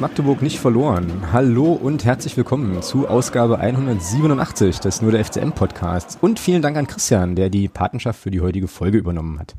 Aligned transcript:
Magdeburg 0.00 0.40
nicht 0.40 0.58
verloren. 0.58 1.30
Hallo 1.30 1.74
und 1.74 2.06
herzlich 2.06 2.34
willkommen 2.34 2.80
zu 2.80 3.06
Ausgabe 3.06 3.58
187 3.58 4.80
des 4.80 5.02
Nur 5.02 5.12
der 5.12 5.22
FCM 5.22 5.52
Podcasts. 5.52 6.16
Und 6.22 6.38
vielen 6.40 6.62
Dank 6.62 6.78
an 6.78 6.86
Christian, 6.86 7.36
der 7.36 7.50
die 7.50 7.68
Patenschaft 7.68 8.18
für 8.18 8.30
die 8.30 8.40
heutige 8.40 8.66
Folge 8.66 8.96
übernommen 8.96 9.38
hat. 9.38 9.54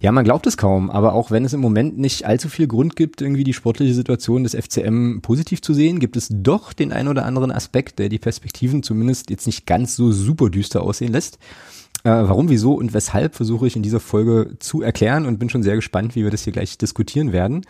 Ja, 0.00 0.10
man 0.10 0.24
glaubt 0.24 0.46
es 0.46 0.56
kaum, 0.56 0.90
aber 0.90 1.12
auch 1.12 1.30
wenn 1.30 1.44
es 1.44 1.52
im 1.52 1.60
Moment 1.60 1.98
nicht 1.98 2.24
allzu 2.24 2.48
viel 2.48 2.66
Grund 2.66 2.96
gibt, 2.96 3.20
irgendwie 3.20 3.44
die 3.44 3.52
sportliche 3.52 3.92
Situation 3.92 4.42
des 4.42 4.54
FCM 4.54 5.20
positiv 5.20 5.60
zu 5.60 5.74
sehen, 5.74 5.98
gibt 6.00 6.16
es 6.16 6.28
doch 6.30 6.72
den 6.72 6.90
ein 6.90 7.06
oder 7.06 7.26
anderen 7.26 7.52
Aspekt, 7.52 7.98
der 7.98 8.08
die 8.08 8.18
Perspektiven 8.18 8.82
zumindest 8.82 9.28
jetzt 9.28 9.44
nicht 9.44 9.66
ganz 9.66 9.96
so 9.96 10.12
super 10.12 10.48
düster 10.48 10.80
aussehen 10.80 11.12
lässt. 11.12 11.38
Äh, 12.04 12.10
warum, 12.10 12.48
wieso 12.48 12.72
und 12.72 12.94
weshalb 12.94 13.34
versuche 13.34 13.66
ich 13.66 13.76
in 13.76 13.82
dieser 13.82 14.00
Folge 14.00 14.56
zu 14.60 14.80
erklären 14.80 15.26
und 15.26 15.38
bin 15.38 15.50
schon 15.50 15.62
sehr 15.62 15.76
gespannt, 15.76 16.16
wie 16.16 16.24
wir 16.24 16.30
das 16.30 16.44
hier 16.44 16.54
gleich 16.54 16.78
diskutieren 16.78 17.32
werden. 17.32 17.66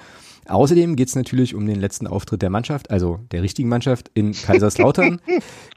Außerdem 0.49 0.97
geht 0.97 1.09
es 1.09 1.15
natürlich 1.15 1.55
um 1.55 1.67
den 1.67 1.79
letzten 1.79 2.07
Auftritt 2.07 2.43
der 2.43 2.51
Mannschaft, 2.51 2.91
also 2.91 3.21
der 3.33 3.43
richtigen 3.43 3.69
Mannschaft 3.69 4.11
in 4.15 4.33
Kaiserslautern. 4.43 5.21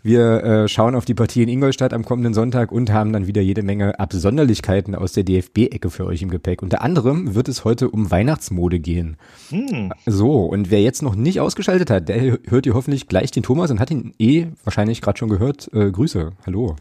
Wir 0.01 0.43
äh, 0.43 0.67
schauen 0.67 0.95
auf 0.95 1.05
die 1.05 1.13
Partie 1.13 1.43
in 1.43 1.49
Ingolstadt 1.49 1.93
am 1.93 2.05
kommenden 2.05 2.33
Sonntag 2.33 2.71
und 2.71 2.91
haben 2.91 3.11
dann 3.13 3.27
wieder 3.27 3.41
jede 3.41 3.63
Menge 3.63 3.99
Absonderlichkeiten 3.99 4.95
aus 4.95 5.13
der 5.13 5.23
DFB-Ecke 5.23 5.89
für 5.89 6.05
euch 6.05 6.21
im 6.21 6.29
Gepäck. 6.29 6.61
Unter 6.61 6.81
anderem 6.81 7.35
wird 7.35 7.49
es 7.49 7.65
heute 7.65 7.89
um 7.89 8.09
Weihnachtsmode 8.09 8.79
gehen. 8.79 9.17
Hm. 9.49 9.91
So, 10.05 10.45
und 10.45 10.71
wer 10.71 10.81
jetzt 10.81 11.01
noch 11.01 11.15
nicht 11.15 11.39
ausgeschaltet 11.39 11.89
hat, 11.89 12.09
der 12.09 12.39
hört 12.47 12.65
ihr 12.65 12.73
hoffentlich 12.73 13.07
gleich 13.07 13.31
den 13.31 13.43
Thomas 13.43 13.71
und 13.71 13.79
hat 13.79 13.91
ihn 13.91 14.13
eh 14.19 14.47
wahrscheinlich 14.63 15.01
gerade 15.01 15.17
schon 15.17 15.29
gehört. 15.29 15.69
Äh, 15.73 15.91
Grüße, 15.91 16.31
hallo. 16.45 16.75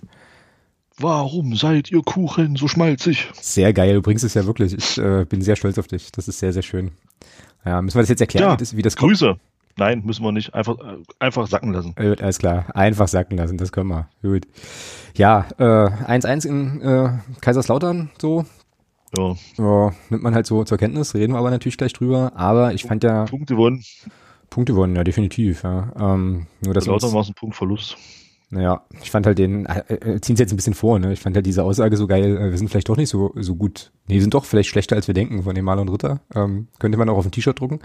Warum 0.98 1.56
seid 1.56 1.90
ihr 1.90 2.02
Kuchen 2.02 2.56
so 2.56 2.68
schmalzig? 2.68 3.28
Sehr 3.40 3.72
geil, 3.72 3.94
du 3.94 4.02
bringst 4.02 4.22
es 4.22 4.34
ja 4.34 4.44
wirklich. 4.44 4.74
Ich 4.74 4.98
äh, 4.98 5.24
bin 5.26 5.40
sehr 5.40 5.56
stolz 5.56 5.78
auf 5.78 5.86
dich. 5.86 6.12
Das 6.12 6.28
ist 6.28 6.38
sehr, 6.38 6.52
sehr 6.52 6.62
schön. 6.62 6.90
Ja, 7.64 7.82
müssen 7.82 7.96
wir 7.96 8.02
das 8.02 8.08
jetzt 8.08 8.20
erklären, 8.20 8.48
ja, 8.48 8.54
wie 8.54 8.58
das, 8.58 8.76
wie 8.76 8.82
das 8.82 8.96
kommt? 8.96 9.12
Grüße. 9.12 9.36
Nein, 9.76 10.02
müssen 10.04 10.24
wir 10.24 10.32
nicht. 10.32 10.52
Einfach, 10.54 10.78
äh, 10.78 10.98
einfach 11.18 11.46
sacken 11.46 11.72
lassen. 11.72 11.94
Gut, 11.94 12.22
alles 12.22 12.38
klar. 12.38 12.66
Einfach 12.74 13.08
sacken 13.08 13.38
lassen, 13.38 13.56
das 13.56 13.72
können 13.72 13.88
wir. 13.88 14.08
Gut. 14.22 14.46
Ja, 15.16 15.46
1-1 15.58 16.44
äh, 16.44 16.48
in 16.48 16.80
äh, 16.82 17.10
Kaiserslautern, 17.40 18.10
so. 18.20 18.44
Ja. 19.16 19.34
ja. 19.58 19.92
Nimmt 20.10 20.22
man 20.22 20.34
halt 20.34 20.46
so 20.46 20.64
zur 20.64 20.78
Kenntnis, 20.78 21.14
reden 21.14 21.32
wir 21.32 21.38
aber 21.38 21.50
natürlich 21.50 21.78
gleich 21.78 21.92
drüber. 21.92 22.32
Aber 22.34 22.74
ich 22.74 22.84
fand 22.84 23.04
ja. 23.04 23.24
Punkte 23.24 23.54
gewonnen. 23.54 23.82
Punkte 24.50 24.72
gewonnen, 24.72 24.96
ja, 24.96 25.04
definitiv. 25.04 25.62
Ja. 25.62 25.92
Ähm, 25.98 26.46
nur, 26.60 26.74
dass 26.74 26.86
Lautern 26.86 27.12
war 27.12 27.22
es 27.22 27.28
ein 27.28 27.34
Punktverlust. 27.34 27.96
Naja, 28.52 28.82
ich 29.00 29.12
fand 29.12 29.26
halt 29.26 29.38
den, 29.38 29.64
äh, 29.66 29.94
äh 29.94 30.20
ziehen 30.20 30.34
sie 30.34 30.42
jetzt 30.42 30.52
ein 30.52 30.56
bisschen 30.56 30.74
vor, 30.74 30.98
ne? 30.98 31.12
Ich 31.12 31.20
fand 31.20 31.36
halt 31.36 31.46
diese 31.46 31.62
Aussage 31.62 31.96
so 31.96 32.08
geil, 32.08 32.36
äh, 32.36 32.50
wir 32.50 32.58
sind 32.58 32.68
vielleicht 32.68 32.88
doch 32.88 32.96
nicht 32.96 33.08
so, 33.08 33.32
so 33.36 33.54
gut. 33.54 33.92
Nee, 34.08 34.14
wir 34.14 34.20
sind 34.20 34.34
doch 34.34 34.44
vielleicht 34.44 34.68
schlechter, 34.68 34.96
als 34.96 35.06
wir 35.06 35.14
denken 35.14 35.44
von 35.44 35.54
dem 35.54 35.64
Maler 35.64 35.82
und 35.82 35.88
Ritter. 35.88 36.20
Ähm, 36.34 36.66
könnte 36.80 36.98
man 36.98 37.08
auch 37.08 37.16
auf 37.16 37.24
ein 37.24 37.30
T-Shirt 37.30 37.60
drucken. 37.60 37.78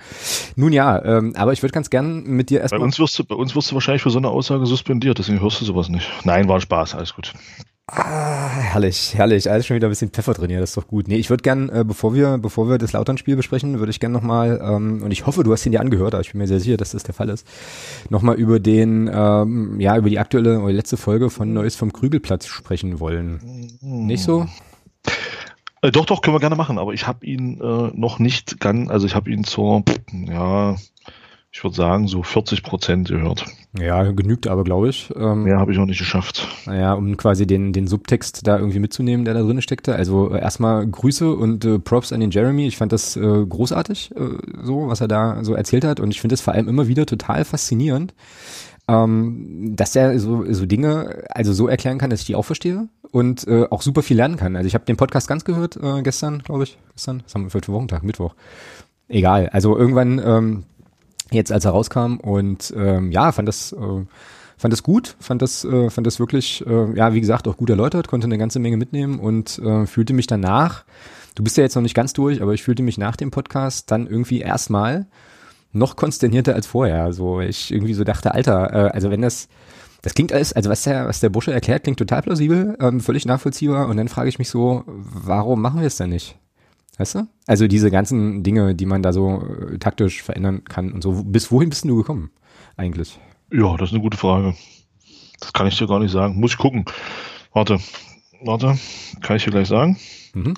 Nun 0.56 0.74
ja, 0.74 1.04
ähm, 1.06 1.34
aber 1.36 1.54
ich 1.54 1.62
würde 1.62 1.74
ganz 1.74 1.92
gern 1.92 2.24
mit 2.24 2.50
dir 2.50 2.62
erstmal. 2.62 2.80
Bei 2.80 2.86
uns 2.86 2.98
wirst 2.98 3.20
du, 3.20 3.24
bei 3.24 3.36
uns 3.36 3.56
wirst 3.56 3.70
du 3.70 3.76
wahrscheinlich 3.76 4.02
für 4.02 4.10
so 4.10 4.18
eine 4.18 4.30
Aussage 4.30 4.66
suspendiert, 4.66 5.20
deswegen 5.20 5.40
hörst 5.40 5.62
du 5.62 5.66
sowas 5.66 5.88
nicht. 5.88 6.10
Nein, 6.24 6.48
war 6.48 6.60
Spaß, 6.60 6.96
alles 6.96 7.14
gut. 7.14 7.34
Ah, 7.88 8.50
herrlich, 8.50 9.14
herrlich. 9.16 9.50
Alles 9.50 9.68
schon 9.68 9.76
wieder 9.76 9.88
ein 9.88 9.92
bisschen 9.92 10.10
Pfeffer 10.10 10.34
drin 10.34 10.50
hier, 10.50 10.60
das 10.60 10.72
ist 10.72 10.78
doch 10.78 10.88
gut. 10.88 11.08
Nee, 11.08 11.18
ich 11.18 11.30
würde 11.30 11.44
gern, 11.44 11.70
äh, 11.70 11.84
bevor 11.86 12.16
wir, 12.16 12.40
bevor 12.40 12.68
wir 12.68 12.80
das 12.80 12.94
Lautern-Spiel 12.94 13.36
besprechen, 13.36 13.78
würde 13.78 13.92
ich 13.92 14.00
gern 14.00 14.12
nochmal, 14.12 14.60
ähm, 14.64 15.04
und 15.04 15.12
ich 15.12 15.28
hoffe, 15.28 15.44
du 15.44 15.54
hast 15.54 15.66
ihn 15.68 15.72
dir 15.72 15.82
angehört, 15.82 16.16
aber 16.16 16.22
ich 16.22 16.32
bin 16.32 16.40
mir 16.40 16.48
sehr 16.48 16.60
sicher, 16.60 16.78
dass 16.78 16.92
das 16.92 17.04
der 17.04 17.14
Fall 17.14 17.30
ist, 17.30 17.48
nochmal 18.10 18.38
über 18.38 18.60
den, 18.60 19.08
ähm, 19.14 19.80
ja, 19.80 19.96
über 19.98 20.10
die 20.10 20.18
aktuelle 20.18 20.62
oder 20.62 20.74
letzte 20.74 20.98
Folge 20.98 21.30
von 21.30 21.54
Neues 21.54 21.76
vom 21.76 21.94
Krügelplatz 21.94 22.48
sprechen 22.48 23.00
wollen. 23.00 23.78
Nicht 23.82 24.24
so? 24.24 24.48
Äh, 25.84 25.92
doch, 25.92 26.08
doch, 26.08 26.24
können 26.24 26.36
wir 26.36 26.40
gerne 26.40 26.56
machen, 26.56 26.80
aber 26.80 26.94
ich 26.94 27.06
habe 27.06 27.24
ihn 27.24 27.62
äh, 27.62 27.92
noch 27.94 28.18
nicht 28.18 28.60
ganz, 28.60 28.90
also 28.90 29.06
ich 29.06 29.14
habe 29.14 29.30
ihn 29.30 29.44
zur, 29.44 29.84
ja, 30.12 30.76
ich 31.52 31.64
würde 31.64 31.76
sagen, 31.76 32.08
so 32.08 32.24
40 32.24 32.64
Prozent 32.64 33.10
gehört. 33.10 33.46
Ja, 33.80 34.12
genügt 34.12 34.48
aber, 34.48 34.64
glaube 34.64 34.90
ich. 34.90 35.14
Ähm, 35.16 35.44
Mehr 35.44 35.60
habe 35.60 35.72
ich 35.72 35.78
noch 35.78 35.86
nicht 35.86 36.00
geschafft. 36.00 36.48
Naja, 36.66 36.94
um 36.94 37.18
quasi 37.18 37.46
den, 37.46 37.74
den 37.74 37.88
Subtext 37.88 38.48
da 38.48 38.58
irgendwie 38.58 38.80
mitzunehmen, 38.80 39.26
der 39.26 39.34
da 39.34 39.42
drin 39.42 39.62
steckte. 39.62 39.96
Also 39.96 40.34
äh, 40.34 40.40
erstmal 40.40 40.88
Grüße 40.88 41.34
und 41.34 41.66
äh, 41.66 41.80
Props 41.80 42.14
an 42.14 42.22
den 42.22 42.32
Jeremy. 42.32 42.68
Ich 42.68 42.78
fand 42.78 42.92
das 42.92 43.18
äh, 43.18 43.20
großartig, 43.22 44.12
äh, 44.16 44.64
so, 44.64 44.88
was 44.88 45.02
er 45.02 45.08
da 45.08 45.44
so 45.44 45.56
erzählt 45.56 45.84
hat. 45.84 46.00
Und 46.00 46.12
ich 46.12 46.22
finde 46.22 46.36
es 46.36 46.42
vor 46.42 46.54
allem 46.54 46.68
immer 46.70 46.88
wieder 46.88 47.06
total 47.06 47.44
faszinierend, 47.44 48.14
ähm, 48.88 49.74
dass 49.76 49.96
er 49.96 50.20
so, 50.20 50.46
so 50.52 50.66
Dinge 50.66 51.24
also 51.30 51.52
so 51.52 51.68
erklären 51.68 51.98
kann, 51.98 52.10
dass 52.10 52.22
ich 52.22 52.28
die 52.28 52.36
auch 52.36 52.46
verstehe 52.46 52.88
und 53.12 53.46
äh, 53.48 53.66
auch 53.70 53.82
super 53.82 54.04
viel 54.04 54.18
lernen 54.18 54.38
kann. 54.38 54.56
Also 54.56 54.68
ich 54.68 54.74
habe 54.74 54.86
den 54.86 54.98
Podcast 54.98 55.28
ganz 55.28 55.44
gehört 55.44 55.78
äh, 55.82 56.02
gestern, 56.02 56.40
glaube 56.40 56.64
ich. 56.64 56.78
Gestern? 56.94 57.24
Was 57.26 57.34
haben 57.34 57.44
wir 57.44 57.50
für 57.50 57.68
Wochentag? 57.68 58.04
Mittwoch. 58.04 58.36
Egal. 59.10 59.50
Also 59.50 59.78
irgendwann... 59.78 60.22
Ähm, 60.24 60.64
jetzt 61.32 61.52
als 61.52 61.66
er 61.66 61.72
rauskam 61.72 62.18
und 62.18 62.74
ähm, 62.76 63.12
ja, 63.12 63.32
fand 63.32 63.48
das 63.48 63.74
äh, 63.74 64.06
fand 64.58 64.72
das 64.72 64.84
gut, 64.84 65.16
fand 65.20 65.42
das 65.42 65.66
äh, 65.66 65.90
fand 65.90 66.08
das 66.08 66.20
wirklich 66.20 66.66
äh, 66.66 66.96
ja, 66.96 67.14
wie 67.14 67.22
gesagt, 67.22 67.48
auch 67.48 67.58
gut 67.58 67.70
erläutert, 67.70 68.08
konnte 68.08 68.26
eine 68.26 68.38
ganze 68.38 68.60
Menge 68.60 68.78
mitnehmen 68.78 69.20
und 69.20 69.60
äh, 69.60 69.86
fühlte 69.86 70.14
mich 70.14 70.28
danach, 70.28 70.86
du 71.36 71.44
bist 71.44 71.58
ja 71.58 71.64
jetzt 71.64 71.76
noch 71.76 71.82
nicht 71.82 71.96
ganz 71.96 72.14
durch, 72.14 72.42
aber 72.42 72.54
ich 72.54 72.64
fühlte 72.64 72.84
mich 72.84 72.98
nach 72.98 73.16
dem 73.16 73.32
Podcast 73.32 73.92
dann 73.92 74.08
irgendwie 74.08 74.40
erstmal 74.40 75.08
noch 75.74 75.96
konsternierter 75.96 76.56
als 76.56 76.68
vorher, 76.68 77.04
also 77.04 77.42
ich 77.42 77.72
irgendwie 77.72 77.94
so 77.94 78.04
dachte, 78.04 78.34
Alter, 78.34 78.74
äh, 78.74 78.90
also 78.92 79.12
wenn 79.12 79.22
das 79.22 79.50
das 80.06 80.14
klingt 80.14 80.32
alles, 80.32 80.54
also 80.54 80.70
was 80.70 80.84
der, 80.84 81.08
was 81.08 81.20
der 81.20 81.30
Busche 81.30 81.52
erklärt, 81.52 81.82
klingt 81.82 81.98
total 81.98 82.22
plausibel, 82.22 82.78
ähm, 82.80 83.00
völlig 83.00 83.26
nachvollziehbar. 83.26 83.88
Und 83.88 83.98
dann 83.98 84.08
frage 84.08 84.30
ich 84.30 84.38
mich 84.38 84.50
so, 84.50 84.84
warum 84.86 85.60
machen 85.64 85.80
wir 85.80 85.88
es 85.88 85.98
denn 85.98 86.12
nicht? 86.12 86.38
Weißt 86.98 87.16
du? 87.16 87.28
Also 87.46 87.68
diese 87.68 87.92
ganzen 87.92 88.44
Dinge, 88.44 88.76
die 88.76 88.86
man 88.86 89.04
da 89.04 89.12
so 89.12 89.42
äh, 89.42 89.78
taktisch 89.80 90.24
verändern 90.24 90.64
kann 90.64 90.92
und 90.92 91.02
so. 91.02 91.24
Bis 91.26 91.52
wohin 91.52 91.70
bist 91.70 91.86
du 91.86 91.96
gekommen 91.98 92.32
eigentlich? 92.78 93.20
Ja, 93.52 93.76
das 93.78 93.90
ist 93.90 93.94
eine 93.94 94.04
gute 94.04 94.18
Frage. 94.18 94.56
Das 95.40 95.54
kann 95.54 95.68
ich 95.68 95.78
dir 95.78 95.88
gar 95.88 96.00
nicht 96.00 96.12
sagen. 96.12 96.40
Muss 96.40 96.52
ich 96.52 96.58
gucken. 96.58 96.86
Warte, 97.54 97.80
warte, 98.42 98.78
kann 99.22 99.38
ich 99.38 99.44
dir 99.44 99.52
gleich 99.52 99.68
sagen? 99.68 99.98
Mhm. 100.34 100.54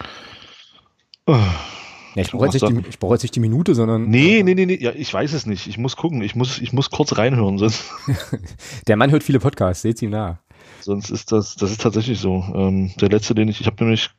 Äh, 1.28 1.34
ja, 1.34 2.24
ich 2.24 2.32
brauche 2.32 2.46
jetzt, 2.46 2.68
die, 2.68 2.84
ich 2.90 3.00
brauch 3.00 3.12
jetzt 3.12 3.24
nicht 3.24 3.36
die 3.36 3.40
Minute, 3.40 3.76
sondern. 3.76 4.10
Nee, 4.10 4.42
nee, 4.44 4.56
nee, 4.56 4.66
nee, 4.66 4.80
ja, 4.82 4.92
ich 4.92 5.14
weiß 5.14 5.34
es 5.34 5.46
nicht. 5.46 5.68
Ich 5.68 5.78
muss 5.78 5.96
gucken. 5.96 6.22
Ich 6.24 6.36
muss, 6.36 6.60
ich 6.60 6.74
muss 6.74 6.90
kurz 6.90 7.18
reinhören. 7.18 7.58
Sonst 7.58 7.84
der 8.88 8.98
Mann 8.98 9.12
hört 9.12 9.24
viele 9.24 9.40
Podcasts, 9.40 9.82
seht 9.82 10.02
ihm 10.02 10.12
nah. 10.12 10.40
Sonst 10.82 11.10
ist 11.10 11.32
das, 11.32 11.56
das 11.56 11.72
ist 11.72 11.82
tatsächlich 11.82 12.20
so. 12.20 12.44
Ähm, 12.56 12.92
der 13.00 13.10
letzte, 13.10 13.36
den 13.36 13.50
ich, 13.50 13.62
ich 13.62 13.68
habe 13.68 13.84
nämlich 13.84 14.10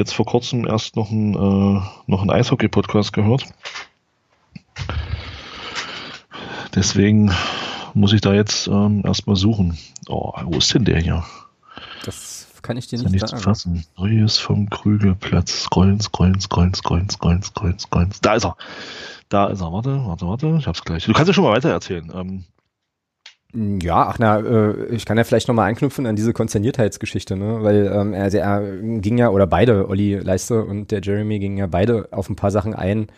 jetzt 0.00 0.14
vor 0.14 0.26
kurzem 0.26 0.66
erst 0.66 0.96
noch 0.96 1.10
ein, 1.10 1.34
äh, 1.34 1.80
noch 2.06 2.20
einen 2.20 2.30
Eishockey-Podcast 2.30 3.12
gehört. 3.12 3.44
Deswegen 6.74 7.32
muss 7.94 8.12
ich 8.12 8.20
da 8.20 8.32
jetzt 8.32 8.66
ähm, 8.68 9.02
erstmal 9.04 9.36
suchen. 9.36 9.78
Oh, 10.08 10.32
wo 10.44 10.58
ist 10.58 10.72
denn 10.74 10.84
der 10.84 11.00
hier? 11.00 11.24
Das 12.04 12.46
kann 12.62 12.76
ich 12.76 12.86
dir 12.86 12.98
nicht, 12.98 13.10
nicht 13.10 13.28
sagen. 13.28 13.42
fassen. 13.42 13.84
Neues 13.96 14.38
vom 14.38 14.70
Krügelplatz. 14.70 15.64
Scrollen, 15.64 16.00
scrollen, 16.00 16.40
scrollen, 16.40 16.74
scrollen, 16.74 17.08
scrollen, 17.08 17.42
scrollen, 17.42 17.78
scrollen. 17.78 18.10
Da 18.22 18.34
ist 18.34 18.44
er. 18.44 18.56
Da 19.28 19.46
ist 19.46 19.60
er. 19.60 19.72
Warte, 19.72 20.02
warte, 20.04 20.26
warte. 20.26 20.56
Ich 20.58 20.66
hab's 20.66 20.84
gleich. 20.84 21.04
Du 21.04 21.12
kannst 21.12 21.28
ja 21.28 21.34
schon 21.34 21.44
mal 21.44 21.52
weiter 21.52 21.70
erzählen. 21.70 22.10
Ähm, 22.14 22.44
ja, 23.52 24.06
ach 24.06 24.18
na, 24.18 24.38
äh, 24.38 24.94
ich 24.94 25.04
kann 25.04 25.18
ja 25.18 25.24
vielleicht 25.24 25.48
nochmal 25.48 25.68
anknüpfen 25.68 26.06
an 26.06 26.14
diese 26.14 26.32
Konzerniertheitsgeschichte, 26.32 27.36
ne? 27.36 27.58
Weil 27.62 27.90
ähm, 27.92 28.12
er, 28.12 28.32
er 28.32 28.76
ging 29.00 29.18
ja, 29.18 29.30
oder 29.30 29.46
beide, 29.46 29.88
Olli 29.88 30.14
Leiste 30.16 30.64
und 30.64 30.92
der 30.92 31.00
Jeremy 31.02 31.40
gingen 31.40 31.58
ja 31.58 31.66
beide 31.66 32.08
auf 32.12 32.28
ein 32.28 32.36
paar 32.36 32.52
Sachen 32.52 32.74
ein, 32.74 33.08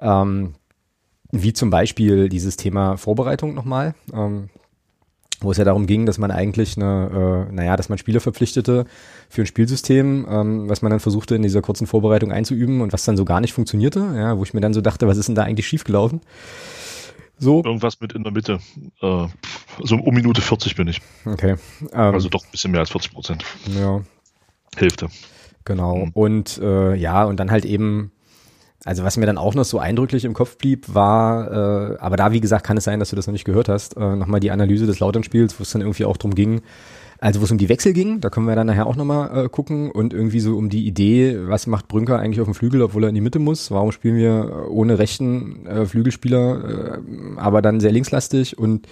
ähm, 0.00 0.54
wie 1.30 1.54
zum 1.54 1.70
Beispiel 1.70 2.28
dieses 2.28 2.56
Thema 2.56 2.98
Vorbereitung 2.98 3.54
nochmal, 3.54 3.94
ähm, 4.12 4.50
wo 5.40 5.50
es 5.50 5.56
ja 5.56 5.64
darum 5.64 5.86
ging, 5.86 6.04
dass 6.04 6.18
man 6.18 6.30
eigentlich 6.30 6.76
eine, 6.76 7.46
äh, 7.48 7.52
naja, 7.54 7.76
dass 7.76 7.88
man 7.88 7.96
Spieler 7.96 8.20
verpflichtete 8.20 8.84
für 9.30 9.42
ein 9.42 9.46
Spielsystem, 9.46 10.26
ähm, 10.28 10.68
was 10.68 10.82
man 10.82 10.90
dann 10.90 11.00
versuchte 11.00 11.34
in 11.34 11.42
dieser 11.42 11.62
kurzen 11.62 11.86
Vorbereitung 11.86 12.30
einzuüben 12.30 12.82
und 12.82 12.92
was 12.92 13.06
dann 13.06 13.16
so 13.16 13.24
gar 13.24 13.40
nicht 13.40 13.54
funktionierte, 13.54 14.00
ja, 14.16 14.36
wo 14.36 14.42
ich 14.42 14.52
mir 14.52 14.60
dann 14.60 14.74
so 14.74 14.82
dachte, 14.82 15.08
was 15.08 15.16
ist 15.16 15.28
denn 15.28 15.34
da 15.34 15.44
eigentlich 15.44 15.66
schiefgelaufen? 15.66 16.20
So. 17.42 17.60
Irgendwas 17.64 18.00
mit 18.00 18.12
in 18.12 18.22
der 18.22 18.32
Mitte. 18.32 18.60
Äh, 19.00 19.26
so 19.82 19.96
um 19.96 20.14
Minute 20.14 20.40
40 20.40 20.76
bin 20.76 20.86
ich. 20.86 21.02
Okay. 21.24 21.56
Ähm, 21.92 22.14
also 22.14 22.28
doch 22.28 22.44
ein 22.44 22.50
bisschen 22.52 22.70
mehr 22.70 22.80
als 22.80 22.90
40 22.90 23.12
Prozent. 23.12 23.44
Ja. 23.66 24.00
Hälfte. 24.76 25.08
Genau. 25.64 25.96
Mhm. 25.96 26.10
Und 26.14 26.58
äh, 26.58 26.94
ja, 26.94 27.24
und 27.24 27.40
dann 27.40 27.50
halt 27.50 27.64
eben, 27.64 28.12
also 28.84 29.02
was 29.02 29.16
mir 29.16 29.26
dann 29.26 29.38
auch 29.38 29.56
noch 29.56 29.64
so 29.64 29.80
eindrücklich 29.80 30.24
im 30.24 30.34
Kopf 30.34 30.56
blieb, 30.56 30.94
war, 30.94 31.50
äh, 31.50 31.98
aber 31.98 32.16
da, 32.16 32.30
wie 32.30 32.40
gesagt, 32.40 32.64
kann 32.64 32.76
es 32.76 32.84
sein, 32.84 33.00
dass 33.00 33.10
du 33.10 33.16
das 33.16 33.26
noch 33.26 33.32
nicht 33.32 33.44
gehört 33.44 33.68
hast, 33.68 33.96
äh, 33.96 34.14
nochmal 34.14 34.38
die 34.38 34.52
Analyse 34.52 34.86
des 34.86 35.00
Lautern-Spiels, 35.00 35.58
wo 35.58 35.62
es 35.62 35.70
dann 35.72 35.82
irgendwie 35.82 36.04
auch 36.04 36.18
drum 36.18 36.36
ging, 36.36 36.62
also 37.22 37.40
wo 37.40 37.44
es 37.44 37.52
um 37.52 37.58
die 37.58 37.68
Wechsel 37.68 37.92
ging, 37.92 38.20
da 38.20 38.30
können 38.30 38.48
wir 38.48 38.56
dann 38.56 38.66
nachher 38.66 38.84
auch 38.84 38.96
nochmal 38.96 39.44
äh, 39.44 39.48
gucken 39.48 39.92
und 39.92 40.12
irgendwie 40.12 40.40
so 40.40 40.56
um 40.56 40.68
die 40.68 40.84
Idee, 40.84 41.38
was 41.42 41.68
macht 41.68 41.86
Brünker 41.86 42.18
eigentlich 42.18 42.40
auf 42.40 42.48
dem 42.48 42.54
Flügel, 42.54 42.82
obwohl 42.82 43.04
er 43.04 43.10
in 43.10 43.14
die 43.14 43.20
Mitte 43.20 43.38
muss? 43.38 43.70
Warum 43.70 43.92
spielen 43.92 44.16
wir 44.16 44.66
ohne 44.68 44.98
rechten 44.98 45.64
äh, 45.66 45.86
Flügelspieler, 45.86 46.64
äh, 46.96 46.98
aber 47.36 47.62
dann 47.62 47.78
sehr 47.78 47.92
linkslastig 47.92 48.58
und 48.58 48.88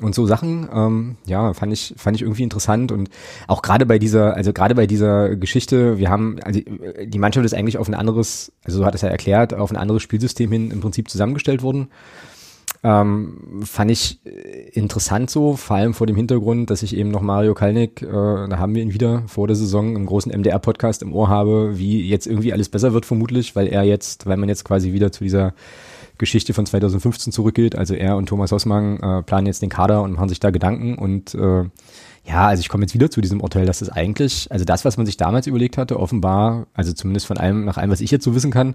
und 0.00 0.14
so 0.14 0.26
Sachen, 0.26 0.68
ähm, 0.72 1.16
ja, 1.26 1.52
fand 1.52 1.72
ich, 1.72 1.94
fand 1.96 2.16
ich 2.16 2.22
irgendwie 2.22 2.42
interessant 2.42 2.92
und 2.92 3.10
auch 3.46 3.60
gerade 3.60 3.84
bei 3.84 3.98
dieser, 3.98 4.34
also 4.34 4.52
gerade 4.52 4.74
bei 4.74 4.86
dieser 4.86 5.36
Geschichte, 5.36 5.98
wir 5.98 6.08
haben, 6.08 6.40
also 6.42 6.60
die 7.04 7.18
Mannschaft 7.18 7.44
ist 7.44 7.54
eigentlich 7.54 7.76
auf 7.76 7.88
ein 7.88 7.94
anderes, 7.94 8.52
also 8.64 8.78
so 8.78 8.86
hat 8.86 8.94
es 8.94 9.02
ja 9.02 9.08
erklärt, 9.08 9.52
auf 9.52 9.70
ein 9.70 9.76
anderes 9.76 10.02
Spielsystem 10.02 10.50
hin 10.50 10.70
im 10.70 10.80
Prinzip 10.80 11.10
zusammengestellt 11.10 11.62
worden. 11.62 11.88
Ähm, 12.84 13.62
fand 13.64 13.92
ich 13.92 14.18
äh, 14.26 14.70
interessant 14.70 15.30
so, 15.30 15.54
vor 15.54 15.76
allem 15.76 15.94
vor 15.94 16.08
dem 16.08 16.16
Hintergrund, 16.16 16.68
dass 16.68 16.82
ich 16.82 16.96
eben 16.96 17.12
noch 17.12 17.20
Mario 17.20 17.54
Kalnick, 17.54 18.02
äh, 18.02 18.06
da 18.06 18.58
haben 18.58 18.74
wir 18.74 18.82
ihn 18.82 18.92
wieder 18.92 19.22
vor 19.28 19.46
der 19.46 19.54
Saison 19.54 19.94
im 19.94 20.04
großen 20.04 20.32
MDR-Podcast 20.32 21.02
im 21.02 21.12
Ohr 21.12 21.28
habe, 21.28 21.78
wie 21.78 22.08
jetzt 22.08 22.26
irgendwie 22.26 22.52
alles 22.52 22.68
besser 22.68 22.92
wird 22.92 23.06
vermutlich, 23.06 23.54
weil 23.54 23.68
er 23.68 23.84
jetzt, 23.84 24.26
weil 24.26 24.36
man 24.36 24.48
jetzt 24.48 24.64
quasi 24.64 24.92
wieder 24.92 25.12
zu 25.12 25.22
dieser 25.22 25.54
Geschichte 26.18 26.54
von 26.54 26.66
2015 26.66 27.32
zurückgeht. 27.32 27.76
Also 27.76 27.94
er 27.94 28.16
und 28.16 28.26
Thomas 28.28 28.50
Hossmann 28.50 28.98
äh, 28.98 29.22
planen 29.22 29.46
jetzt 29.46 29.62
den 29.62 29.70
Kader 29.70 30.02
und 30.02 30.14
machen 30.14 30.28
sich 30.28 30.40
da 30.40 30.50
Gedanken 30.50 30.96
und 30.96 31.34
äh, 31.34 31.64
ja, 32.24 32.46
also 32.48 32.60
ich 32.60 32.68
komme 32.68 32.84
jetzt 32.84 32.94
wieder 32.94 33.10
zu 33.10 33.20
diesem 33.20 33.40
Urteil, 33.40 33.66
dass 33.66 33.80
das 33.80 33.88
eigentlich, 33.90 34.50
also 34.50 34.64
das, 34.64 34.84
was 34.84 34.96
man 34.96 35.06
sich 35.06 35.16
damals 35.16 35.46
überlegt 35.46 35.78
hatte, 35.78 35.98
offenbar, 35.98 36.66
also 36.74 36.92
zumindest 36.92 37.26
von 37.26 37.36
allem, 37.36 37.64
nach 37.64 37.78
allem, 37.78 37.90
was 37.90 38.00
ich 38.00 38.10
jetzt 38.10 38.24
so 38.24 38.34
wissen 38.34 38.50
kann, 38.50 38.74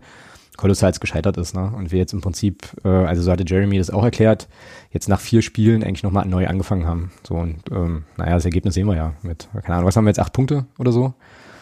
kolossal 0.56 0.92
gescheitert 0.92 1.38
ist. 1.38 1.56
Ne? 1.56 1.72
Und 1.76 1.92
wir 1.92 2.00
jetzt 2.00 2.14
im 2.14 2.22
Prinzip, 2.22 2.70
äh, 2.84 2.88
also 2.88 3.22
so 3.22 3.32
hatte 3.32 3.44
Jeremy 3.46 3.78
das 3.78 3.90
auch 3.90 4.04
erklärt, 4.04 4.48
jetzt 4.92 5.10
nach 5.10 5.20
vier 5.20 5.42
Spielen 5.42 5.84
eigentlich 5.84 6.04
nochmal 6.04 6.26
neu 6.26 6.48
angefangen 6.48 6.86
haben. 6.86 7.12
So 7.28 7.36
und 7.36 7.60
ähm, 7.72 8.04
naja, 8.18 8.36
das 8.36 8.46
Ergebnis 8.46 8.74
sehen 8.74 8.88
wir 8.88 8.96
ja 8.96 9.14
mit, 9.22 9.50
keine 9.64 9.76
Ahnung, 9.76 9.88
was 9.88 9.96
haben 9.96 10.06
wir 10.06 10.10
jetzt, 10.10 10.20
acht 10.20 10.34
Punkte 10.34 10.66
oder 10.78 10.92
so? 10.92 11.14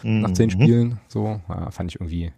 Mhm. 0.02 0.20
Nach 0.20 0.32
zehn 0.32 0.50
Spielen. 0.50 0.98
So, 1.08 1.40
ja, 1.48 1.70
fand 1.70 1.90
ich 1.90 2.00
irgendwie, 2.00 2.32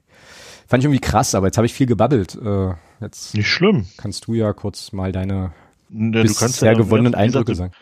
fand 0.67 0.83
ich 0.83 0.87
irgendwie 0.87 1.01
krass, 1.01 1.35
aber 1.35 1.47
jetzt 1.47 1.57
habe 1.57 1.67
ich 1.67 1.75
viel 1.75 1.87
gebabbelt. 1.87 2.39
Äh, 2.43 2.73
jetzt 3.01 3.35
Nicht 3.35 3.49
schlimm. 3.49 3.87
Kannst 3.97 4.27
du 4.27 4.35
ja 4.35 4.53
kurz 4.53 4.93
mal 4.93 5.13
deine 5.13 5.53
Ja, 5.91 6.11
du 6.11 6.23
kannst 6.23 6.39
bisher 6.39 6.73
ja, 6.73 6.79
gewonnenen 6.79 7.15
Eindrücke 7.15 7.55
sagen. 7.55 7.73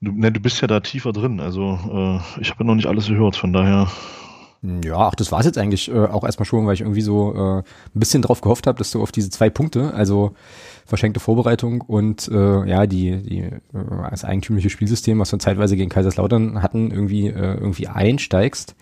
Du, 0.00 0.10
ne, 0.10 0.32
du 0.32 0.40
bist 0.40 0.60
ja 0.60 0.66
da 0.66 0.80
tiefer 0.80 1.12
drin. 1.12 1.38
Also 1.38 1.78
äh, 1.92 2.40
ich 2.40 2.50
habe 2.50 2.64
ja 2.64 2.66
noch 2.66 2.74
nicht 2.74 2.86
alles 2.86 3.06
gehört, 3.06 3.36
von 3.36 3.52
daher. 3.52 3.88
Ja, 4.84 4.96
ach, 5.08 5.14
das 5.16 5.32
war's 5.32 5.44
jetzt 5.46 5.58
eigentlich 5.58 5.90
äh, 5.90 6.06
auch 6.06 6.22
erstmal 6.22 6.46
schon, 6.46 6.66
weil 6.66 6.74
ich 6.74 6.82
irgendwie 6.82 7.00
so 7.00 7.34
äh, 7.34 7.58
ein 7.58 7.64
bisschen 7.94 8.22
drauf 8.22 8.40
gehofft 8.40 8.68
habe, 8.68 8.78
dass 8.78 8.92
du 8.92 9.02
auf 9.02 9.10
diese 9.10 9.28
zwei 9.28 9.50
Punkte, 9.50 9.92
also 9.92 10.34
verschenkte 10.86 11.18
Vorbereitung 11.18 11.80
und 11.80 12.28
äh, 12.28 12.68
ja, 12.68 12.86
die, 12.86 13.16
die 13.22 13.38
äh, 13.40 13.60
das 14.10 14.24
eigentümliche 14.24 14.70
Spielsystem, 14.70 15.18
was 15.18 15.32
wir 15.32 15.40
zeitweise 15.40 15.74
gegen 15.76 15.90
Kaiserslautern 15.90 16.62
hatten, 16.62 16.92
irgendwie, 16.92 17.26
äh, 17.26 17.54
irgendwie 17.54 17.88
einsteigst. 17.88 18.76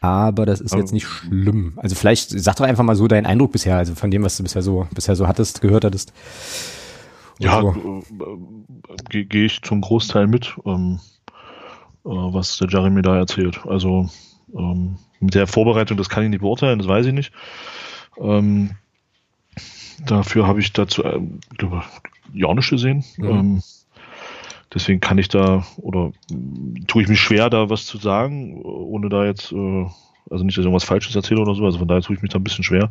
Aber 0.00 0.46
das 0.46 0.60
ist 0.60 0.72
Aber- 0.72 0.82
jetzt 0.82 0.92
nicht 0.92 1.06
schlimm. 1.06 1.72
Also 1.76 1.96
vielleicht 1.96 2.30
sag 2.30 2.54
doch 2.56 2.64
einfach 2.64 2.84
mal 2.84 2.94
so 2.94 3.08
deinen 3.08 3.26
Eindruck 3.26 3.50
bisher, 3.52 3.76
also 3.76 3.94
von 3.96 4.10
dem, 4.12 4.22
was 4.22 4.36
du 4.36 4.42
bisher 4.44 4.62
so, 4.62 4.86
bisher 4.94 5.16
so 5.16 5.26
hattest, 5.26 5.60
gehört 5.60 5.84
hattest. 5.84 6.12
Und 7.40 7.44
Ja, 7.46 7.60
so. 7.60 8.02
äh, 8.20 8.96
gehe 9.08 9.24
geh 9.24 9.46
ich 9.46 9.60
zum 9.62 9.80
Großteil 9.80 10.28
mit, 10.28 10.54
ähm, 10.66 11.00
äh, 12.04 12.10
was 12.10 12.58
der 12.58 12.68
Jeremy 12.68 13.02
da 13.02 13.16
erzählt. 13.16 13.60
Also 13.66 14.08
ähm, 14.56 14.96
mit 15.20 15.34
der 15.34 15.46
Vorbereitung, 15.46 15.96
das 15.96 16.08
kann 16.08 16.24
ich 16.24 16.30
nicht 16.30 16.40
beurteilen, 16.40 16.78
das 16.78 16.88
weiß 16.88 17.06
ich 17.06 17.12
nicht. 17.12 17.32
Ähm, 18.18 18.72
dafür 20.06 20.46
habe 20.46 20.60
ich 20.60 20.72
dazu, 20.72 21.02
äh, 21.04 21.20
ja 22.32 22.54
nicht 22.54 22.70
gesehen. 22.70 23.04
Mhm. 23.16 23.28
Ähm, 23.28 23.62
deswegen 24.72 25.00
kann 25.00 25.18
ich 25.18 25.28
da 25.28 25.64
oder 25.76 26.12
mh, 26.30 26.80
tue 26.86 27.02
ich 27.02 27.08
mich 27.08 27.20
schwer, 27.20 27.50
da 27.50 27.70
was 27.70 27.86
zu 27.86 27.98
sagen, 27.98 28.60
ohne 28.62 29.08
da 29.08 29.24
jetzt, 29.24 29.52
äh, 29.52 29.86
also 30.30 30.42
nicht, 30.42 30.56
dass 30.56 30.62
ich 30.62 30.66
irgendwas 30.66 30.84
Falsches 30.84 31.14
erzähle 31.14 31.42
oder 31.42 31.54
so. 31.54 31.64
Also 31.64 31.78
von 31.78 31.88
daher 31.88 32.02
tue 32.02 32.16
ich 32.16 32.22
mich 32.22 32.30
da 32.30 32.38
ein 32.38 32.44
bisschen 32.44 32.64
schwer. 32.64 32.90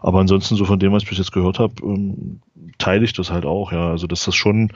Aber 0.00 0.20
ansonsten, 0.20 0.56
so 0.56 0.64
von 0.64 0.78
dem, 0.78 0.92
was 0.92 1.02
ich 1.02 1.08
bis 1.08 1.18
jetzt 1.18 1.32
gehört 1.32 1.58
habe, 1.58 1.74
ähm, 1.82 2.40
teile 2.78 3.04
ich 3.04 3.12
das 3.12 3.30
halt 3.30 3.44
auch, 3.44 3.72
ja. 3.72 3.90
Also 3.90 4.06
dass 4.06 4.24
das 4.24 4.34
schon, 4.34 4.72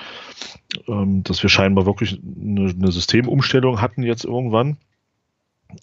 ähm, 0.89 1.23
dass 1.23 1.43
wir 1.43 1.51
scheinbar 1.51 1.87
wirklich 1.87 2.21
eine, 2.21 2.71
eine 2.71 2.93
Systemumstellung 2.93 3.81
hatten 3.81 4.03
jetzt 4.03 4.25
irgendwann. 4.25 4.79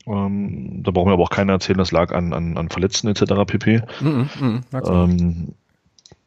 Ähm, 0.07 0.81
da 0.83 0.91
brauchen 0.91 1.09
wir 1.09 1.13
aber 1.13 1.24
auch 1.24 1.30
keiner 1.30 1.53
erzählen, 1.53 1.77
das 1.77 1.91
lag 1.91 2.13
an, 2.13 2.33
an, 2.33 2.57
an 2.57 2.69
Verletzten 2.69 3.07
etc. 3.07 3.33
pp. 3.45 3.81
Mhm, 4.01 4.30
mhm. 4.39 4.62
Ähm, 4.74 5.47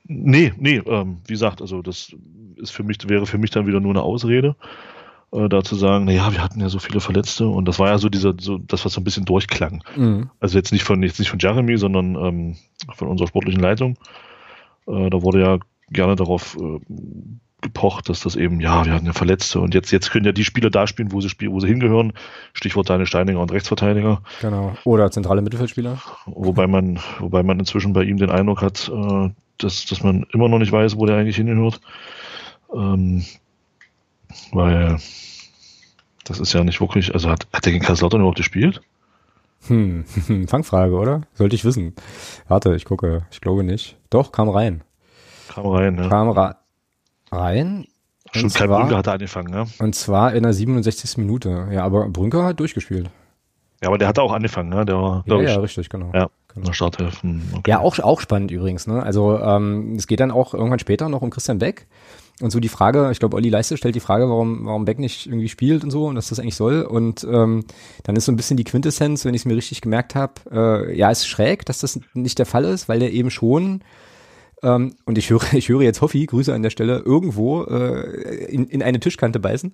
nee, 0.05 0.53
nee, 0.59 0.83
ähm, 0.87 1.19
wie 1.27 1.33
gesagt, 1.33 1.61
also 1.61 1.83
das 1.83 2.15
ist 2.57 2.71
für 2.71 2.83
mich, 2.85 2.99
wäre 3.09 3.27
für 3.27 3.39
mich 3.39 3.51
dann 3.51 3.67
wieder 3.67 3.81
nur 3.81 3.93
eine 3.93 4.03
Ausrede, 4.03 4.57
äh, 5.33 5.49
da 5.49 5.63
zu 5.63 5.75
sagen, 5.75 6.05
naja, 6.05 6.33
wir 6.33 6.43
hatten 6.43 6.61
ja 6.61 6.69
so 6.69 6.79
viele 6.79 7.01
Verletzte 7.01 7.47
und 7.47 7.67
das 7.67 7.79
war 7.79 7.89
ja 7.89 7.99
so 7.99 8.09
dieser, 8.09 8.35
so 8.39 8.59
das, 8.59 8.85
was 8.85 8.93
so 8.93 9.01
ein 9.01 9.05
bisschen 9.05 9.25
durchklang. 9.25 9.83
Mhm. 9.97 10.31
Also 10.41 10.59
jetzt 10.59 10.73
nicht 10.73 10.85
von 10.85 11.03
jetzt 11.03 11.19
nicht 11.19 11.31
von 11.31 11.39
Jeremy, 11.39 11.77
sondern 11.79 12.15
ähm, 12.17 12.57
von 12.95 13.09
unserer 13.09 13.29
sportlichen 13.29 13.61
Leitung. 13.61 13.97
Äh, 14.87 15.11
da 15.11 15.23
wurde 15.23 15.41
ja 15.41 15.59
gerne 15.91 16.17
darauf 16.17 16.57
äh, 16.57 16.81
gepocht, 17.63 18.09
dass 18.09 18.21
das 18.21 18.37
eben, 18.37 18.61
ja, 18.61 18.85
wir 18.85 18.93
hatten 18.93 19.07
ja 19.07 19.13
Verletzte 19.13 19.61
und 19.61 19.75
jetzt, 19.75 19.91
jetzt 19.91 20.11
können 20.11 20.27
ja 20.27 20.33
die 20.33 20.45
Spieler 20.45 20.71
da 20.71 20.87
spielen, 20.87 21.13
wo 21.13 21.21
sie 21.21 21.29
spielen, 21.29 21.53
wo 21.53 21.61
sie 21.61 21.69
hingehören. 21.69 22.13
Stichwort 22.53 22.91
Daniel 22.91 23.07
Steininger 23.07 23.41
und 23.41 23.53
Rechtsverteidiger. 23.53 24.23
Genau. 24.41 24.77
Oder 24.85 25.11
zentrale 25.11 25.43
Mittelfeldspieler. 25.43 25.99
Wobei 26.27 26.67
man, 26.67 26.99
wobei 27.21 27.43
man 27.43 27.59
inzwischen 27.59 27.93
bei 27.93 28.03
ihm 28.03 28.19
den 28.19 28.31
Eindruck 28.31 28.63
hat, 28.63 28.91
äh, 28.93 29.31
dass, 29.59 29.87
dass 29.87 30.03
man 30.03 30.27
immer 30.33 30.49
noch 30.49 30.59
nicht 30.59 30.73
weiß, 30.73 30.97
wo 30.97 31.07
der 31.07 31.17
eigentlich 31.17 31.37
hingehört. 31.37 31.81
Ähm, 32.75 33.25
weil 34.53 34.99
das 36.25 36.41
ist 36.41 36.53
ja 36.53 36.65
nicht 36.65 36.81
wirklich, 36.81 37.15
also 37.15 37.31
hat, 37.31 37.47
hat 37.53 37.65
der 37.65 37.73
gegen 37.73 37.85
Kaiserslautern 37.85 38.21
überhaupt 38.21 38.39
gespielt? 38.39 38.83
Hm, 39.69 40.05
Fangfrage, 40.49 40.95
oder? 40.95 41.23
Sollte 41.35 41.55
ich 41.55 41.65
wissen. 41.65 41.95
Warte, 42.49 42.75
ich 42.75 42.85
gucke. 42.85 43.27
Ich 43.31 43.41
glaube 43.41 43.63
nicht. 43.63 43.97
Doch, 44.11 44.33
kam 44.33 44.49
rein. 44.49 44.83
Kam 45.49 45.67
rein, 45.67 45.99
ja. 45.99 46.09
Kam 46.09 46.31
ra 46.31 46.62
rein. 47.33 47.87
Schon 48.33 48.45
und 48.45 48.55
kein 48.55 48.69
zwar- 48.69 48.81
Brünker 48.81 48.97
hat 48.99 49.07
er 49.09 49.13
angefangen, 49.15 49.53
ja. 49.53 49.67
Und 49.79 49.95
zwar 49.95 50.33
in 50.35 50.43
der 50.43 50.53
67. 50.53 51.19
Minute. 51.19 51.69
Ja, 51.73 51.85
aber 51.85 52.09
Brünker 52.09 52.45
hat 52.45 52.61
durchgespielt. 52.61 53.11
Ja, 53.83 53.89
aber 53.89 53.99
der 53.99 54.09
hat 54.09 54.19
auch 54.19 54.33
angefangen, 54.33 54.69
ne? 54.71 54.85
Der 54.85 54.97
war, 54.97 55.17
Ja, 55.17 55.23
glaube 55.27 55.45
ja, 55.45 55.51
ich, 55.53 55.59
richtig, 55.59 55.89
genau. 55.89 56.13
ja, 56.15 56.29
genau. 56.55 56.73
Startelf. 56.73 57.23
Hm, 57.23 57.43
okay. 57.53 57.71
Ja, 57.73 57.81
auch, 57.81 57.99
auch 57.99 58.21
spannend 58.21 58.51
übrigens. 58.53 58.87
Ne? 58.87 59.03
Also 59.03 59.39
ähm, 59.41 59.97
es 59.97 60.07
geht 60.07 60.21
dann 60.21 60.31
auch 60.31 60.55
irgendwann 60.55 60.79
später 60.79 61.09
noch 61.09 61.21
um 61.23 61.31
Christian 61.31 61.59
Beck. 61.59 61.89
Und 62.41 62.51
so 62.51 62.61
die 62.61 62.69
Frage, 62.69 63.11
ich 63.13 63.19
glaube, 63.19 63.37
Olli 63.37 63.51
Leiste 63.51 63.77
stellt 63.77 63.95
die 63.95 64.01
Frage, 64.01 64.29
warum, 64.29 64.65
warum 64.67 64.85
Beck 64.85 64.99
nicht 64.99 65.27
irgendwie 65.27 65.49
spielt 65.49 65.85
und 65.85 65.91
so 65.91 66.07
und 66.07 66.17
was 66.17 66.29
das 66.29 66.39
eigentlich 66.41 66.55
soll. 66.57 66.83
Und 66.83 67.25
ähm, 67.31 67.65
dann 68.05 68.17
ist 68.17 68.25
so 68.25 68.33
ein 68.33 68.37
bisschen 68.37 68.57
die 68.57 68.65
Quintessenz, 68.65 69.25
wenn 69.25 69.35
ich 69.35 69.43
es 69.43 69.47
mir 69.47 69.57
richtig 69.57 69.81
gemerkt 69.81 70.15
habe, 70.15 70.33
äh, 70.51 70.97
ja, 70.97 71.11
ist 71.11 71.27
schräg, 71.27 71.67
dass 71.67 71.81
das 71.81 72.01
nicht 72.15 72.39
der 72.39 72.47
Fall 72.47 72.65
ist, 72.65 72.89
weil 72.89 73.01
der 73.01 73.13
eben 73.13 73.31
schon 73.31 73.83
ähm, 74.63 74.95
und 75.05 75.19
ich 75.19 75.31
höre, 75.31 75.43
ich 75.53 75.69
höre 75.69 75.83
jetzt 75.83 76.01
Hoffi, 76.01 76.27
Grüße 76.27 76.53
an 76.53 76.63
der 76.63 76.71
Stelle, 76.71 76.99
irgendwo 76.99 77.65
äh, 77.65 78.45
in, 78.47 78.67
in 78.67 78.83
eine 78.83 79.01
Tischkante 79.01 79.41
beißen. 79.41 79.73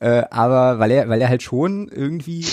Äh, 0.00 0.24
aber 0.30 0.78
weil 0.78 0.90
er, 0.90 1.08
weil 1.08 1.20
er 1.20 1.28
halt 1.28 1.42
schon 1.42 1.88
irgendwie 1.88 2.44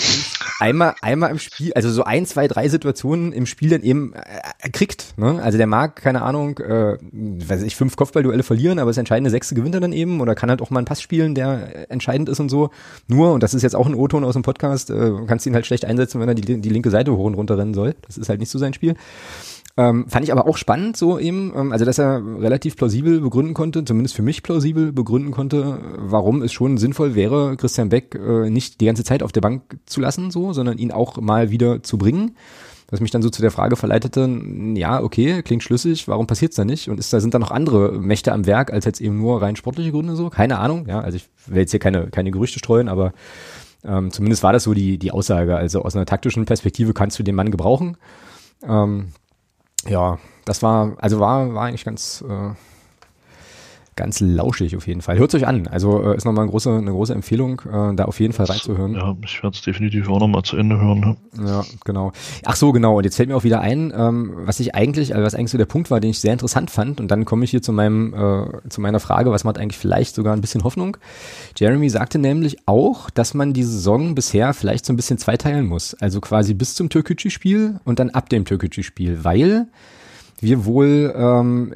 einmal, 0.60 0.94
einmal 1.02 1.30
im 1.30 1.38
Spiel, 1.38 1.72
also 1.74 1.90
so 1.90 2.04
ein, 2.04 2.26
zwei, 2.26 2.48
drei 2.48 2.68
Situationen 2.68 3.32
im 3.32 3.46
Spiel 3.46 3.70
dann 3.70 3.82
eben 3.82 4.14
äh, 4.14 4.70
kriegt. 4.70 5.18
Ne? 5.18 5.40
Also 5.42 5.58
der 5.58 5.66
mag, 5.66 5.96
keine 5.96 6.22
Ahnung, 6.22 6.58
äh, 6.58 6.96
weiß 7.00 7.62
ich, 7.62 7.76
fünf 7.76 7.96
Kopfballduelle 7.96 8.42
verlieren, 8.42 8.78
aber 8.78 8.90
das 8.90 8.98
entscheidende 8.98 9.30
Sechste 9.30 9.54
gewinnt 9.54 9.74
er 9.74 9.80
dann 9.80 9.92
eben 9.92 10.20
oder 10.20 10.34
kann 10.34 10.50
halt 10.50 10.62
auch 10.62 10.70
mal 10.70 10.78
einen 10.78 10.86
Pass 10.86 11.02
spielen, 11.02 11.34
der 11.34 11.74
äh, 11.74 11.82
entscheidend 11.88 12.28
ist 12.28 12.40
und 12.40 12.48
so. 12.48 12.70
Nur, 13.06 13.32
und 13.32 13.42
das 13.42 13.54
ist 13.54 13.62
jetzt 13.62 13.76
auch 13.76 13.86
ein 13.86 13.94
O-Ton 13.94 14.24
aus 14.24 14.34
dem 14.34 14.42
Podcast, 14.42 14.90
äh, 14.90 15.12
kannst 15.26 15.46
ihn 15.46 15.54
halt 15.54 15.66
schlecht 15.66 15.84
einsetzen, 15.84 16.20
wenn 16.20 16.28
er 16.28 16.34
die, 16.34 16.60
die 16.60 16.68
linke 16.68 16.90
Seite 16.90 17.14
hoch 17.16 17.24
und 17.24 17.34
runter 17.34 17.58
rennen 17.58 17.74
soll. 17.74 17.94
Das 18.06 18.16
ist 18.16 18.28
halt 18.28 18.40
nicht 18.40 18.50
so 18.50 18.58
sein 18.58 18.72
Spiel. 18.72 18.94
Ähm, 19.78 20.06
fand 20.08 20.24
ich 20.24 20.32
aber 20.32 20.46
auch 20.46 20.56
spannend, 20.56 20.96
so 20.96 21.18
eben, 21.18 21.52
ähm, 21.54 21.70
also 21.70 21.84
dass 21.84 21.98
er 21.98 22.22
relativ 22.38 22.76
plausibel 22.76 23.20
begründen 23.20 23.52
konnte, 23.52 23.84
zumindest 23.84 24.16
für 24.16 24.22
mich 24.22 24.42
plausibel 24.42 24.90
begründen 24.90 25.32
konnte, 25.32 25.78
warum 25.98 26.40
es 26.40 26.52
schon 26.52 26.78
sinnvoll 26.78 27.14
wäre, 27.14 27.56
Christian 27.58 27.90
Beck 27.90 28.14
äh, 28.14 28.48
nicht 28.48 28.80
die 28.80 28.86
ganze 28.86 29.04
Zeit 29.04 29.22
auf 29.22 29.32
der 29.32 29.42
Bank 29.42 29.78
zu 29.84 30.00
lassen, 30.00 30.30
so, 30.30 30.54
sondern 30.54 30.78
ihn 30.78 30.92
auch 30.92 31.20
mal 31.20 31.50
wieder 31.50 31.82
zu 31.82 31.98
bringen. 31.98 32.36
Was 32.88 33.00
mich 33.00 33.10
dann 33.10 33.20
so 33.20 33.30
zu 33.30 33.42
der 33.42 33.50
Frage 33.50 33.76
verleitete, 33.76 34.30
ja, 34.74 35.02
okay, 35.02 35.42
klingt 35.42 35.64
schlüssig, 35.64 36.06
warum 36.06 36.28
passiert's 36.28 36.54
da 36.54 36.64
nicht? 36.64 36.88
Und 36.88 37.00
ist 37.00 37.12
da 37.12 37.20
sind 37.20 37.34
da 37.34 37.40
noch 37.40 37.50
andere 37.50 37.92
Mächte 38.00 38.32
am 38.32 38.46
Werk 38.46 38.72
als 38.72 38.84
jetzt 38.84 39.00
eben 39.00 39.18
nur 39.18 39.42
rein 39.42 39.56
sportliche 39.56 39.90
Gründe 39.90 40.14
so? 40.14 40.30
Keine 40.30 40.58
Ahnung, 40.58 40.86
ja, 40.86 41.00
also 41.00 41.16
ich 41.16 41.28
will 41.46 41.58
jetzt 41.58 41.72
hier 41.72 41.80
keine, 41.80 42.06
keine 42.06 42.30
Gerüchte 42.30 42.60
streuen, 42.60 42.88
aber 42.88 43.12
ähm, 43.84 44.10
zumindest 44.12 44.42
war 44.42 44.52
das 44.52 44.62
so 44.62 44.72
die, 44.72 44.98
die 44.98 45.10
Aussage. 45.10 45.56
Also 45.56 45.82
aus 45.82 45.96
einer 45.96 46.06
taktischen 46.06 46.46
Perspektive 46.46 46.94
kannst 46.94 47.18
du 47.18 47.24
den 47.24 47.34
Mann 47.34 47.50
gebrauchen. 47.50 47.96
Ähm, 48.62 49.08
ja, 49.88 50.18
das 50.44 50.62
war, 50.62 50.92
also 50.98 51.20
war, 51.20 51.54
war 51.54 51.66
eigentlich 51.66 51.84
ganz, 51.84 52.24
äh, 52.28 52.50
ganz 53.96 54.20
lauschig 54.20 54.76
auf 54.76 54.86
jeden 54.86 55.00
Fall. 55.00 55.18
Hört 55.18 55.34
euch 55.34 55.46
an. 55.46 55.66
Also 55.66 56.02
äh, 56.02 56.16
ist 56.16 56.24
nochmal 56.24 56.42
eine 56.42 56.50
große, 56.50 56.70
eine 56.70 56.90
große 56.90 57.14
Empfehlung, 57.14 57.62
äh, 57.62 57.94
da 57.94 58.04
auf 58.04 58.20
jeden 58.20 58.34
Fall 58.34 58.46
reinzuhören. 58.46 58.94
Ja, 58.94 59.16
ich 59.24 59.42
werde 59.42 59.56
es 59.56 59.62
definitiv 59.62 60.08
auch 60.08 60.20
nochmal 60.20 60.42
zu 60.42 60.56
Ende 60.56 60.78
hören. 60.78 61.00
Ne? 61.00 61.16
Ja, 61.44 61.64
genau. 61.84 62.12
Ach 62.44 62.56
so, 62.56 62.72
genau. 62.72 62.98
Und 62.98 63.04
jetzt 63.04 63.16
fällt 63.16 63.30
mir 63.30 63.36
auch 63.36 63.44
wieder 63.44 63.60
ein, 63.60 63.92
ähm, 63.96 64.32
was 64.36 64.60
ich 64.60 64.74
eigentlich, 64.74 65.14
also 65.14 65.24
was 65.24 65.34
eigentlich 65.34 65.50
so 65.50 65.58
der 65.58 65.64
Punkt 65.64 65.90
war, 65.90 65.98
den 65.98 66.10
ich 66.10 66.20
sehr 66.20 66.32
interessant 66.32 66.70
fand. 66.70 67.00
Und 67.00 67.10
dann 67.10 67.24
komme 67.24 67.44
ich 67.44 67.50
hier 67.50 67.62
zu 67.62 67.72
meinem, 67.72 68.12
äh, 68.14 68.68
zu 68.68 68.82
meiner 68.82 69.00
Frage, 69.00 69.30
was 69.30 69.44
macht 69.44 69.58
eigentlich 69.58 69.78
vielleicht 69.78 70.14
sogar 70.14 70.34
ein 70.34 70.42
bisschen 70.42 70.62
Hoffnung? 70.62 70.98
Jeremy 71.56 71.88
sagte 71.88 72.18
nämlich 72.18 72.58
auch, 72.66 73.08
dass 73.08 73.32
man 73.32 73.54
die 73.54 73.64
Saison 73.64 74.14
bisher 74.14 74.52
vielleicht 74.52 74.84
so 74.84 74.92
ein 74.92 74.96
bisschen 74.96 75.16
zweiteilen 75.16 75.66
muss. 75.66 75.94
Also 75.94 76.20
quasi 76.20 76.52
bis 76.52 76.74
zum 76.74 76.90
Türkgücü-Spiel 76.90 77.80
und 77.84 77.98
dann 77.98 78.10
ab 78.10 78.28
dem 78.28 78.44
Türkgücü-Spiel, 78.44 79.24
weil 79.24 79.68
wir 80.40 80.66
wohl 80.66 81.14
ähm, 81.16 81.72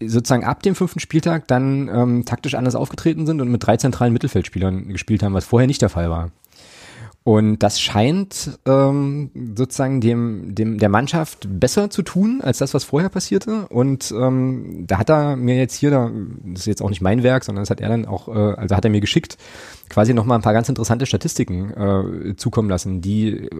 sozusagen 0.00 0.44
ab 0.44 0.62
dem 0.62 0.74
fünften 0.74 1.00
Spieltag 1.00 1.48
dann 1.48 1.88
ähm, 1.88 2.24
taktisch 2.24 2.54
anders 2.54 2.74
aufgetreten 2.74 3.26
sind 3.26 3.40
und 3.40 3.50
mit 3.50 3.66
drei 3.66 3.76
zentralen 3.76 4.12
Mittelfeldspielern 4.12 4.88
gespielt 4.88 5.22
haben, 5.22 5.34
was 5.34 5.44
vorher 5.44 5.66
nicht 5.66 5.82
der 5.82 5.88
Fall 5.88 6.10
war. 6.10 6.30
Und 7.24 7.58
das 7.58 7.78
scheint 7.78 8.58
ähm, 8.64 9.30
sozusagen 9.54 10.00
dem, 10.00 10.54
dem 10.54 10.78
der 10.78 10.88
Mannschaft 10.88 11.46
besser 11.60 11.90
zu 11.90 12.00
tun 12.00 12.40
als 12.42 12.56
das, 12.56 12.72
was 12.72 12.84
vorher 12.84 13.10
passierte. 13.10 13.68
Und 13.68 14.14
ähm, 14.18 14.84
da 14.86 14.96
hat 14.96 15.10
er 15.10 15.36
mir 15.36 15.56
jetzt 15.56 15.74
hier, 15.74 15.90
da, 15.90 16.10
das 16.44 16.60
ist 16.60 16.66
jetzt 16.66 16.80
auch 16.80 16.88
nicht 16.88 17.02
mein 17.02 17.22
Werk, 17.22 17.44
sondern 17.44 17.62
das 17.62 17.70
hat 17.70 17.82
er 17.82 17.90
dann 17.90 18.06
auch, 18.06 18.28
äh, 18.28 18.54
also 18.54 18.74
hat 18.74 18.84
er 18.84 18.90
mir 18.90 19.02
geschickt, 19.02 19.36
quasi 19.90 20.14
nochmal 20.14 20.38
ein 20.38 20.42
paar 20.42 20.54
ganz 20.54 20.70
interessante 20.70 21.04
Statistiken 21.04 21.70
äh, 21.74 22.36
zukommen 22.36 22.70
lassen, 22.70 23.02
die 23.02 23.28
äh, 23.28 23.50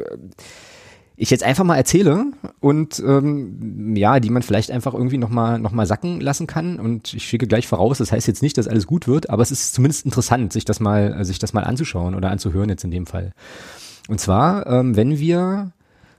ich 1.20 1.30
jetzt 1.30 1.42
einfach 1.42 1.64
mal 1.64 1.76
erzähle 1.76 2.26
und 2.60 3.02
ähm, 3.04 3.96
ja, 3.96 4.20
die 4.20 4.30
man 4.30 4.42
vielleicht 4.42 4.70
einfach 4.70 4.94
irgendwie 4.94 5.18
nochmal 5.18 5.58
noch 5.58 5.72
mal 5.72 5.84
sacken 5.84 6.20
lassen 6.20 6.46
kann. 6.46 6.78
Und 6.78 7.12
ich 7.12 7.24
schicke 7.24 7.48
gleich 7.48 7.66
voraus, 7.66 7.98
das 7.98 8.12
heißt 8.12 8.28
jetzt 8.28 8.40
nicht, 8.40 8.56
dass 8.56 8.68
alles 8.68 8.86
gut 8.86 9.08
wird, 9.08 9.28
aber 9.28 9.42
es 9.42 9.50
ist 9.50 9.74
zumindest 9.74 10.04
interessant, 10.04 10.52
sich 10.52 10.64
das 10.64 10.78
mal, 10.78 11.24
sich 11.24 11.40
das 11.40 11.52
mal 11.52 11.64
anzuschauen 11.64 12.14
oder 12.14 12.30
anzuhören 12.30 12.68
jetzt 12.68 12.84
in 12.84 12.92
dem 12.92 13.06
Fall. 13.06 13.32
Und 14.08 14.20
zwar, 14.20 14.68
ähm, 14.68 14.94
wenn 14.94 15.18
wir 15.18 15.72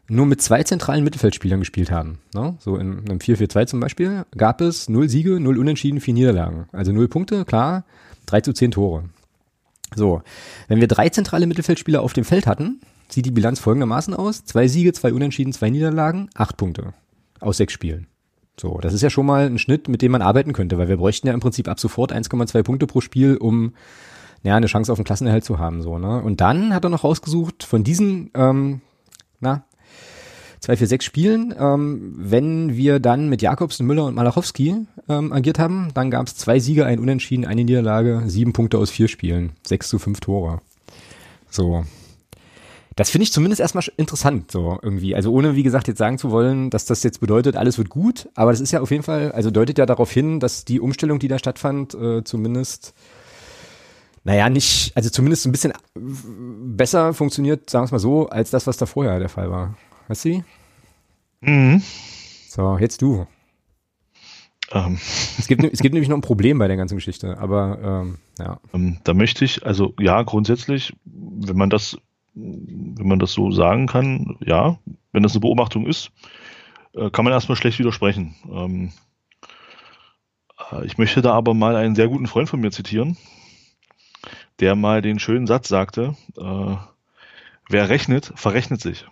nur 0.10 0.26
mit 0.26 0.42
zwei 0.42 0.64
zentralen 0.64 1.06
Mittelfeldspielern 1.06 1.62
gespielt 1.62 1.92
haben, 1.92 2.20
ne? 2.34 2.56
so 2.60 2.76
in 2.76 3.00
einem 3.00 3.20
4-4-2 3.20 3.68
zum 3.68 3.80
Beispiel, 3.80 4.26
gab 4.36 4.60
es 4.60 4.90
null 4.90 5.08
Siege, 5.08 5.40
null 5.40 5.58
Unentschieden, 5.58 6.02
vier 6.02 6.14
Niederlagen. 6.14 6.68
Also 6.74 6.92
null 6.92 7.08
Punkte, 7.08 7.46
klar, 7.46 7.86
drei 8.26 8.42
zu 8.42 8.52
zehn 8.52 8.72
Tore. 8.72 9.06
So, 9.96 10.24
wenn 10.68 10.82
wir 10.82 10.88
drei 10.88 11.08
zentrale 11.08 11.48
Mittelfeldspieler 11.48 12.02
auf 12.02 12.12
dem 12.12 12.26
Feld 12.26 12.48
hatten, 12.48 12.82
sieht 13.12 13.26
die 13.26 13.32
Bilanz 13.32 13.60
folgendermaßen 13.60 14.14
aus. 14.14 14.44
Zwei 14.46 14.68
Siege, 14.68 14.94
zwei 14.94 15.14
Unentschieden, 15.14 15.54
zwei 15.54 15.70
Niederlagen, 15.70 16.30
acht 16.36 16.58
Punkte 16.58 16.94
aus 17.40 17.58
sechs 17.58 17.74
Spielen. 17.74 18.08
So, 18.60 18.78
das 18.80 18.94
ist 18.94 19.02
ja 19.02 19.10
schon 19.10 19.26
mal 19.26 19.46
ein 19.46 19.58
Schnitt, 19.58 19.88
mit 19.88 20.02
dem 20.02 20.12
man 20.12 20.22
arbeiten 20.22 20.54
könnte, 20.54 20.78
weil 20.78 20.90
wir 20.90 20.98
bräuchten 20.98 21.28
ja 21.28 21.34
im 21.34 21.40
Prinzip 21.40 21.68
ab 21.68 21.80
sofort 21.80 22.12
1,2 22.12 22.64
Punkte 22.64 22.88
pro 22.88 23.00
Spiel, 23.00 23.38
um 23.38 23.74
ja, 24.44 24.56
eine 24.56 24.68
Chance 24.68 24.92
auf 24.92 24.98
den 24.98 25.06
Klassenerhalt 25.06 25.46
zu 25.46 25.60
haben. 25.60 25.82
So, 25.82 25.98
ne? 25.98 26.22
Und 26.22 26.42
dann 26.42 26.74
hat 26.74 26.84
er 26.84 26.90
noch 26.90 27.04
rausgesucht, 27.04 27.64
von 27.64 27.84
diesen, 27.84 28.32
ähm, 28.36 28.82
na, 29.40 29.64
zwei, 30.60 30.76
vier, 30.76 30.88
sechs 30.88 31.06
Spielen, 31.06 31.54
ähm, 31.58 32.14
wenn 32.18 32.76
wir 32.76 33.00
dann 33.00 33.30
mit 33.30 33.42
Jakobsen, 33.42 33.86
Müller 33.86 34.06
und 34.06 34.16
Malachowski 34.16 34.76
ähm, 35.08 35.34
agiert 35.34 35.60
haben, 35.60 35.90
dann 35.94 36.12
gab 36.12 36.28
es 36.28 36.36
zwei 36.36 36.60
Siege, 36.60 36.86
ein 36.86 37.00
Unentschieden, 37.00 37.46
eine 37.46 37.64
Niederlage, 37.64 38.24
sieben 38.28 38.54
Punkte 38.54 38.78
aus 38.78 38.90
vier 38.90 39.08
Spielen, 39.08 39.54
sechs 39.66 39.90
zu 39.90 40.00
fünf 40.00 40.20
Tore. 40.20 40.60
So, 41.50 41.86
das 43.00 43.10
finde 43.10 43.24
ich 43.24 43.32
zumindest 43.32 43.62
erstmal 43.62 43.86
interessant, 43.96 44.52
so 44.52 44.78
irgendwie. 44.82 45.16
Also 45.16 45.32
ohne, 45.32 45.56
wie 45.56 45.64
gesagt, 45.64 45.88
jetzt 45.88 46.00
sagen 46.00 46.18
zu 46.18 46.32
wollen, 46.32 46.70
dass 46.70 46.84
das 46.84 47.02
jetzt 47.02 47.22
bedeutet, 47.22 47.56
alles 47.56 47.78
wird 47.78 47.88
gut, 47.88 48.28
aber 48.36 48.52
das 48.52 48.60
ist 48.60 48.74
ja 48.74 48.82
auf 48.82 48.92
jeden 48.92 49.04
Fall, 49.04 49.32
also 49.32 49.52
deutet 49.52 49.78
ja 49.78 49.86
darauf 49.86 50.12
hin, 50.12 50.42
dass 50.42 50.66
die 50.66 50.82
Umstellung, 50.82 51.18
die 51.18 51.30
da 51.30 51.40
stattfand, 51.40 51.94
äh, 51.94 52.26
zumindest, 52.26 52.94
naja, 54.26 54.50
nicht, 54.50 54.92
also 54.98 55.10
zumindest 55.10 55.46
ein 55.46 55.54
bisschen 55.54 55.72
besser 55.96 57.14
funktioniert, 57.14 57.70
sagen 57.70 57.84
wir 57.84 57.86
es 57.86 57.92
mal 57.94 58.00
so, 58.00 58.28
als 58.28 58.50
das, 58.50 58.68
was 58.68 58.76
da 58.76 58.86
vorher 58.86 59.18
der 59.18 59.30
Fall 59.30 59.50
war. 59.50 59.78
Weißt 60.10 60.26
du? 60.26 60.44
Mhm. 61.40 61.82
So, 62.50 62.78
jetzt 62.80 63.02
du. 63.02 63.28
Ähm. 64.74 65.00
Es, 65.38 65.48
gibt, 65.48 65.64
es 65.64 65.80
gibt 65.80 65.94
nämlich 65.94 66.10
noch 66.10 66.18
ein 66.18 66.22
Problem 66.22 66.60
bei 66.60 66.68
der 66.68 66.76
ganzen 66.76 66.96
Geschichte, 66.98 67.38
aber 67.38 67.80
ähm, 67.82 68.18
ja. 68.40 68.60
Ähm, 68.74 68.98
da 69.06 69.14
möchte 69.14 69.46
ich, 69.46 69.66
also 69.66 69.94
ja, 69.98 70.22
grundsätzlich, 70.24 70.94
wenn 71.06 71.56
man 71.56 71.70
das 71.70 71.98
wenn 72.34 73.08
man 73.08 73.20
das 73.20 73.34
so 73.34 73.52
sagen 73.52 73.88
kann, 73.88 74.38
ja, 74.46 74.78
wenn 75.12 75.24
das 75.24 75.34
eine 75.34 75.42
Beobachtung 75.42 75.86
ist, 75.86 76.12
äh, 76.94 77.10
kann 77.10 77.26
man 77.26 77.34
erstmal 77.34 77.56
schlecht 77.56 77.80
widersprechen. 77.80 78.36
Ähm, 78.52 78.92
äh, 80.72 80.86
ich 80.86 80.98
möchte 80.98 81.22
da 81.22 81.34
aber 81.34 81.54
mal 81.54 81.76
einen 81.76 81.96
sehr 81.96 82.08
guten 82.08 82.28
Freund 82.28 82.50
von 82.50 82.60
mir 82.60 82.72
zitieren, 82.72 83.18
der 84.60 84.76
mal 84.76 85.02
den 85.02 85.20
schönen 85.20 85.48
Satz 85.48 85.68
sagte, 85.68 86.16
äh, 86.38 86.76
wer 87.70 87.90
rechnet, 87.90 88.32
verrechnet 88.36 88.82
sich. 88.82 89.06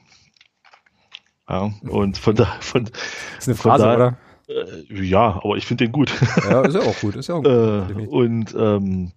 Ja, 1.49 1.71
und 1.87 2.17
von 2.17 2.35
da, 2.35 2.45
von, 2.59 2.85
das 2.85 2.93
ist 3.39 3.47
eine 3.47 3.55
Phrase, 3.55 3.83
da, 3.83 3.95
oder? 3.95 4.17
Äh, 4.49 5.05
ja, 5.05 5.39
aber 5.43 5.55
ich 5.55 5.65
finde 5.65 5.85
den 5.85 5.91
gut. 5.91 6.13
Ja, 6.49 6.61
ist 6.61 6.75
ja 6.75 6.81
auch 6.81 6.99
gut. 6.99 7.15
Ist 7.15 7.27
ja 7.27 7.35
auch 7.35 7.43
gut. 7.93 8.07
und 8.07 8.55
ähm, 8.57 9.11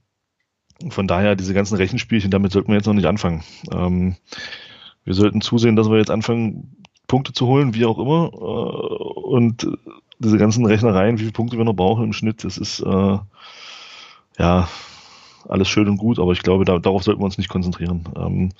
von 0.88 1.06
daher, 1.06 1.36
diese 1.36 1.54
ganzen 1.54 1.76
Rechenspielchen, 1.76 2.30
damit 2.30 2.52
sollten 2.52 2.68
wir 2.68 2.76
jetzt 2.76 2.86
noch 2.86 2.94
nicht 2.94 3.06
anfangen. 3.06 3.42
Ähm, 3.72 4.16
wir 5.04 5.14
sollten 5.14 5.40
zusehen, 5.40 5.76
dass 5.76 5.90
wir 5.90 5.98
jetzt 5.98 6.10
anfangen, 6.10 6.76
Punkte 7.06 7.32
zu 7.32 7.46
holen, 7.46 7.74
wie 7.74 7.84
auch 7.84 7.98
immer. 7.98 8.30
Äh, 8.32 9.20
und 9.20 9.68
diese 10.18 10.38
ganzen 10.38 10.64
Rechnereien, 10.64 11.16
wie 11.16 11.22
viele 11.22 11.32
Punkte 11.32 11.58
wir 11.58 11.64
noch 11.64 11.74
brauchen 11.74 12.04
im 12.04 12.12
Schnitt, 12.12 12.44
das 12.44 12.58
ist 12.58 12.80
äh, 12.80 13.18
ja 14.38 14.68
alles 15.48 15.68
schön 15.68 15.88
und 15.88 15.96
gut, 15.96 16.18
aber 16.18 16.32
ich 16.32 16.42
glaube, 16.42 16.64
da, 16.64 16.78
darauf 16.78 17.02
sollten 17.02 17.20
wir 17.20 17.24
uns 17.24 17.38
nicht 17.38 17.48
konzentrieren. 17.48 18.04
Ähm, 18.16 18.50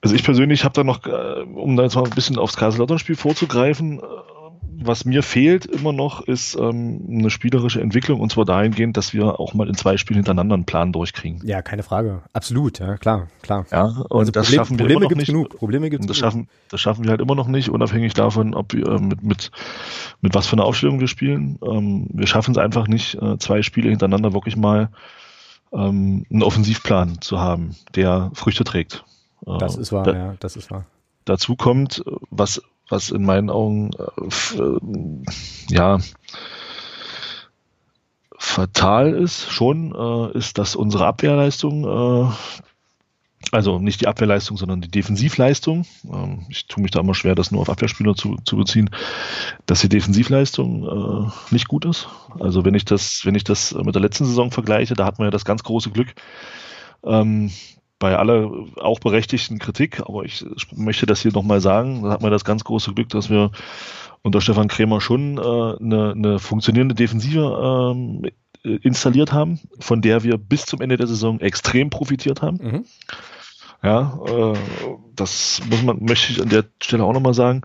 also 0.00 0.14
ich 0.14 0.22
persönlich 0.22 0.64
habe 0.64 0.74
da 0.74 0.84
noch, 0.84 1.04
äh, 1.06 1.42
um 1.42 1.76
da 1.76 1.82
jetzt 1.82 1.96
mal 1.96 2.04
ein 2.04 2.10
bisschen 2.10 2.38
aufs 2.38 2.56
Kaiserslautern-Spiel 2.56 3.16
vorzugreifen, 3.16 3.98
äh, 3.98 4.02
was 4.78 5.04
mir 5.04 5.22
fehlt 5.22 5.66
immer 5.66 5.92
noch, 5.92 6.20
ist 6.20 6.56
ähm, 6.56 7.04
eine 7.08 7.30
spielerische 7.30 7.80
Entwicklung 7.80 8.20
und 8.20 8.30
zwar 8.30 8.44
dahingehend, 8.44 8.96
dass 8.96 9.14
wir 9.14 9.40
auch 9.40 9.54
mal 9.54 9.68
in 9.68 9.74
zwei 9.74 9.96
Spielen 9.96 10.16
hintereinander 10.16 10.54
einen 10.54 10.64
Plan 10.64 10.92
durchkriegen. 10.92 11.40
Ja, 11.44 11.62
keine 11.62 11.82
Frage. 11.82 12.22
Absolut, 12.32 12.78
ja, 12.78 12.96
klar, 12.96 13.28
klar. 13.42 13.66
Ja, 13.70 13.84
und 13.84 14.12
also 14.12 14.32
das 14.32 14.46
Problem, 14.46 14.58
schaffen 14.58 14.78
wir 14.78 14.84
Probleme 14.84 15.00
immer 15.00 15.10
noch 15.10 15.16
nicht. 15.16 15.26
Genug. 15.26 15.56
Probleme 15.56 15.90
gibt's 15.90 16.06
das 16.06 16.18
genug. 16.18 16.32
schaffen, 16.32 16.48
das 16.68 16.80
schaffen 16.80 17.04
wir 17.04 17.10
halt 17.10 17.20
immer 17.20 17.34
noch 17.34 17.48
nicht, 17.48 17.70
unabhängig 17.70 18.14
davon, 18.14 18.54
ob 18.54 18.72
wir 18.72 18.86
äh, 18.86 18.98
mit, 19.00 19.22
mit, 19.22 19.50
mit 20.20 20.34
was 20.34 20.46
für 20.46 20.54
einer 20.54 20.64
Aufstellung 20.64 21.00
wir 21.00 21.08
spielen. 21.08 21.58
Ähm, 21.62 22.08
wir 22.12 22.26
schaffen 22.26 22.52
es 22.52 22.58
einfach 22.58 22.86
nicht, 22.86 23.14
äh, 23.14 23.38
zwei 23.38 23.62
Spiele 23.62 23.90
hintereinander 23.90 24.32
wirklich 24.32 24.56
mal 24.56 24.90
ähm, 25.72 26.26
einen 26.30 26.42
Offensivplan 26.42 27.20
zu 27.20 27.40
haben, 27.40 27.76
der 27.94 28.30
Früchte 28.34 28.64
trägt. 28.64 29.04
Äh, 29.46 29.58
das 29.58 29.76
ist 29.76 29.92
wahr, 29.92 30.04
da, 30.04 30.14
ja, 30.14 30.34
das 30.40 30.56
ist 30.56 30.70
wahr. 30.70 30.86
Dazu 31.24 31.56
kommt, 31.56 32.04
was 32.30 32.62
was 32.88 33.10
in 33.10 33.24
meinen 33.24 33.50
Augen 33.50 33.90
äh, 33.94 34.58
äh, 34.58 34.78
ja 35.70 35.98
fatal 38.38 39.12
ist, 39.14 39.50
schon, 39.50 39.94
äh, 39.94 40.38
ist, 40.38 40.58
dass 40.58 40.76
unsere 40.76 41.06
Abwehrleistung, 41.06 41.84
äh, 41.84 42.30
also 43.52 43.78
nicht 43.78 44.00
die 44.00 44.08
Abwehrleistung, 44.08 44.56
sondern 44.56 44.80
die 44.80 44.90
Defensivleistung, 44.90 45.84
ähm, 46.04 46.46
ich 46.48 46.66
tue 46.66 46.82
mich 46.82 46.90
da 46.90 47.00
immer 47.00 47.14
schwer, 47.14 47.34
das 47.34 47.50
nur 47.50 47.60
auf 47.60 47.70
Abwehrspieler 47.70 48.14
zu, 48.14 48.36
zu 48.44 48.56
beziehen, 48.56 48.90
dass 49.66 49.80
die 49.80 49.88
Defensivleistung 49.88 50.84
äh, 50.84 51.30
nicht 51.50 51.68
gut 51.68 51.84
ist. 51.84 52.08
Also 52.40 52.64
wenn 52.64 52.74
ich 52.74 52.84
das, 52.84 53.22
wenn 53.24 53.34
ich 53.34 53.44
das 53.44 53.74
mit 53.74 53.94
der 53.94 54.02
letzten 54.02 54.24
Saison 54.24 54.50
vergleiche, 54.50 54.94
da 54.94 55.04
hat 55.04 55.18
man 55.18 55.26
ja 55.26 55.30
das 55.30 55.44
ganz 55.44 55.62
große 55.62 55.90
Glück, 55.90 56.14
ähm, 57.04 57.50
bei 57.98 58.16
aller 58.16 58.50
auch 58.76 59.00
berechtigten 59.00 59.58
Kritik, 59.58 60.00
aber 60.00 60.24
ich 60.24 60.44
möchte 60.74 61.06
das 61.06 61.22
hier 61.22 61.32
nochmal 61.32 61.60
sagen, 61.60 62.02
da 62.02 62.10
hat 62.10 62.22
man 62.22 62.30
das 62.30 62.44
ganz 62.44 62.64
große 62.64 62.92
Glück, 62.92 63.08
dass 63.08 63.30
wir 63.30 63.50
unter 64.22 64.40
Stefan 64.40 64.68
Krämer 64.68 65.00
schon 65.00 65.38
äh, 65.38 65.40
eine, 65.40 66.12
eine 66.12 66.38
funktionierende 66.38 66.94
Defensive 66.94 67.94
ähm, 67.94 68.22
installiert 68.62 69.32
haben, 69.32 69.60
von 69.78 70.02
der 70.02 70.24
wir 70.24 70.36
bis 70.36 70.66
zum 70.66 70.80
Ende 70.80 70.96
der 70.96 71.06
Saison 71.06 71.40
extrem 71.40 71.90
profitiert 71.90 72.42
haben. 72.42 72.56
Mhm. 72.56 72.84
Ja, 73.82 74.18
äh, 74.26 74.58
das 75.14 75.62
muss 75.70 75.82
man, 75.82 76.04
möchte 76.04 76.32
ich 76.32 76.42
an 76.42 76.48
der 76.48 76.64
Stelle 76.82 77.04
auch 77.04 77.12
nochmal 77.12 77.34
sagen. 77.34 77.62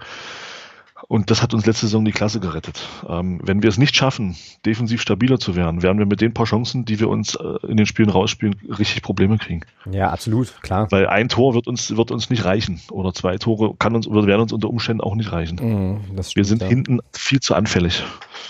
Und 1.11 1.29
das 1.29 1.43
hat 1.43 1.53
uns 1.53 1.65
letzte 1.65 1.87
Saison 1.87 2.05
die 2.05 2.13
Klasse 2.13 2.39
gerettet. 2.39 2.87
Ähm, 3.05 3.41
wenn 3.43 3.61
wir 3.61 3.67
es 3.67 3.77
nicht 3.77 3.97
schaffen, 3.97 4.37
defensiv 4.65 5.01
stabiler 5.01 5.39
zu 5.39 5.57
werden, 5.57 5.83
werden 5.83 5.99
wir 5.99 6.05
mit 6.05 6.21
den 6.21 6.33
paar 6.33 6.45
Chancen, 6.45 6.85
die 6.85 7.01
wir 7.01 7.09
uns 7.09 7.35
äh, 7.35 7.67
in 7.67 7.75
den 7.75 7.85
Spielen 7.85 8.09
rausspielen, 8.09 8.55
richtig 8.79 9.01
Probleme 9.01 9.37
kriegen. 9.37 9.59
Ja, 9.91 10.09
absolut, 10.09 10.53
klar. 10.61 10.89
Weil 10.89 11.07
ein 11.07 11.27
Tor 11.27 11.53
wird 11.53 11.67
uns, 11.67 11.97
wird 11.97 12.11
uns 12.11 12.29
nicht 12.29 12.45
reichen. 12.45 12.79
Oder 12.91 13.13
zwei 13.13 13.37
Tore 13.37 13.75
kann 13.77 13.93
uns, 13.93 14.09
werden 14.09 14.39
uns 14.39 14.53
unter 14.53 14.69
Umständen 14.69 15.01
auch 15.01 15.15
nicht 15.15 15.33
reichen. 15.33 15.55
Mm, 15.57 15.99
stimmt, 16.23 16.35
wir 16.37 16.45
sind 16.45 16.61
ja. 16.61 16.69
hinten 16.69 17.01
viel 17.11 17.41
zu 17.41 17.55
anfällig. 17.55 18.05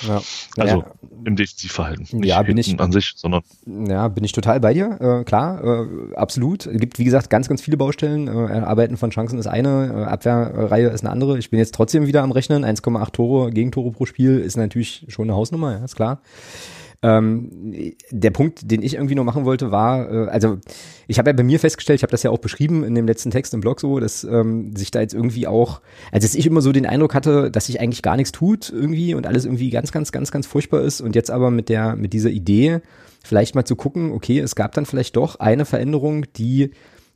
Ja. 0.08 0.22
Also 0.58 0.78
ja. 0.78 0.86
im 1.26 1.36
Defensivverhalten. 1.36 2.08
Nicht 2.12 2.30
ja, 2.30 2.42
bin 2.42 2.58
ich 2.58 2.80
an 2.80 2.92
sich, 2.92 3.14
sondern. 3.16 3.44
Ja, 3.66 4.08
bin 4.10 4.24
ich 4.24 4.34
total 4.34 4.60
bei 4.60 4.74
dir. 4.74 4.98
Äh, 5.00 5.24
klar, 5.24 5.64
äh, 5.64 6.16
absolut. 6.16 6.66
Es 6.66 6.80
gibt, 6.80 7.00
wie 7.00 7.06
gesagt, 7.06 7.30
ganz, 7.30 7.48
ganz 7.48 7.62
viele 7.62 7.78
Baustellen. 7.78 8.28
Äh, 8.28 8.32
Arbeiten 8.32 8.98
von 8.98 9.10
Chancen 9.10 9.40
ist 9.40 9.48
eine, 9.48 9.94
äh, 9.94 10.12
Abwehrreihe 10.12 10.90
ist 10.90 11.02
eine 11.02 11.12
andere. 11.12 11.38
Ich 11.38 11.50
bin 11.50 11.60
jetzt 11.60 11.74
trotzdem 11.74 12.08
wieder 12.08 12.24
am 12.24 12.32
Rechnen 12.32 12.42
rechnen. 12.42 12.66
1,8 12.66 13.12
Tore, 13.12 13.52
Gegentore 13.52 13.92
pro 13.92 14.06
Spiel 14.06 14.40
ist 14.40 14.58
natürlich 14.58 15.06
schon 15.10 15.30
eine 15.30 15.36
Hausnummer, 15.36 15.78
ja, 15.78 15.86
ist 15.86 15.96
klar. 15.96 16.22
Ähm, 17.04 17.94
der 18.12 18.30
Punkt, 18.30 18.70
den 18.70 18.84
ich 18.84 18.94
irgendwie 18.94 19.16
noch 19.16 19.24
machen 19.24 19.44
wollte, 19.44 19.72
war, 19.72 20.12
äh, 20.12 20.30
also 20.30 20.60
ich 21.08 21.18
habe 21.18 21.32
ja 21.32 21.34
bei 21.34 21.42
mir 21.42 21.60
festgestellt, 21.60 21.98
ich 21.98 22.04
habe 22.04 22.12
das 22.12 22.22
ja 22.22 22.30
auch 22.30 22.38
beschrieben 22.38 22.84
in 22.84 22.94
dem 22.94 23.08
letzten 23.08 23.32
Text 23.32 23.56
im 23.56 23.62
Blog 23.62 23.80
so, 23.80 24.00
dass 24.00 24.24
ähm, 24.24 24.76
sich 24.76 24.92
da 24.92 25.02
jetzt 25.02 25.16
irgendwie 25.16 25.48
auch, 25.48 25.82
also 26.12 26.28
dass 26.28 26.36
ich 26.36 26.46
immer 26.46 26.62
so 26.62 26.72
den 26.72 26.86
Eindruck 26.86 27.16
hatte, 27.16 27.50
dass 27.50 27.66
sich 27.66 27.82
eigentlich 27.82 28.04
gar 28.04 28.18
nichts 28.18 28.32
tut 28.32 28.70
irgendwie 28.70 29.16
und 29.16 29.26
alles 29.26 29.46
irgendwie 29.46 29.72
ganz, 29.72 29.92
ganz, 29.92 30.12
ganz, 30.12 30.32
ganz 30.32 30.46
furchtbar 30.46 30.82
ist 30.82 31.02
und 31.02 31.16
jetzt 31.16 31.32
aber 31.32 31.50
mit 31.50 31.70
der, 31.70 31.96
mit 31.96 32.14
dieser 32.14 32.30
Idee 32.30 32.82
vielleicht 33.24 33.56
mal 33.56 33.66
zu 33.66 33.76
gucken, 33.76 34.12
okay, 34.12 34.40
es 34.40 34.56
gab 34.56 34.74
dann 34.74 34.86
vielleicht 34.86 35.16
doch 35.16 35.40
eine 35.40 35.66
Veränderung, 35.66 36.26
die 36.38 36.70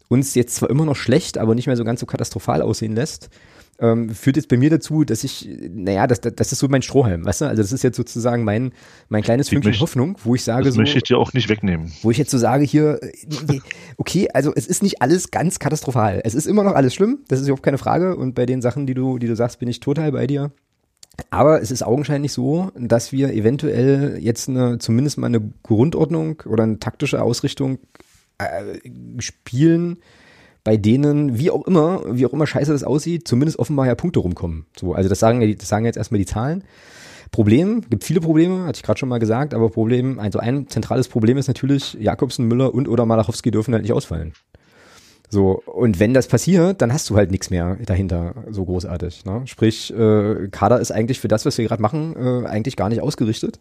uns 0.07 0.33
jetzt 0.33 0.55
zwar 0.55 0.71
immer 0.71 0.85
noch 0.85 0.95
schlecht, 0.95 1.37
aber 1.37 1.53
nicht 1.53 1.67
mehr 1.67 1.77
so 1.77 1.83
ganz 1.83 1.99
so 1.99 2.07
katastrophal 2.07 2.63
aussehen 2.63 2.95
lässt 2.95 3.29
ähm, 3.79 4.10
führt 4.10 4.38
jetzt 4.38 4.48
bei 4.48 4.58
mir 4.58 4.70
dazu, 4.70 5.03
dass 5.03 5.24
ich, 5.24 5.50
naja, 5.70 6.08
das, 6.08 6.22
das 6.22 6.51
ist 6.51 6.60
so 6.60 6.67
mein 6.70 6.82
Strohhalm, 6.82 7.25
weißt 7.25 7.41
du? 7.41 7.46
Also 7.46 7.62
das 7.62 7.72
ist 7.72 7.84
jetzt 7.84 7.98
sozusagen 7.98 8.44
mein, 8.44 8.72
mein 9.10 9.22
kleines 9.22 9.50
Fünkchen 9.50 9.72
möchte, 9.72 9.82
Hoffnung, 9.82 10.17
wo 10.24 10.36
ich 10.36 10.44
sage 10.44 10.63
das 10.63 10.75
so. 10.75 10.82
Das 10.82 10.86
möchte 10.86 10.98
ich 11.00 11.03
dir 11.03 11.17
auch 11.17 11.34
nicht 11.34 11.50
wegnehmen. 11.50 11.91
Wo 12.01 12.12
ich 12.12 12.17
jetzt 12.17 12.32
so 12.32 12.38
sage 12.38 12.63
hier, 12.63 13.00
äh, 13.03 13.60
okay, 13.98 14.29
also 14.34 14.53
es 14.55 14.67
ist 14.67 14.82
nicht 14.82 15.01
alles 15.01 15.32
ganz 15.32 15.60
katastrophal. 15.60 16.22
Es 16.24 16.36
ist 16.36 16.46
immer 16.46 16.63
noch 16.63 16.74
alles 16.74 16.94
schlimm, 16.94 17.20
das 17.27 17.41
ist 17.41 17.48
überhaupt 17.48 17.63
keine 17.63 17.77
Frage. 17.77 18.15
Und 18.15 18.34
bei 18.34 18.46
den 18.46 18.62
Sachen, 18.62 18.88
die 18.88 18.94
du, 18.94 19.17
die 19.17 19.27
du 19.27 19.36
sagst, 19.36 19.60
bin 19.60 19.67
ich 19.67 19.82
total 19.82 20.13
bei 20.13 20.25
dir. 20.25 20.51
Aber 21.29 21.62
es 21.62 21.72
ist 21.72 21.84
augenscheinlich 21.84 22.34
so, 22.34 22.72
dass 22.77 23.12
wir 23.12 23.34
eventuell 23.34 24.17
jetzt 24.20 24.50
eine, 24.50 24.79
zumindest 24.79 25.17
mal 25.17 25.27
eine 25.27 25.41
Grundordnung 25.63 26.41
oder 26.46 26.63
eine 26.63 26.79
taktische 26.79 27.22
Ausrichtung 27.22 27.79
äh, 28.38 28.79
spielen, 29.20 29.98
bei 30.65 30.75
denen, 30.77 31.38
wie 31.38 31.51
auch 31.51 31.65
immer, 31.67 32.01
wie 32.10 32.25
auch 32.25 32.34
immer 32.34 32.48
scheiße 32.48 32.74
das 32.74 32.84
aussieht, 32.84 33.27
zumindest 33.27 33.60
offenbar 33.60 33.86
ja 33.86 33.95
Punkte 33.95 34.19
rumkommen. 34.19 34.65
So, 34.75 34.93
also 34.93 35.07
das 35.07 35.19
sagen, 35.19 35.55
das 35.57 35.69
sagen 35.69 35.86
jetzt 35.86 35.95
erstmal 35.95 36.17
die 36.17 36.25
Zahlen. 36.25 36.65
Problem, 37.31 37.81
gibt 37.88 38.03
viele 38.03 38.19
Probleme, 38.19 38.65
hatte 38.65 38.77
ich 38.77 38.84
gerade 38.84 38.98
schon 39.00 39.10
mal 39.10 39.19
gesagt, 39.19 39.53
aber 39.53 39.69
Problem, 39.69 40.19
also 40.19 40.39
ein 40.39 40.67
zentrales 40.67 41.07
Problem 41.07 41.38
ist 41.38 41.48
natürlich, 41.48 41.93
Jakobsen, 42.00 42.48
Müller 42.48 42.74
und 42.74 42.89
oder 42.89 43.05
Malachowski 43.05 43.51
dürfen 43.51 43.74
halt 43.74 43.84
nicht 43.84 43.93
ausfallen. 43.93 44.34
So, 45.29 45.62
und 45.65 46.00
wenn 46.00 46.13
das 46.13 46.27
passiert, 46.27 46.81
dann 46.81 46.91
hast 46.91 47.10
du 47.10 47.15
halt 47.15 47.29
nichts 47.29 47.51
mehr 47.51 47.77
dahinter 47.86 48.34
so 48.50 48.65
großartig. 48.65 49.25
Ne? 49.25 49.41
Sprich, 49.45 49.93
äh, 49.93 50.48
Kader 50.50 50.79
ist 50.79 50.91
eigentlich 50.91 51.19
für 51.19 51.27
das, 51.27 51.45
was 51.45 51.57
wir 51.57 51.65
gerade 51.65 51.81
machen, 51.81 52.15
äh, 52.15 52.48
eigentlich 52.48 52.75
gar 52.75 52.89
nicht 52.89 53.01
ausgerichtet. 53.01 53.60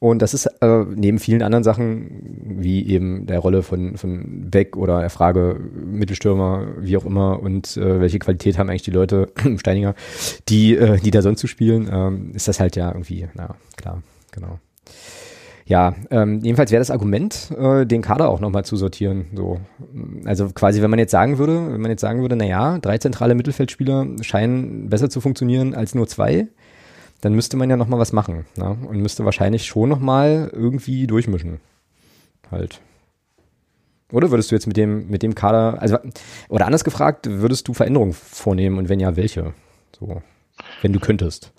Und 0.00 0.22
das 0.22 0.32
ist 0.32 0.46
äh, 0.46 0.84
neben 0.96 1.18
vielen 1.18 1.42
anderen 1.42 1.62
Sachen, 1.62 2.22
wie 2.42 2.88
eben 2.88 3.26
der 3.26 3.38
Rolle 3.38 3.62
von, 3.62 3.98
von 3.98 4.50
Beck 4.50 4.74
oder 4.78 5.00
der 5.00 5.10
Frage 5.10 5.60
Mittelstürmer, 5.60 6.68
wie 6.78 6.96
auch 6.96 7.04
immer, 7.04 7.38
und 7.40 7.76
äh, 7.76 8.00
welche 8.00 8.18
Qualität 8.18 8.56
haben 8.58 8.70
eigentlich 8.70 8.82
die 8.82 8.92
Leute, 8.92 9.28
Steininger, 9.58 9.94
die, 10.48 10.74
äh, 10.74 10.98
die 10.98 11.10
da 11.10 11.20
sonst 11.20 11.40
zu 11.40 11.46
spielen, 11.46 11.90
ähm, 11.92 12.32
ist 12.34 12.48
das 12.48 12.60
halt 12.60 12.76
ja 12.76 12.88
irgendwie, 12.88 13.28
na 13.34 13.56
klar, 13.76 14.02
genau. 14.32 14.58
Ja, 15.66 15.94
ähm, 16.10 16.40
jedenfalls 16.42 16.72
wäre 16.72 16.80
das 16.80 16.90
Argument, 16.90 17.52
äh, 17.56 17.84
den 17.86 18.02
Kader 18.02 18.28
auch 18.30 18.40
nochmal 18.40 18.64
zu 18.64 18.76
sortieren. 18.76 19.26
So. 19.34 19.60
Also 20.24 20.48
quasi, 20.48 20.82
wenn 20.82 20.90
man 20.90 20.98
jetzt 20.98 21.12
sagen 21.12 21.38
würde, 21.38 21.72
wenn 21.72 21.80
man 21.80 21.92
jetzt 21.92 22.00
sagen 22.00 22.22
würde, 22.22 22.34
na 22.34 22.44
ja, 22.44 22.78
drei 22.78 22.98
zentrale 22.98 23.36
Mittelfeldspieler 23.36 24.06
scheinen 24.22 24.88
besser 24.88 25.10
zu 25.10 25.20
funktionieren 25.20 25.74
als 25.74 25.94
nur 25.94 26.08
zwei, 26.08 26.48
dann 27.20 27.34
müsste 27.34 27.56
man 27.56 27.68
ja 27.70 27.76
noch 27.76 27.88
mal 27.88 27.98
was 27.98 28.12
machen 28.12 28.46
ne? 28.56 28.76
und 28.88 29.00
müsste 29.00 29.24
wahrscheinlich 29.24 29.66
schon 29.66 29.88
noch 29.88 30.00
mal 30.00 30.50
irgendwie 30.52 31.06
durchmischen. 31.06 31.60
Halt. 32.50 32.80
Oder 34.12 34.30
würdest 34.30 34.50
du 34.50 34.56
jetzt 34.56 34.66
mit 34.66 34.76
dem, 34.76 35.08
mit 35.08 35.22
dem 35.22 35.34
Kader, 35.34 35.80
also, 35.80 35.98
oder 36.48 36.66
anders 36.66 36.84
gefragt, 36.84 37.26
würdest 37.28 37.68
du 37.68 37.74
Veränderungen 37.74 38.12
vornehmen 38.12 38.78
und 38.78 38.88
wenn 38.88 38.98
ja, 39.00 39.16
welche? 39.16 39.54
So, 39.98 40.22
wenn 40.82 40.92
du 40.92 40.98
könntest. 40.98 41.52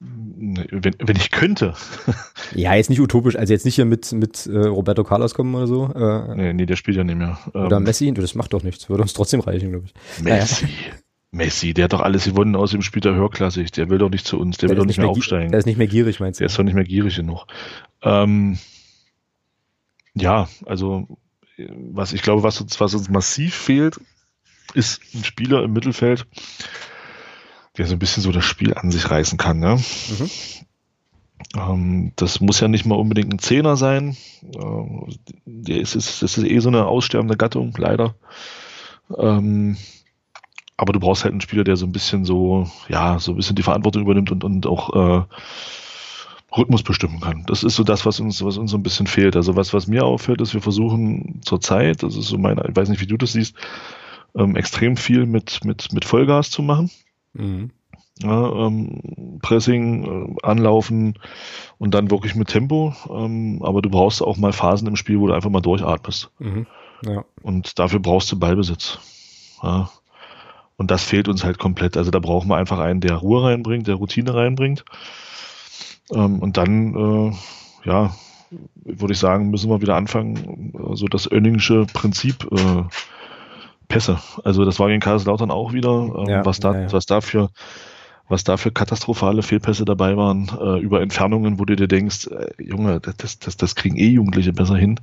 Wenn, 0.00 0.94
wenn 0.98 1.16
ich 1.16 1.30
könnte. 1.30 1.74
ja, 2.54 2.74
jetzt 2.74 2.88
nicht 2.88 3.00
utopisch, 3.00 3.36
also 3.36 3.52
jetzt 3.52 3.64
nicht 3.64 3.74
hier 3.74 3.84
mit, 3.84 4.12
mit 4.12 4.46
äh, 4.46 4.58
Roberto 4.58 5.04
Carlos 5.04 5.34
kommen 5.34 5.54
oder 5.54 5.66
so. 5.66 5.92
Äh, 5.92 6.36
nee, 6.36 6.52
nee, 6.52 6.66
der 6.66 6.76
spielt 6.76 6.96
ja 6.96 7.04
nicht 7.04 7.18
mehr. 7.18 7.38
Oder 7.52 7.78
ähm, 7.78 7.82
Messi, 7.82 8.12
das 8.12 8.34
macht 8.34 8.52
doch 8.52 8.62
nichts, 8.62 8.88
würde 8.88 9.02
uns 9.02 9.12
trotzdem 9.12 9.40
reichen, 9.40 9.70
glaube 9.70 9.86
ich. 9.86 10.22
Messi. 10.22 10.64
Naja. 10.64 10.98
Messi, 11.30 11.74
der 11.74 11.84
hat 11.84 11.92
doch 11.92 12.00
alles 12.00 12.24
gewonnen 12.24 12.56
aus 12.56 12.70
dem 12.70 12.82
Spiel 12.82 13.00
der 13.00 13.14
höherklassig. 13.14 13.70
Der 13.72 13.90
will 13.90 13.98
doch 13.98 14.10
nicht 14.10 14.26
zu 14.26 14.38
uns, 14.38 14.56
der, 14.56 14.68
der 14.68 14.76
will 14.76 14.80
doch 14.80 14.86
nicht 14.86 14.96
mehr, 14.96 15.06
mehr 15.06 15.16
aufsteigen. 15.16 15.50
Der 15.50 15.58
ist 15.58 15.66
nicht 15.66 15.76
mehr 15.76 15.86
gierig, 15.86 16.20
meinst 16.20 16.40
du? 16.40 16.42
Der 16.42 16.46
ist 16.46 16.58
doch 16.58 16.64
nicht 16.64 16.74
mehr 16.74 16.84
gierig 16.84 17.16
genug. 17.16 17.46
Ähm, 18.02 18.58
ja, 20.14 20.48
also 20.64 21.18
was 21.56 22.12
ich 22.12 22.22
glaube, 22.22 22.42
was 22.42 22.60
uns, 22.60 22.80
was 22.80 22.94
uns 22.94 23.08
massiv 23.08 23.54
fehlt, 23.54 24.00
ist 24.74 25.00
ein 25.14 25.24
Spieler 25.24 25.62
im 25.64 25.72
Mittelfeld, 25.72 26.26
der 27.76 27.86
so 27.86 27.94
ein 27.94 27.98
bisschen 27.98 28.22
so 28.22 28.32
das 28.32 28.44
Spiel 28.44 28.74
an 28.74 28.90
sich 28.90 29.10
reißen 29.10 29.38
kann. 29.38 29.58
Ne? 29.58 29.76
Mhm. 29.76 30.30
Ähm, 31.56 32.12
das 32.16 32.40
muss 32.40 32.60
ja 32.60 32.68
nicht 32.68 32.86
mal 32.86 32.96
unbedingt 32.96 33.32
ein 33.32 33.38
Zehner 33.38 33.76
sein. 33.76 34.16
Ähm, 34.42 35.06
der 35.44 35.80
ist, 35.80 35.94
ist, 35.94 36.22
das 36.22 36.38
ist 36.38 36.44
eh 36.44 36.58
so 36.58 36.68
eine 36.68 36.86
aussterbende 36.86 37.36
Gattung, 37.36 37.74
leider. 37.76 38.14
Ähm, 39.16 39.76
aber 40.78 40.92
du 40.92 41.00
brauchst 41.00 41.24
halt 41.24 41.32
einen 41.32 41.40
Spieler, 41.40 41.64
der 41.64 41.76
so 41.76 41.84
ein 41.84 41.92
bisschen 41.92 42.24
so, 42.24 42.70
ja, 42.88 43.18
so 43.18 43.32
ein 43.32 43.36
bisschen 43.36 43.56
die 43.56 43.64
Verantwortung 43.64 44.02
übernimmt 44.02 44.30
und, 44.30 44.44
und 44.44 44.66
auch 44.66 44.94
äh, 44.94 45.24
Rhythmus 46.56 46.84
bestimmen 46.84 47.20
kann. 47.20 47.44
Das 47.46 47.64
ist 47.64 47.74
so 47.74 47.82
das, 47.82 48.06
was 48.06 48.20
uns, 48.20 48.42
was 48.44 48.56
uns 48.56 48.70
so 48.70 48.78
ein 48.78 48.82
bisschen 48.84 49.08
fehlt. 49.08 49.34
Also 49.34 49.56
was, 49.56 49.74
was 49.74 49.88
mir 49.88 50.06
auffällt, 50.06 50.40
ist, 50.40 50.54
wir 50.54 50.62
versuchen 50.62 51.40
zurzeit, 51.44 52.04
das 52.04 52.16
ist 52.16 52.28
so 52.28 52.38
meine, 52.38 52.64
ich 52.68 52.76
weiß 52.76 52.88
nicht, 52.88 53.00
wie 53.00 53.08
du 53.08 53.16
das 53.16 53.32
siehst, 53.32 53.56
ähm, 54.36 54.54
extrem 54.54 54.96
viel 54.96 55.26
mit, 55.26 55.64
mit, 55.64 55.92
mit 55.92 56.04
Vollgas 56.04 56.50
zu 56.50 56.62
machen. 56.62 56.90
Mhm. 57.34 57.70
Ja, 58.22 58.66
ähm, 58.66 59.38
Pressing, 59.42 60.04
äh, 60.04 60.46
Anlaufen 60.46 61.18
und 61.78 61.92
dann 61.92 62.10
wirklich 62.10 62.36
mit 62.36 62.48
Tempo. 62.48 62.94
Ähm, 63.10 63.60
aber 63.64 63.82
du 63.82 63.90
brauchst 63.90 64.22
auch 64.22 64.36
mal 64.36 64.52
Phasen 64.52 64.86
im 64.86 64.96
Spiel, 64.96 65.18
wo 65.18 65.26
du 65.26 65.34
einfach 65.34 65.50
mal 65.50 65.60
durchatmest. 65.60 66.30
Mhm. 66.38 66.66
Ja. 67.04 67.24
Und 67.42 67.80
dafür 67.80 67.98
brauchst 67.98 68.30
du 68.30 68.38
Ballbesitz. 68.38 69.00
Ja. 69.60 69.90
Und 70.78 70.90
das 70.90 71.04
fehlt 71.04 71.28
uns 71.28 71.44
halt 71.44 71.58
komplett. 71.58 71.96
Also 71.96 72.10
da 72.10 72.20
brauchen 72.20 72.48
wir 72.48 72.56
einfach 72.56 72.78
einen, 72.78 73.00
der 73.00 73.16
Ruhe 73.16 73.42
reinbringt, 73.42 73.86
der 73.86 73.96
Routine 73.96 74.32
reinbringt. 74.32 74.84
Ähm, 76.10 76.38
und 76.38 76.56
dann, 76.56 76.94
äh, 76.94 77.32
ja, 77.84 78.14
würde 78.84 79.12
ich 79.12 79.18
sagen, 79.18 79.50
müssen 79.50 79.68
wir 79.68 79.82
wieder 79.82 79.96
anfangen, 79.96 80.72
so 80.72 80.86
also 80.88 81.06
das 81.06 81.30
Önningsche 81.30 81.84
Prinzip 81.92 82.48
äh, 82.50 82.84
Pässe. 83.88 84.18
Also 84.44 84.64
das 84.64 84.78
war 84.78 84.88
in 84.88 85.00
Kaiserslautern 85.00 85.50
auch 85.50 85.72
wieder, 85.72 86.14
ähm, 86.16 86.28
ja, 86.28 86.46
was 86.46 86.60
da, 86.60 86.72
ja, 86.72 86.80
ja. 86.82 86.92
was 86.92 87.04
dafür 87.04 87.50
was 88.28 88.44
da 88.44 88.58
für 88.58 88.70
katastrophale 88.70 89.42
Fehlpässe 89.42 89.84
dabei 89.84 90.16
waren, 90.16 90.50
äh, 90.60 90.78
über 90.80 91.00
Entfernungen, 91.00 91.58
wo 91.58 91.64
du 91.64 91.76
dir 91.76 91.88
denkst, 91.88 92.26
äh, 92.26 92.62
Junge, 92.62 93.00
das, 93.00 93.38
das, 93.38 93.56
das 93.56 93.74
kriegen 93.74 93.96
eh 93.96 94.08
Jugendliche 94.08 94.52
besser 94.52 94.76
hin. 94.76 95.00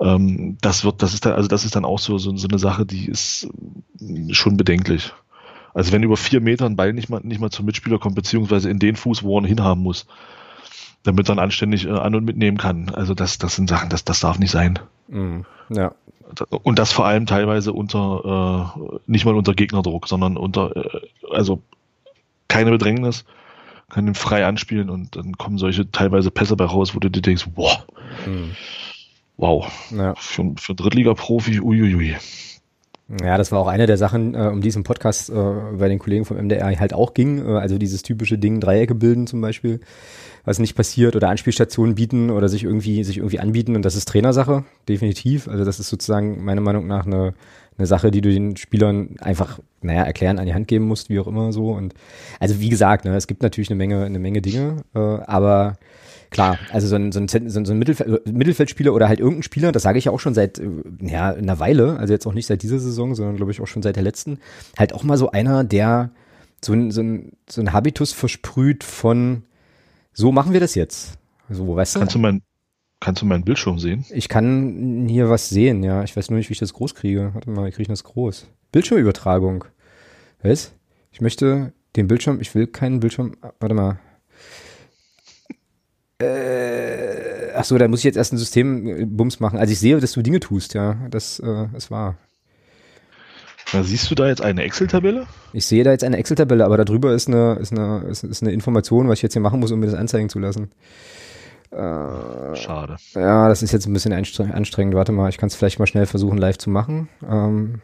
Ähm, 0.00 0.58
das 0.60 0.84
wird, 0.84 1.02
das 1.02 1.14
ist 1.14 1.26
dann, 1.26 1.34
also 1.34 1.48
das 1.48 1.64
ist 1.64 1.76
dann 1.76 1.84
auch 1.84 1.98
so, 1.98 2.18
so, 2.18 2.36
so 2.36 2.48
eine 2.48 2.58
Sache, 2.58 2.86
die 2.86 3.06
ist 3.06 3.48
schon 4.30 4.56
bedenklich. 4.56 5.12
Also 5.74 5.92
wenn 5.92 6.02
über 6.02 6.16
vier 6.16 6.40
Meter 6.40 6.66
ein 6.66 6.76
Ball 6.76 6.92
nicht 6.92 7.08
mal, 7.08 7.20
nicht 7.22 7.40
mal 7.40 7.50
zum 7.50 7.66
Mitspieler 7.66 7.98
kommt, 7.98 8.14
beziehungsweise 8.14 8.70
in 8.70 8.78
den 8.78 8.96
Fuß, 8.96 9.22
wo 9.22 9.38
er 9.38 9.46
hinhaben 9.46 9.82
muss, 9.82 10.06
damit 11.02 11.26
er 11.26 11.34
dann 11.34 11.44
anständig 11.44 11.86
äh, 11.86 11.90
an- 11.90 12.14
und 12.14 12.24
mitnehmen 12.24 12.56
kann. 12.56 12.90
Also 12.90 13.14
das, 13.14 13.38
das 13.38 13.56
sind 13.56 13.68
Sachen, 13.68 13.88
das, 13.88 14.04
das 14.04 14.20
darf 14.20 14.38
nicht 14.38 14.50
sein. 14.50 14.78
Mhm. 15.08 15.44
Ja. 15.70 15.92
Und 16.62 16.78
das 16.78 16.92
vor 16.92 17.06
allem 17.06 17.26
teilweise 17.26 17.72
unter, 17.72 18.74
äh, 18.76 18.98
nicht 19.06 19.24
mal 19.24 19.34
unter 19.34 19.54
Gegnerdruck, 19.54 20.08
sondern 20.08 20.36
unter, 20.36 20.76
äh, 20.76 21.00
also 21.30 21.62
keine 22.48 22.70
Bedrängnis, 22.70 23.24
kann 23.88 24.06
ihn 24.06 24.14
frei 24.14 24.44
anspielen 24.46 24.90
und 24.90 25.16
dann 25.16 25.38
kommen 25.38 25.56
solche 25.56 25.90
teilweise 25.90 26.30
Pässe 26.30 26.56
bei 26.56 26.66
raus, 26.66 26.94
wo 26.94 26.98
du 26.98 27.08
dir 27.08 27.22
denkst, 27.22 27.48
wow. 27.54 27.86
Mhm. 28.26 28.50
Wow. 29.38 29.70
Ja. 29.96 30.14
Für, 30.16 30.52
für 30.58 30.74
Drittliga-Profi, 30.74 31.60
uiuiui. 31.60 32.16
Ja, 33.22 33.38
das 33.38 33.52
war 33.52 33.60
auch 33.60 33.68
eine 33.68 33.86
der 33.86 33.96
Sachen, 33.96 34.34
äh, 34.34 34.50
um 34.52 34.60
diesen 34.60 34.82
Podcast 34.82 35.30
äh, 35.30 35.32
bei 35.32 35.88
den 35.88 35.98
Kollegen 35.98 36.26
vom 36.26 36.36
MDR 36.36 36.78
halt 36.78 36.92
auch 36.92 37.14
ging. 37.14 37.38
Äh, 37.38 37.52
also 37.52 37.78
dieses 37.78 38.02
typische 38.02 38.36
Ding, 38.36 38.60
Dreiecke 38.60 38.94
bilden 38.94 39.26
zum 39.26 39.40
Beispiel, 39.40 39.80
was 40.44 40.58
nicht 40.58 40.74
passiert 40.74 41.16
oder 41.16 41.30
Anspielstationen 41.30 41.94
bieten 41.94 42.30
oder 42.30 42.48
sich 42.48 42.64
irgendwie, 42.64 43.04
sich 43.04 43.18
irgendwie 43.18 43.38
anbieten. 43.38 43.76
Und 43.76 43.84
das 43.84 43.94
ist 43.94 44.08
Trainersache, 44.08 44.64
definitiv. 44.88 45.48
Also 45.48 45.64
das 45.64 45.80
ist 45.80 45.88
sozusagen 45.88 46.44
meiner 46.44 46.60
Meinung 46.60 46.86
nach 46.86 47.06
eine, 47.06 47.32
eine 47.78 47.86
Sache, 47.86 48.10
die 48.10 48.20
du 48.20 48.30
den 48.30 48.56
Spielern 48.56 49.14
einfach, 49.20 49.60
naja, 49.80 50.02
erklären, 50.02 50.38
an 50.38 50.46
die 50.46 50.54
Hand 50.54 50.68
geben 50.68 50.86
musst, 50.86 51.08
wie 51.08 51.20
auch 51.20 51.28
immer 51.28 51.52
so. 51.52 51.70
Und 51.70 51.94
also 52.40 52.60
wie 52.60 52.68
gesagt, 52.68 53.04
ne, 53.04 53.16
es 53.16 53.28
gibt 53.28 53.42
natürlich 53.42 53.70
eine 53.70 53.78
Menge, 53.78 54.04
eine 54.04 54.18
Menge 54.18 54.42
Dinge, 54.42 54.82
äh, 54.94 54.98
aber 54.98 55.78
klar, 56.30 56.58
also 56.70 56.86
so 56.86 56.96
ein, 56.96 57.12
so 57.12 57.20
ein, 57.20 57.28
so 57.28 57.72
ein 57.72 57.78
Mittelfeld, 57.78 58.26
Mittelfeldspieler 58.26 58.92
oder 58.92 59.08
halt 59.08 59.20
irgendein 59.20 59.42
Spieler, 59.42 59.72
das 59.72 59.82
sage 59.82 59.98
ich 59.98 60.06
ja 60.06 60.12
auch 60.12 60.20
schon 60.20 60.34
seit 60.34 60.58
äh, 60.58 60.68
ja, 61.00 61.30
einer 61.30 61.58
Weile, 61.58 61.98
also 61.98 62.12
jetzt 62.12 62.26
auch 62.26 62.34
nicht 62.34 62.46
seit 62.46 62.62
dieser 62.62 62.78
Saison, 62.78 63.14
sondern 63.14 63.36
glaube 63.36 63.52
ich 63.52 63.60
auch 63.60 63.66
schon 63.66 63.82
seit 63.82 63.96
der 63.96 64.02
letzten, 64.02 64.38
halt 64.78 64.92
auch 64.92 65.04
mal 65.04 65.16
so 65.16 65.30
einer, 65.30 65.64
der 65.64 66.10
so 66.64 66.72
ein, 66.72 66.90
so 66.90 67.02
ein, 67.02 67.32
so 67.48 67.60
ein 67.60 67.72
Habitus 67.72 68.12
versprüht 68.12 68.84
von 68.84 69.42
so 70.12 70.32
machen 70.32 70.52
wir 70.52 70.60
das 70.60 70.74
jetzt. 70.74 71.18
So, 71.48 71.76
weißt 71.76 71.94
du? 71.94 72.00
Kannst 72.00 72.14
du 72.14 72.18
mein, 72.18 72.42
kannst 73.00 73.22
du 73.22 73.26
meinen 73.26 73.44
Bildschirm 73.44 73.78
sehen? 73.78 74.04
Ich 74.10 74.28
kann 74.28 75.06
hier 75.08 75.30
was 75.30 75.48
sehen, 75.48 75.82
ja. 75.82 76.02
Ich 76.02 76.16
weiß 76.16 76.30
nur 76.30 76.38
nicht, 76.38 76.50
wie 76.50 76.54
ich 76.54 76.58
das 76.58 76.72
groß 76.72 76.94
kriege. 76.94 77.30
Warte 77.34 77.50
mal, 77.50 77.66
wie 77.66 77.70
kriege 77.70 77.82
ich 77.82 77.88
das 77.88 78.04
groß? 78.04 78.48
Bildschirmübertragung. 78.72 79.64
Was? 80.42 80.72
Ich 81.12 81.20
möchte 81.20 81.72
den 81.96 82.08
Bildschirm, 82.08 82.40
ich 82.40 82.54
will 82.54 82.66
keinen 82.66 83.00
Bildschirm, 83.00 83.36
warte 83.60 83.74
mal. 83.74 83.98
Äh, 86.20 87.52
ach 87.54 87.64
so, 87.64 87.78
da 87.78 87.86
muss 87.86 88.00
ich 88.00 88.04
jetzt 88.04 88.16
erst 88.16 88.32
ein 88.32 88.38
Systembums 88.38 89.36
äh, 89.36 89.42
machen. 89.42 89.58
Also 89.58 89.72
ich 89.72 89.78
sehe, 89.78 89.98
dass 90.00 90.12
du 90.12 90.22
Dinge 90.22 90.40
tust, 90.40 90.74
ja. 90.74 90.96
Das 91.10 91.38
äh, 91.38 91.66
ist 91.76 91.90
wahr. 91.90 92.16
Na, 93.72 93.82
siehst 93.82 94.10
du 94.10 94.14
da 94.14 94.28
jetzt 94.28 94.42
eine 94.42 94.62
Excel-Tabelle? 94.62 95.26
Ich 95.52 95.66
sehe 95.66 95.84
da 95.84 95.92
jetzt 95.92 96.02
eine 96.02 96.16
Excel-Tabelle, 96.16 96.64
aber 96.64 96.76
darüber 96.82 97.12
ist 97.12 97.28
eine, 97.28 97.54
ist, 97.60 97.70
eine, 97.70 98.04
ist, 98.08 98.24
ist 98.24 98.42
eine 98.42 98.52
Information, 98.52 99.08
was 99.08 99.18
ich 99.18 99.22
jetzt 99.22 99.34
hier 99.34 99.42
machen 99.42 99.60
muss, 99.60 99.70
um 99.70 99.78
mir 99.78 99.86
das 99.86 99.94
anzeigen 99.94 100.28
zu 100.28 100.38
lassen. 100.38 100.70
Äh, 101.70 102.56
Schade. 102.56 102.96
Ja, 103.14 103.48
das 103.48 103.62
ist 103.62 103.72
jetzt 103.72 103.86
ein 103.86 103.92
bisschen 103.92 104.12
anstrengend. 104.12 104.94
Warte 104.94 105.12
mal, 105.12 105.28
ich 105.28 105.36
kann 105.36 105.48
es 105.48 105.54
vielleicht 105.54 105.78
mal 105.78 105.86
schnell 105.86 106.06
versuchen, 106.06 106.38
live 106.38 106.58
zu 106.58 106.70
machen. 106.70 107.08
Ähm, 107.28 107.82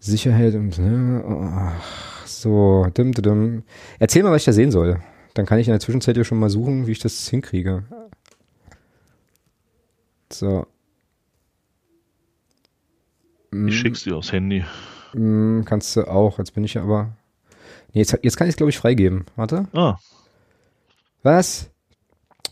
Sicherheit 0.00 0.54
und, 0.54 0.78
ne? 0.78 1.22
Ach, 1.54 2.26
so, 2.26 2.86
dim, 2.96 3.12
dim, 3.12 3.22
dim. 3.22 3.62
Erzähl 3.98 4.22
mal, 4.22 4.32
was 4.32 4.42
ich 4.42 4.46
da 4.46 4.52
sehen 4.52 4.70
soll. 4.70 4.98
Dann 5.38 5.46
kann 5.46 5.60
ich 5.60 5.68
in 5.68 5.72
der 5.72 5.78
Zwischenzeit 5.78 6.16
ja 6.16 6.24
schon 6.24 6.40
mal 6.40 6.50
suchen, 6.50 6.88
wie 6.88 6.90
ich 6.90 6.98
das 6.98 7.28
hinkriege. 7.28 7.84
So. 10.32 10.66
Ich 13.68 13.78
schick's 13.78 14.02
dir 14.02 14.16
aufs 14.16 14.32
Handy. 14.32 14.64
Mm, 15.12 15.62
kannst 15.62 15.94
du 15.94 16.08
auch. 16.10 16.40
Jetzt 16.40 16.54
bin 16.54 16.64
ich 16.64 16.74
ja 16.74 16.82
aber. 16.82 17.16
Nee, 17.92 18.00
jetzt, 18.00 18.18
jetzt 18.20 18.36
kann 18.36 18.48
ich 18.48 18.54
es, 18.54 18.56
glaube 18.56 18.70
ich, 18.70 18.78
freigeben. 18.78 19.26
Warte. 19.36 19.68
Ah, 19.74 19.98
Was? 21.22 21.70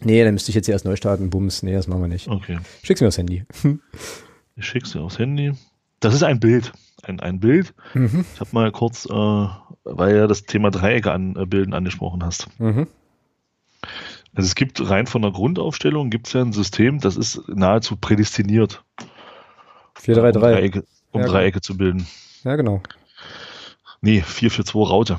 Nee, 0.01 0.22
dann 0.22 0.35
müsste 0.35 0.53
ich 0.53 0.55
jetzt 0.55 0.66
hier 0.66 0.75
erst 0.75 0.85
neu 0.85 0.94
starten. 0.94 1.29
Bums. 1.29 1.64
Nee, 1.64 1.72
das 1.72 1.88
machen 1.88 2.03
wir 2.03 2.09
nicht. 2.09 2.29
okay. 2.29 2.61
Schick's 2.85 3.01
mir 3.01 3.09
aufs 3.09 3.18
Handy. 3.18 3.44
Ich 4.55 4.64
schick's 4.64 4.92
dir 4.92 5.01
aufs 5.01 5.18
Handy. 5.18 5.55
Das 5.99 6.14
ist 6.14 6.22
ein 6.22 6.38
Bild. 6.38 6.72
Ein, 7.03 7.18
ein 7.18 7.40
Bild. 7.40 7.75
mhm. 7.94 8.25
Ich 8.33 8.38
habe 8.38 8.51
mal 8.53 8.70
kurz, 8.70 9.07
äh, 9.07 9.49
weil 9.87 10.16
ja 10.16 10.27
das 10.27 10.44
Thema 10.44 10.70
Dreiecke 10.70 11.12
an, 11.12 11.37
äh, 11.37 11.75
angesprochen 11.75 12.25
hast. 12.25 12.49
Mhm. 12.59 12.87
Also 14.35 14.49
es 14.49 14.55
gibt 14.55 14.88
rein 14.90 15.07
von 15.07 15.22
der 15.22 15.31
Grundaufstellung 15.31 16.11
gibt 16.11 16.27
es 16.27 16.35
ja 16.35 16.42
ein 16.42 16.53
System, 16.53 17.01
das 17.01 17.16
ist 17.16 17.49
nahezu 17.49 17.96
prädestiniert, 17.96 18.85
um 19.01 19.07
433. 20.03 20.42
Dreiecke, 20.42 20.85
um 21.12 21.20
Ja, 21.22 21.27
Dreiecke 21.27 21.61
zu 21.62 21.77
bilden. 21.77 22.07
Ja, 22.44 22.57
genau. 22.57 22.83
Nee, 24.03 24.20
442 24.20 24.90
Raute. 24.90 25.16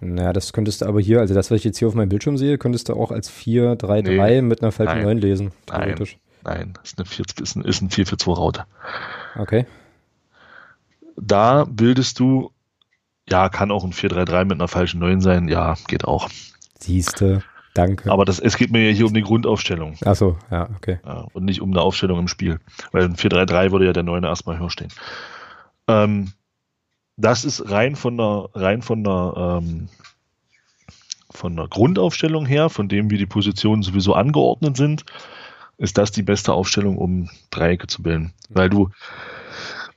Naja, 0.00 0.32
das 0.32 0.52
könntest 0.52 0.82
du 0.82 0.86
aber 0.86 1.00
hier, 1.00 1.20
also 1.20 1.32
das, 1.32 1.50
was 1.50 1.58
ich 1.58 1.64
jetzt 1.64 1.78
hier 1.78 1.88
auf 1.88 1.94
meinem 1.94 2.08
Bildschirm 2.08 2.36
sehe, 2.36 2.58
könntest 2.58 2.88
du 2.88 2.94
auch 2.94 3.10
als 3.10 3.28
433 3.28 4.42
mit 4.42 4.62
einer 4.62 4.72
Falke 4.72 4.94
Nein. 4.94 5.04
9 5.04 5.18
lesen. 5.18 5.52
Nein. 5.68 5.82
Theoretisch. 5.82 6.18
Nein, 6.44 6.74
ist, 6.84 6.98
eine 6.98 7.06
4, 7.06 7.24
ist 7.42 7.56
ein, 7.56 7.64
ist 7.64 7.82
ein 7.82 7.90
442 7.90 8.36
Raute. 8.36 8.64
Okay. 9.38 9.66
Da 11.16 11.64
bildest 11.64 12.20
du, 12.20 12.50
ja, 13.28 13.48
kann 13.48 13.70
auch 13.70 13.84
ein 13.84 13.92
433 13.92 14.48
mit 14.48 14.60
einer 14.60 14.68
falschen 14.68 15.00
9 15.00 15.20
sein, 15.20 15.48
ja, 15.48 15.76
geht 15.88 16.04
auch. 16.04 16.28
Siehste. 16.78 17.42
Danke. 17.74 18.10
Aber 18.10 18.24
das, 18.24 18.38
es 18.38 18.56
geht 18.56 18.70
mir 18.70 18.88
ja 18.88 18.94
hier 18.94 19.06
um 19.06 19.12
die 19.12 19.22
Grundaufstellung 19.22 19.96
Ach 20.04 20.14
so, 20.14 20.38
ja, 20.50 20.68
okay. 20.76 20.98
ja, 21.04 21.26
und 21.34 21.44
nicht 21.44 21.60
um 21.60 21.72
eine 21.72 21.82
Aufstellung 21.82 22.18
im 22.18 22.28
Spiel. 22.28 22.58
Weil 22.92 23.04
ein 23.04 23.16
433 23.16 23.70
würde 23.70 23.84
ja 23.84 23.92
der 23.92 24.02
9 24.02 24.24
erstmal 24.24 24.58
höher 24.58 24.70
stehen. 24.70 24.92
Ähm, 25.86 26.32
das 27.16 27.44
ist 27.44 27.70
rein 27.70 27.96
von 27.96 28.16
der, 28.16 28.48
rein 28.54 28.80
von 28.80 29.04
der, 29.04 29.60
ähm, 29.62 29.88
von 31.30 31.54
der 31.56 31.68
Grundaufstellung 31.68 32.46
her, 32.46 32.70
von 32.70 32.88
dem, 32.88 33.10
wie 33.10 33.18
die 33.18 33.26
Positionen 33.26 33.82
sowieso 33.82 34.14
angeordnet 34.14 34.76
sind, 34.76 35.04
ist 35.76 35.98
das 35.98 36.10
die 36.10 36.22
beste 36.22 36.54
Aufstellung, 36.54 36.96
um 36.96 37.28
Dreiecke 37.50 37.86
zu 37.86 38.02
bilden. 38.02 38.32
Weil 38.48 38.70
du 38.70 38.88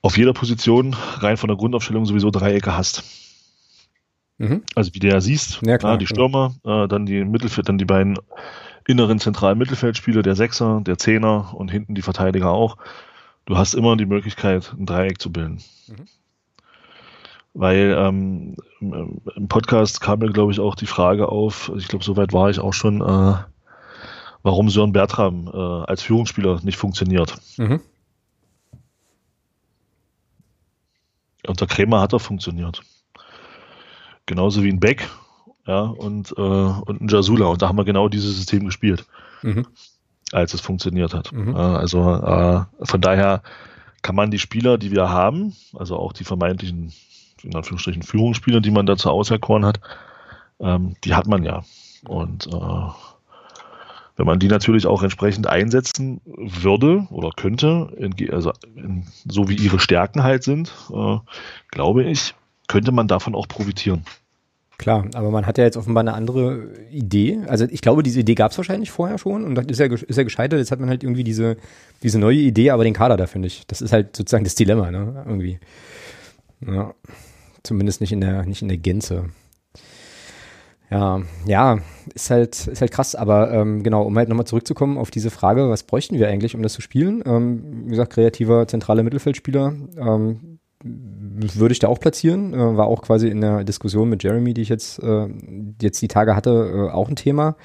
auf 0.02 0.18
jeder 0.18 0.34
Position 0.34 0.96
rein 1.18 1.38
von 1.38 1.48
der 1.50 1.58
Grundaufstellung 1.58 2.06
sowieso 2.06 2.32
Dreiecke 2.32 2.76
hast. 2.76 3.04
Mhm. 4.38 4.64
Also 4.74 4.94
wie 4.94 5.00
du 5.00 5.08
ja 5.08 5.20
siehst, 5.20 5.60
Ja, 5.66 5.78
klar, 5.78 5.98
die 5.98 6.06
genau. 6.06 6.16
Stürmer, 6.16 6.56
äh, 6.64 6.88
dann 6.88 7.06
die 7.06 7.24
Mittelfeld, 7.26 7.68
dann 7.68 7.78
die 7.78 7.86
beiden 7.86 8.18
inneren 8.88 9.20
zentralen 9.20 9.58
Mittelfeldspieler, 9.58 10.22
der 10.22 10.36
Sechser, 10.36 10.82
der 10.82 10.98
Zehner 10.98 11.54
und 11.54 11.70
hinten 11.70 11.94
die 11.94 12.02
Verteidiger 12.02 12.50
auch. 12.50 12.78
Du 13.46 13.58
hast 13.58 13.74
immer 13.74 13.98
die 13.98 14.06
Möglichkeit, 14.06 14.74
ein 14.78 14.86
Dreieck 14.86 15.22
zu 15.22 15.32
bilden. 15.32 15.62
Mhm. 15.88 16.06
Weil 17.54 17.96
ähm, 17.98 18.56
im, 18.80 19.22
im 19.36 19.48
Podcast 19.48 20.02
kam 20.02 20.20
mir, 20.20 20.32
glaube 20.32 20.52
ich, 20.52 20.60
auch 20.60 20.76
die 20.76 20.86
Frage 20.86 21.30
auf, 21.30 21.72
ich 21.76 21.88
glaube, 21.88 22.06
soweit 22.06 22.32
war 22.32 22.50
ich 22.50 22.60
auch 22.60 22.74
schon, 22.74 23.02
äh, 23.02 23.36
warum 24.44 24.70
Sören 24.70 24.94
Bertram 24.94 25.50
äh, 25.54 25.58
als 25.58 26.02
Führungsspieler 26.02 26.62
nicht 26.64 26.78
funktioniert. 26.78 27.36
Mhm. 27.58 27.82
Unter 31.48 31.68
Krämer 31.68 32.02
hat 32.02 32.14
er 32.14 32.20
funktioniert. 32.20 32.82
Genauso 34.26 34.64
wie 34.64 34.70
ein 34.70 34.80
Beck 34.80 35.08
ja, 35.66 35.82
und, 35.82 36.32
äh, 36.38 36.42
und 36.42 37.02
ein 37.02 37.08
Jasula. 37.08 37.48
Und 37.48 37.62
da 37.62 37.68
haben 37.68 37.78
wir 37.78 37.86
genau 37.86 38.10
dieses 38.10 38.36
System 38.36 38.66
gespielt, 38.66 39.06
Mhm. 39.42 39.66
als 40.32 40.54
es 40.54 40.62
funktioniert 40.62 41.14
hat. 41.14 41.32
Mhm. 41.32 41.56
Also 41.56 42.02
äh, 42.02 42.64
von 42.86 43.02
daher 43.02 43.42
kann 44.02 44.16
man 44.16 44.32
die 44.32 44.40
Spieler, 44.40 44.78
die 44.78 44.92
wir 44.92 45.10
haben, 45.10 45.56
also 45.74 45.98
auch 45.98 46.14
die 46.14 46.24
vermeintlichen, 46.24 46.94
in 47.44 47.56
Anführungsstrichen, 47.56 48.04
Führungsspieler, 48.04 48.62
die 48.62 48.72
man 48.72 48.86
dazu 48.86 49.10
auserkoren 49.10 49.66
hat, 49.66 49.80
ähm, 50.60 50.96
die 51.04 51.16
hat 51.16 51.28
man 51.28 51.44
ja. 51.44 51.64
Und 52.08 52.48
äh, 52.48 52.88
wenn 54.20 54.26
man 54.26 54.38
die 54.38 54.50
natürlich 54.50 54.86
auch 54.86 55.02
entsprechend 55.02 55.48
einsetzen 55.48 56.20
würde 56.26 57.08
oder 57.10 57.30
könnte, 57.34 57.90
in, 57.96 58.14
also 58.34 58.52
in, 58.76 59.06
so 59.26 59.48
wie 59.48 59.56
ihre 59.56 59.80
Stärken 59.80 60.24
halt 60.24 60.44
sind, 60.44 60.74
äh, 60.94 61.18
glaube 61.72 62.04
ich, 62.04 62.36
könnte 62.68 62.92
man 62.92 63.08
davon 63.08 63.34
auch 63.34 63.48
profitieren. 63.48 64.04
Klar, 64.78 65.06
aber 65.14 65.32
man 65.32 65.46
hat 65.46 65.58
ja 65.58 65.64
jetzt 65.64 65.78
offenbar 65.78 66.02
eine 66.02 66.16
andere 66.16 66.68
Idee. 66.92 67.40
Also 67.48 67.66
ich 67.70 67.80
glaube, 67.80 68.04
diese 68.04 68.20
Idee 68.20 68.36
gab 68.36 68.52
es 68.52 68.58
wahrscheinlich 68.58 68.92
vorher 68.92 69.18
schon 69.18 69.46
und 69.46 69.56
dann 69.56 69.70
ist 69.70 69.80
ja, 69.80 69.86
ist 69.86 70.18
ja 70.18 70.24
gescheitert. 70.24 70.60
Jetzt 70.60 70.72
hat 70.72 70.82
man 70.82 70.90
halt 70.90 71.02
irgendwie 71.02 71.24
diese, 71.24 71.56
diese 72.04 72.20
neue 72.20 72.40
Idee, 72.40 72.72
aber 72.72 72.84
den 72.84 72.94
Kader 72.94 73.16
da, 73.16 73.26
finde 73.26 73.48
ich. 73.48 73.68
Das 73.68 73.82
ist 73.82 73.94
halt 73.94 74.18
sozusagen 74.18 74.44
das 74.44 74.56
Dilemma, 74.56 74.92
ne? 74.92 75.24
Irgendwie. 75.26 75.60
Ja. 76.68 76.94
Zumindest 77.64 78.02
nicht 78.02 78.12
in 78.12 78.20
der, 78.20 78.44
nicht 78.44 78.62
in 78.62 78.68
der 78.68 78.78
Gänze. 78.78 79.30
Ja, 80.92 81.22
ja, 81.46 81.78
ist 82.16 82.32
halt, 82.32 82.68
ist 82.68 82.82
halt 82.82 82.92
krass, 82.92 83.14
aber 83.14 83.52
ähm, 83.52 83.84
genau, 83.84 84.02
um 84.04 84.18
halt 84.18 84.28
nochmal 84.30 84.48
zurückzukommen 84.48 84.98
auf 84.98 85.12
diese 85.12 85.30
Frage, 85.30 85.70
was 85.70 85.84
bräuchten 85.84 86.16
wir 86.18 86.28
eigentlich, 86.28 86.56
um 86.56 86.64
das 86.64 86.74
zu 86.74 86.82
spielen? 86.82 87.22
Ähm, 87.26 87.84
wie 87.86 87.92
gesagt, 87.92 88.14
kreativer 88.14 88.68
zentraler 88.68 89.04
Mittelfeldspieler, 89.04 89.74
ähm, 90.00 90.60
würde 90.84 91.74
ich 91.74 91.80
da 91.80 91.90
auch 91.90 92.00
platzieren. 92.00 92.54
Äh, 92.54 92.78
war 92.78 92.88
auch 92.88 93.02
quasi 93.04 93.28
in 93.28 93.42
der 93.42 93.64
Diskussion 93.66 94.10
mit 94.10 94.24
Jeremy, 94.24 94.54
die 94.54 94.62
ich 94.62 94.70
jetzt, 94.70 94.98
äh, 95.04 95.28
jetzt 95.82 96.02
die 96.02 96.08
Tage 96.08 96.36
hatte, 96.36 96.88
äh, 96.90 96.92
auch 96.92 97.10
ein 97.10 97.16
Thema. 97.16 97.56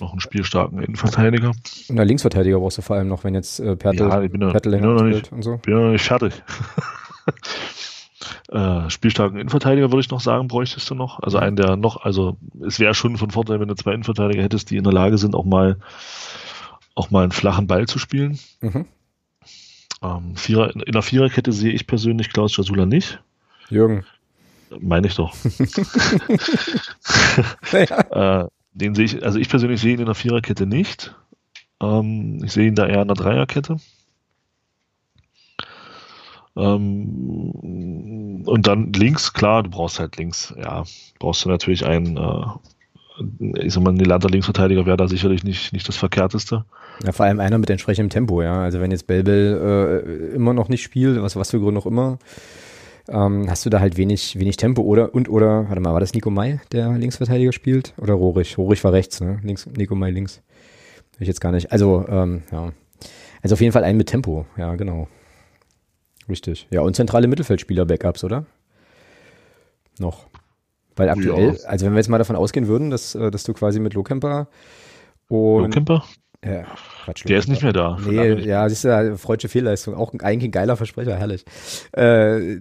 Noch 0.00 0.10
einen 0.12 0.20
spielstarken 0.20 0.80
Innenverteidiger. 0.82 1.52
Und 1.88 1.96
der 1.96 2.04
Linksverteidiger 2.06 2.58
brauchst 2.58 2.78
du 2.78 2.82
vor 2.82 2.96
allem 2.96 3.06
noch, 3.08 3.22
wenn 3.22 3.34
jetzt 3.34 3.60
äh, 3.60 3.76
Pertl, 3.76 4.00
Ja, 4.08 4.20
ich 4.22 4.32
bin 4.32 4.40
da- 4.40 4.52
bin 4.58 4.80
noch 4.80 4.98
spielt 4.98 5.30
und 5.30 5.42
so. 5.42 5.58
Bin 5.58 5.74
ja 5.74 5.80
noch 5.80 5.92
nicht 5.92 6.04
fertig. 6.04 6.32
äh, 8.50 8.90
spielstarken 8.90 9.38
Innenverteidiger 9.38 9.90
würde 9.90 10.00
ich 10.00 10.10
noch 10.10 10.20
sagen, 10.20 10.48
bräuchtest 10.48 10.88
du 10.90 10.94
noch. 10.94 11.20
Also 11.20 11.38
einen, 11.38 11.56
der 11.56 11.76
noch, 11.76 12.04
also 12.04 12.36
es 12.66 12.80
wäre 12.80 12.94
schon 12.94 13.16
von 13.16 13.30
Vorteil, 13.30 13.60
wenn 13.60 13.68
du 13.68 13.74
zwei 13.74 13.92
Innenverteidiger 13.92 14.42
hättest, 14.42 14.70
die 14.70 14.76
in 14.76 14.84
der 14.84 14.92
Lage 14.92 15.18
sind, 15.18 15.34
auch 15.34 15.44
mal 15.44 15.78
auch 16.94 17.10
mal 17.10 17.24
einen 17.24 17.32
flachen 17.32 17.66
Ball 17.66 17.86
zu 17.86 17.98
spielen. 17.98 18.38
Mhm. 18.60 18.86
Ähm, 20.02 20.36
Vierer, 20.36 20.74
in 20.74 20.92
der 20.92 21.02
Viererkette 21.02 21.52
sehe 21.52 21.72
ich 21.72 21.86
persönlich 21.86 22.30
Klaus 22.32 22.56
Jasula 22.56 22.86
nicht. 22.86 23.20
Jürgen. 23.68 24.04
Meine 24.80 25.08
ich 25.08 25.16
doch. 25.16 25.34
Ja. 27.72 28.42
Äh, 28.44 28.48
den 28.74 28.94
sehe 28.94 29.04
ich, 29.04 29.24
also 29.24 29.38
ich 29.38 29.48
persönlich 29.48 29.80
sehe 29.80 29.94
ihn 29.94 30.00
in 30.00 30.06
der 30.06 30.14
Viererkette 30.14 30.66
nicht. 30.66 31.14
Ähm, 31.80 32.42
ich 32.44 32.52
sehe 32.52 32.66
ihn 32.66 32.74
da 32.74 32.86
eher 32.86 33.02
in 33.02 33.08
der 33.08 33.16
Dreierkette. 33.16 33.76
Ähm, 36.56 38.42
und 38.46 38.66
dann 38.66 38.92
links, 38.92 39.32
klar, 39.32 39.62
du 39.62 39.70
brauchst 39.70 39.98
halt 39.98 40.16
links, 40.16 40.54
ja, 40.56 40.84
brauchst 41.18 41.44
du 41.44 41.48
natürlich 41.48 41.84
einen, 41.84 42.16
äh, 42.16 42.44
ich 43.60 43.72
sag 43.72 43.82
mal, 43.82 43.90
ein 43.90 43.96
Nilander 43.96 44.28
Linksverteidiger 44.28 44.86
wäre 44.86 44.96
da 44.96 45.08
sicherlich 45.08 45.44
nicht, 45.44 45.72
nicht 45.72 45.88
das 45.88 45.96
Verkehrteste. 45.96 46.64
ja, 47.04 47.12
vor 47.12 47.26
allem 47.26 47.40
einer 47.40 47.58
mit 47.58 47.70
entsprechendem 47.70 48.10
Tempo, 48.10 48.42
ja. 48.42 48.62
Also 48.62 48.80
wenn 48.80 48.90
jetzt 48.90 49.06
Belbel 49.06 50.02
äh, 50.32 50.34
immer 50.34 50.52
noch 50.54 50.68
nicht 50.68 50.82
spielt, 50.82 51.20
was, 51.20 51.36
was 51.36 51.50
für 51.50 51.60
Gründe 51.60 51.80
auch 51.80 51.86
immer, 51.86 52.18
ähm, 53.08 53.50
hast 53.50 53.66
du 53.66 53.70
da 53.70 53.80
halt 53.80 53.96
wenig, 53.96 54.38
wenig 54.38 54.56
Tempo 54.56 54.82
oder 54.82 55.14
und 55.14 55.28
oder, 55.28 55.68
warte 55.68 55.80
mal, 55.80 55.92
war 55.92 56.00
das 56.00 56.14
Nico 56.14 56.30
Mai, 56.30 56.60
der 56.72 56.92
Linksverteidiger 56.92 57.52
spielt? 57.52 57.94
Oder 57.98 58.14
Rohrig? 58.14 58.56
Rohrig 58.56 58.82
war 58.82 58.92
rechts, 58.92 59.20
ne? 59.20 59.40
Links, 59.42 59.66
Nico 59.66 59.94
Mai 59.94 60.10
links. 60.10 60.40
Ich 61.18 61.28
jetzt 61.28 61.40
gar 61.40 61.52
nicht. 61.52 61.70
Also, 61.70 62.06
ähm, 62.08 62.42
ja. 62.50 62.72
Also 63.42 63.54
auf 63.54 63.60
jeden 63.60 63.72
Fall 63.72 63.84
einen 63.84 63.98
mit 63.98 64.08
Tempo, 64.08 64.46
ja, 64.56 64.74
genau. 64.74 65.06
Richtig. 66.28 66.66
Ja, 66.70 66.80
und 66.80 66.96
zentrale 66.96 67.26
Mittelfeldspieler-Backups, 67.28 68.24
oder? 68.24 68.46
Noch. 69.98 70.26
Weil 70.96 71.08
aktuell, 71.08 71.56
Ja. 71.60 71.68
also 71.68 71.86
wenn 71.86 71.92
wir 71.92 71.98
jetzt 71.98 72.08
mal 72.08 72.18
davon 72.18 72.36
ausgehen 72.36 72.68
würden, 72.68 72.90
dass, 72.90 73.14
äh, 73.14 73.30
dass 73.30 73.44
du 73.44 73.52
quasi 73.52 73.80
mit 73.80 73.94
Lohkemper 73.94 74.48
und 75.28 75.70
Kemper, 75.70 76.04
ja, 76.44 76.64
Quatsch, 77.04 77.24
der 77.28 77.38
ist 77.38 77.48
nicht 77.48 77.62
mehr 77.62 77.72
da. 77.72 77.98
Nee, 78.06 78.34
ja, 78.34 78.68
siehst 78.68 78.84
du, 78.84 79.16
freudsche 79.18 79.48
Fehlleistung. 79.48 79.94
Auch 79.94 80.12
eigentlich 80.20 80.48
ein 80.48 80.52
geiler 80.52 80.76
Versprecher, 80.76 81.16
herrlich. 81.16 81.44
Äh, 81.92 82.58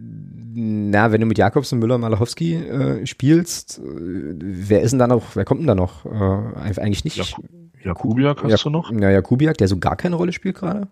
na, 0.56 1.12
wenn 1.12 1.21
du 1.21 1.28
mit 1.28 1.38
Jakobs 1.38 1.71
und 1.73 1.80
Müller 1.80 1.97
Malachowski 1.97 2.56
äh, 2.56 3.06
spielst, 3.06 3.80
äh, 3.80 3.82
wer 3.84 4.82
ist 4.82 4.91
denn 4.91 4.99
da 4.99 5.08
noch, 5.08 5.36
wer 5.36 5.45
kommt 5.45 5.60
denn 5.62 5.67
da 5.67 5.76
noch? 5.76 6.06
Äh, 6.06 6.80
eigentlich 6.80 7.04
nicht. 7.04 7.17
Jaku- 7.19 7.43
Jakubiak 7.84 8.43
hast 8.43 8.52
Ja- 8.52 8.58
du 8.58 8.69
noch. 8.69 8.89
Ja, 8.91 9.10
Jakubiak, 9.12 9.58
der 9.58 9.67
so 9.67 9.78
gar 9.78 9.95
keine 9.97 10.15
Rolle 10.15 10.32
spielt 10.32 10.56
gerade. 10.56 10.88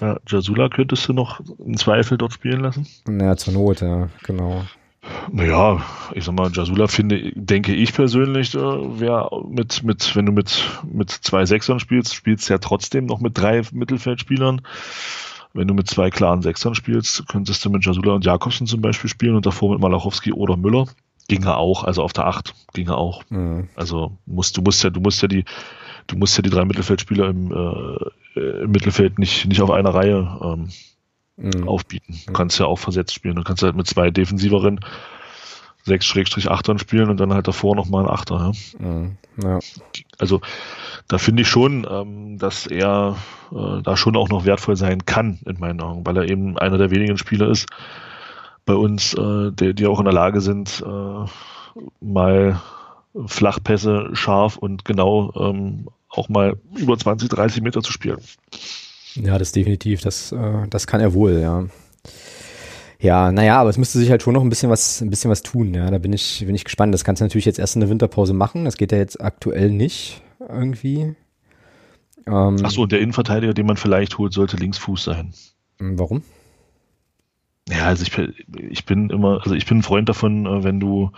Ja, 0.00 0.18
Jasula 0.28 0.68
könntest 0.68 1.08
du 1.08 1.12
noch 1.12 1.40
im 1.58 1.76
Zweifel 1.76 2.18
dort 2.18 2.32
spielen 2.32 2.60
lassen. 2.60 2.86
Na, 3.06 3.36
zur 3.36 3.54
Not, 3.54 3.80
ja, 3.80 4.08
genau. 4.24 4.64
Naja, 5.30 5.84
ich 6.14 6.24
sag 6.24 6.34
mal, 6.34 6.50
Jasula 6.52 6.86
finde, 6.86 7.32
denke 7.34 7.74
ich 7.74 7.92
persönlich, 7.92 8.54
äh, 8.54 8.58
wer 8.58 9.30
mit, 9.48 9.82
mit, 9.82 10.16
wenn 10.16 10.26
du 10.26 10.32
mit, 10.32 10.64
mit 10.90 11.10
zwei 11.10 11.44
Sechsern 11.44 11.78
spielst, 11.78 12.14
spielst 12.14 12.48
du 12.48 12.54
ja 12.54 12.58
trotzdem 12.58 13.06
noch 13.06 13.20
mit 13.20 13.36
drei 13.36 13.62
Mittelfeldspielern. 13.72 14.62
wenn 15.52 15.68
du 15.68 15.74
mit 15.74 15.88
zwei 15.88 16.10
klaren 16.10 16.42
Sechsern 16.42 16.74
spielst, 16.74 17.28
könntest 17.28 17.64
du 17.64 17.70
mit 17.70 17.84
Jasula 17.84 18.14
und 18.14 18.24
Jakobsen 18.24 18.66
zum 18.66 18.80
Beispiel 18.80 19.10
spielen 19.10 19.36
und 19.36 19.46
davor 19.46 19.72
mit 19.72 19.80
Malachowski 19.80 20.32
oder 20.32 20.56
Müller. 20.56 20.86
Ginge 21.28 21.56
auch, 21.56 21.84
also 21.84 22.02
auf 22.02 22.12
der 22.12 22.26
Acht 22.26 22.54
ginge 22.74 22.96
auch. 22.96 23.22
Mhm. 23.30 23.68
Also 23.76 24.12
musst, 24.26 24.56
du 24.56 24.62
musst 24.62 24.84
ja, 24.84 24.90
du 24.90 25.00
musst 25.00 25.22
ja 25.22 25.28
die, 25.28 25.44
du 26.06 26.16
musst 26.16 26.36
ja 26.36 26.42
die 26.42 26.50
drei 26.50 26.64
Mittelfeldspieler 26.64 27.28
im, 27.28 27.50
äh, 27.50 28.10
im 28.34 28.70
Mittelfeld 28.70 29.18
nicht, 29.18 29.46
nicht 29.46 29.62
auf 29.62 29.70
einer 29.70 29.94
Reihe 29.94 30.38
ähm, 30.42 30.68
mhm. 31.36 31.68
aufbieten. 31.68 32.20
Du 32.26 32.32
kannst 32.32 32.58
ja 32.58 32.66
auch 32.66 32.78
versetzt 32.78 33.14
spielen. 33.14 33.36
Du 33.36 33.42
kannst 33.42 33.62
halt 33.62 33.76
mit 33.76 33.86
zwei 33.86 34.10
Defensiveren 34.10 34.80
6-8ern 35.86 36.78
spielen 36.78 37.10
und 37.10 37.20
dann 37.20 37.34
halt 37.34 37.46
davor 37.46 37.76
nochmal 37.76 38.04
ein 38.04 38.10
Achter. 38.10 38.52
Ja? 38.80 38.86
Mhm. 38.86 39.16
ja. 39.42 39.58
Also 40.18 40.40
da 41.08 41.18
finde 41.18 41.42
ich 41.42 41.48
schon, 41.48 41.86
ähm, 41.88 42.38
dass 42.38 42.66
er 42.66 43.16
äh, 43.52 43.82
da 43.82 43.96
schon 43.96 44.16
auch 44.16 44.28
noch 44.28 44.44
wertvoll 44.44 44.76
sein 44.76 45.04
kann, 45.04 45.38
in 45.44 45.58
meinen 45.58 45.80
Augen, 45.80 46.06
weil 46.06 46.16
er 46.16 46.28
eben 46.28 46.58
einer 46.58 46.78
der 46.78 46.90
wenigen 46.90 47.18
Spieler 47.18 47.48
ist 47.48 47.66
bei 48.64 48.74
uns, 48.74 49.14
äh, 49.14 49.50
die, 49.52 49.74
die 49.74 49.86
auch 49.86 49.98
in 49.98 50.06
der 50.06 50.14
Lage 50.14 50.40
sind, 50.40 50.82
äh, 50.86 51.24
mal 52.00 52.60
Flachpässe 53.26 54.10
scharf 54.14 54.56
und 54.56 54.84
genau 54.84 55.32
ähm, 55.36 55.88
auch 56.16 56.28
mal 56.28 56.56
über 56.76 56.96
20, 56.96 57.28
30 57.28 57.62
Meter 57.62 57.82
zu 57.82 57.92
spielen. 57.92 58.18
Ja, 59.14 59.38
das 59.38 59.52
definitiv, 59.52 60.00
das, 60.00 60.32
äh, 60.32 60.68
das 60.68 60.86
kann 60.86 61.00
er 61.00 61.14
wohl, 61.14 61.40
ja. 61.40 61.64
Ja, 62.98 63.30
naja, 63.32 63.60
aber 63.60 63.70
es 63.70 63.76
müsste 63.76 63.98
sich 63.98 64.10
halt 64.10 64.22
schon 64.22 64.32
noch 64.32 64.42
ein 64.42 64.48
bisschen 64.48 64.70
was, 64.70 65.00
ein 65.02 65.10
bisschen 65.10 65.30
was 65.30 65.42
tun, 65.42 65.74
ja. 65.74 65.90
Da 65.90 65.98
bin 65.98 66.12
ich, 66.12 66.42
bin 66.46 66.54
ich 66.54 66.64
gespannt. 66.64 66.94
Das 66.94 67.04
kannst 67.04 67.20
du 67.20 67.24
natürlich 67.24 67.44
jetzt 67.44 67.58
erst 67.58 67.76
in 67.76 67.80
der 67.80 67.90
Winterpause 67.90 68.32
machen. 68.32 68.64
Das 68.64 68.76
geht 68.76 68.92
ja 68.92 68.98
jetzt 68.98 69.20
aktuell 69.20 69.70
nicht 69.70 70.22
irgendwie. 70.40 71.14
Ähm, 72.26 72.56
Ach 72.62 72.70
so, 72.70 72.82
und 72.82 72.92
der 72.92 73.00
Innenverteidiger, 73.00 73.52
den 73.52 73.66
man 73.66 73.76
vielleicht 73.76 74.16
holt, 74.18 74.32
sollte 74.32 74.56
Linksfuß 74.56 75.04
sein. 75.04 75.34
Hm, 75.78 75.98
warum? 75.98 76.22
Ja, 77.68 77.86
also 77.86 78.04
ich, 78.04 78.16
ich 78.70 78.84
bin 78.84 79.10
immer, 79.10 79.40
also 79.42 79.54
ich 79.54 79.66
bin 79.66 79.78
ein 79.78 79.82
Freund 79.82 80.08
davon, 80.08 80.46
äh, 80.46 80.64
wenn 80.64 80.80
du, 80.80 81.10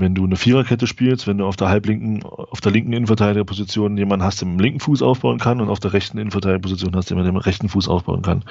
wenn 0.00 0.14
du 0.14 0.24
eine 0.24 0.36
Viererkette 0.36 0.86
spielst, 0.86 1.26
wenn 1.26 1.38
du 1.38 1.46
auf 1.46 1.56
der 1.56 1.68
halblinken, 1.68 2.22
auf 2.24 2.60
der 2.60 2.72
linken 2.72 2.92
Innenverteidigerposition 2.92 3.96
jemanden 3.96 4.24
hast, 4.24 4.40
der 4.40 4.48
mit 4.48 4.58
dem 4.58 4.62
linken 4.62 4.80
Fuß 4.80 5.02
aufbauen 5.02 5.38
kann 5.38 5.60
und 5.60 5.68
auf 5.68 5.80
der 5.80 5.92
rechten 5.92 6.18
Innenverteidigerposition 6.18 6.96
hast, 6.96 7.10
der 7.10 7.16
mit 7.16 7.26
dem 7.26 7.36
rechten 7.36 7.68
Fuß 7.68 7.88
aufbauen 7.88 8.22
kann 8.22 8.44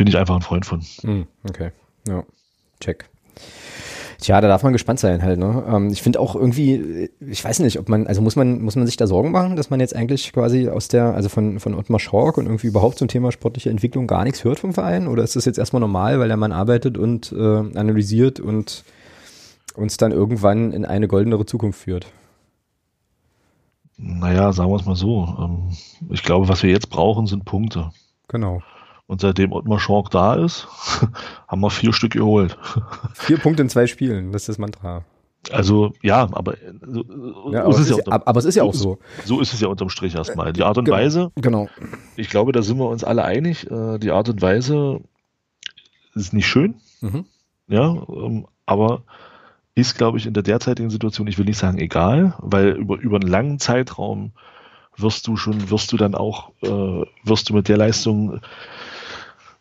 bin 0.00 0.06
ich 0.06 0.16
einfach 0.16 0.34
ein 0.34 0.40
Freund 0.40 0.64
von. 0.64 0.80
Hm, 1.02 1.26
okay, 1.46 1.72
ja, 2.08 2.24
check. 2.80 3.10
Tja, 4.18 4.40
da 4.40 4.48
darf 4.48 4.62
man 4.62 4.72
gespannt 4.72 4.98
sein 4.98 5.22
halt, 5.22 5.38
ne? 5.38 5.62
Ähm, 5.68 5.90
ich 5.90 6.00
finde 6.00 6.20
auch 6.20 6.34
irgendwie, 6.34 7.10
ich 7.20 7.44
weiß 7.44 7.58
nicht, 7.58 7.78
ob 7.78 7.90
man, 7.90 8.06
also 8.06 8.22
muss 8.22 8.34
man, 8.34 8.62
muss 8.62 8.76
man 8.76 8.86
sich 8.86 8.96
da 8.96 9.06
Sorgen 9.06 9.30
machen, 9.30 9.56
dass 9.56 9.68
man 9.68 9.78
jetzt 9.78 9.94
eigentlich 9.94 10.32
quasi 10.32 10.70
aus 10.70 10.88
der, 10.88 11.12
also 11.12 11.28
von, 11.28 11.60
von 11.60 11.74
Ottmar 11.74 12.00
Schork 12.00 12.38
und 12.38 12.46
irgendwie 12.46 12.68
überhaupt 12.68 12.96
zum 12.96 13.08
Thema 13.08 13.30
sportliche 13.30 13.68
Entwicklung 13.68 14.06
gar 14.06 14.24
nichts 14.24 14.42
hört 14.42 14.58
vom 14.58 14.72
Verein? 14.72 15.06
Oder 15.06 15.22
ist 15.22 15.36
das 15.36 15.44
jetzt 15.44 15.58
erstmal 15.58 15.80
normal, 15.80 16.18
weil 16.18 16.28
der 16.28 16.38
Mann 16.38 16.52
arbeitet 16.52 16.96
und 16.96 17.30
äh, 17.32 17.38
analysiert 17.38 18.40
und 18.40 18.84
uns 19.74 19.96
dann 19.96 20.12
irgendwann 20.12 20.72
in 20.72 20.84
eine 20.84 21.08
goldenere 21.08 21.46
Zukunft 21.46 21.80
führt? 21.80 22.06
Naja, 23.96 24.52
sagen 24.52 24.70
wir 24.70 24.76
es 24.76 24.86
mal 24.86 24.96
so. 24.96 25.36
Ähm, 25.38 25.76
ich 26.10 26.22
glaube, 26.22 26.48
was 26.48 26.62
wir 26.62 26.70
jetzt 26.70 26.88
brauchen, 26.88 27.26
sind 27.26 27.44
Punkte. 27.44 27.90
Genau. 28.28 28.62
Und 29.06 29.20
seitdem 29.20 29.52
Ottmar 29.52 29.80
Schork 29.80 30.10
da 30.10 30.34
ist, 30.34 30.68
haben 31.48 31.60
wir 31.60 31.70
vier 31.70 31.92
Stück 31.92 32.12
geholt. 32.12 32.56
Vier 33.14 33.38
Punkte 33.38 33.62
in 33.62 33.68
zwei 33.68 33.86
Spielen, 33.86 34.32
das 34.32 34.42
ist 34.42 34.50
das 34.50 34.58
Mantra. 34.58 35.04
Also 35.50 35.92
ja, 36.02 36.28
aber, 36.32 36.54
so, 36.86 37.04
ja, 37.50 37.64
aber, 37.64 37.70
es, 37.70 37.80
ist 37.80 37.90
ja 37.90 37.96
unterm, 37.96 38.22
aber 38.24 38.38
es 38.38 38.44
ist 38.44 38.54
ja 38.56 38.62
auch 38.62 38.74
so. 38.74 38.98
So 39.24 39.40
ist 39.40 39.54
es 39.54 39.60
ja 39.60 39.68
unterm 39.68 39.88
Strich 39.88 40.14
erstmal. 40.14 40.52
Die 40.52 40.62
Art 40.62 40.76
und 40.76 40.84
genau, 40.84 40.96
Weise, 40.96 41.32
genau. 41.36 41.68
ich 42.16 42.28
glaube, 42.28 42.52
da 42.52 42.62
sind 42.62 42.78
wir 42.78 42.88
uns 42.88 43.04
alle 43.04 43.24
einig, 43.24 43.70
äh, 43.70 43.98
die 43.98 44.10
Art 44.10 44.28
und 44.28 44.42
Weise 44.42 45.00
ist 46.14 46.34
nicht 46.34 46.46
schön, 46.46 46.74
mhm. 47.00 47.24
ja, 47.68 48.06
ähm, 48.08 48.46
aber 48.66 49.02
ist, 49.74 49.96
glaube 49.96 50.18
ich, 50.18 50.26
in 50.26 50.34
der 50.34 50.42
derzeitigen 50.42 50.90
Situation, 50.90 51.26
ich 51.26 51.38
will 51.38 51.44
nicht 51.44 51.58
sagen 51.58 51.78
egal, 51.78 52.34
weil 52.38 52.70
über, 52.70 52.98
über 52.98 53.16
einen 53.16 53.28
langen 53.28 53.58
Zeitraum 53.58 54.32
wirst 54.96 55.26
du 55.26 55.36
schon, 55.36 55.70
wirst 55.70 55.92
du 55.92 55.96
dann 55.96 56.14
auch, 56.14 56.50
äh, 56.62 57.04
wirst 57.24 57.48
du 57.48 57.54
mit 57.54 57.68
der 57.68 57.76
Leistung 57.76 58.40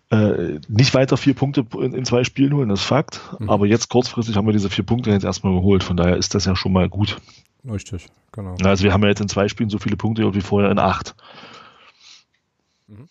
äh, 0.09 0.59
nicht 0.67 0.93
weiter 0.95 1.17
vier 1.17 1.35
Punkte 1.35 1.65
in, 1.75 1.93
in, 1.93 2.05
zwei 2.05 2.23
Spielen 2.23 2.53
holen, 2.53 2.69
das 2.69 2.81
ist 2.81 2.85
Fakt. 2.85 3.21
Mhm. 3.39 3.49
Aber 3.49 3.65
jetzt 3.67 3.89
kurzfristig 3.89 4.35
haben 4.35 4.47
wir 4.47 4.53
diese 4.53 4.69
vier 4.69 4.85
Punkte 4.85 5.11
jetzt 5.11 5.23
erstmal 5.23 5.53
geholt. 5.53 5.83
Von 5.83 5.97
daher 5.97 6.17
ist 6.17 6.33
das 6.33 6.45
ja 6.45 6.55
schon 6.55 6.73
mal 6.73 6.89
gut. 6.89 7.17
Richtig, 7.69 8.07
genau. 8.31 8.55
Also 8.63 8.83
wir 8.83 8.93
haben 8.93 9.03
ja 9.03 9.09
jetzt 9.09 9.21
in 9.21 9.29
zwei 9.29 9.47
Spielen 9.47 9.69
so 9.69 9.77
viele 9.77 9.97
Punkte 9.97 10.33
wie 10.33 10.41
vorher 10.41 10.71
in 10.71 10.79
acht. 10.79 11.15
Mhm. 12.87 13.07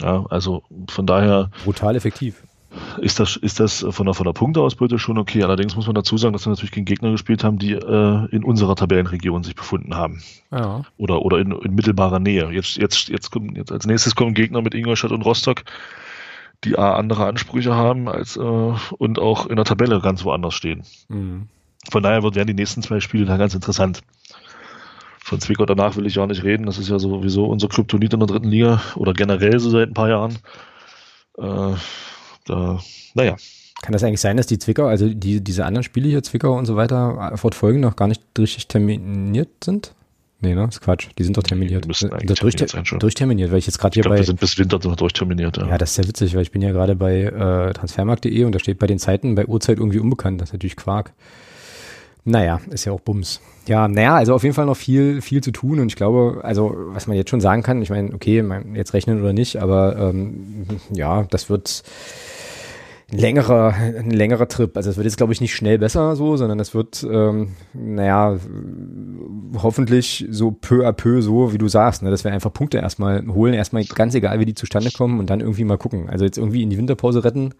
Ja, 0.00 0.26
also 0.28 0.62
von 0.88 1.06
daher. 1.06 1.50
Brutal 1.64 1.96
effektiv 1.96 2.42
ist 3.00 3.18
das, 3.18 3.36
ist 3.36 3.60
das 3.60 3.84
von 3.90 4.06
der, 4.06 4.14
von 4.14 4.24
der 4.24 4.32
Punkteausbeute 4.32 4.98
schon 4.98 5.18
okay. 5.18 5.42
Allerdings 5.42 5.74
muss 5.74 5.86
man 5.86 5.94
dazu 5.94 6.16
sagen, 6.16 6.32
dass 6.32 6.46
wir 6.46 6.50
natürlich 6.50 6.70
gegen 6.70 6.86
Gegner 6.86 7.10
gespielt 7.10 7.42
haben, 7.42 7.58
die 7.58 7.72
äh, 7.72 8.26
in 8.30 8.44
unserer 8.44 8.76
Tabellenregion 8.76 9.42
sich 9.42 9.54
befunden 9.54 9.96
haben. 9.96 10.22
Ja. 10.50 10.82
Oder, 10.96 11.22
oder 11.22 11.38
in, 11.38 11.52
in 11.52 11.74
mittelbarer 11.74 12.20
Nähe. 12.20 12.50
Jetzt, 12.50 12.76
jetzt, 12.76 13.08
jetzt, 13.08 13.30
kommen, 13.30 13.56
jetzt 13.56 13.72
als 13.72 13.86
nächstes 13.86 14.14
kommen 14.14 14.34
Gegner 14.34 14.62
mit 14.62 14.74
Ingolstadt 14.74 15.12
und 15.12 15.22
Rostock, 15.22 15.64
die 16.64 16.78
A, 16.78 16.94
andere 16.94 17.26
Ansprüche 17.26 17.74
haben 17.74 18.08
als 18.08 18.36
äh, 18.36 18.40
und 18.40 19.18
auch 19.18 19.46
in 19.46 19.56
der 19.56 19.64
Tabelle 19.64 20.00
ganz 20.00 20.24
woanders 20.24 20.54
stehen. 20.54 20.84
Mhm. 21.08 21.48
Von 21.90 22.02
daher 22.02 22.22
werden 22.22 22.46
die 22.46 22.54
nächsten 22.54 22.82
zwei 22.82 23.00
Spiele 23.00 23.24
da 23.24 23.36
ganz 23.36 23.54
interessant. 23.54 24.02
Von 25.22 25.40
Zwickau 25.40 25.64
danach 25.64 25.96
will 25.96 26.06
ich 26.06 26.16
ja 26.16 26.26
nicht 26.26 26.44
reden. 26.44 26.66
Das 26.66 26.78
ist 26.78 26.88
ja 26.88 26.98
sowieso 26.98 27.46
unser 27.46 27.68
Kryptonit 27.68 28.12
in 28.12 28.20
der 28.20 28.26
dritten 28.26 28.48
Liga 28.48 28.82
oder 28.96 29.12
generell 29.12 29.58
so 29.58 29.70
seit 29.70 29.88
ein 29.88 29.94
paar 29.94 30.08
Jahren. 30.08 30.38
Äh, 31.38 31.74
da, 32.50 32.80
naja. 33.14 33.36
Kann 33.82 33.92
das 33.94 34.04
eigentlich 34.04 34.20
sein, 34.20 34.36
dass 34.36 34.46
die 34.46 34.58
Zwickau, 34.58 34.86
also 34.86 35.08
die, 35.08 35.40
diese 35.40 35.64
anderen 35.64 35.84
Spiele 35.84 36.08
hier, 36.08 36.22
Zwickau 36.22 36.56
und 36.58 36.66
so 36.66 36.76
weiter, 36.76 37.32
fortfolgend 37.36 37.80
noch 37.80 37.96
gar 37.96 38.08
nicht 38.08 38.22
richtig 38.38 38.66
terminiert 38.66 39.48
sind? 39.64 39.94
Nee, 40.42 40.54
ne? 40.54 40.66
Das 40.66 40.76
ist 40.76 40.80
Quatsch. 40.80 41.08
Die 41.18 41.24
sind 41.24 41.36
doch 41.36 41.42
terminiert. 41.42 41.84
Die 41.84 41.88
das 42.26 42.38
durch, 42.38 42.56
sein 42.58 42.86
schon. 42.86 42.98
durchterminiert, 42.98 43.50
weil 43.50 43.58
ich 43.58 43.66
jetzt 43.66 43.78
gerade 43.78 43.94
hier 43.94 44.02
glaub, 44.02 44.14
bei. 44.14 44.20
Die 44.20 44.26
sind 44.26 44.40
bis 44.40 44.58
Winter 44.58 44.78
noch 44.82 44.96
durchterminiert, 44.96 45.58
ja. 45.58 45.68
Ja, 45.68 45.78
das 45.78 45.92
ist 45.92 45.96
ja 45.98 46.08
witzig, 46.08 46.34
weil 46.34 46.42
ich 46.42 46.50
bin 46.50 46.62
ja 46.62 46.72
gerade 46.72 46.96
bei 46.96 47.22
äh, 47.22 47.72
transfermarkt.de 47.72 48.44
und 48.44 48.54
da 48.54 48.58
steht 48.58 48.78
bei 48.78 48.86
den 48.86 48.98
Zeiten 48.98 49.34
bei 49.34 49.46
Uhrzeit 49.46 49.78
irgendwie 49.78 49.98
unbekannt. 49.98 50.40
Das 50.40 50.50
ist 50.50 50.52
natürlich 50.54 50.76
Quark. 50.76 51.12
Naja, 52.24 52.60
ist 52.70 52.84
ja 52.84 52.92
auch 52.92 53.00
Bums. 53.00 53.40
Ja, 53.66 53.88
naja, 53.88 54.14
also 54.16 54.34
auf 54.34 54.42
jeden 54.42 54.54
Fall 54.54 54.66
noch 54.66 54.76
viel, 54.76 55.22
viel 55.22 55.42
zu 55.42 55.52
tun 55.52 55.80
und 55.80 55.88
ich 55.88 55.96
glaube, 55.96 56.40
also 56.42 56.74
was 56.88 57.06
man 57.06 57.16
jetzt 57.16 57.30
schon 57.30 57.40
sagen 57.40 57.62
kann, 57.62 57.80
ich 57.80 57.90
meine, 57.90 58.12
okay, 58.12 58.44
jetzt 58.74 58.92
rechnen 58.92 59.20
oder 59.20 59.32
nicht, 59.32 59.56
aber 59.56 59.96
ähm, 59.96 60.66
ja, 60.92 61.22
das 61.30 61.48
wird 61.48 61.82
ein 63.12 63.18
längerer, 63.18 63.74
ein 63.74 64.10
längerer 64.10 64.48
Trip. 64.48 64.76
Also 64.76 64.90
es 64.90 64.96
wird 64.96 65.04
jetzt, 65.04 65.16
glaube 65.16 65.32
ich, 65.32 65.40
nicht 65.40 65.54
schnell 65.54 65.78
besser 65.78 66.16
so, 66.16 66.36
sondern 66.36 66.60
es 66.60 66.74
wird, 66.74 67.06
ähm, 67.10 67.54
naja, 67.72 68.38
hoffentlich 69.62 70.26
so 70.30 70.50
peu 70.52 70.86
à 70.86 70.92
peu 70.92 71.20
so, 71.20 71.52
wie 71.52 71.58
du 71.58 71.68
sagst, 71.68 72.02
ne, 72.02 72.10
dass 72.10 72.24
wir 72.24 72.32
einfach 72.32 72.52
Punkte 72.52 72.78
erstmal 72.78 73.26
holen, 73.26 73.54
erstmal 73.54 73.84
ganz 73.84 74.14
egal, 74.14 74.38
wie 74.38 74.44
die 74.44 74.54
zustande 74.54 74.90
kommen 74.90 75.18
und 75.18 75.30
dann 75.30 75.40
irgendwie 75.40 75.64
mal 75.64 75.78
gucken. 75.78 76.08
Also 76.08 76.24
jetzt 76.24 76.38
irgendwie 76.38 76.62
in 76.62 76.70
die 76.70 76.78
Winterpause 76.78 77.24
retten 77.24 77.54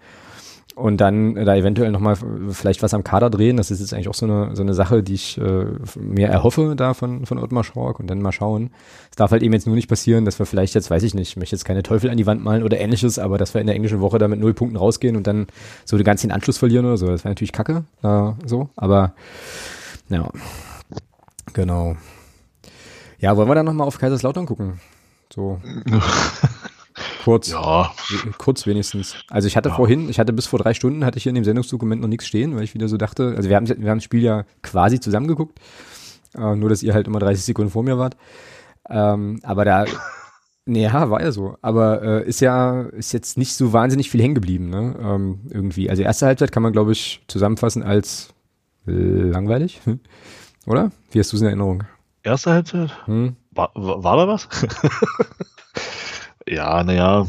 und 0.81 1.01
dann 1.01 1.35
da 1.35 1.55
eventuell 1.55 1.91
nochmal 1.91 2.17
vielleicht 2.51 2.83
was 2.83 2.95
am 2.95 3.05
Kader 3.05 3.31
drehen. 3.31 3.57
Das 3.57 3.71
ist 3.71 3.81
jetzt 3.81 3.93
eigentlich 3.93 4.09
auch 4.09 4.15
so 4.15 4.27
eine, 4.27 4.57
so 4.57 4.63
eine 4.63 4.75
Sache, 4.75 5.03
die 5.03 5.15
ich 5.15 5.39
äh, 5.39 5.67
mir 5.99 6.29
erhoffe 6.29 6.75
da 6.77 6.95
von, 6.95 7.27
von 7.27 7.39
Ottmar 7.39 7.65
Schork 7.65 8.01
und 8.01 8.07
dann 8.09 8.23
mal 8.23 8.33
schauen. 8.33 8.71
Es 9.11 9.17
darf 9.17 9.31
halt 9.31 9.43
eben 9.43 9.53
jetzt 9.53 9.67
nur 9.67 9.77
nicht 9.77 9.89
passieren, 9.89 10.25
dass 10.25 10.39
wir 10.39 10.47
vielleicht 10.47 10.75
jetzt, 10.75 10.91
weiß 10.91 11.03
ich 11.03 11.15
nicht, 11.15 11.31
ich 11.31 11.37
möchte 11.37 11.55
jetzt 11.55 11.65
keine 11.65 11.83
Teufel 11.83 12.11
an 12.11 12.17
die 12.17 12.27
Wand 12.27 12.43
malen 12.43 12.63
oder 12.63 12.81
ähnliches, 12.81 13.19
aber 13.19 13.39
dass 13.39 13.55
wir 13.55 13.61
in 13.61 13.67
der 13.67 13.77
englischen 13.77 14.01
Woche 14.01 14.19
da 14.19 14.27
mit 14.29 14.41
null 14.41 14.55
Punkten 14.55 14.77
rausgehen 14.77 15.17
und 15.17 15.27
dann 15.27 15.47
so 15.85 15.97
den 15.97 16.05
ganzen 16.05 16.31
Anschluss 16.31 16.59
verlieren 16.59 16.87
oder 16.87 16.97
so. 16.97 17.07
Das 17.07 17.25
wäre 17.25 17.31
natürlich 17.31 17.53
kacke, 17.53 17.85
äh, 18.03 18.33
so, 18.47 18.71
aber 18.77 19.13
ja, 20.09 20.29
genau. 21.53 21.97
Ja, 23.19 23.37
wollen 23.37 23.49
wir 23.49 23.55
dann 23.55 23.67
nochmal 23.67 23.87
auf 23.87 23.99
Kaiserslautern 23.99 24.47
gucken? 24.47 24.81
So. 25.33 25.61
Kurz. 27.25 27.51
Ja. 27.51 27.93
Kurz 28.39 28.67
wenigstens. 28.67 29.15
Also 29.29 29.47
ich 29.47 29.57
hatte 29.57 29.71
ja. 29.71 29.75
vorhin, 29.75 30.09
ich 30.09 30.19
hatte 30.19 30.33
bis 30.33 30.47
vor 30.47 30.59
drei 30.59 30.75
Stunden, 30.75 31.05
hatte 31.05 31.19
ich 31.19 31.25
hier 31.25 31.31
in 31.31 31.35
dem 31.35 31.45
Sendungsdokument 31.45 32.01
noch 32.01 32.09
nichts 32.09 32.27
stehen, 32.27 32.57
weil 32.57 32.65
ich 32.65 32.75
wieder 32.75 32.89
so 32.89 32.97
dachte, 32.97 33.35
also 33.37 33.49
wir 33.49 33.57
haben, 33.57 33.69
wir 33.69 33.91
haben 33.91 33.99
das 33.99 34.05
Spiel 34.05 34.23
ja 34.23 34.45
quasi 34.63 35.01
zusammengeguckt, 35.01 35.59
äh, 36.37 36.55
nur 36.55 36.69
dass 36.69 36.83
ihr 36.83 36.95
halt 36.95 37.07
immer 37.07 37.19
30 37.19 37.45
Sekunden 37.45 37.71
vor 37.71 37.83
mir 37.83 37.99
wart. 37.99 38.17
Ähm, 38.89 39.41
aber 39.43 39.65
da, 39.65 39.85
nee, 40.65 40.83
ja, 40.83 41.11
war 41.11 41.23
ja 41.23 41.33
so. 41.33 41.57
Aber 41.63 42.03
äh, 42.03 42.29
ist 42.29 42.41
ja, 42.41 42.83
ist 42.83 43.13
jetzt 43.13 43.39
nicht 43.39 43.55
so 43.55 43.73
wahnsinnig 43.73 44.11
viel 44.11 44.23
hängen 44.23 44.35
geblieben, 44.35 44.71
ne? 44.71 44.97
Ähm, 45.01 45.41
irgendwie. 45.51 45.91
Also 45.91 46.03
erste 46.03 46.27
Halbzeit 46.27 46.53
kann 46.53 46.63
man, 46.63 46.73
glaube 46.73 46.93
ich, 46.93 47.23
zusammenfassen 47.29 47.83
als 47.83 48.33
langweilig. 48.87 49.81
Oder? 50.67 50.91
Wie 51.11 51.19
hast 51.19 51.33
du 51.33 51.37
es 51.37 51.43
in 51.43 51.49
Erinnerung? 51.49 51.85
Erste 52.23 52.51
Halbzeit? 52.51 52.91
Hm? 53.07 53.37
War, 53.53 53.71
war, 53.75 54.03
war 54.03 54.17
da 54.17 54.29
was? 54.29 54.49
Ja, 56.51 56.83
naja, 56.83 57.27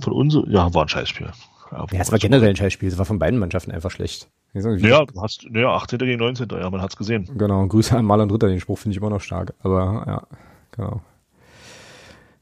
von 0.00 0.12
uns, 0.12 0.36
ja, 0.48 0.72
war 0.74 0.82
ein 0.82 0.88
Scheißspiel. 0.88 1.30
Ja, 1.70 1.86
ja 1.90 2.00
es 2.00 2.12
war 2.12 2.18
generell 2.18 2.50
ein 2.50 2.56
Scheißspiel. 2.56 2.88
Es 2.88 2.98
war 2.98 3.06
von 3.06 3.18
beiden 3.18 3.38
Mannschaften 3.38 3.72
einfach 3.72 3.90
schlecht. 3.90 4.28
Ja, 4.54 5.06
du 5.06 5.22
hast, 5.22 5.46
ja, 5.54 5.70
18. 5.70 5.98
gegen 6.00 6.18
19. 6.18 6.46
Ja, 6.50 6.68
man 6.68 6.82
hat's 6.82 6.96
gesehen. 6.96 7.30
Genau, 7.38 7.66
Grüße 7.66 7.96
an 7.96 8.04
Maler 8.04 8.24
und 8.24 8.32
Ritter, 8.32 8.48
den 8.48 8.60
Spruch 8.60 8.78
finde 8.78 8.92
ich 8.92 8.98
immer 8.98 9.08
noch 9.08 9.22
stark. 9.22 9.54
Aber 9.60 10.04
ja, 10.06 10.26
genau. 10.72 11.00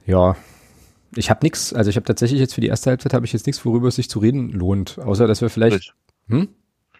Ja, 0.06 0.34
Ich 1.14 1.30
habe 1.30 1.40
nichts, 1.44 1.72
also 1.72 1.88
ich 1.88 1.96
habe 1.96 2.04
tatsächlich 2.04 2.40
jetzt 2.40 2.54
für 2.54 2.60
die 2.60 2.66
erste 2.66 2.90
Halbzeit 2.90 3.14
habe 3.14 3.26
ich 3.26 3.32
jetzt 3.32 3.46
nichts, 3.46 3.64
worüber 3.64 3.88
es 3.88 3.96
sich 3.96 4.10
zu 4.10 4.18
reden 4.18 4.50
lohnt, 4.50 4.98
außer 4.98 5.28
dass 5.28 5.40
wir 5.40 5.50
vielleicht. 5.50 5.94
Hm? 6.28 6.48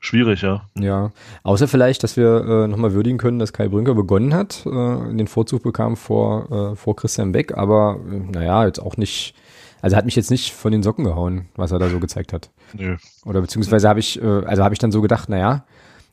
Schwierig, 0.02 0.40
ja. 0.40 0.62
Ja, 0.78 1.12
außer 1.42 1.68
vielleicht, 1.68 2.02
dass 2.02 2.16
wir 2.16 2.44
äh, 2.46 2.66
nochmal 2.68 2.94
würdigen 2.94 3.18
können, 3.18 3.38
dass 3.38 3.52
Kai 3.52 3.68
Brünker 3.68 3.94
begonnen 3.94 4.32
hat, 4.32 4.64
äh, 4.64 4.70
den 4.70 5.26
Vorzug 5.26 5.62
bekam 5.62 5.96
vor, 5.96 6.72
äh, 6.72 6.76
vor 6.76 6.96
Christian 6.96 7.32
Beck, 7.32 7.56
aber 7.56 8.00
äh, 8.10 8.18
naja, 8.18 8.64
jetzt 8.64 8.80
auch 8.80 8.96
nicht, 8.96 9.34
also 9.82 9.96
hat 9.96 10.06
mich 10.06 10.16
jetzt 10.16 10.30
nicht 10.30 10.52
von 10.52 10.72
den 10.72 10.82
Socken 10.82 11.04
gehauen, 11.04 11.48
was 11.54 11.70
er 11.70 11.78
da 11.78 11.90
so 11.90 12.00
gezeigt 12.00 12.32
hat. 12.32 12.50
Nö. 12.72 12.96
Oder 13.26 13.42
beziehungsweise 13.42 13.90
habe 13.90 14.00
ich, 14.00 14.20
äh, 14.20 14.24
also 14.26 14.64
habe 14.64 14.74
ich 14.74 14.78
dann 14.78 14.90
so 14.90 15.02
gedacht, 15.02 15.28
naja, 15.28 15.66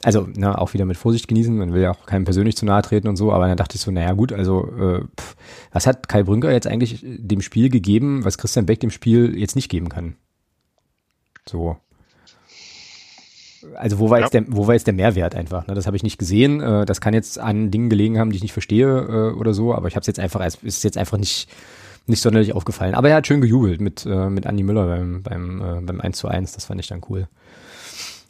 also 0.04 0.28
na, 0.36 0.58
auch 0.58 0.73
wieder 0.73 0.86
mit 0.86 0.97
Vorsicht 0.97 1.30
genießen, 1.30 1.58
man 1.58 1.73
will 1.73 1.82
ja 1.82 1.91
auch 1.91 2.06
keinem 2.06 2.26
persönlich 2.26 2.58
zu 2.58 2.65
nahe 2.65 2.82
treten 2.82 3.08
und 3.08 3.15
so, 3.15 3.32
aber 3.32 3.47
dann 3.47 3.58
dachte 3.58 3.76
ich 3.76 3.82
so, 3.82 3.89
naja 3.89 4.12
gut, 4.12 4.34
also 4.34 4.67
äh, 4.78 5.02
pff, 5.19 5.38
was 5.71 5.88
hat 5.88 6.10
Kai 6.10 6.23
Brünker 6.23 6.52
jetzt 6.52 6.67
eigentlich 6.67 7.06
dem 7.06 7.41
Spiel 7.41 7.69
gegeben, 7.69 8.26
was 8.26 8.38
Christian 8.38 8.65
Beck 8.65 8.82
dem 8.82 8.91
Spiel 8.91 9.38
jetzt 9.39 9.56
nicht 9.56 9.69
geben 9.69 9.88
kann? 9.88 10.17
So. 11.47 11.78
Also 13.76 14.00
wo 14.00 14.10
war, 14.10 14.20
ja. 14.20 14.26
jetzt 14.26 14.34
der, 14.34 14.43
wo 14.48 14.67
war 14.67 14.74
jetzt 14.74 14.88
der 14.88 14.93
Mehrwert 14.93 15.36
einfach? 15.36 15.67
Ne? 15.67 15.74
Das 15.74 15.88
habe 15.88 15.98
ich 15.98 16.04
nicht 16.04 16.17
gesehen. 16.17 16.62
Äh, 16.62 16.86
das 16.86 17.02
kann 17.02 17.13
jetzt 17.13 17.39
an 17.39 17.72
Dingen 17.72 17.89
gelegen 17.89 18.20
haben, 18.20 18.32
die 18.32 18.38
ich 18.38 18.43
nicht 18.43 18.54
verstehe 18.54 18.88
äh, 18.88 19.38
oder 19.38 19.54
so, 19.54 19.74
aber 19.74 19.88
ich 19.88 19.96
habe 19.96 20.02
es 20.02 20.08
jetzt 20.08 20.20
einfach, 20.20 20.41
es 20.41 20.56
ist 20.63 20.84
jetzt 20.84 20.98
einfach 20.98 21.17
nicht, 21.17 21.50
nicht 22.06 22.22
sonderlich 22.22 22.54
aufgefallen. 22.54 22.96
Aber 22.96 23.10
er 23.10 23.15
hat 23.17 23.28
schön 23.28 23.41
gejubelt 23.41 23.82
mit, 23.82 24.06
äh, 24.06 24.30
mit 24.30 24.46
Andi 24.46 24.63
Müller 24.63 24.88
beim, 24.88 25.24
beim, 25.24 25.62
äh, 25.62 25.82
beim 25.82 26.02
1 26.02 26.17
zu 26.17 26.28
1. 26.28 26.54
Das 26.54 26.65
fand 26.65 26.80
ich 26.80 26.88
dann 26.88 27.02
cool. 27.10 27.28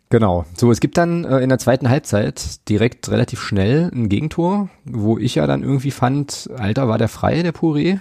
Genau. 0.09 0.45
So, 0.55 0.71
es 0.71 0.79
gibt 0.79 0.97
dann 0.97 1.25
äh, 1.25 1.39
in 1.39 1.49
der 1.49 1.59
zweiten 1.59 1.89
Halbzeit 1.89 2.67
direkt 2.69 3.09
relativ 3.09 3.41
schnell 3.41 3.91
ein 3.93 4.07
Gegentor, 4.07 4.69
wo 4.85 5.17
ich 5.17 5.35
ja 5.35 5.47
dann 5.47 5.63
irgendwie 5.63 5.91
fand, 5.91 6.49
Alter, 6.57 6.87
war 6.87 6.97
der 6.97 7.09
frei, 7.09 7.43
der 7.43 7.53
Puré? 7.53 7.99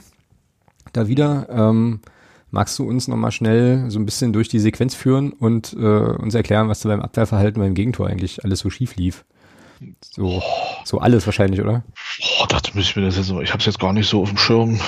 Da 0.92 1.08
wieder. 1.08 1.48
Ähm, 1.50 2.00
Magst 2.56 2.78
du 2.78 2.88
uns 2.88 3.06
nochmal 3.06 3.32
schnell 3.32 3.90
so 3.90 3.98
ein 3.98 4.06
bisschen 4.06 4.32
durch 4.32 4.48
die 4.48 4.60
Sequenz 4.60 4.94
führen 4.94 5.34
und 5.34 5.74
äh, 5.74 5.76
uns 5.76 6.34
erklären, 6.34 6.70
was 6.70 6.80
du 6.80 6.88
beim 6.88 7.02
Abwehrverhalten 7.02 7.60
beim 7.60 7.74
Gegentor 7.74 8.06
eigentlich 8.06 8.44
alles 8.44 8.60
so 8.60 8.70
schief 8.70 8.96
lief? 8.96 9.26
So, 10.00 10.42
so 10.82 10.98
alles 10.98 11.26
wahrscheinlich, 11.26 11.60
oder? 11.60 11.84
Boah, 12.38 12.46
dachte 12.48 12.70
ich 12.74 12.96
mir 12.96 13.02
das 13.02 13.18
jetzt, 13.18 13.28
ich 13.28 13.50
habe 13.50 13.58
es 13.58 13.66
jetzt 13.66 13.78
gar 13.78 13.92
nicht 13.92 14.08
so 14.08 14.22
auf 14.22 14.30
dem 14.30 14.38
Schirm. 14.38 14.80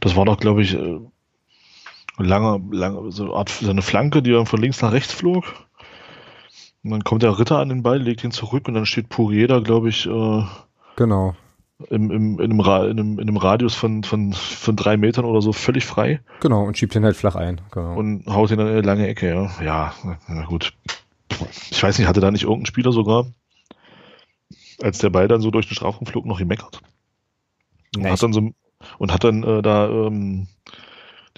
Das 0.00 0.16
war 0.16 0.26
doch, 0.26 0.36
glaube 0.36 0.60
ich, 0.60 0.74
äh, 0.74 1.00
lange, 2.18 2.62
lange, 2.76 3.10
so 3.10 3.22
eine 3.24 3.32
Art, 3.32 3.48
so 3.48 3.70
eine 3.70 3.80
Flanke, 3.80 4.20
die 4.20 4.32
dann 4.32 4.44
von 4.44 4.60
links 4.60 4.82
nach 4.82 4.92
rechts 4.92 5.14
flog. 5.14 5.44
Und 6.84 6.90
dann 6.90 7.04
kommt 7.04 7.22
der 7.22 7.38
Ritter 7.38 7.58
an 7.58 7.70
den 7.70 7.82
Ball, 7.82 8.02
legt 8.02 8.22
ihn 8.22 8.32
zurück 8.32 8.68
und 8.68 8.74
dann 8.74 8.84
steht 8.84 9.08
Pourier 9.08 9.48
da, 9.48 9.60
glaube 9.60 9.88
ich, 9.88 10.04
äh, 10.04 10.44
genau 10.96 11.34
im, 11.88 12.10
im, 12.10 12.40
in, 12.40 12.52
einem, 12.52 12.60
in, 12.60 12.98
einem, 12.98 13.18
in 13.18 13.28
einem 13.28 13.36
Radius 13.36 13.74
von, 13.74 14.04
von, 14.04 14.32
von 14.32 14.76
drei 14.76 14.96
Metern 14.96 15.24
oder 15.24 15.40
so 15.40 15.52
völlig 15.52 15.86
frei. 15.86 16.20
Genau, 16.40 16.64
und 16.64 16.76
schiebt 16.76 16.94
ihn 16.94 17.04
halt 17.04 17.16
flach 17.16 17.36
ein. 17.36 17.60
Genau. 17.70 17.96
Und 17.96 18.26
haut 18.26 18.50
ihn 18.50 18.58
dann 18.58 18.66
in 18.66 18.72
eine 18.74 18.82
lange 18.82 19.06
Ecke, 19.08 19.28
ja. 19.28 19.50
Ja, 19.64 19.94
na 20.28 20.44
gut. 20.44 20.72
Ich 21.70 21.82
weiß 21.82 21.98
nicht, 21.98 22.08
hatte 22.08 22.20
da 22.20 22.30
nicht 22.30 22.42
irgendein 22.42 22.66
Spieler 22.66 22.92
sogar, 22.92 23.26
als 24.82 24.98
der 24.98 25.10
Ball 25.10 25.28
dann 25.28 25.40
so 25.40 25.50
durch 25.50 25.68
den 25.68 25.74
Strafraum 25.74 26.06
flog, 26.06 26.26
noch 26.26 26.38
gemeckert? 26.38 26.80
Und 27.96 28.04
hat 28.08 28.22
dann 28.22 28.32
so 28.32 28.50
und 28.98 29.12
hat 29.12 29.24
dann 29.24 29.42
äh, 29.42 29.62
da 29.62 29.88
ähm, 29.88 30.46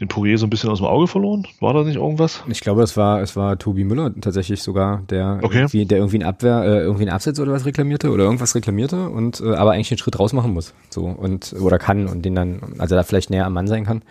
den 0.03 0.09
Poirier 0.09 0.37
so 0.37 0.47
ein 0.47 0.51
bisschen 0.51 0.69
aus 0.69 0.79
dem 0.79 0.87
Auge 0.87 1.07
verloren? 1.07 1.47
War 1.61 1.75
da 1.75 1.85
nicht 1.85 1.95
irgendwas? 1.95 2.43
Ich 2.49 2.61
glaube, 2.61 2.83
es 2.83 2.97
war, 2.97 3.21
es 3.21 3.37
war 3.37 3.57
Tobi 3.57 3.85
Müller 3.85 4.12
tatsächlich 4.21 4.61
sogar, 4.61 5.03
der 5.09 5.38
okay. 5.43 5.59
irgendwie, 5.59 5.87
der 5.87 5.99
irgendwie 5.99 6.19
ein 6.19 6.25
Abwehr, 6.25 6.65
äh, 6.65 6.81
irgendwie 6.81 7.05
einen 7.05 7.15
Absatz 7.15 7.38
oder 7.38 7.53
was 7.53 7.65
reklamierte 7.65 8.11
oder 8.11 8.25
irgendwas 8.25 8.57
reklamierte 8.57 9.09
und 9.09 9.41
äh, 9.41 9.55
aber 9.55 9.73
eigentlich 9.73 9.91
den 9.91 9.99
Schritt 9.99 10.19
raus 10.19 10.33
machen 10.33 10.53
muss. 10.53 10.75
So 10.91 11.05
und 11.05 11.55
oder 11.61 11.79
kann 11.79 12.09
und 12.09 12.25
den 12.25 12.35
dann, 12.35 12.61
also 12.79 12.97
da 12.97 13.05
vielleicht 13.05 13.31
näher 13.31 13.47
am 13.47 13.53
Mann 13.53 13.69
sein 13.69 13.85
kann. 13.85 14.03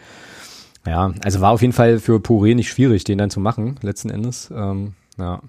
Ja, 0.87 1.13
also 1.23 1.41
war 1.41 1.51
auf 1.51 1.61
jeden 1.61 1.73
Fall 1.73 1.99
für 1.99 2.21
Poirier 2.21 2.55
nicht 2.55 2.69
schwierig, 2.69 3.03
den 3.03 3.17
dann 3.17 3.29
zu 3.29 3.41
machen, 3.41 3.75
letzten 3.81 4.09
Endes. 4.09 4.49
Ähm, 4.55 4.93
ja. 5.17 5.41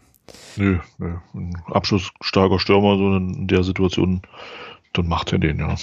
Nö, 0.56 0.78
nö. 0.98 1.14
Ein 1.34 1.54
abschlussstarker 1.66 2.58
Stürmer 2.58 2.96
so 2.96 3.16
in 3.16 3.46
der 3.46 3.62
Situation 3.62 4.22
dann 4.92 5.08
macht 5.08 5.32
er 5.32 5.38
den, 5.38 5.58
ja. 5.58 5.74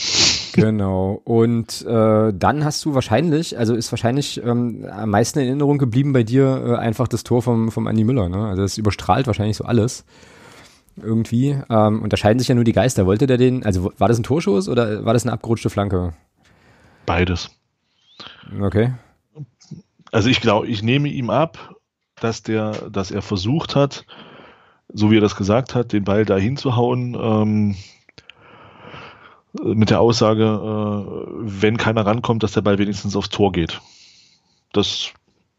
Genau. 0.54 1.22
Und 1.24 1.86
äh, 1.86 2.34
dann 2.34 2.64
hast 2.64 2.86
du 2.86 2.94
wahrscheinlich, 2.94 3.58
also 3.58 3.74
ist 3.76 3.92
wahrscheinlich 3.92 4.44
ähm, 4.44 4.86
am 4.92 5.10
meisten 5.10 5.40
in 5.40 5.48
Erinnerung 5.48 5.78
geblieben 5.78 6.14
bei 6.14 6.24
dir 6.24 6.64
äh, 6.66 6.76
einfach 6.76 7.08
das 7.08 7.24
Tor 7.24 7.42
vom, 7.42 7.72
vom 7.72 7.88
Andi 7.88 8.04
Müller. 8.04 8.30
Ne? 8.30 8.48
Also 8.48 8.62
das 8.62 8.78
überstrahlt 8.78 9.28
wahrscheinlich 9.28 9.58
so 9.58 9.66
alles. 9.66 10.06
Irgendwie. 11.02 11.58
Ähm, 11.70 12.02
unterscheiden 12.02 12.40
sich 12.40 12.50
ja 12.50 12.56
nur 12.56 12.64
die 12.64 12.74
Geister. 12.74 13.06
Wollte 13.06 13.26
der 13.26 13.38
den, 13.38 13.66
also 13.66 13.92
war 13.98 14.08
das 14.08 14.20
ein 14.20 14.24
Torschuss 14.24 14.68
oder 14.68 15.06
war 15.06 15.14
das 15.14 15.24
eine 15.24 15.34
abgerutschte 15.34 15.70
Flanke? 15.70 16.14
Beides. 17.06 17.50
Okay. 18.62 18.94
Also 20.12 20.30
ich 20.30 20.42
glaube, 20.42 20.68
ich 20.68 20.84
nehme 20.84 21.08
ihm 21.08 21.30
ab, 21.30 21.76
dass 22.20 22.44
der, 22.44 22.90
dass 22.90 23.12
er 23.12 23.22
versucht 23.22 23.76
hat, 23.76 24.06
so 24.92 25.10
wie 25.10 25.18
er 25.18 25.22
das 25.22 25.36
gesagt 25.36 25.74
hat, 25.74 25.94
den 25.94 26.04
Ball 26.04 26.26
da 26.26 26.38
hinzuhauen. 26.38 27.16
Ähm, 27.20 27.76
mit 29.54 29.90
der 29.90 30.00
Aussage, 30.00 30.44
äh, 30.44 31.26
wenn 31.40 31.78
keiner 31.78 32.06
rankommt, 32.06 32.44
dass 32.44 32.52
der 32.54 32.62
Ball 32.62 32.78
wenigstens 32.78 33.16
aufs 33.16 33.30
Tor 33.30 33.52
geht. 33.52 33.82
Das, 34.74 35.12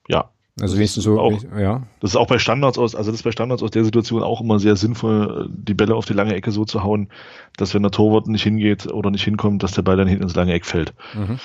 ja. 0.09 0.31
Also 0.61 0.77
wenigstens 0.77 1.05
so, 1.05 1.19
auch, 1.19 1.43
ja. 1.59 1.87
Das 2.01 2.11
ist 2.11 2.17
auch 2.17 2.27
bei 2.27 2.39
Standards 2.39 2.79
aus, 2.79 2.95
also 2.95 3.11
das 3.11 3.21
ist 3.21 3.25
bei 3.25 3.33
Standards 3.33 3.63
aus 3.63 3.71
der 3.71 3.85
Situation 3.85 4.23
auch 4.23 4.41
immer 4.41 4.59
sehr 4.59 4.77
sinnvoll, 4.77 5.49
die 5.51 5.75
Bälle 5.75 5.95
auf 5.95 6.05
die 6.05 6.13
lange 6.13 6.35
Ecke 6.35 6.53
so 6.53 6.65
zu 6.65 6.83
hauen, 6.83 7.09
dass 7.57 7.75
wenn 7.75 7.83
der 7.83 7.91
Torwart 7.91 8.27
nicht 8.27 8.43
hingeht 8.43 8.87
oder 8.93 9.11
nicht 9.11 9.25
hinkommt, 9.25 9.63
dass 9.63 9.73
der 9.73 9.83
Ball 9.83 9.97
dann 9.97 10.09
hinten 10.09 10.25
ins 10.25 10.35
lange 10.35 10.53
Eck 10.53 10.67
fällt. 10.67 10.93
Mhm. 11.15 11.39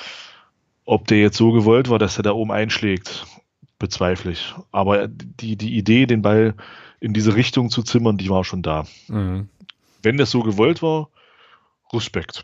Ob 0.86 1.08
der 1.08 1.20
jetzt 1.20 1.38
so 1.38 1.52
gewollt 1.52 1.90
war, 1.90 1.98
dass 1.98 2.18
er 2.18 2.24
da 2.24 2.34
oben 2.34 2.52
einschlägt, 2.52 3.26
bezweifle 3.80 4.32
ich. 4.32 4.54
Aber 4.72 5.08
die, 5.08 5.56
die 5.56 5.78
Idee, 5.78 6.06
den 6.06 6.22
Ball 6.22 6.54
in 7.00 7.14
diese 7.14 7.36
Richtung 7.36 7.70
zu 7.70 7.84
zimmern, 7.84 8.18
die 8.18 8.30
war 8.30 8.44
schon 8.44 8.62
da. 8.62 8.86
Mhm. 9.08 9.50
Wenn 10.02 10.18
das 10.18 10.30
so 10.30 10.42
gewollt 10.42 10.82
war, 10.82 11.10
Respekt. 11.94 12.44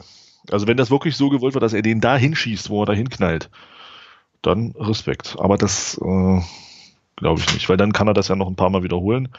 Also 0.50 0.68
wenn 0.68 0.78
das 0.78 0.92
wirklich 0.92 1.16
so 1.16 1.30
gewollt 1.30 1.54
war, 1.54 1.62
dass 1.62 1.74
er 1.74 1.82
den 1.82 2.02
da 2.02 2.18
hinschießt, 2.18 2.70
wo 2.70 2.84
er 2.84 2.88
da 2.88 2.94
hinknallt, 2.94 3.50
dann 4.42 4.74
Respekt. 4.78 5.36
Aber 5.40 5.58
das 5.58 5.98
äh, 6.04 6.42
glaube 7.16 7.42
ich 7.42 7.54
nicht, 7.54 7.70
weil 7.70 7.78
dann 7.78 7.94
kann 7.94 8.08
er 8.08 8.14
das 8.14 8.28
ja 8.28 8.36
noch 8.36 8.48
ein 8.48 8.56
paar 8.56 8.70
Mal 8.70 8.84
wiederholen. 8.84 9.30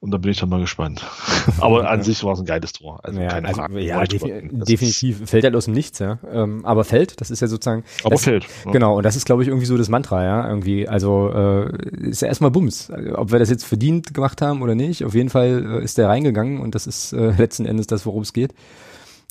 Und 0.00 0.12
dann 0.12 0.20
bin 0.20 0.30
ich 0.30 0.38
dann 0.38 0.48
mal 0.48 0.60
gespannt. 0.60 1.04
aber 1.58 1.90
an 1.90 2.04
sich 2.04 2.22
war 2.22 2.32
es 2.32 2.38
ein 2.38 2.46
geiles 2.46 2.72
Tor. 2.72 3.00
Also 3.02 3.20
ja, 3.20 3.28
keine 3.30 3.48
also, 3.48 3.60
Frage. 3.60 3.80
Ja, 3.80 4.04
defi 4.04 4.48
definitiv. 4.52 5.28
Fällt 5.28 5.42
halt 5.42 5.56
aus 5.56 5.64
dem 5.64 5.74
Nichts, 5.74 5.98
ja. 5.98 6.20
Ähm, 6.30 6.64
aber 6.64 6.84
fällt, 6.84 7.20
das 7.20 7.32
ist 7.32 7.40
ja 7.40 7.48
sozusagen. 7.48 7.82
Aber 8.04 8.10
das, 8.10 8.22
fällt. 8.22 8.46
Ja. 8.64 8.70
Genau, 8.70 8.98
und 8.98 9.02
das 9.02 9.16
ist, 9.16 9.24
glaube 9.24 9.42
ich, 9.42 9.48
irgendwie 9.48 9.66
so 9.66 9.76
das 9.76 9.88
Mantra, 9.88 10.22
ja. 10.22 10.48
Irgendwie, 10.48 10.86
also 10.86 11.32
äh, 11.34 12.08
ist 12.10 12.22
ja 12.22 12.28
erstmal 12.28 12.52
Bums. 12.52 12.92
Ob 13.14 13.32
wir 13.32 13.40
das 13.40 13.50
jetzt 13.50 13.64
verdient 13.64 14.14
gemacht 14.14 14.40
haben 14.40 14.62
oder 14.62 14.76
nicht, 14.76 15.04
auf 15.04 15.14
jeden 15.14 15.30
Fall 15.30 15.80
äh, 15.80 15.84
ist 15.84 15.98
der 15.98 16.08
reingegangen 16.08 16.60
und 16.60 16.76
das 16.76 16.86
ist 16.86 17.12
äh, 17.12 17.30
letzten 17.36 17.66
Endes 17.66 17.88
das, 17.88 18.06
worum 18.06 18.22
es 18.22 18.32
geht. 18.32 18.54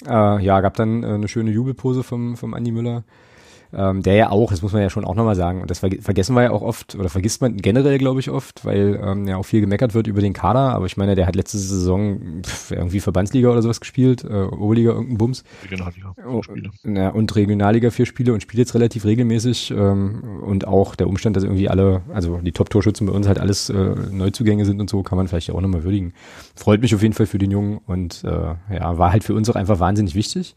Äh, 0.05 0.43
ja, 0.43 0.62
gab 0.62 0.75
dann 0.75 1.03
äh, 1.03 1.07
eine 1.07 1.27
schöne 1.27 1.51
Jubelpose 1.51 2.03
vom, 2.03 2.38
vom 2.38 2.53
Andi 2.53 2.71
Müller. 2.71 3.03
Ähm, 3.73 4.01
der 4.01 4.15
ja 4.15 4.30
auch, 4.30 4.51
das 4.51 4.62
muss 4.62 4.73
man 4.73 4.82
ja 4.82 4.89
schon 4.89 5.06
auch 5.06 5.15
nochmal 5.15 5.36
sagen, 5.36 5.62
und 5.62 5.69
das 5.69 5.80
ver 5.80 5.89
vergessen 5.99 6.36
wir 6.36 6.43
ja 6.43 6.51
auch 6.51 6.62
oft, 6.62 6.95
oder 6.95 7.10
vergisst 7.10 7.41
man 7.41 7.58
generell, 7.58 7.97
glaube 7.97 8.19
ich, 8.19 8.30
oft, 8.30 8.63
weil 8.65 8.99
ähm, 9.03 9.27
ja 9.27 9.38
auch 9.38 9.43
viel 9.43 9.62
gemeckert 9.62 9.93
wird 9.93 10.08
über 10.08 10.21
den 10.21 10.34
Kader, 10.34 10.73
aber 10.73 10.86
ich 10.86 10.97
meine, 10.97 11.15
der 11.15 11.27
hat 11.27 11.36
letzte 11.36 11.58
Saison 11.58 12.41
pff, 12.43 12.71
irgendwie 12.71 12.99
Verbandsliga 12.99 13.49
oder 13.49 13.62
sowas 13.62 13.80
gespielt, 13.80 14.23
äh, 14.23 14.43
Oberliga, 14.43 14.91
irgendein 14.91 15.17
Bums. 15.17 15.43
Regionalliga, 15.63 16.15
oh, 16.27 16.41
Spiele. 16.43 16.69
Ja, 16.84 17.10
und 17.10 17.36
Regionalliga 17.36 17.91
vier 17.91 18.06
Spiele 18.06 18.34
und 18.34 18.41
spielt 18.41 18.60
jetzt 18.60 18.73
relativ 18.73 19.06
regelmäßig 19.06 19.71
ähm, 19.71 20.41
und 20.41 20.67
auch 20.67 20.95
der 20.95 21.08
Umstand, 21.08 21.36
dass 21.36 21.43
irgendwie 21.43 21.69
alle, 21.69 22.01
also 22.13 22.38
die 22.38 22.51
Top-Torschützen 22.51 23.08
bei 23.08 23.13
uns 23.13 23.27
halt 23.27 23.39
alles 23.39 23.70
äh, 23.70 23.95
Neuzugänge 24.11 24.65
sind 24.65 24.80
und 24.80 24.89
so, 24.89 25.03
kann 25.03 25.18
man 25.18 25.28
vielleicht 25.28 25.51
auch 25.51 25.61
nochmal 25.61 25.84
würdigen. 25.84 26.13
Freut 26.55 26.82
mich 26.82 26.95
auf 26.95 27.01
jeden 27.01 27.13
Fall 27.13 27.26
für 27.26 27.38
den 27.38 27.51
Jungen 27.51 27.80
und 27.86 28.24
äh, 28.24 28.76
ja, 28.76 28.97
war 28.97 29.11
halt 29.11 29.24
für 29.24 29.34
uns 29.34 29.49
auch 29.49 29.55
einfach 29.55 29.80
wahnsinnig 29.80 30.15
wichtig. 30.15 30.55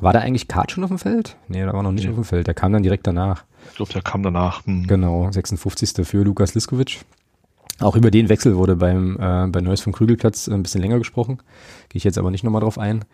War 0.00 0.12
da 0.12 0.20
eigentlich 0.20 0.48
Kart 0.48 0.72
schon 0.72 0.82
auf 0.84 0.90
dem 0.90 0.98
Feld? 0.98 1.36
Nee, 1.48 1.64
da 1.64 1.72
war 1.72 1.82
noch 1.82 1.92
nicht 1.92 2.04
nee. 2.04 2.10
auf 2.10 2.16
dem 2.16 2.24
Feld. 2.24 2.46
Der 2.46 2.54
kam 2.54 2.72
dann 2.72 2.82
direkt 2.82 3.06
danach. 3.06 3.44
Ich 3.68 3.76
glaube, 3.76 3.92
der 3.92 4.02
kam 4.02 4.22
danach. 4.22 4.64
Hm. 4.66 4.86
Genau, 4.86 5.30
56. 5.30 6.06
für 6.06 6.22
Lukas 6.22 6.54
Liskovic. 6.54 7.00
Auch 7.80 7.96
über 7.96 8.10
den 8.10 8.28
Wechsel 8.28 8.56
wurde 8.56 8.76
beim 8.76 9.16
äh, 9.18 9.46
bei 9.48 9.60
Neues 9.60 9.80
vom 9.80 9.92
Krügelplatz 9.92 10.48
ein 10.48 10.62
bisschen 10.62 10.82
länger 10.82 10.98
gesprochen. 10.98 11.38
Gehe 11.88 11.98
ich 11.98 12.04
jetzt 12.04 12.18
aber 12.18 12.30
nicht 12.30 12.44
nochmal 12.44 12.60
drauf 12.60 12.78
ein. 12.78 13.04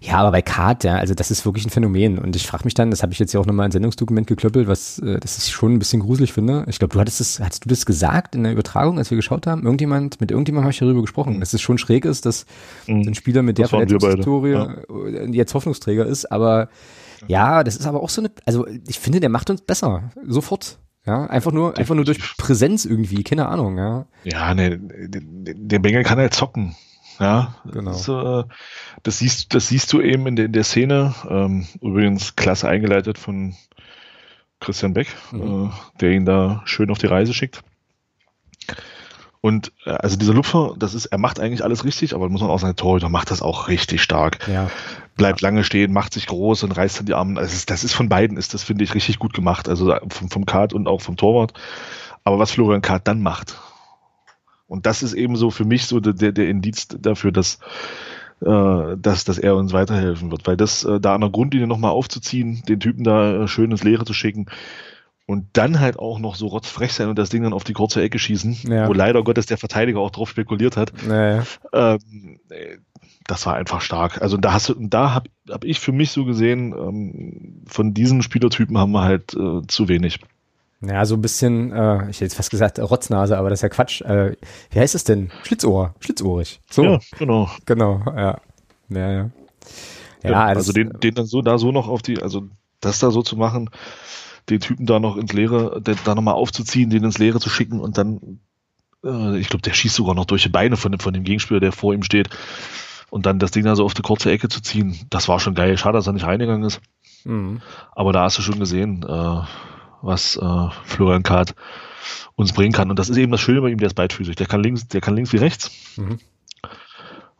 Ja, 0.00 0.18
aber 0.18 0.32
bei 0.32 0.42
Kart, 0.42 0.84
ja, 0.84 0.96
also 0.96 1.14
das 1.14 1.30
ist 1.30 1.46
wirklich 1.46 1.64
ein 1.64 1.70
Phänomen. 1.70 2.18
Und 2.18 2.34
ich 2.34 2.46
frage 2.46 2.64
mich 2.64 2.74
dann, 2.74 2.90
das 2.90 3.02
habe 3.02 3.12
ich 3.12 3.18
jetzt 3.18 3.32
ja 3.32 3.40
auch 3.40 3.46
nochmal 3.46 3.66
in 3.66 3.72
Sendungsdokument 3.72 4.26
geklöppelt, 4.26 4.66
was 4.66 4.98
äh, 4.98 5.20
das 5.20 5.38
ist 5.38 5.50
schon 5.50 5.74
ein 5.74 5.78
bisschen 5.78 6.00
gruselig 6.00 6.32
finde. 6.32 6.64
Ich 6.68 6.78
glaube, 6.78 6.92
du 6.92 7.00
hattest 7.00 7.20
das, 7.20 7.40
hattest 7.40 7.64
du 7.64 7.68
das 7.68 7.86
gesagt 7.86 8.34
in 8.34 8.42
der 8.42 8.52
Übertragung, 8.52 8.98
als 8.98 9.10
wir 9.10 9.16
geschaut 9.16 9.46
haben? 9.46 9.62
Irgendjemand, 9.62 10.20
mit 10.20 10.30
irgendjemandem 10.30 10.64
habe 10.64 10.72
ich 10.72 10.78
darüber 10.78 11.00
gesprochen, 11.00 11.38
dass 11.38 11.54
es 11.54 11.60
schon 11.60 11.78
schräg 11.78 12.04
ist, 12.04 12.26
dass 12.26 12.44
mhm. 12.86 13.08
ein 13.08 13.14
Spieler 13.14 13.42
mit 13.42 13.58
der 13.58 13.68
Verletzungshistorie 13.68 14.50
ja. 14.50 14.74
Äh, 15.06 15.30
jetzt 15.30 15.54
Hoffnungsträger 15.54 16.06
ist, 16.06 16.30
aber 16.30 16.68
ja, 17.26 17.64
das 17.64 17.76
ist 17.76 17.86
aber 17.86 18.02
auch 18.02 18.10
so 18.10 18.20
eine, 18.20 18.30
also 18.44 18.66
ich 18.86 18.98
finde, 18.98 19.20
der 19.20 19.28
macht 19.28 19.50
uns 19.50 19.62
besser. 19.62 20.10
Sofort. 20.24 20.78
Ja, 21.06 21.24
einfach 21.24 21.52
nur, 21.52 21.78
einfach 21.78 21.94
nur 21.94 22.04
durch 22.04 22.36
Präsenz 22.36 22.84
irgendwie, 22.84 23.22
keine 23.22 23.48
Ahnung, 23.48 23.78
ja. 23.78 24.06
Ja, 24.24 24.54
ne, 24.54 24.78
der 24.78 25.78
Bengel 25.78 26.02
kann 26.02 26.18
halt 26.18 26.34
zocken. 26.34 26.76
Ja, 27.18 27.56
genau. 27.64 27.92
Das, 27.92 28.08
äh, 28.08 28.44
das, 29.02 29.18
siehst, 29.18 29.54
das 29.54 29.68
siehst 29.68 29.92
du 29.92 30.00
eben 30.00 30.26
in 30.26 30.36
der, 30.36 30.44
in 30.46 30.52
der 30.52 30.64
Szene. 30.64 31.14
Ähm, 31.28 31.66
übrigens 31.80 32.36
klasse 32.36 32.68
eingeleitet 32.68 33.18
von, 33.18 33.56
Christian 34.60 34.94
Beck, 34.94 35.08
mhm. 35.32 35.66
äh, 35.66 35.98
der 36.00 36.10
ihn 36.12 36.24
da 36.24 36.62
schön 36.64 36.90
auf 36.90 36.98
die 36.98 37.06
Reise 37.06 37.34
schickt. 37.34 37.62
Und 39.40 39.72
äh, 39.84 39.90
also 39.90 40.16
dieser 40.16 40.34
Lupfer, 40.34 40.74
das 40.76 40.94
ist, 40.94 41.06
er 41.06 41.18
macht 41.18 41.38
eigentlich 41.38 41.62
alles 41.62 41.84
richtig, 41.84 42.14
aber 42.14 42.28
muss 42.28 42.40
man 42.40 42.50
auch 42.50 42.58
sagen, 42.58 42.76
Torhüter 42.76 43.08
macht 43.08 43.30
das 43.30 43.40
auch 43.40 43.68
richtig 43.68 44.02
stark. 44.02 44.46
Ja. 44.48 44.70
Bleibt 45.18 45.42
lange 45.42 45.64
stehen, 45.64 45.92
macht 45.92 46.14
sich 46.14 46.26
groß 46.26 46.62
und 46.62 46.72
reißt 46.72 47.00
dann 47.00 47.06
die 47.06 47.14
Arme. 47.14 47.34
Das 47.40 47.52
ist, 47.52 47.68
das 47.68 47.84
ist 47.84 47.92
von 47.92 48.08
beiden, 48.08 48.38
ist 48.38 48.54
das, 48.54 48.62
finde 48.62 48.84
ich, 48.84 48.94
richtig 48.94 49.18
gut 49.18 49.34
gemacht. 49.34 49.68
Also 49.68 49.94
vom, 50.08 50.30
vom 50.30 50.46
Kart 50.46 50.72
und 50.72 50.88
auch 50.88 51.02
vom 51.02 51.16
Torwart. 51.16 51.52
Aber 52.24 52.38
was 52.38 52.52
Florian 52.52 52.80
Kart 52.80 53.06
dann 53.06 53.20
macht, 53.20 53.58
und 54.66 54.86
das 54.86 55.02
ist 55.02 55.14
eben 55.14 55.36
so 55.36 55.50
für 55.50 55.64
mich 55.64 55.86
so 55.86 55.98
der, 55.98 56.32
der 56.32 56.48
Indiz 56.48 56.88
dafür, 56.88 57.32
dass, 57.32 57.58
äh, 58.40 58.96
dass, 58.96 59.24
dass 59.24 59.38
er 59.38 59.56
uns 59.56 59.72
weiterhelfen 59.72 60.30
wird. 60.30 60.46
Weil 60.46 60.56
das 60.56 60.84
äh, 60.84 61.00
da 61.00 61.14
an 61.14 61.22
der 61.22 61.30
Grundlinie 61.30 61.66
nochmal 61.66 61.90
aufzuziehen, 61.90 62.62
den 62.68 62.78
Typen 62.78 63.02
da 63.02 63.44
äh, 63.44 63.48
schön 63.48 63.70
ins 63.70 63.82
Leere 63.82 64.04
zu 64.04 64.14
schicken, 64.14 64.46
und 65.28 65.44
dann 65.52 65.78
halt 65.78 65.98
auch 65.98 66.18
noch 66.18 66.36
so 66.36 66.46
rotzfrech 66.46 66.94
sein 66.94 67.10
und 67.10 67.18
das 67.18 67.28
Ding 67.28 67.42
dann 67.42 67.52
auf 67.52 67.62
die 67.62 67.74
kurze 67.74 68.00
Ecke 68.00 68.18
schießen, 68.18 68.60
ja. 68.66 68.88
wo 68.88 68.94
leider 68.94 69.22
Gottes 69.22 69.44
der 69.44 69.58
Verteidiger 69.58 70.00
auch 70.00 70.10
drauf 70.10 70.30
spekuliert 70.30 70.78
hat. 70.78 70.90
Ja, 71.06 71.44
ähm, 71.74 72.40
das 73.28 73.44
war 73.46 73.54
einfach 73.54 73.82
stark. 73.82 74.20
Also 74.22 74.36
da 74.36 74.54
hast 74.54 74.70
du, 74.70 74.74
da 74.78 75.14
habe 75.14 75.30
hab 75.48 75.64
ich 75.64 75.78
für 75.78 75.92
mich 75.92 76.10
so 76.10 76.24
gesehen, 76.24 76.72
ähm, 76.72 77.62
von 77.66 77.94
diesen 77.94 78.22
Spielertypen 78.22 78.76
haben 78.78 78.90
wir 78.92 79.02
halt 79.02 79.34
äh, 79.34 79.60
zu 79.68 79.86
wenig. 79.86 80.18
Ja, 80.80 81.04
so 81.04 81.16
ein 81.16 81.20
bisschen, 81.20 81.70
äh, 81.70 82.08
ich 82.08 82.16
hätte 82.16 82.24
jetzt 82.24 82.34
fast 82.34 82.50
gesagt 82.50 82.78
Rotznase, 82.78 83.36
aber 83.36 83.50
das 83.50 83.58
ist 83.58 83.62
ja 83.62 83.68
Quatsch. 83.68 84.00
Äh, 84.00 84.36
wie 84.70 84.80
heißt 84.80 84.94
es 84.94 85.04
denn? 85.04 85.30
Schlitzohr, 85.42 85.94
schlitzohrig. 86.00 86.60
So. 86.70 86.84
Ja, 86.84 86.98
genau. 87.18 87.50
Genau, 87.66 88.02
ja. 88.06 88.40
Ja, 88.88 89.12
ja. 89.12 89.30
ja, 90.22 90.30
ja 90.30 90.44
also 90.44 90.72
den, 90.72 90.98
den 91.00 91.14
dann 91.14 91.26
so 91.26 91.42
da 91.42 91.58
so 91.58 91.70
noch 91.70 91.88
auf 91.88 92.00
die, 92.00 92.22
also 92.22 92.48
das 92.80 92.98
da 92.98 93.10
so 93.10 93.22
zu 93.22 93.36
machen, 93.36 93.68
den 94.48 94.60
Typen 94.60 94.86
da 94.86 95.00
noch 95.00 95.18
ins 95.18 95.34
Leere, 95.34 95.82
den, 95.82 95.96
da 96.04 96.14
nochmal 96.14 96.34
aufzuziehen, 96.34 96.88
den 96.88 97.04
ins 97.04 97.18
Leere 97.18 97.40
zu 97.40 97.50
schicken 97.50 97.80
und 97.80 97.98
dann, 97.98 98.40
äh, 99.04 99.38
ich 99.38 99.50
glaube, 99.50 99.62
der 99.62 99.74
schießt 99.74 99.96
sogar 99.96 100.14
noch 100.14 100.24
durch 100.24 100.44
die 100.44 100.48
Beine 100.48 100.78
von 100.78 100.92
dem, 100.92 101.00
von 101.00 101.12
dem 101.12 101.24
Gegenspieler, 101.24 101.60
der 101.60 101.72
vor 101.72 101.92
ihm 101.92 102.02
steht. 102.02 102.30
Und 103.10 103.26
dann 103.26 103.38
das 103.38 103.50
Ding 103.50 103.64
da 103.64 103.74
so 103.74 103.84
auf 103.84 103.94
die 103.94 104.02
kurze 104.02 104.30
Ecke 104.30 104.48
zu 104.48 104.60
ziehen, 104.60 104.98
das 105.10 105.28
war 105.28 105.40
schon 105.40 105.54
geil. 105.54 105.78
Schade, 105.78 105.96
dass 105.96 106.06
er 106.06 106.12
nicht 106.12 106.26
reingegangen 106.26 106.64
ist. 106.64 106.80
Mhm. 107.24 107.60
Aber 107.92 108.12
da 108.12 108.24
hast 108.24 108.38
du 108.38 108.42
schon 108.42 108.58
gesehen, 108.58 109.02
äh, 109.02 109.40
was 110.02 110.36
äh, 110.36 110.68
Florian 110.84 111.22
Kahrt 111.22 111.54
uns 112.36 112.52
bringen 112.52 112.72
kann. 112.72 112.90
Und 112.90 112.98
das 112.98 113.08
ist 113.08 113.16
eben 113.16 113.32
das 113.32 113.40
Schöne 113.40 113.60
bei 113.60 113.70
ihm, 113.70 113.78
der 113.78 113.88
ist 113.88 113.94
beidfüßig. 113.94 114.36
Der 114.36 114.46
kann 114.46 114.62
links, 114.62 114.88
der 114.88 115.00
kann 115.00 115.16
links 115.16 115.32
wie 115.32 115.38
rechts. 115.38 115.70
Mhm. 115.96 116.18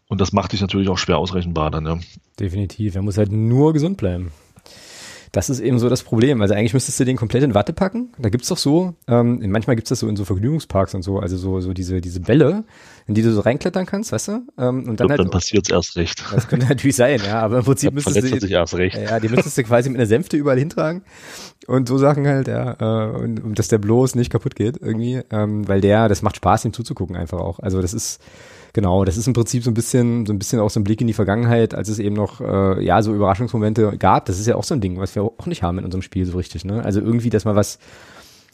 Und 0.08 0.20
das 0.20 0.32
macht 0.32 0.52
dich 0.52 0.60
natürlich 0.62 0.88
auch 0.88 0.98
schwer 0.98 1.18
ausrechenbar 1.18 1.70
dann, 1.70 1.86
ja. 1.86 1.98
Definitiv. 2.40 2.94
Er 2.94 3.02
muss 3.02 3.18
halt 3.18 3.30
nur 3.30 3.74
gesund 3.74 3.98
bleiben. 3.98 4.32
Das 5.32 5.50
ist 5.50 5.60
eben 5.60 5.78
so 5.78 5.88
das 5.88 6.02
Problem. 6.02 6.40
Also 6.40 6.54
eigentlich 6.54 6.74
müsstest 6.74 6.98
du 7.00 7.04
den 7.04 7.16
komplett 7.16 7.42
in 7.42 7.54
Watte 7.54 7.72
packen. 7.72 8.12
Da 8.18 8.28
gibt's 8.28 8.48
doch 8.48 8.56
so, 8.56 8.94
ähm, 9.06 9.42
manchmal 9.50 9.76
gibt's 9.76 9.90
das 9.90 10.00
so 10.00 10.08
in 10.08 10.16
so 10.16 10.24
Vergnügungsparks 10.24 10.94
und 10.94 11.02
so, 11.02 11.18
also 11.18 11.36
so, 11.36 11.60
so 11.60 11.72
diese, 11.72 12.00
diese 12.00 12.20
Bälle, 12.20 12.64
in 13.06 13.14
die 13.14 13.22
du 13.22 13.32
so 13.32 13.40
reinklettern 13.40 13.86
kannst, 13.86 14.12
weißt 14.12 14.28
du? 14.28 14.32
Ähm, 14.58 14.88
und 14.88 15.00
dann, 15.00 15.08
glaub, 15.08 15.10
halt, 15.10 15.20
dann 15.20 15.30
passiert's 15.30 15.70
erst 15.70 15.96
recht. 15.96 16.22
Das 16.32 16.48
könnte 16.48 16.66
natürlich 16.68 16.96
sein, 16.96 17.20
ja, 17.24 17.40
aber 17.40 17.58
im 17.58 17.64
Prinzip 17.64 17.92
müsstest 17.92 18.16
du, 18.16 18.40
sich 18.40 18.50
erst 18.50 18.74
recht. 18.74 18.96
Ja, 18.96 19.20
die 19.20 19.28
müsstest 19.28 19.56
du 19.58 19.62
quasi 19.64 19.88
mit 19.90 19.98
einer 19.98 20.06
Sänfte 20.06 20.36
überall 20.36 20.58
hintragen 20.58 21.02
und 21.66 21.88
so 21.88 21.98
Sachen 21.98 22.26
halt, 22.26 22.48
ja, 22.48 22.76
äh, 22.80 23.16
und, 23.16 23.42
und 23.42 23.58
dass 23.58 23.68
der 23.68 23.78
bloß 23.78 24.14
nicht 24.14 24.30
kaputt 24.30 24.54
geht 24.54 24.78
irgendwie, 24.80 25.20
ähm, 25.30 25.68
weil 25.68 25.80
der, 25.80 26.08
das 26.08 26.22
macht 26.22 26.36
Spaß, 26.36 26.64
ihm 26.64 26.72
zuzugucken 26.72 27.16
einfach 27.16 27.38
auch. 27.38 27.58
Also 27.60 27.82
das 27.82 27.94
ist, 27.94 28.20
Genau, 28.72 29.04
das 29.04 29.16
ist 29.16 29.26
im 29.26 29.32
Prinzip 29.32 29.64
so 29.64 29.70
ein 29.70 29.74
bisschen, 29.74 30.26
so 30.26 30.32
ein 30.32 30.38
bisschen 30.38 30.60
auch 30.60 30.70
so 30.70 30.80
ein 30.80 30.84
Blick 30.84 31.00
in 31.00 31.06
die 31.06 31.12
Vergangenheit, 31.12 31.74
als 31.74 31.88
es 31.88 31.98
eben 31.98 32.14
noch, 32.14 32.40
äh, 32.40 32.84
ja, 32.84 33.02
so 33.02 33.14
Überraschungsmomente 33.14 33.96
gab. 33.98 34.26
Das 34.26 34.38
ist 34.38 34.46
ja 34.46 34.56
auch 34.56 34.64
so 34.64 34.74
ein 34.74 34.80
Ding, 34.80 34.98
was 34.98 35.14
wir 35.14 35.22
auch 35.22 35.46
nicht 35.46 35.62
haben 35.62 35.78
in 35.78 35.84
unserem 35.84 36.02
Spiel 36.02 36.26
so 36.26 36.36
richtig, 36.36 36.64
ne? 36.64 36.84
Also 36.84 37.00
irgendwie, 37.00 37.30
dass 37.30 37.44
mal 37.44 37.56
was, 37.56 37.78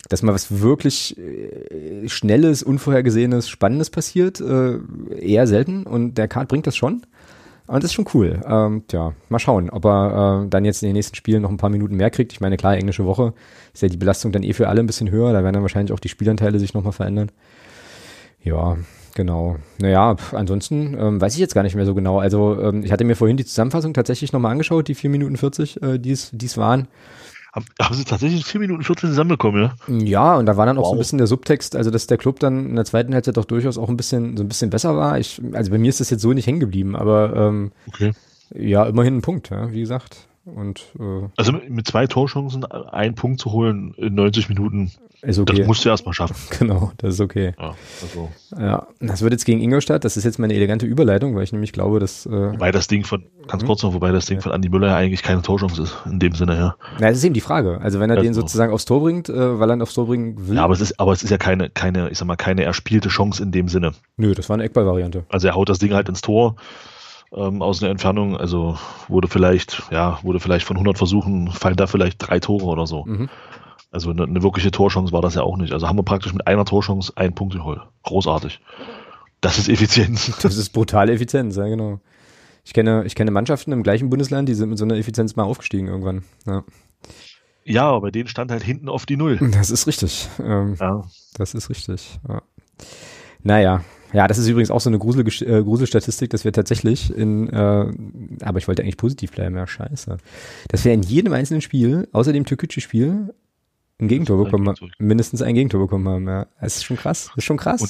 dass 0.09 0.23
mal 0.23 0.35
was 0.35 0.61
wirklich 0.61 1.17
äh, 1.19 2.09
Schnelles, 2.09 2.63
Unvorhergesehenes, 2.63 3.49
Spannendes 3.49 3.91
passiert, 3.91 4.41
äh, 4.41 4.79
eher 5.19 5.47
selten 5.47 5.85
und 5.85 6.15
der 6.15 6.29
Card 6.29 6.49
bringt 6.49 6.67
das 6.67 6.77
schon. 6.77 7.03
Und 7.67 7.83
das 7.83 7.85
ist 7.91 7.95
schon 7.95 8.07
cool. 8.13 8.41
Ähm, 8.47 8.85
tja, 8.89 9.15
mal 9.31 9.39
schauen, 9.39 9.71
ob 9.71 9.87
er 9.87 10.45
äh, 10.45 10.49
dann 10.51 10.67
jetzt 10.67 10.83
in 10.83 10.89
den 10.89 10.97
nächsten 10.97 11.17
Spielen 11.17 11.43
noch 11.43 11.51
ein 11.51 11.57
paar 11.57 11.71
Minuten 11.71 11.97
mehr 11.97 12.11
kriegt. 12.11 12.33
Ich 12.33 12.41
meine, 12.41 12.59
klar, 12.59 12.77
englische 12.77 13.07
Woche 13.07 13.33
ist 13.73 13.83
ja 13.83 13.89
die 13.89 13.97
Belastung 13.97 14.33
dann 14.33 14.43
eh 14.43 14.53
für 14.53 14.69
alle 14.69 14.81
ein 14.81 14.87
bisschen 14.87 15.11
höher. 15.11 15.33
Da 15.33 15.43
werden 15.43 15.55
dann 15.55 15.63
wahrscheinlich 15.63 15.93
auch 15.93 16.01
die 16.01 16.11
Spielanteile 16.11 16.59
sich 16.59 16.75
nochmal 16.75 16.93
verändern. 16.93 17.31
Ja, 18.43 18.77
Genau. 19.15 19.57
Naja, 19.79 20.17
ansonsten 20.33 20.97
ähm, 20.99 21.21
weiß 21.21 21.35
ich 21.35 21.41
jetzt 21.41 21.55
gar 21.55 21.63
nicht 21.63 21.77
mehr 21.77 21.87
so 21.87 21.95
genau. 21.95 22.19
Also 22.19 22.61
ähm, 22.61 22.83
ich 22.83 22.91
hatte 22.91 23.05
mir 23.05 23.15
vorhin 23.15 23.37
die 23.37 23.45
Zusammenfassung 23.45 23.95
tatsächlich 23.95 24.33
nochmal 24.33 24.53
angeschaut, 24.53 24.89
die 24.89 24.95
4 24.95 25.11
Minuten 25.11 25.37
40, 25.37 25.83
äh, 25.83 25.99
die 25.99 26.11
es 26.11 26.59
waren. 26.59 26.89
Haben 27.55 27.95
Sie 27.95 28.03
tatsächlich 28.03 28.45
4 28.45 28.61
Minuten 28.61 28.83
14 28.83 29.11
zusammenbekommen, 29.11 29.63
ja? 29.63 29.97
Ja, 29.97 30.37
und 30.37 30.47
da 30.47 30.57
war 30.57 30.67
dann 30.67 30.77
auch 30.77 30.83
wow. 30.83 30.89
so 30.89 30.95
ein 30.97 30.99
bisschen 30.99 31.19
der 31.19 31.29
Subtext, 31.29 31.77
also 31.77 31.93
dass 31.93 32.09
der 32.09 32.19
Club 32.19 32.41
dann 32.41 32.71
in 32.71 32.75
der 32.75 32.85
zweiten 32.85 33.15
Halbzeit 33.15 33.37
doch 33.37 33.45
durchaus 33.45 33.79
auch 33.79 33.89
ein 33.89 33.97
bisschen 33.97 34.37
so 34.37 34.43
ein 34.43 34.49
bisschen 34.49 34.71
besser 34.71 34.97
war. 34.97 35.21
Ich, 35.21 35.41
also 35.53 35.71
bei 35.71 35.79
mir 35.79 35.89
ist 35.89 36.01
das 36.01 36.11
jetzt 36.11 36.23
so 36.23 36.33
nicht 36.33 36.49
hängen 36.49 36.59
geblieben, 36.59 36.97
aber 36.97 37.33
ähm, 37.37 37.71
okay. 37.87 38.11
ja, 38.53 38.85
immerhin 38.85 39.19
ein 39.19 39.23
Punkt, 39.23 39.51
ja, 39.51 39.71
wie 39.71 39.81
gesagt. 39.81 40.27
Und, 40.45 40.93
äh, 40.99 41.29
also 41.37 41.53
mit 41.69 41.87
zwei 41.87 42.09
Torchancen 42.09 42.65
einen 42.65 43.15
Punkt 43.15 43.41
zu 43.41 43.53
holen 43.53 43.95
in 43.99 44.17
90 44.17 44.49
Minuten, 44.49 44.91
ist 45.25 45.39
okay. 45.39 45.59
das 45.59 45.67
musst 45.67 45.85
du 45.85 45.89
erstmal 45.89 46.15
schaffen. 46.15 46.35
Genau, 46.59 46.93
das 46.99 47.15
ist 47.15 47.21
okay. 47.21 47.55
Ja, 47.59 47.75
also. 48.03 48.29
ja, 48.59 48.87
das 49.01 49.23
wird 49.23 49.33
jetzt 49.33 49.45
gegen 49.45 49.61
Ingolstadt, 49.61 50.05
das 50.05 50.17
ist 50.17 50.25
jetzt 50.25 50.39
meine 50.39 50.55
elegante 50.55 50.87
Überleitung, 50.87 51.35
weil 51.35 51.43
ich 51.43 51.53
nämlich 51.53 51.73
glaube, 51.73 51.99
dass... 51.99 52.27
Äh, 52.27 52.31
wobei 52.31 52.71
das 52.71 52.87
Ding 52.87 53.05
von, 53.05 53.25
ganz 53.49 53.63
mhm. 53.63 53.67
kurz 53.67 53.83
noch, 53.83 53.95
wobei 53.95 54.13
das 54.13 54.27
Ding 54.27 54.39
ja. 54.39 54.43
von 54.43 54.53
Andy 54.53 54.69
Müller 54.69 54.89
ja 54.89 54.97
eigentlich 54.97 55.23
keine 55.23 55.43
Torchance 55.43 55.83
ist, 55.83 55.97
in 56.07 56.19
dem 56.19 56.33
Sinne, 56.33 56.57
ja. 56.57 56.77
Na, 57.01 57.09
das 57.09 57.19
ist 57.19 57.25
eben 57.25 57.35
die 57.35 57.41
Frage. 57.41 57.81
Also 57.81 58.01
wenn 58.01 58.11
er 58.11 58.17
also. 58.17 58.29
den 58.29 58.35
sozusagen 58.35 58.73
aufs 58.73 58.85
Tor 58.85 59.03
bringt, 59.03 59.29
äh, 59.29 59.59
weil 59.59 59.71
er 59.71 59.77
ihn 59.77 59.83
aufs 59.83 59.95
Tor 59.95 60.07
bringen 60.07 60.49
will. 60.49 60.57
Ja, 60.57 60.65
aber 60.65 60.75
es 60.75 60.81
ist, 60.81 60.99
aber 61.01 61.13
es 61.13 61.23
ist 61.23 61.31
ja 61.31 61.39
keine, 61.39 61.71
keine, 61.71 62.11
ich 62.11 62.19
sag 62.19 62.27
mal, 62.27 62.37
keine 62.37 62.65
erspielte 62.65 63.09
Chance 63.09 63.43
in 63.43 63.53
dem 63.53 63.69
Sinne. 63.69 63.93
Nö, 64.17 64.35
das 64.35 64.49
war 64.49 64.55
eine 64.55 64.65
Eckballvariante. 64.65 65.25
Also 65.29 65.49
er 65.49 65.55
haut 65.55 65.69
das 65.69 65.79
Ding 65.79 65.93
halt 65.93 66.09
ins 66.09 66.21
Tor 66.21 66.57
ähm, 67.35 67.63
aus 67.63 67.83
einer 67.83 67.91
Entfernung. 67.91 68.37
Also 68.37 68.79
wurde 69.09 69.29
vielleicht, 69.29 69.83
ja, 69.91 70.19
wurde 70.23 70.41
vielleicht 70.41 70.67
von 70.67 70.77
100 70.77 70.97
Versuchen, 70.97 71.51
fallen 71.51 71.77
da 71.77 71.87
vielleicht 71.87 72.19
drei 72.19 72.41
Tore 72.41 72.65
oder 72.67 72.87
so. 72.87 73.05
Mhm. 73.05 73.29
Also 73.95 74.11
eine, 74.11 74.25
eine, 74.25 74.43
wirkliche 74.43 74.73
Torchance 74.73 75.13
war 75.13 75.23
das 75.23 75.37
ja 75.37 75.43
auch 75.43 75.57
nicht. 75.57 75.73
Also 75.73 75.87
haben 75.87 75.97
wir 75.97 76.03
praktisch 76.03 76.33
mit 76.33 76.47
einer 76.49 76.65
Torchance 76.65 77.13
einen 77.17 77.35
Punkt 77.35 77.55
geholt. 77.55 77.81
Großartig. 78.03 78.61
Das 79.41 79.59
ist 79.59 79.69
Effizienz. 79.69 80.37
Das 80.43 80.57
ist 80.57 80.71
brutale 80.71 81.13
Effizienz, 81.13 81.57
ja 81.57 81.69
genau. 81.69 82.01
Ich 82.65 82.73
kenne, 82.73 83.05
ich 83.05 83.15
kenne 83.15 83.31
Mannschaften 83.31 83.71
im 83.71 83.85
gleichen 83.85 84.11
Bundesland, 84.11 84.49
die 84.49 84.55
sind 84.55 84.71
mit 84.71 84.79
so 84.79 84.85
einer 84.85 84.97
Effizienz 84.97 85.37
mal 85.37 85.45
aufgestiegen 85.45 85.87
irgendwann. 85.87 86.25
Ja. 86.45 86.65
Ja, 87.65 87.85
aber 87.85 88.01
bei 88.01 88.11
denen 88.11 88.29
stand 88.29 88.51
halt 88.51 88.63
hinten 88.63 88.89
auf 88.89 89.07
die 89.07 89.17
Null. 89.17 89.39
Das 89.53 89.71
ist 89.71 89.87
richtig. 89.87 90.29
Ähm, 90.43 90.77
ja. 90.81 91.03
Das 91.35 91.55
ist 91.55 91.71
richtig. 91.71 92.19
Ja. 92.29 92.43
Naja, 93.43 93.85
ja, 94.15 94.29
das 94.29 94.39
ist 94.39 94.49
übrigens 94.49 94.71
auch 94.71 94.81
so 94.81 94.91
eine 94.91 94.99
Grusel, 94.99 95.27
äh, 95.27 95.63
Gruselstatistik, 95.63 96.31
dass 96.31 96.45
wir 96.45 96.53
tatsächlich 96.53 97.15
in, 97.15 97.49
äh, 97.49 97.93
aber 98.43 98.59
ich 98.59 98.69
wollte 98.69 98.83
eigentlich 98.83 98.97
positiv 98.97 99.33
bleiben, 99.33 99.57
ja, 99.57 99.67
scheiße. 99.67 100.19
Dass 100.69 100.85
wir 100.85 100.93
in 100.93 101.03
jedem 101.03 101.33
einzelnen 101.33 101.61
Spiel, 101.61 102.09
außer 102.13 102.33
dem 102.33 102.45
Türkgücü-Spiel, 102.45 103.35
ein 104.01 104.09
Gegentor 104.09 104.45
bekommen 104.45 104.69
haben, 104.69 104.91
mindestens 104.99 105.43
ein 105.43 105.55
Gegentor 105.55 105.81
bekommen 105.81 106.09
haben, 106.09 106.29
ja. 106.29 106.47
Das 106.61 106.77
ist 106.77 106.85
schon 106.85 106.97
krass, 106.97 107.27
das 107.27 107.39
ist 107.39 107.45
schon 107.45 107.57
krass. 107.57 107.81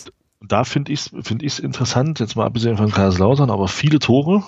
Und 0.40 0.52
da 0.52 0.64
finde 0.64 0.92
ich 0.92 1.00
es 1.00 1.26
find 1.26 1.42
ich's 1.42 1.59
interessant, 1.59 2.20
jetzt 2.20 2.36
mal 2.36 2.44
abgesehen 2.44 2.76
von 2.76 2.90
Kaiserslautern, 2.90 3.50
aber 3.50 3.68
viele 3.68 3.98
Tore. 3.98 4.42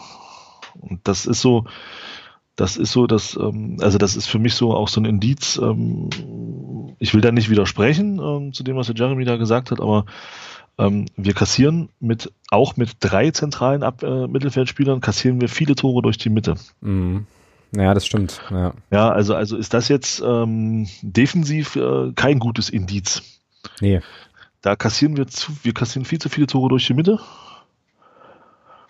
Und 0.81 1.01
das 1.05 1.25
ist 1.25 1.41
so, 1.41 1.65
das 2.55 2.77
ist 2.77 2.93
so, 2.93 3.07
dass, 3.07 3.37
ähm, 3.37 3.79
also 3.81 3.97
das 3.97 4.17
ist 4.17 4.27
für 4.27 4.39
mich 4.39 4.55
so 4.55 4.75
auch 4.75 4.89
so 4.89 5.01
ein 5.01 5.07
Indiz. 5.07 5.59
Ähm, 5.63 6.11
ich 6.99 7.15
will 7.15 7.23
da 7.23 7.33
nicht 7.33 7.51
widersprechen 7.51 8.21
ähm, 8.23 8.53
zu 8.53 8.63
dem, 8.63 8.77
was 8.77 8.89
der 8.89 8.97
Jeremy 8.97 9.25
da 9.25 9.37
gesagt 9.37 9.71
hat, 9.71 9.81
aber 9.81 10.05
wir 10.79 11.33
kassieren 11.33 11.89
mit, 12.01 12.31
auch 12.51 12.77
mit 12.77 12.99
drei 13.01 13.31
zentralen 13.31 13.83
Ab 13.83 14.03
äh, 14.03 14.27
Mittelfeldspielern, 14.27 15.01
kassieren 15.01 15.41
wir 15.41 15.49
viele 15.49 15.75
Tore 15.75 16.03
durch 16.03 16.19
die 16.19 16.29
Mitte. 16.29 16.57
Mhm. 16.83 17.27
Ja, 17.73 17.95
das 17.95 18.07
stimmt. 18.07 18.41
Ja, 18.51 18.75
ja 18.91 19.11
also, 19.11 19.35
also 19.35 19.57
ist 19.57 19.75
das 19.75 19.89
jetzt 19.89 20.23
ähm, 20.25 20.87
defensiv 21.03 21.77
äh, 21.77 22.13
kein 22.15 22.39
gutes 22.39 22.71
Indiz. 22.71 23.23
Nee. 23.81 24.01
Da 24.63 24.77
kassieren 24.77 25.17
wir 25.17 25.27
zu, 25.27 25.53
wir 25.63 25.75
kassieren 25.75 26.05
viel 26.05 26.19
zu 26.19 26.29
viele 26.29 26.47
Tore 26.47 26.69
durch 26.69 26.87
die 26.87 26.95
Mitte. 26.95 27.21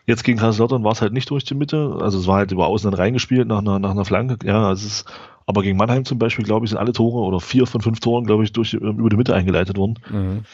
Jetzt 0.06 0.22
gegen 0.22 0.38
Kaiserslautern 0.38 0.84
war 0.84 0.92
es 0.92 1.02
halt 1.02 1.12
nicht 1.12 1.28
durch 1.30 1.44
die 1.44 1.54
Mitte, 1.54 1.98
also 2.00 2.18
es 2.18 2.28
war 2.28 2.36
halt 2.36 2.52
über 2.52 2.68
außen 2.68 2.90
dann 2.90 2.98
reingespielt 2.98 3.48
nach 3.48 3.58
einer, 3.58 3.80
nach 3.80 3.90
einer 3.90 4.04
Flanke. 4.04 4.38
Ja, 4.46 4.70
es 4.70 4.84
ist, 4.84 5.04
aber 5.46 5.62
gegen 5.62 5.76
Mannheim 5.76 6.04
zum 6.04 6.18
Beispiel, 6.18 6.44
glaube 6.44 6.64
ich, 6.64 6.70
sind 6.70 6.78
alle 6.78 6.92
Tore 6.92 7.18
oder 7.18 7.40
vier 7.40 7.66
von 7.66 7.80
fünf 7.80 7.98
Toren, 7.98 8.24
glaube 8.24 8.44
ich, 8.44 8.52
durch, 8.52 8.72
über 8.74 9.10
die 9.10 9.16
Mitte 9.16 9.34
eingeleitet 9.34 9.76
worden. 9.76 9.98
Mhm. 10.08 10.44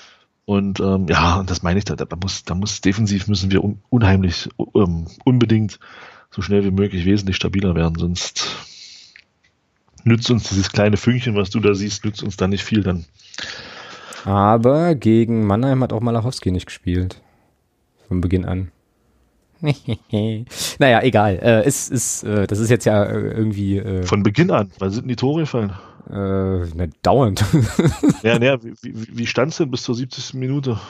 Und 0.44 0.80
ähm, 0.80 1.06
ja, 1.08 1.36
und 1.38 1.50
das 1.50 1.62
meine 1.62 1.78
ich, 1.78 1.84
da, 1.84 1.94
da 1.94 2.16
muss, 2.16 2.44
da 2.44 2.54
muss 2.54 2.80
defensiv 2.80 3.28
müssen 3.28 3.52
wir 3.52 3.62
un, 3.62 3.80
unheimlich, 3.90 4.48
um, 4.56 5.06
unbedingt 5.24 5.78
so 6.32 6.42
schnell 6.42 6.64
wie 6.64 6.70
möglich 6.70 7.04
wesentlich 7.04 7.36
stabiler 7.36 7.74
werden, 7.74 7.98
sonst 7.98 8.56
nützt 10.04 10.30
uns 10.30 10.48
dieses 10.48 10.72
kleine 10.72 10.96
Fünkchen, 10.96 11.36
was 11.36 11.50
du 11.50 11.60
da 11.60 11.74
siehst, 11.74 12.04
nützt 12.04 12.22
uns 12.22 12.36
da 12.36 12.48
nicht 12.48 12.64
viel 12.64 12.82
dann. 12.82 13.04
Aber 14.24 14.94
gegen 14.94 15.46
Mannheim 15.46 15.82
hat 15.82 15.92
auch 15.92 16.00
Malachowski 16.00 16.50
nicht 16.50 16.66
gespielt. 16.66 17.20
Von 18.08 18.20
Beginn 18.20 18.44
an. 18.44 18.70
naja, 20.78 21.02
egal. 21.02 21.38
Äh, 21.40 21.66
ist, 21.66 21.90
ist, 21.90 22.24
äh, 22.24 22.46
das 22.46 22.58
ist 22.58 22.70
jetzt 22.70 22.84
ja 22.84 23.04
äh, 23.04 23.30
irgendwie. 23.30 23.78
Äh, 23.78 24.02
Von 24.02 24.22
Beginn 24.22 24.50
an, 24.50 24.70
weil 24.78 24.90
sind 24.90 25.06
die 25.06 25.16
Tore 25.16 25.42
gefallen? 25.42 25.72
Äh, 26.10 26.66
na, 26.74 26.86
dauernd. 27.02 27.44
ja, 28.22 28.38
naja, 28.38 28.58
wie, 28.62 28.74
wie, 28.82 29.18
wie 29.18 29.26
stand 29.26 29.52
es 29.52 29.58
denn 29.58 29.70
bis 29.70 29.84
zur 29.84 29.94
70. 29.94 30.34
Minute? 30.34 30.80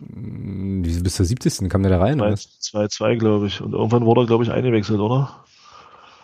Hm, 0.00 0.82
bis 0.82 1.14
zur 1.14 1.26
70. 1.26 1.68
kam 1.68 1.82
der 1.82 1.92
da 1.92 1.98
rein? 1.98 2.20
2-2, 2.20 3.16
glaube 3.16 3.46
ich. 3.46 3.60
Und 3.60 3.72
irgendwann 3.72 4.06
wurde 4.06 4.22
er, 4.22 4.26
glaube 4.26 4.44
ich, 4.44 4.50
eingewechselt, 4.50 5.00
oder? 5.00 5.44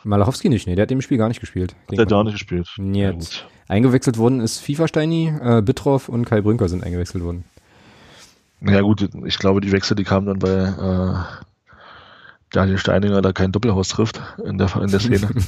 Malachowski 0.05 0.49
nicht, 0.49 0.67
nee, 0.67 0.77
der 0.77 0.85
hat 0.85 0.91
im 0.93 1.03
Spiel 1.03 1.19
gar 1.19 1.29
nicht 1.29 1.41
gespielt. 1.41 1.75
Der 1.91 2.03
hat 2.03 2.09
gar 2.09 2.23
nicht 2.23 2.35
gespielt. 2.35 2.69
Jetzt. 2.79 3.35
Ja, 3.35 3.41
eingewechselt 3.67 4.19
worden 4.19 4.41
ist 4.41 4.61
FIFA 4.61 4.87
Steini, 4.87 5.35
äh, 5.41 5.63
Bitroff 5.63 6.09
und 6.09 6.25
Kai 6.25 6.41
Brünker 6.41 6.69
sind 6.69 6.85
eingewechselt 6.85 7.25
worden. 7.25 7.45
Ja 8.61 8.81
gut, 8.81 9.09
ich 9.25 9.39
glaube, 9.39 9.61
die 9.61 9.73
Wechsel, 9.73 9.97
die 9.97 10.05
kamen 10.05 10.27
dann 10.27 10.39
bei 10.39 10.49
äh, 10.49 11.45
Daniel 12.51 12.79
Steininger, 12.79 13.23
da 13.23 13.33
kein 13.33 13.53
Doppelhaus 13.53 13.89
trifft 13.89 14.21
in 14.45 14.59
der, 14.59 14.75
in 14.77 14.91
der 14.91 15.01
Szene. 15.01 15.29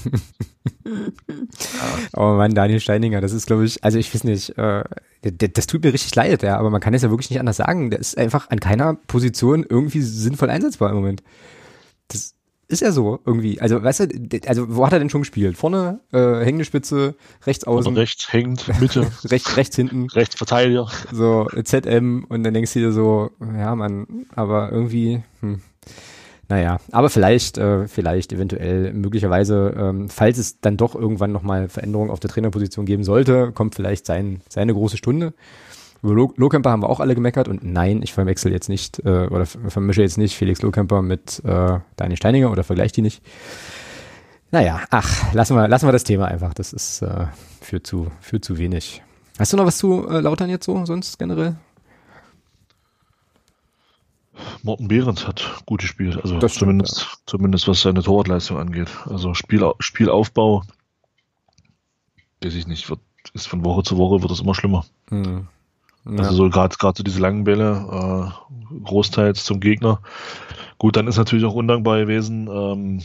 Oh 2.16 2.34
Mann, 2.34 2.54
Daniel 2.54 2.80
Steininger, 2.80 3.20
das 3.20 3.32
ist, 3.32 3.46
glaube 3.46 3.64
ich, 3.64 3.82
also 3.84 3.98
ich 3.98 4.14
weiß 4.14 4.24
nicht, 4.24 4.56
äh, 4.58 4.84
das 5.22 5.66
tut 5.66 5.82
mir 5.84 5.92
richtig 5.92 6.14
leid, 6.14 6.42
ja, 6.42 6.56
aber 6.58 6.70
man 6.70 6.80
kann 6.80 6.94
es 6.94 7.02
ja 7.02 7.10
wirklich 7.10 7.30
nicht 7.30 7.40
anders 7.40 7.56
sagen. 7.56 7.90
Der 7.90 7.98
ist 7.98 8.16
einfach 8.16 8.50
an 8.50 8.60
keiner 8.60 8.94
Position 8.94 9.64
irgendwie 9.68 10.00
sinnvoll 10.00 10.50
einsetzbar 10.50 10.90
im 10.90 10.96
Moment. 10.96 11.22
Das 12.08 12.34
ist 12.68 12.80
ja 12.80 12.92
so 12.92 13.20
irgendwie. 13.24 13.60
Also, 13.60 13.82
weißt 13.82 14.00
du, 14.00 14.40
also 14.46 14.76
wo 14.76 14.86
hat 14.86 14.92
er 14.92 14.98
denn 14.98 15.10
schon 15.10 15.22
gespielt? 15.22 15.56
Vorne, 15.56 16.00
äh, 16.12 16.44
hängende 16.44 16.64
Spitze, 16.64 17.14
rechts 17.46 17.64
außen. 17.64 17.92
Oder 17.92 18.02
rechts 18.02 18.32
hängend, 18.32 18.66
Mitte. 18.80 19.10
rechts, 19.24 19.56
rechts 19.56 19.76
hinten. 19.76 20.08
Rechts 20.10 20.36
Verteidiger. 20.36 20.88
So, 21.12 21.48
ZM 21.64 22.24
und 22.28 22.42
dann 22.44 22.54
denkst 22.54 22.74
du 22.74 22.80
dir 22.80 22.92
so, 22.92 23.30
ja, 23.40 23.74
man, 23.74 24.26
aber 24.34 24.70
irgendwie, 24.70 25.22
hm. 25.40 25.60
Naja, 26.48 26.78
aber 26.92 27.10
vielleicht, 27.10 27.58
äh, 27.58 27.86
vielleicht 27.88 28.32
eventuell, 28.32 28.94
möglicherweise, 28.94 29.74
ähm, 29.76 30.08
falls 30.08 30.38
es 30.38 30.60
dann 30.60 30.78
doch 30.78 30.94
irgendwann 30.94 31.30
nochmal 31.30 31.68
Veränderungen 31.68 32.10
auf 32.10 32.20
der 32.20 32.30
Trainerposition 32.30 32.86
geben 32.86 33.04
sollte, 33.04 33.52
kommt 33.52 33.74
vielleicht 33.74 34.06
sein, 34.06 34.40
seine 34.48 34.72
große 34.72 34.96
Stunde. 34.96 35.34
Über 36.02 36.14
Lohkemper 36.14 36.70
haben 36.70 36.82
wir 36.82 36.88
auch 36.88 37.00
alle 37.00 37.14
gemeckert 37.14 37.48
und 37.48 37.64
nein, 37.64 38.02
ich 38.02 38.14
verwechsel 38.14 38.52
jetzt 38.52 38.68
nicht 38.68 39.00
äh, 39.04 39.26
oder 39.26 39.44
vermische 39.44 40.00
jetzt 40.00 40.16
nicht 40.16 40.36
Felix 40.36 40.62
Lohkemper 40.62 41.02
mit 41.02 41.42
äh, 41.44 41.80
Daniel 41.96 42.16
Steininger 42.16 42.50
oder 42.50 42.64
vergleiche 42.64 42.94
die 42.94 43.02
nicht. 43.02 43.22
Naja, 44.50 44.80
ach, 44.90 45.34
lassen 45.34 45.54
wir, 45.54 45.68
lassen 45.68 45.86
wir 45.86 45.92
das 45.92 46.04
Thema 46.04 46.26
einfach. 46.26 46.54
Das 46.54 46.72
ist 46.72 47.02
äh, 47.02 47.26
für, 47.60 47.82
zu, 47.82 48.10
für 48.20 48.40
zu 48.40 48.56
wenig. 48.56 49.02
Hast 49.38 49.52
du 49.52 49.56
noch 49.56 49.66
was 49.66 49.76
zu 49.76 50.08
äh, 50.08 50.20
Lautern 50.20 50.48
jetzt 50.48 50.64
so, 50.64 50.86
sonst 50.86 51.18
generell? 51.18 51.56
Morten 54.62 54.88
Behrens 54.88 55.26
hat 55.26 55.62
gut 55.66 55.80
gespielt, 55.80 56.18
also 56.22 56.38
das 56.38 56.54
zumindest, 56.54 57.00
stimmt, 57.00 57.12
ja. 57.12 57.18
zumindest 57.26 57.68
was 57.68 57.82
seine 57.82 58.02
Torwartleistung 58.02 58.58
angeht. 58.58 58.88
Also 59.06 59.34
Spiel, 59.34 59.72
Spielaufbau, 59.78 60.62
weiß 62.42 62.54
ich 62.54 62.66
nicht, 62.66 62.88
wird, 62.88 63.00
ist 63.34 63.48
von 63.48 63.64
Woche 63.64 63.82
zu 63.82 63.96
Woche 63.96 64.22
wird 64.22 64.32
es 64.32 64.40
immer 64.40 64.54
schlimmer. 64.54 64.84
Hm. 65.08 65.48
Ja. 66.04 66.18
Also 66.24 66.44
so 66.44 66.50
gerade 66.50 66.76
gerade 66.76 66.96
so 66.96 67.02
diese 67.02 67.20
langen 67.20 67.44
Bälle, 67.44 68.32
äh, 68.72 68.78
großteils 68.84 69.44
zum 69.44 69.60
Gegner. 69.60 70.00
Gut, 70.78 70.96
dann 70.96 71.06
ist 71.06 71.16
natürlich 71.16 71.44
auch 71.44 71.54
undankbar 71.54 71.98
gewesen. 71.98 72.48
Ähm, 72.50 73.02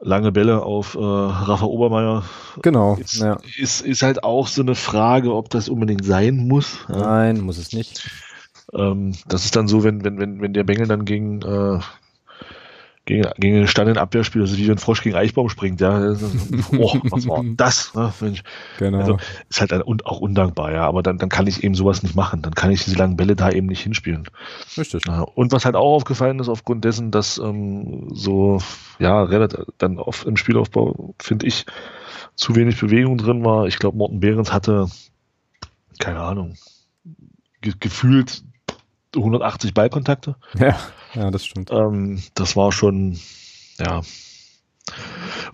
lange 0.00 0.32
Bälle 0.32 0.62
auf 0.62 0.94
äh, 0.94 0.98
Rafa 0.98 1.66
Obermeier. 1.66 2.22
Genau. 2.62 2.96
Ist, 2.96 3.20
ja. 3.20 3.38
ist, 3.58 3.80
ist 3.80 4.02
halt 4.02 4.22
auch 4.22 4.46
so 4.46 4.62
eine 4.62 4.74
Frage, 4.74 5.34
ob 5.34 5.50
das 5.50 5.68
unbedingt 5.68 6.04
sein 6.04 6.48
muss. 6.48 6.78
Nein, 6.88 7.40
muss 7.40 7.58
es 7.58 7.72
nicht. 7.72 8.10
Ähm, 8.74 9.12
das 9.26 9.44
ist 9.44 9.56
dann 9.56 9.68
so, 9.68 9.84
wenn, 9.84 10.04
wenn, 10.04 10.18
wenn, 10.18 10.40
wenn 10.40 10.52
der 10.52 10.64
Bengel 10.64 10.86
dann 10.86 11.04
gegen 11.04 11.42
äh, 11.42 11.80
gegen, 13.06 13.28
gegen 13.36 13.56
einen 13.56 13.68
Stand 13.68 13.90
in 13.90 13.98
Abwehrspiel, 13.98 14.40
also 14.40 14.56
wie 14.56 14.66
wenn 14.66 14.76
ein 14.76 14.78
Frosch 14.78 15.02
gegen 15.02 15.14
Eichbaum 15.14 15.48
springt, 15.50 15.80
ja. 15.80 16.14
Oh, 16.72 16.98
was 17.10 17.28
war 17.28 17.44
das? 17.56 17.94
Ne? 17.94 18.12
Genau. 18.78 18.98
Also 18.98 19.18
ist 19.48 19.60
halt 19.60 19.72
auch 19.72 20.20
undankbar, 20.20 20.72
ja, 20.72 20.86
aber 20.86 21.02
dann, 21.02 21.18
dann 21.18 21.28
kann 21.28 21.46
ich 21.46 21.62
eben 21.62 21.74
sowas 21.74 22.02
nicht 22.02 22.14
machen. 22.14 22.40
Dann 22.40 22.54
kann 22.54 22.70
ich 22.70 22.84
diese 22.84 22.96
langen 22.96 23.16
Bälle 23.16 23.36
da 23.36 23.50
eben 23.50 23.66
nicht 23.66 23.82
hinspielen. 23.82 24.24
Richtig. 24.78 25.02
Und 25.06 25.52
was 25.52 25.66
halt 25.66 25.76
auch 25.76 25.94
aufgefallen 25.94 26.38
ist, 26.38 26.48
aufgrund 26.48 26.84
dessen, 26.84 27.10
dass 27.10 27.36
ähm, 27.38 28.08
so, 28.12 28.58
ja, 28.98 29.22
relativ 29.22 29.60
dann 29.78 29.98
oft 29.98 30.26
im 30.26 30.36
Spielaufbau, 30.36 31.14
finde 31.20 31.46
ich, 31.46 31.66
zu 32.36 32.56
wenig 32.56 32.80
Bewegung 32.80 33.18
drin 33.18 33.44
war. 33.44 33.66
Ich 33.66 33.78
glaube, 33.78 33.98
Morten 33.98 34.20
Behrens 34.20 34.50
hatte, 34.50 34.88
keine 35.98 36.20
Ahnung, 36.20 36.56
ge 37.60 37.74
gefühlt 37.78 38.44
180 39.20 39.74
Ballkontakte. 39.74 40.36
Ja, 40.58 40.76
ja 41.14 41.30
das 41.30 41.44
stimmt. 41.44 41.70
Ähm, 41.70 42.22
das 42.34 42.56
war 42.56 42.72
schon, 42.72 43.18
ja. 43.78 44.02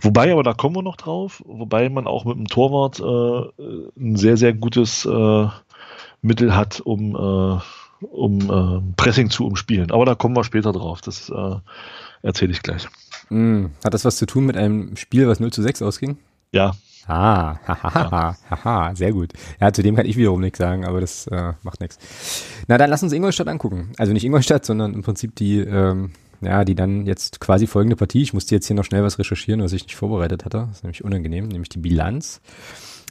Wobei, 0.01 0.33
aber 0.33 0.43
da 0.43 0.55
kommen 0.55 0.77
wir 0.77 0.83
noch 0.83 0.97
drauf, 0.97 1.43
wobei 1.47 1.89
man 1.89 2.07
auch 2.07 2.25
mit 2.25 2.37
dem 2.37 2.49
Torwart 2.49 3.01
äh, 3.01 4.01
ein 4.01 4.17
sehr, 4.17 4.37
sehr 4.37 4.53
gutes 4.53 5.05
äh, 5.05 5.49
Mittel 6.23 6.55
hat, 6.57 6.81
um, 6.81 7.15
äh, 7.15 8.07
um 8.07 8.41
äh, 8.51 8.95
Pressing 8.97 9.31
zu 9.31 9.47
umspielen. 9.47 9.91
Aber 9.91 10.05
da 10.05 10.15
kommen 10.15 10.37
wir 10.37 10.45
später 10.45 10.73
drauf. 10.73 11.01
Das 11.01 11.31
äh, 11.31 11.57
erzähle 12.23 12.53
ich 12.53 12.63
gleich. 12.63 12.89
Mm, 13.29 13.67
hat 13.85 13.95
das 13.95 14.05
was 14.05 14.17
zu 14.17 14.27
tun 14.27 14.47
mit 14.47 14.57
einem 14.57 14.97
Spiel, 14.97 15.29
was 15.29 15.39
0 15.41 15.53
zu 15.53 15.63
6 15.63 15.83
ausging? 15.83 16.19
Ja, 16.53 16.73
Ah, 17.11 17.59
haha, 17.67 18.37
haha, 18.51 18.95
sehr 18.95 19.13
gut. 19.13 19.33
Ja, 19.61 19.73
zu 19.73 19.83
dem 19.83 19.97
kann 19.97 20.07
ich 20.07 20.17
wiederum 20.17 20.41
nichts 20.41 20.59
sagen, 20.59 20.85
aber 20.85 21.01
das 21.01 21.27
äh, 21.27 21.55
macht 21.63 21.81
nichts. 21.81 21.99
Na, 22.69 22.79
dann 22.79 22.89
lass 22.89 23.03
uns 23.03 23.13
Ingolstadt 23.13 23.49
angucken. 23.49 23.93
Also 23.99 24.13
nicht 24.13 24.25
Ingolstadt, 24.25 24.65
sondern 24.65 24.95
im 24.95 25.03
Prinzip 25.03 25.35
die, 25.35 25.59
ähm, 25.59 26.13
ja, 26.41 26.65
die 26.65 26.77
dann 26.77 27.07
jetzt 27.07 27.41
quasi 27.41 27.67
folgende 27.67 27.97
Partie. 27.97 28.23
Ich 28.23 28.33
musste 28.33 28.55
jetzt 28.55 28.67
hier 28.69 28.77
noch 28.77 28.85
schnell 28.85 29.03
was 29.03 29.19
recherchieren, 29.19 29.61
was 29.61 29.73
ich 29.73 29.83
nicht 29.83 29.97
vorbereitet 29.97 30.45
hatte. 30.45 30.67
Das 30.69 30.79
ist 30.79 30.85
nämlich 30.85 31.03
unangenehm, 31.05 31.49
nämlich 31.49 31.69
die 31.69 31.81
Bilanz. 31.81 32.41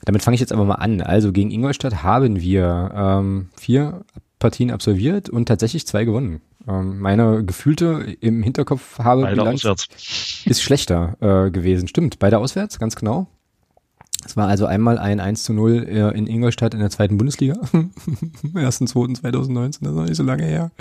Damit 0.06 0.24
fange 0.24 0.36
ich 0.36 0.42
jetzt 0.42 0.54
aber 0.54 0.64
mal 0.64 0.76
an. 0.76 1.02
Also 1.02 1.34
gegen 1.34 1.52
Ingolstadt 1.52 2.02
haben 2.04 2.40
wir 2.40 2.92
ähm, 2.96 3.50
vier 3.60 4.06
Partien 4.40 4.72
absolviert 4.72 5.30
und 5.30 5.48
tatsächlich 5.48 5.86
zwei 5.86 6.06
gewonnen. 6.06 6.40
Ähm, 6.68 7.00
meine 7.00 7.44
gefühlte 7.44 8.16
im 8.22 8.42
Hinterkopf 8.44 9.00
habe 9.00 9.24
Beide 9.24 9.36
Bilanz 9.36 9.66
auswärts. 9.66 10.46
ist 10.46 10.62
schlechter 10.62 11.18
äh, 11.20 11.52
gewesen. 11.52 11.90
Stimmt, 11.90 12.20
beide 12.20 12.38
auswärts, 12.38 12.80
ganz 12.80 12.96
genau. 12.96 13.28
Es 14.26 14.36
war 14.36 14.48
also 14.48 14.66
einmal 14.66 14.98
ein 14.98 15.20
1 15.20 15.44
zu 15.44 15.54
0 15.54 15.88
äh, 15.88 16.18
in 16.18 16.28
Ingolstadt 16.28 16.74
in 16.74 16.80
der 16.80 16.90
zweiten 16.90 17.18
Bundesliga. 17.18 17.56
Ersten, 18.56 18.86
zweiten 18.86 19.16
2019, 19.16 19.84
das 19.84 19.92
ist 19.92 19.98
noch 19.98 20.06
nicht 20.06 20.16
so 20.16 20.24
lange 20.24 20.44
her. 20.44 20.72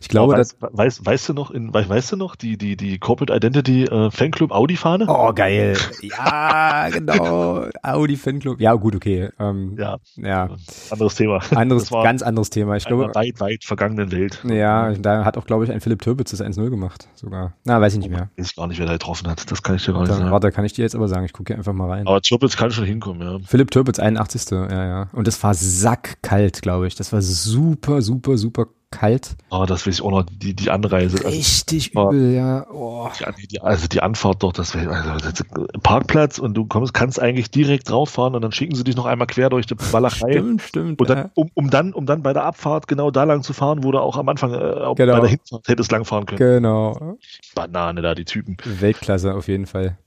Ich 0.00 0.08
glaube, 0.08 0.34
oh, 0.34 0.36
weißt, 0.36 0.56
weißt, 0.60 1.06
weißt, 1.06 1.28
du 1.28 1.34
noch, 1.34 1.50
in, 1.50 1.72
weißt 1.72 2.12
du 2.12 2.16
noch, 2.16 2.36
die, 2.36 2.58
die, 2.58 2.76
die 2.76 2.98
Corporate 2.98 3.34
Identity 3.34 3.84
äh, 3.84 4.10
Fanclub 4.10 4.50
Audi-Fahne? 4.50 5.06
Oh, 5.08 5.32
geil. 5.32 5.76
Ja, 6.02 6.88
genau. 6.90 7.66
Audi 7.82 8.16
Fanclub. 8.16 8.60
Ja, 8.60 8.74
gut, 8.74 8.96
okay. 8.96 9.30
Ähm, 9.38 9.76
ja. 9.78 9.98
ja. 10.16 10.50
Anderes 10.90 11.14
Thema. 11.14 11.40
Anderes, 11.54 11.90
ganz 11.90 12.22
anderes 12.22 12.50
Thema. 12.50 12.76
Ich 12.76 12.84
glaube. 12.84 13.14
weit, 13.14 13.40
weit 13.40 13.64
vergangenen 13.64 14.12
Welt. 14.12 14.42
Ja, 14.44 14.92
da 14.92 15.24
hat 15.24 15.38
auch, 15.38 15.46
glaube 15.46 15.64
ich, 15.64 15.70
ein 15.70 15.80
Philipp 15.80 16.02
Türbitz 16.02 16.32
das 16.32 16.42
1-0 16.42 16.70
gemacht, 16.70 17.08
sogar. 17.14 17.54
Na, 17.64 17.80
weiß 17.80 17.94
ich 17.94 18.00
nicht 18.00 18.10
mehr. 18.10 18.30
Ich 18.36 18.44
weiß 18.44 18.56
gar 18.56 18.66
nicht, 18.66 18.78
wer 18.78 18.86
da 18.86 18.92
getroffen 18.94 19.28
hat. 19.28 19.50
Das 19.50 19.62
kann 19.62 19.76
ich 19.76 19.84
dir 19.84 19.92
gar 19.92 20.02
nicht 20.02 20.12
sagen. 20.12 20.30
Warte, 20.30 20.52
kann 20.52 20.64
ich 20.64 20.72
dir 20.72 20.82
jetzt 20.82 20.94
aber 20.94 21.08
sagen. 21.08 21.24
Ich 21.24 21.32
gucke 21.32 21.52
hier 21.52 21.56
einfach 21.56 21.72
mal 21.72 21.88
rein. 21.88 22.06
Aber 22.06 22.20
Türbitz 22.20 22.56
kann 22.56 22.63
schon 22.72 22.84
hinkommen, 22.84 23.22
ja. 23.22 23.38
Philipp 23.46 23.70
Türpitz, 23.70 23.98
81. 23.98 24.50
Ja, 24.50 24.86
ja. 24.86 25.08
Und 25.12 25.26
das 25.26 25.42
war 25.42 25.54
sackkalt, 25.54 26.62
glaube 26.62 26.86
ich. 26.86 26.94
Das 26.94 27.12
war 27.12 27.22
super, 27.22 28.02
super, 28.02 28.38
super 28.38 28.66
kalt. 28.94 29.36
Oh, 29.50 29.64
das 29.66 29.86
weiß 29.86 29.94
ich 29.94 30.02
auch 30.02 30.10
noch, 30.10 30.22
die, 30.22 30.54
die 30.54 30.70
Anreise. 30.70 31.16
Also, 31.16 31.28
Richtig 31.28 31.96
also, 31.96 32.10
übel, 32.10 32.34
ja. 32.34 32.66
Oh. 32.70 33.08
Die, 33.38 33.48
die, 33.48 33.60
also 33.60 33.88
die 33.88 34.00
Anfahrt 34.00 34.42
doch, 34.42 34.52
das 34.52 34.74
wäre 34.74 34.90
also, 34.90 35.44
Parkplatz 35.82 36.38
und 36.38 36.54
du 36.54 36.64
kommst, 36.66 36.94
kannst 36.94 37.20
eigentlich 37.20 37.50
direkt 37.50 37.90
drauffahren 37.90 38.34
und 38.34 38.42
dann 38.42 38.52
schicken 38.52 38.74
sie 38.74 38.84
dich 38.84 38.96
noch 38.96 39.06
einmal 39.06 39.26
quer 39.26 39.50
durch 39.50 39.66
die 39.66 39.74
Walachei. 39.92 40.32
stimmt, 40.32 40.62
stimmt. 40.62 41.00
Und 41.00 41.10
dann, 41.10 41.18
ja. 41.18 41.30
um, 41.34 41.50
um, 41.54 41.70
dann, 41.70 41.92
um 41.92 42.06
dann 42.06 42.22
bei 42.22 42.32
der 42.32 42.44
Abfahrt 42.44 42.88
genau 42.88 43.10
da 43.10 43.24
lang 43.24 43.42
zu 43.42 43.52
fahren, 43.52 43.82
wo 43.82 43.90
du 43.90 43.98
auch 43.98 44.16
am 44.16 44.28
Anfang 44.28 44.54
äh, 44.54 44.56
genau. 44.56 44.94
bei 44.94 45.04
der 45.20 45.28
Hinfahrt 45.28 45.68
hättest 45.68 45.90
langfahren 45.90 46.26
können. 46.26 46.38
Genau. 46.38 47.16
Banane 47.54 48.00
da, 48.00 48.14
die 48.14 48.24
Typen. 48.24 48.56
Weltklasse 48.64 49.34
auf 49.34 49.48
jeden 49.48 49.66
Fall. 49.66 49.98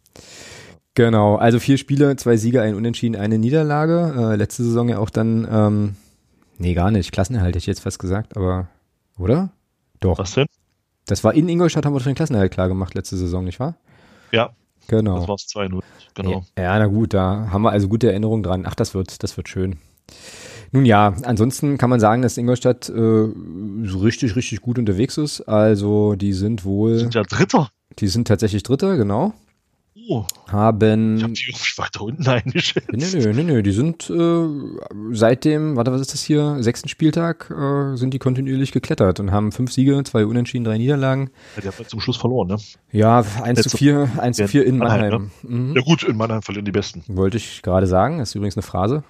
Genau, 0.98 1.36
also 1.36 1.60
vier 1.60 1.78
Spiele, 1.78 2.16
zwei 2.16 2.38
Siege, 2.38 2.60
ein 2.64 2.74
Unentschieden, 2.74 3.16
eine 3.16 3.38
Niederlage. 3.38 4.16
Äh, 4.18 4.36
letzte 4.36 4.64
Saison 4.64 4.90
ja 4.90 4.98
auch 4.98 5.12
dann, 5.12 5.48
ähm, 5.48 5.96
nee, 6.58 6.74
gar 6.74 6.90
nicht, 6.90 7.12
Klassenerhalt 7.12 7.50
hätte 7.50 7.60
ich 7.60 7.68
jetzt 7.68 7.82
fast 7.82 8.00
gesagt, 8.00 8.36
aber, 8.36 8.68
oder? 9.20 9.52
Doch. 10.00 10.18
Was 10.18 10.34
denn? 10.34 10.48
Das 11.06 11.24
war 11.24 11.36
in 11.36 11.50
Ingolstadt, 11.50 11.86
haben 11.86 11.94
wir 11.94 12.00
schon 12.00 12.14
den 12.14 12.16
Klassenerhalt 12.16 12.52
klar 12.52 12.68
gemacht 12.68 12.96
letzte 12.96 13.16
Saison, 13.16 13.44
nicht 13.44 13.60
wahr? 13.60 13.76
Ja. 14.32 14.50
Genau. 14.88 15.20
Das 15.20 15.28
war 15.28 15.36
es 15.36 15.44
2-0, 15.44 15.82
genau. 16.16 16.44
Ja, 16.58 16.64
ja, 16.64 16.80
na 16.80 16.88
gut, 16.88 17.14
da 17.14 17.50
haben 17.52 17.62
wir 17.62 17.70
also 17.70 17.88
gute 17.88 18.10
Erinnerungen 18.10 18.42
dran. 18.42 18.64
Ach, 18.66 18.74
das 18.74 18.96
wird, 18.96 19.22
das 19.22 19.38
wird 19.38 19.50
schön. 19.50 19.78
Nun 20.72 20.84
ja, 20.84 21.14
ansonsten 21.22 21.78
kann 21.78 21.92
man 21.92 22.00
sagen, 22.00 22.24
dass 22.24 22.40
Ingolstadt 22.40 22.90
äh, 22.90 22.94
so 23.84 24.00
richtig, 24.00 24.36
richtig 24.36 24.62
gut 24.62 24.80
unterwegs 24.80 25.18
ist. 25.18 25.42
Also 25.42 26.16
die 26.16 26.34
sind 26.34 26.66
wohl. 26.66 26.94
Die 26.94 27.00
sind 27.02 27.14
ja 27.14 27.22
Dritter. 27.22 27.70
Die 28.00 28.08
sind 28.08 28.28
tatsächlich 28.28 28.64
Dritter, 28.64 28.98
genau. 28.98 29.36
Oh, 30.10 30.26
haben. 30.48 31.18
ich 31.18 31.24
habe 31.24 31.34
die 31.34 31.44
irgendwie 31.48 31.78
weiter 31.78 32.02
unten 32.02 32.28
eingeschätzt. 32.28 32.88
Nö, 32.92 33.06
nö, 33.20 33.34
nö, 33.34 33.44
nö, 33.44 33.64
die 33.64 33.72
sind 33.72 34.10
äh, 34.10 34.48
seit 35.12 35.44
dem, 35.44 35.76
warte, 35.76 35.92
was 35.92 36.02
ist 36.02 36.14
das 36.14 36.24
hier, 36.24 36.58
sechsten 36.62 36.88
Spieltag, 36.88 37.50
äh, 37.52 37.96
sind 37.98 38.14
die 38.14 38.20
kontinuierlich 38.20 38.72
geklettert 38.72 39.20
und 39.20 39.32
haben 39.32 39.52
fünf 39.52 39.72
Siege, 39.72 40.02
zwei 40.06 40.26
Unentschieden, 40.26 40.64
drei 40.64 40.78
Niederlagen. 40.78 41.30
Ja, 41.56 41.62
der 41.64 41.72
hat 41.72 41.80
ja 41.80 41.86
zum 41.88 42.00
Schluss 42.00 42.18
verloren, 42.18 42.48
ne? 42.48 42.58
Ja, 42.92 43.20
1 43.42 43.60
zu 43.62 43.64
Letzte- 43.70 43.78
4, 43.78 44.10
1 44.18 44.36
zu 44.38 44.44
Ja, 44.44 44.48
4 44.48 44.66
in 44.66 44.78
Mannheim, 44.78 45.00
Mannheim. 45.12 45.32
Mhm. 45.44 45.76
Ja 45.76 45.82
gut, 45.82 46.04
in 46.04 46.16
Mannheim 46.16 46.42
verlieren 46.42 46.66
die 46.66 46.72
Besten. 46.72 47.04
Wollte 47.08 47.38
ich 47.38 47.62
gerade 47.62 47.88
sagen, 47.88 48.20
das 48.20 48.30
ist 48.30 48.36
übrigens 48.36 48.56
eine 48.56 48.64
Phrase. 48.64 49.04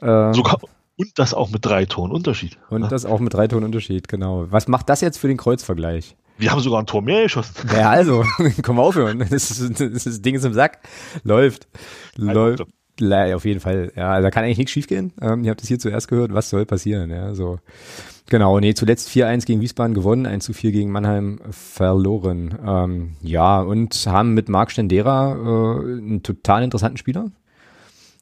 Äh, 0.00 0.32
Sogar, 0.34 0.58
und 0.96 1.18
das 1.18 1.34
auch 1.34 1.50
mit 1.50 1.64
drei 1.64 1.86
Toren 1.86 2.12
Unterschied. 2.12 2.56
und 2.70 2.92
das 2.92 3.04
auch 3.04 3.18
mit 3.20 3.34
drei 3.34 3.48
Tonen 3.48 3.64
Unterschied, 3.64 4.06
genau. 4.06 4.46
Was 4.50 4.68
macht 4.68 4.88
das 4.88 5.00
jetzt 5.00 5.18
für 5.18 5.28
den 5.28 5.36
Kreuzvergleich? 5.38 6.14
Wir 6.38 6.50
haben 6.50 6.60
sogar 6.60 6.80
ein 6.80 6.86
Tor 6.86 7.02
mehr 7.02 7.24
geschossen. 7.24 7.54
Ja, 7.72 7.90
also, 7.90 8.24
komm 8.62 8.78
auf, 8.78 8.88
aufhören. 8.88 9.20
Das, 9.30 9.50
ist, 9.50 9.80
das, 9.80 10.04
das 10.04 10.22
Ding 10.22 10.34
ist 10.34 10.44
im 10.44 10.54
Sack. 10.54 10.80
Läuft. 11.22 11.68
Läuft. 12.16 12.64
Auf 13.00 13.44
jeden 13.44 13.60
Fall. 13.60 13.92
Ja, 13.96 14.12
also 14.12 14.24
da 14.24 14.30
kann 14.30 14.44
eigentlich 14.44 14.58
nichts 14.58 14.72
schiefgehen. 14.72 15.12
Ähm, 15.20 15.44
ihr 15.44 15.50
habt 15.50 15.62
es 15.62 15.68
hier 15.68 15.78
zuerst 15.78 16.08
gehört. 16.08 16.32
Was 16.32 16.50
soll 16.50 16.64
passieren? 16.64 17.10
Ja, 17.10 17.34
so. 17.34 17.58
Genau, 18.30 18.58
nee, 18.58 18.74
zuletzt 18.74 19.10
4-1 19.10 19.44
gegen 19.46 19.60
Wiesbaden 19.60 19.94
gewonnen, 19.94 20.26
1-4 20.26 20.70
gegen 20.70 20.90
Mannheim 20.90 21.40
verloren. 21.50 22.58
Ähm, 22.64 23.16
ja, 23.20 23.60
und 23.60 23.94
haben 24.06 24.32
mit 24.32 24.48
Marc 24.48 24.70
Stendera 24.70 25.32
äh, 25.34 25.98
einen 25.98 26.22
total 26.22 26.62
interessanten 26.62 26.96
Spieler 26.96 27.30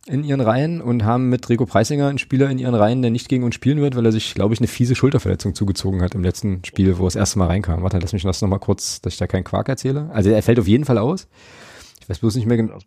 in 0.07 0.25
ihren 0.25 0.41
Reihen 0.41 0.81
und 0.81 1.05
haben 1.05 1.29
mit 1.29 1.49
Rico 1.49 1.65
Preisinger 1.65 2.09
einen 2.09 2.19
Spieler 2.19 2.51
in 2.51 2.59
ihren 2.59 2.75
Reihen, 2.75 3.03
der 3.03 3.11
nicht 3.11 3.29
gegen 3.29 3.45
uns 3.45 3.55
spielen 3.55 3.81
wird, 3.81 3.95
weil 3.95 4.05
er 4.05 4.13
sich, 4.13 4.35
glaube 4.35 4.53
ich, 4.53 4.61
eine 4.61 4.67
fiese 4.67 4.95
Schulterverletzung 4.95 5.55
zugezogen 5.55 6.03
hat 6.03 6.15
im 6.15 6.25
letzten 6.25 6.65
Spiel, 6.65 6.99
wo 6.99 7.05
er 7.05 7.07
das 7.07 7.17
erste 7.17 7.39
Mal 7.39 7.47
reinkam. 7.47 7.83
Warte, 7.83 7.99
lass 7.99 8.13
mich 8.13 8.23
das 8.23 8.43
nochmal 8.43 8.59
kurz, 8.59 9.01
dass 9.01 9.13
ich 9.13 9.19
da 9.19 9.27
keinen 9.27 9.45
Quark 9.45 9.69
erzähle. 9.69 10.11
Also 10.13 10.31
er 10.31 10.43
fällt 10.43 10.59
auf 10.59 10.67
jeden 10.67 10.85
Fall 10.85 10.99
aus. 10.99 11.29
Ich 12.01 12.09
weiß 12.09 12.19
bloß 12.19 12.35
nicht 12.35 12.47
mehr 12.47 12.57
genau, 12.57 12.79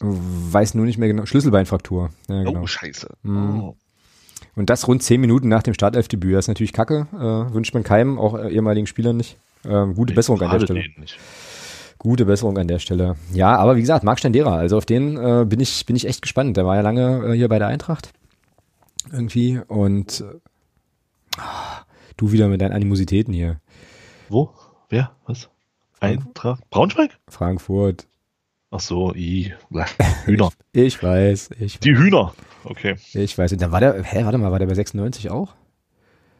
weiß 0.00 0.74
nur 0.74 0.86
nicht 0.86 0.96
mehr 0.96 1.08
genau, 1.08 1.26
Schlüsselbeinfraktur. 1.26 2.08
Ja, 2.28 2.42
genau. 2.42 2.62
Oh, 2.62 2.66
scheiße. 2.66 3.08
Mhm. 3.22 3.60
Oh. 3.60 3.76
Und 4.56 4.70
das 4.70 4.88
rund 4.88 5.02
zehn 5.02 5.20
Minuten 5.20 5.48
nach 5.48 5.62
dem 5.62 5.74
Startelfdebüt. 5.74 6.34
Das 6.34 6.46
ist 6.46 6.48
natürlich 6.48 6.72
kacke. 6.72 7.06
Äh, 7.12 7.54
wünscht 7.54 7.74
man 7.74 7.82
keinem, 7.82 8.18
auch 8.18 8.34
äh, 8.34 8.50
ehemaligen 8.50 8.86
Spielern 8.86 9.18
nicht. 9.18 9.36
Ähm, 9.64 9.94
gute 9.94 10.14
Besserung 10.14 10.40
an 10.40 10.50
der 10.50 10.60
Stelle. 10.64 10.82
nicht. 10.98 11.18
Gute 12.00 12.24
Besserung 12.24 12.56
an 12.56 12.66
der 12.66 12.78
Stelle. 12.78 13.16
Ja, 13.30 13.56
aber 13.56 13.76
wie 13.76 13.82
gesagt, 13.82 14.04
Marc 14.04 14.18
Stendera, 14.18 14.56
also 14.56 14.78
auf 14.78 14.86
den 14.86 15.18
äh, 15.18 15.44
bin 15.44 15.60
ich 15.60 15.84
bin 15.84 15.96
ich 15.96 16.06
echt 16.06 16.22
gespannt. 16.22 16.56
Der 16.56 16.64
war 16.64 16.76
ja 16.76 16.80
lange 16.80 17.26
äh, 17.26 17.36
hier 17.36 17.48
bei 17.48 17.58
der 17.58 17.68
Eintracht 17.68 18.12
irgendwie 19.12 19.60
und 19.68 20.22
äh, 20.22 21.40
du 22.16 22.32
wieder 22.32 22.48
mit 22.48 22.62
deinen 22.62 22.72
Animositäten 22.72 23.34
hier. 23.34 23.60
Wo? 24.30 24.50
Wer? 24.88 25.12
Was? 25.26 25.50
Eintracht? 26.00 26.68
Braunschweig? 26.70 27.18
Frankfurt. 27.28 28.06
Ach 28.70 28.80
so, 28.80 29.14
i. 29.14 29.52
Hühner. 30.24 30.50
Ich 30.72 31.02
weiß, 31.02 31.50
ich, 31.58 31.80
Die 31.80 31.96
Hühner. 31.96 32.32
Okay. 32.64 32.96
ich 33.12 33.36
weiß. 33.36 33.52
Und 33.52 33.60
dann 33.60 33.72
war 33.72 33.80
der, 33.80 34.02
hä, 34.02 34.24
warte 34.24 34.38
mal, 34.38 34.52
war 34.52 34.58
der 34.58 34.66
bei 34.66 34.74
96 34.74 35.30
auch? 35.30 35.54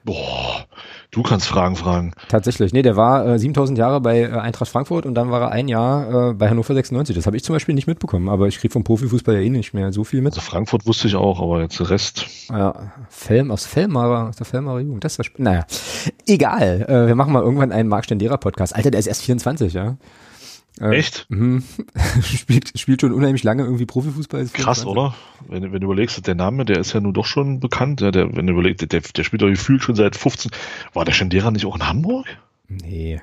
Boah, 0.05 0.65
du 1.11 1.23
kannst 1.23 1.47
Fragen 1.47 1.77
fragen. 1.77 2.13
Tatsächlich, 2.29 2.73
nee, 2.73 2.83
der 2.83 2.97
war 2.97 3.27
äh, 3.27 3.39
7000 3.39 3.79
Jahre 3.79 4.01
bei 4.01 4.23
äh, 4.23 4.31
Eintracht 4.33 4.71
Frankfurt 4.71 5.05
und 5.05 5.15
dann 5.15 5.31
war 5.31 5.43
er 5.43 5.51
ein 5.51 5.69
Jahr 5.69 6.31
äh, 6.31 6.35
bei 6.35 6.49
Hannover 6.49 6.75
96. 6.75 7.15
Das 7.15 7.27
habe 7.27 7.37
ich 7.37 7.45
zum 7.45 7.55
Beispiel 7.55 7.75
nicht 7.75 7.87
mitbekommen, 7.87 8.29
aber 8.29 8.49
ich 8.49 8.59
kriege 8.59 8.73
vom 8.73 8.83
Profifußball 8.83 9.35
ja 9.35 9.41
eh 9.41 9.51
nicht 9.51 9.75
mehr 9.75 9.93
so 9.93 10.05
viel 10.05 10.23
mit. 10.23 10.33
Also 10.33 10.41
Frankfurt 10.41 10.87
wusste 10.87 11.09
ich 11.09 11.17
auch, 11.17 11.43
aber 11.43 11.61
jetzt 11.61 11.79
der 11.79 11.91
Rest. 11.91 12.27
Ja, 12.49 12.93
Felm, 13.11 13.51
aus 13.51 13.67
Felmarer, 13.67 14.29
aus 14.29 14.37
der 14.37 14.47
Felmarer 14.47 14.81
Jugend, 14.81 15.05
das 15.05 15.19
ist. 15.19 15.39
Naja, 15.39 15.67
egal. 16.27 16.87
Äh, 16.89 17.07
wir 17.09 17.15
machen 17.15 17.33
mal 17.33 17.43
irgendwann 17.43 17.73
einen 17.73 17.89
Marc 17.89 18.07
Stendera 18.07 18.39
Podcast. 18.39 18.75
Alter, 18.75 18.91
der 18.91 19.01
ist 19.01 19.07
erst 19.07 19.23
24, 19.23 19.75
ja. 19.75 19.97
Äh, 20.81 20.97
Echt? 20.97 21.27
Mhm. 21.31 21.63
spielt, 22.23 22.79
spielt 22.79 23.01
schon 23.01 23.13
unheimlich 23.13 23.43
lange 23.45 23.65
irgendwie 23.65 23.87
Profifußball. 23.87 24.41
ist 24.43 24.55
Krass, 24.55 24.83
24. 24.83 24.87
oder? 24.87 25.15
Wenn, 25.49 25.73
wenn 25.73 25.81
du 25.81 25.87
überlegst, 25.87 26.27
der 26.27 26.35
Name, 26.35 26.65
der 26.65 26.79
ist 26.79 26.93
ja 26.93 27.01
nun 27.01 27.13
doch 27.15 27.27
schon 27.27 27.61
bekannt. 27.61 28.01
Ja, 28.01 28.11
der, 28.11 28.35
wenn 28.37 28.47
du 28.47 28.53
überlegst, 28.53 28.91
der, 28.93 29.01
der 29.01 29.25
spielt 29.25 29.43
doch 29.43 29.49
gefühlt 29.49 29.83
schon 29.83 29.95
seit 29.95 30.17
15. 30.17 30.51
War 30.93 31.05
der 31.05 31.13
Stendera 31.13 31.51
nicht 31.51 31.67
auch 31.67 31.77
in 31.77 31.87
Hamburg? 31.87 32.27
Nee, 32.69 33.21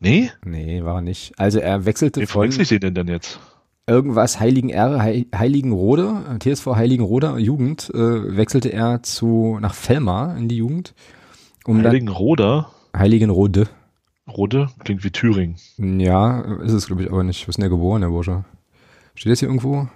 Nee? 0.00 0.30
nee, 0.44 0.84
war 0.84 0.96
er 0.96 1.02
nicht. 1.02 1.32
Also 1.38 1.58
er 1.58 1.84
wechselte 1.84 2.20
Wie 2.20 2.26
von 2.26 2.42
verwechsel 2.42 2.62
ich 2.62 2.68
den 2.68 2.80
denn 2.80 2.94
denn 2.94 3.08
jetzt? 3.08 3.40
irgendwas 3.88 4.38
Heiligen 4.38 4.68
R, 4.70 5.02
Hei- 5.02 5.26
Heiligenrode, 5.34 6.38
TSV 6.40 6.66
Heiligenrode 6.76 7.36
Jugend, 7.38 7.90
äh, 7.94 8.36
wechselte 8.36 8.68
er 8.72 9.02
zu 9.02 9.58
nach 9.60 9.74
Felmar 9.74 10.36
in 10.36 10.46
die 10.48 10.58
Jugend. 10.58 10.94
Um 11.64 11.78
dann 11.82 11.86
Heiligenroda? 11.92 12.70
Heiligenrode. 12.96 13.66
Rode? 14.28 14.68
Klingt 14.84 15.04
wie 15.04 15.10
Thüringen. 15.10 15.56
Ja, 15.78 16.40
ist 16.62 16.72
es 16.72 16.86
glaube 16.86 17.02
ich 17.02 17.10
aber 17.10 17.24
nicht. 17.24 17.46
Wo 17.46 17.50
ist 17.50 17.56
denn 17.56 17.62
der 17.62 17.70
geboren, 17.70 18.02
der 18.02 18.08
Bursche? 18.08 18.44
Steht 19.14 19.32
das 19.32 19.40
hier 19.40 19.48
irgendwo? 19.48 19.88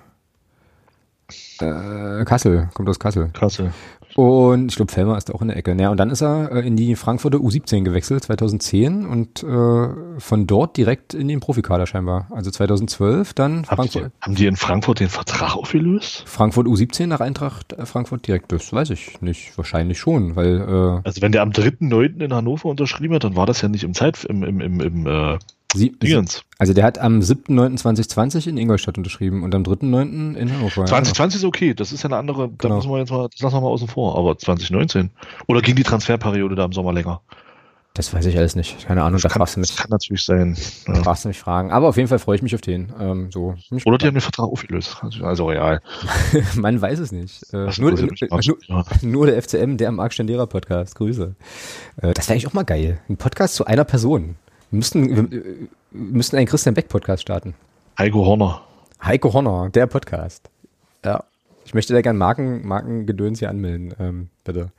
Äh, 1.60 2.24
Kassel, 2.24 2.68
kommt 2.74 2.88
aus 2.88 2.98
Kassel. 2.98 3.30
Kassel. 3.32 3.72
Und 4.14 4.70
ich 4.70 4.76
glaube, 4.76 4.92
Fellmer 4.92 5.16
ist 5.16 5.32
auch 5.32 5.40
in 5.40 5.48
der 5.48 5.56
Ecke. 5.56 5.74
Ja, 5.78 5.90
und 5.90 5.96
dann 5.98 6.10
ist 6.10 6.22
er 6.22 6.52
äh, 6.52 6.66
in 6.66 6.76
die 6.76 6.96
Frankfurter 6.96 7.38
U17 7.38 7.82
gewechselt, 7.82 8.24
2010, 8.24 9.06
und 9.06 9.42
äh, 9.42 9.88
von 10.18 10.46
dort 10.46 10.76
direkt 10.76 11.14
in 11.14 11.28
den 11.28 11.40
Profikader 11.40 11.86
scheinbar. 11.86 12.28
Also 12.30 12.50
2012 12.50 13.32
dann 13.32 13.52
Haben 13.52 13.60
die, 13.60 13.66
Frankfurt, 13.66 14.12
haben 14.20 14.34
die 14.34 14.46
in 14.46 14.56
Frankfurt 14.56 15.00
den 15.00 15.08
Vertrag 15.08 15.56
aufgelöst? 15.56 16.24
Frankfurt 16.26 16.66
U17 16.66 17.06
nach 17.06 17.20
Eintracht 17.20 17.72
äh, 17.72 17.86
Frankfurt 17.86 18.26
direkt. 18.26 18.52
Das 18.52 18.72
weiß 18.72 18.90
ich 18.90 19.20
nicht. 19.22 19.56
Wahrscheinlich 19.56 19.98
schon, 19.98 20.36
weil 20.36 20.60
äh, 20.60 21.00
Also 21.04 21.22
wenn 21.22 21.32
der 21.32 21.42
am 21.42 21.50
3.9. 21.50 22.22
in 22.22 22.34
Hannover 22.34 22.68
unterschrieben 22.68 23.14
hat, 23.14 23.24
dann 23.24 23.36
war 23.36 23.46
das 23.46 23.62
ja 23.62 23.68
nicht 23.68 23.84
im 23.84 23.94
Zeit, 23.94 24.24
im, 24.24 24.42
im, 24.42 24.60
im, 24.60 24.80
im 24.80 25.38
sie, 25.74 25.90
Dingens. 25.92 26.42
also 26.58 26.72
der 26.72 26.84
hat 26.84 26.98
am 26.98 27.20
7.9.2020 27.20 28.48
in 28.48 28.56
Ingolstadt 28.56 28.98
unterschrieben 28.98 29.42
und 29.42 29.54
am 29.54 29.62
3.9. 29.62 30.34
in 30.36 30.52
Hannover. 30.52 30.82
ja. 30.82 30.86
2020 30.86 31.40
ist 31.40 31.44
okay, 31.44 31.74
das 31.74 31.92
ist 31.92 32.02
ja 32.02 32.08
eine 32.08 32.16
andere, 32.16 32.48
da 32.48 32.54
Genau. 32.58 32.76
müssen 32.76 32.90
wir 32.90 32.98
jetzt 32.98 33.10
mal, 33.10 33.28
das 33.30 33.40
lassen 33.40 33.56
wir 33.56 33.60
mal 33.60 33.68
außen 33.68 33.88
vor, 33.88 34.16
aber 34.18 34.36
2019. 34.38 35.10
Oder 35.46 35.60
ging 35.62 35.76
die 35.76 35.82
Transferperiode 35.82 36.54
da 36.54 36.64
im 36.64 36.72
Sommer 36.72 36.92
länger? 36.92 37.20
Das 37.94 38.14
weiß 38.14 38.24
ich 38.24 38.38
alles 38.38 38.56
nicht. 38.56 38.86
Keine 38.86 39.02
Ahnung, 39.02 39.20
da 39.20 39.28
kann, 39.28 39.40
fragst 39.40 39.56
du 39.56 39.60
das 39.60 39.68
mich. 39.72 39.76
kann 39.76 39.90
natürlich 39.90 40.24
sein. 40.24 40.56
Da 40.86 40.94
Ja. 40.94 41.02
fragst 41.02 41.24
du 41.24 41.28
mich 41.28 41.38
Fragen. 41.38 41.72
Aber 41.72 41.88
auf 41.88 41.98
jeden 41.98 42.08
Fall 42.08 42.18
freue 42.18 42.36
ich 42.36 42.42
mich 42.42 42.54
auf 42.54 42.62
den. 42.62 42.90
Ähm, 42.98 43.30
so. 43.30 43.54
Oder 43.84 43.98
die 43.98 44.06
haben 44.06 44.14
den 44.14 44.22
Vertrag 44.22 44.46
aufgelöst. 44.46 44.96
Also 45.20 45.46
real. 45.48 45.82
Man 46.54 46.80
weiß 46.80 47.00
es 47.00 47.12
nicht. 47.12 47.42
Äh, 47.52 47.66
Das 47.66 47.76
nur, 47.76 47.90
nur, 47.92 48.08
ja. 48.18 48.84
nur 49.02 49.26
der 49.26 49.42
FCM, 49.42 49.76
der 49.76 49.92
Marc 49.92 50.14
Stendera 50.14 50.46
Podcast. 50.46 50.94
Grüße. 50.94 51.34
Äh, 52.00 52.14
das 52.14 52.28
wäre 52.28 52.36
eigentlich 52.36 52.46
auch 52.46 52.54
mal 52.54 52.62
geil. 52.64 52.98
Ein 53.10 53.18
Podcast 53.18 53.56
zu 53.56 53.66
einer 53.66 53.84
Person. 53.84 54.36
Wir 54.72 54.78
müssten, 54.78 55.30
wir, 55.30 55.68
müssten 55.90 56.36
einen 56.36 56.46
Christian 56.46 56.74
Beck 56.74 56.88
Podcast 56.88 57.20
starten. 57.20 57.52
Heiko 57.98 58.24
Horner. 58.24 58.62
Heiko 59.04 59.30
Honor, 59.34 59.68
der 59.68 59.86
Podcast. 59.86 60.48
Ja. 61.04 61.24
Ich 61.66 61.74
möchte 61.74 61.92
da 61.92 62.00
gerne 62.00 62.18
Marken, 62.18 62.66
Markengedöns 62.66 63.40
hier 63.40 63.50
anmelden, 63.50 63.92
ähm, 64.00 64.28
bitte. 64.44 64.72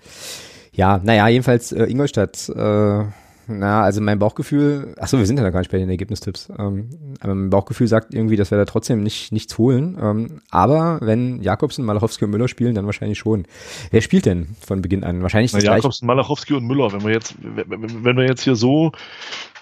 Ja, 0.71 0.99
naja, 1.03 1.27
jedenfalls 1.27 1.71
äh, 1.73 1.83
Ingolstadt, 1.83 2.49
äh, 2.49 3.03
na, 3.45 3.83
also 3.83 4.01
mein 4.01 4.17
Bauchgefühl, 4.17 4.95
achso, 4.97 5.19
wir 5.19 5.27
sind 5.27 5.37
ja 5.37 5.43
noch 5.43 5.51
gar 5.51 5.59
nicht 5.59 5.71
bei 5.71 5.77
den 5.77 5.89
Ergebnistipps, 5.89 6.51
ähm, 6.57 6.89
aber 7.19 7.35
mein 7.35 7.51
Bauchgefühl 7.51 7.87
sagt 7.87 8.15
irgendwie, 8.15 8.35
dass 8.35 8.49
wir 8.49 8.57
da 8.57 8.65
trotzdem 8.65 9.03
nicht, 9.03 9.31
nichts 9.31 9.59
holen, 9.59 9.95
ähm, 10.01 10.41
aber 10.49 11.01
wenn 11.01 11.39
Jakobsen, 11.43 11.85
Malachowski 11.85 12.25
und 12.25 12.31
Müller 12.31 12.47
spielen, 12.47 12.73
dann 12.73 12.87
wahrscheinlich 12.87 13.19
schon. 13.19 13.45
Wer 13.91 14.01
spielt 14.01 14.25
denn 14.25 14.55
von 14.65 14.81
Beginn 14.81 15.03
an? 15.03 15.21
Wahrscheinlich 15.21 15.53
Na. 15.53 15.59
Jakobsen, 15.59 16.07
Malachowski 16.07 16.55
und 16.55 16.65
Müller. 16.65 16.91
Wenn 16.93 17.03
wir 17.03 17.11
jetzt, 17.11 17.35
wenn 17.39 18.17
wir 18.17 18.25
jetzt 18.25 18.41
hier 18.41 18.55
so, 18.55 18.91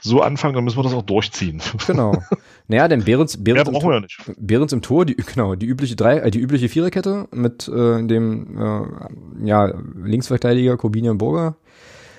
so 0.02 0.22
anfangen, 0.22 0.56
dann 0.56 0.64
müssen 0.64 0.78
wir 0.78 0.84
das 0.84 0.94
auch 0.94 1.04
durchziehen. 1.04 1.62
Genau. 1.88 2.22
Naja, 2.68 2.88
denn 2.88 3.04
Behrens, 3.04 3.44
Behrens, 3.44 3.68
im, 3.68 3.76
wir 3.76 3.94
ja 3.94 4.00
nicht. 4.00 4.20
Behrens 4.38 4.74
im 4.74 4.82
Tor, 4.82 5.06
die, 5.06 5.16
genau, 5.34 5.56
die 5.56 5.66
übliche 5.66 5.96
drei, 5.96 6.20
äh, 6.20 6.32
die 6.32 6.40
übliche 6.40 6.70
Viererkette 6.70 7.28
mit 7.32 7.68
äh, 7.68 8.06
dem 8.06 8.58
äh, 8.58 9.48
ja, 9.48 9.74
Linksverteidiger 9.96 10.78
Corbinian 10.78 11.18
Burger. 11.18 11.56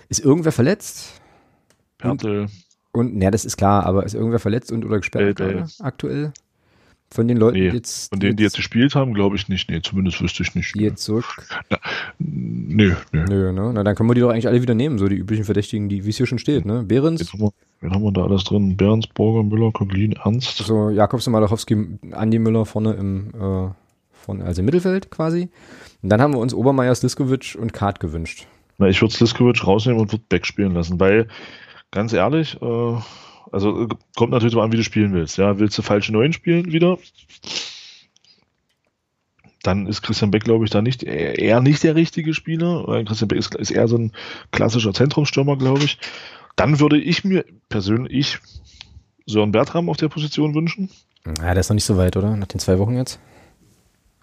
Ist 0.09 0.20
irgendwer 0.20 0.53
verletzt? 0.53 1.20
Pertl, 1.99 2.49
Und, 2.93 3.16
naja, 3.16 3.30
das 3.30 3.45
ist 3.45 3.57
klar, 3.57 3.87
aber 3.87 4.05
ist 4.05 4.14
irgendwer 4.14 4.41
verletzt 4.41 4.72
und 4.72 4.85
oder 4.85 4.99
gesperrt 4.99 5.41
aktuell? 5.80 6.33
Von 7.12 7.28
den 7.28 7.36
Leuten, 7.36 7.58
Nee, 7.58 7.68
die 7.70 7.76
jetzt, 7.76 8.08
von 8.10 8.20
denen, 8.20 8.36
die 8.36 8.42
jetzt 8.42 8.56
gespielt 8.56 8.94
haben, 8.94 9.12
glaube 9.12 9.36
ich 9.36 9.48
nicht. 9.48 9.70
Nee, 9.70 9.80
zumindest 9.82 10.20
wüsste 10.22 10.42
ich 10.42 10.54
nicht. 10.54 10.74
die 10.74 10.84
jetzt 10.84 11.02
zurück. 11.04 11.26
Nö, 12.18 12.94
nö. 13.12 13.24
Nö, 13.28 13.52
ne? 13.52 13.70
Na, 13.74 13.82
dann 13.84 13.94
können 13.94 14.08
wir 14.08 14.14
die 14.14 14.20
doch 14.22 14.30
eigentlich 14.30 14.48
alle 14.48 14.62
wieder 14.62 14.74
nehmen, 14.74 14.98
so 14.98 15.08
die 15.08 15.16
üblichen 15.16 15.44
Verdächtigen, 15.44 15.88
die, 15.88 16.04
wie 16.04 16.10
es 16.10 16.16
hier 16.16 16.26
schon 16.26 16.38
steht, 16.38 16.64
ne? 16.64 16.82
Behrens, 16.84 17.20
Jetzt 17.20 17.32
haben 17.34 17.40
wir, 17.40 17.52
wen 17.80 17.90
haben 17.92 18.02
wir 18.02 18.12
da 18.12 18.24
alles 18.24 18.44
drin? 18.44 18.76
Behrens, 18.76 19.06
Borger, 19.08 19.42
Müller, 19.42 19.72
Koglin, 19.72 20.12
Ernst. 20.12 20.56
so 20.58 20.88
Jakobsen, 20.90 21.32
Malachowski, 21.32 21.98
Andi 22.12 22.38
Müller 22.38 22.64
vorne 22.64 22.94
im, 22.94 23.28
äh, 23.34 23.68
vorne, 24.12 24.44
also 24.44 24.60
im 24.62 24.66
Mittelfeld 24.66 25.10
quasi. 25.10 25.48
Und 26.02 26.08
dann 26.08 26.20
haben 26.22 26.32
wir 26.32 26.40
uns 26.40 26.54
Obermeier, 26.54 26.94
Sliskovic 26.94 27.56
und 27.60 27.72
Kart 27.72 28.00
gewünscht. 28.00 28.46
Na, 28.78 28.88
ich 28.88 29.00
würde 29.02 29.12
Sliskovic 29.14 29.66
rausnehmen 29.66 30.00
und 30.00 30.12
würde 30.12 30.24
Beck 30.28 30.46
spielen 30.46 30.72
lassen, 30.72 30.98
weil, 30.98 31.28
ganz 31.90 32.12
ehrlich, 32.14 32.60
äh, 32.62 32.94
also 33.53 33.82
äh, 33.84 33.88
kommt 34.16 34.32
natürlich 34.32 34.55
drauf 34.55 34.64
an, 34.64 34.72
wie 34.72 34.78
du 34.78 34.84
spielen 34.84 35.12
willst. 35.12 35.38
Ja, 35.38 35.59
willst 35.59 35.78
du 35.78 35.82
falsche 35.82 36.12
Neuen 36.12 36.32
spielen 36.32 36.72
wieder? 36.72 36.98
Dann 39.62 39.86
ist 39.86 40.03
Christian 40.03 40.32
Beck, 40.32 40.44
glaube 40.44 40.64
ich, 40.64 40.70
da 40.70 40.82
nicht 40.82 41.05
eher 41.05 41.38
eher 41.38 41.61
nicht 41.61 41.84
der 41.84 41.94
richtige 41.94 42.34
Spieler. 42.34 42.86
Weil 42.86 43.05
Christian 43.05 43.28
Beck 43.28 43.38
ist, 43.38 43.55
ist 43.55 43.70
eher 43.70 43.86
so 43.86 43.96
ein 43.96 44.12
klassischer 44.50 44.92
Zentrumsstürmer, 44.92 45.57
glaube 45.57 45.84
ich. 45.84 45.98
Dann 46.57 46.80
würde 46.80 46.98
ich 46.98 47.24
mir 47.24 47.44
persönlich 47.68 48.38
Sören 49.26 49.53
Bertram 49.53 49.88
auf 49.88 49.96
der 49.98 50.09
Position 50.09 50.55
wünschen. 50.55 50.90
Ja, 51.26 51.53
der 51.53 51.59
ist 51.59 51.68
noch 51.68 51.74
nicht 51.74 51.84
so 51.84 51.96
weit, 51.96 52.16
oder? 52.16 52.36
Nach 52.36 52.48
den 52.48 52.59
zwei 52.59 52.78
Wochen 52.78 52.96
jetzt? 52.96 53.20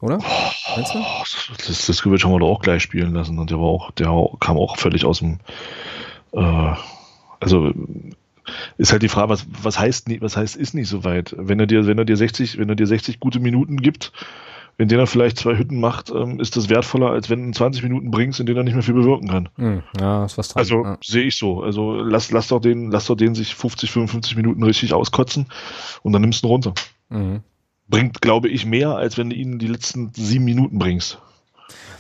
Oder? 0.02 0.18
Du? 0.18 1.56
Das, 1.68 1.86
das 1.88 2.02
Gewitsch 2.02 2.24
haben 2.24 2.32
wir 2.32 2.40
doch 2.40 2.50
auch 2.50 2.62
gleich 2.62 2.84
spielen 2.84 3.14
lassen 3.14 3.40
und 3.40 3.50
der 3.50 3.60
war 3.60 3.68
auch, 3.68 3.92
der 3.92 4.08
kam 4.40 4.58
auch 4.58 4.78
völlig 4.78 5.06
aus 5.06 5.20
dem, 5.20 5.40
äh, 6.32 6.74
also 7.40 7.72
ist 8.78 8.92
halt 8.92 9.04
die 9.04 9.10
Frage, 9.10 9.30
was, 9.30 9.46
was 9.62 9.80
heißt 9.80 10.08
was 10.22 10.38
heißt 10.38 10.56
ist 10.56 10.74
nicht 10.74 10.90
so 10.90 11.04
weit? 11.04 11.36
Wenn 11.38 11.60
er 11.60 11.68
dir, 11.68 11.88
wenn 11.88 11.98
er 11.98 12.06
dir 12.06 12.18
60, 12.18 12.58
wenn 12.58 12.70
er 12.70 12.76
dir 12.76 12.88
60 12.88 13.20
gute 13.20 13.40
Minuten 13.40 13.78
gibt, 13.78 14.12
in 14.80 14.88
denen 14.88 15.02
er 15.02 15.08
vielleicht 15.08 15.38
zwei 15.38 15.58
Hütten 15.58 15.80
macht, 15.80 16.10
ähm, 16.10 16.40
ist 16.40 16.56
das 16.56 16.70
wertvoller, 16.70 17.10
als 17.10 17.30
wenn 17.30 17.48
du 17.48 17.52
20 17.52 17.84
Minuten 17.84 18.12
bringst, 18.12 18.40
in 18.40 18.46
denen 18.46 18.60
er 18.60 18.64
nicht 18.64 18.76
mehr 18.76 18.84
viel 18.84 18.94
bewirken 18.94 19.28
kann. 19.28 19.50
Hm, 19.58 19.84
ja, 20.00 20.24
ist 20.24 20.38
was 20.38 20.48
dran. 20.48 20.60
Also 20.60 20.84
ja. 20.86 20.98
sehe 21.04 21.26
ich 21.26 21.36
so. 21.36 21.62
Also 21.62 21.96
lass, 21.96 22.32
lass 22.32 22.48
doch 22.48 22.62
den, 22.62 22.90
lass 22.90 23.08
doch 23.08 23.16
den 23.16 23.36
sich 23.36 23.56
50, 23.56 23.92
55 23.92 24.38
Minuten 24.38 24.64
richtig 24.64 24.94
auskotzen 24.94 25.48
und 26.02 26.14
dann 26.14 26.22
nimmst 26.22 26.44
du 26.44 26.48
ihn 26.48 26.52
runter. 26.52 26.74
Mhm. 27.10 27.42
Bringt, 27.90 28.22
glaube 28.22 28.48
ich, 28.48 28.66
mehr, 28.66 28.96
als 28.96 29.18
wenn 29.18 29.30
du 29.30 29.36
ihn 29.36 29.60
die 29.60 29.68
letzten 29.68 30.14
sieben 30.14 30.46
Minuten 30.46 30.80
bringst. 30.80 31.20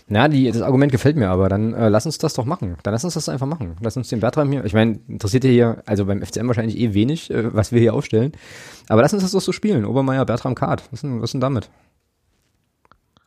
Na, 0.10 0.28
die, 0.28 0.52
das 0.52 0.62
Argument 0.62 0.92
gefällt 0.92 1.16
mir 1.16 1.30
aber. 1.30 1.50
Dann 1.50 1.74
äh, 1.74 1.88
lass 1.88 2.06
uns 2.06 2.18
das 2.18 2.34
doch 2.34 2.46
machen. 2.46 2.78
Dann 2.84 2.94
lass 2.94 3.04
uns 3.04 3.14
das 3.14 3.30
einfach 3.30 3.46
machen. 3.46 3.76
Lass 3.80 3.96
uns 3.96 4.10
den 4.10 4.20
Bertram 4.20 4.52
hier. 4.52 4.66
Ich 4.66 4.74
meine, 4.74 5.00
interessiert 5.08 5.44
ihr 5.44 5.52
hier, 5.52 5.84
also 5.86 6.06
beim 6.06 6.24
FCM 6.24 6.48
wahrscheinlich 6.48 6.78
eh 6.80 6.94
wenig, 6.94 7.30
äh, 7.30 7.54
was 7.54 7.72
wir 7.72 7.80
hier 7.80 7.94
aufstellen. 7.94 8.32
Aber 8.88 9.04
lass 9.04 9.14
uns 9.14 9.22
das 9.22 9.32
doch 9.32 9.42
so 9.42 9.52
spielen. 9.52 9.86
Obermeier, 9.86 10.26
Bertram, 10.26 10.56
Kart. 10.56 10.82
Was 10.92 10.98
ist 11.00 11.04
denn, 11.04 11.22
was 11.22 11.30
ist 11.30 11.34
denn 11.34 11.42
damit? 11.42 11.70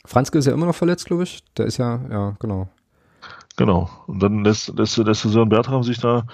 Franzke 0.05 0.39
ist 0.39 0.47
ja 0.47 0.53
immer 0.53 0.67
noch 0.67 0.75
verletzt, 0.75 1.07
glaube 1.07 1.23
ich. 1.23 1.45
Der 1.57 1.67
ist 1.67 1.77
ja, 1.77 2.01
ja, 2.11 2.37
genau. 2.41 2.69
Genau. 3.57 3.89
Und 4.09 4.21
dann 4.21 4.45
lässt, 4.45 4.77
lässt, 4.77 4.97
lässt 4.97 5.23
Sören 5.23 5.49
Bertram 5.49 5.85
sich 5.85 6.01
da 6.01 6.27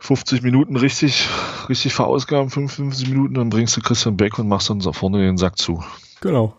50 0.00 0.42
Minuten 0.42 0.76
richtig, 0.76 1.28
richtig 1.68 1.94
verausgaben, 1.94 2.50
55 2.50 3.08
Minuten, 3.08 3.34
dann 3.34 3.48
bringst 3.48 3.76
du 3.76 3.80
Christian 3.80 4.16
Beck 4.16 4.38
und 4.38 4.48
machst 4.48 4.68
dann 4.68 4.80
vorne 4.80 5.18
den 5.18 5.38
Sack 5.38 5.58
zu. 5.58 5.82
Genau. 6.20 6.54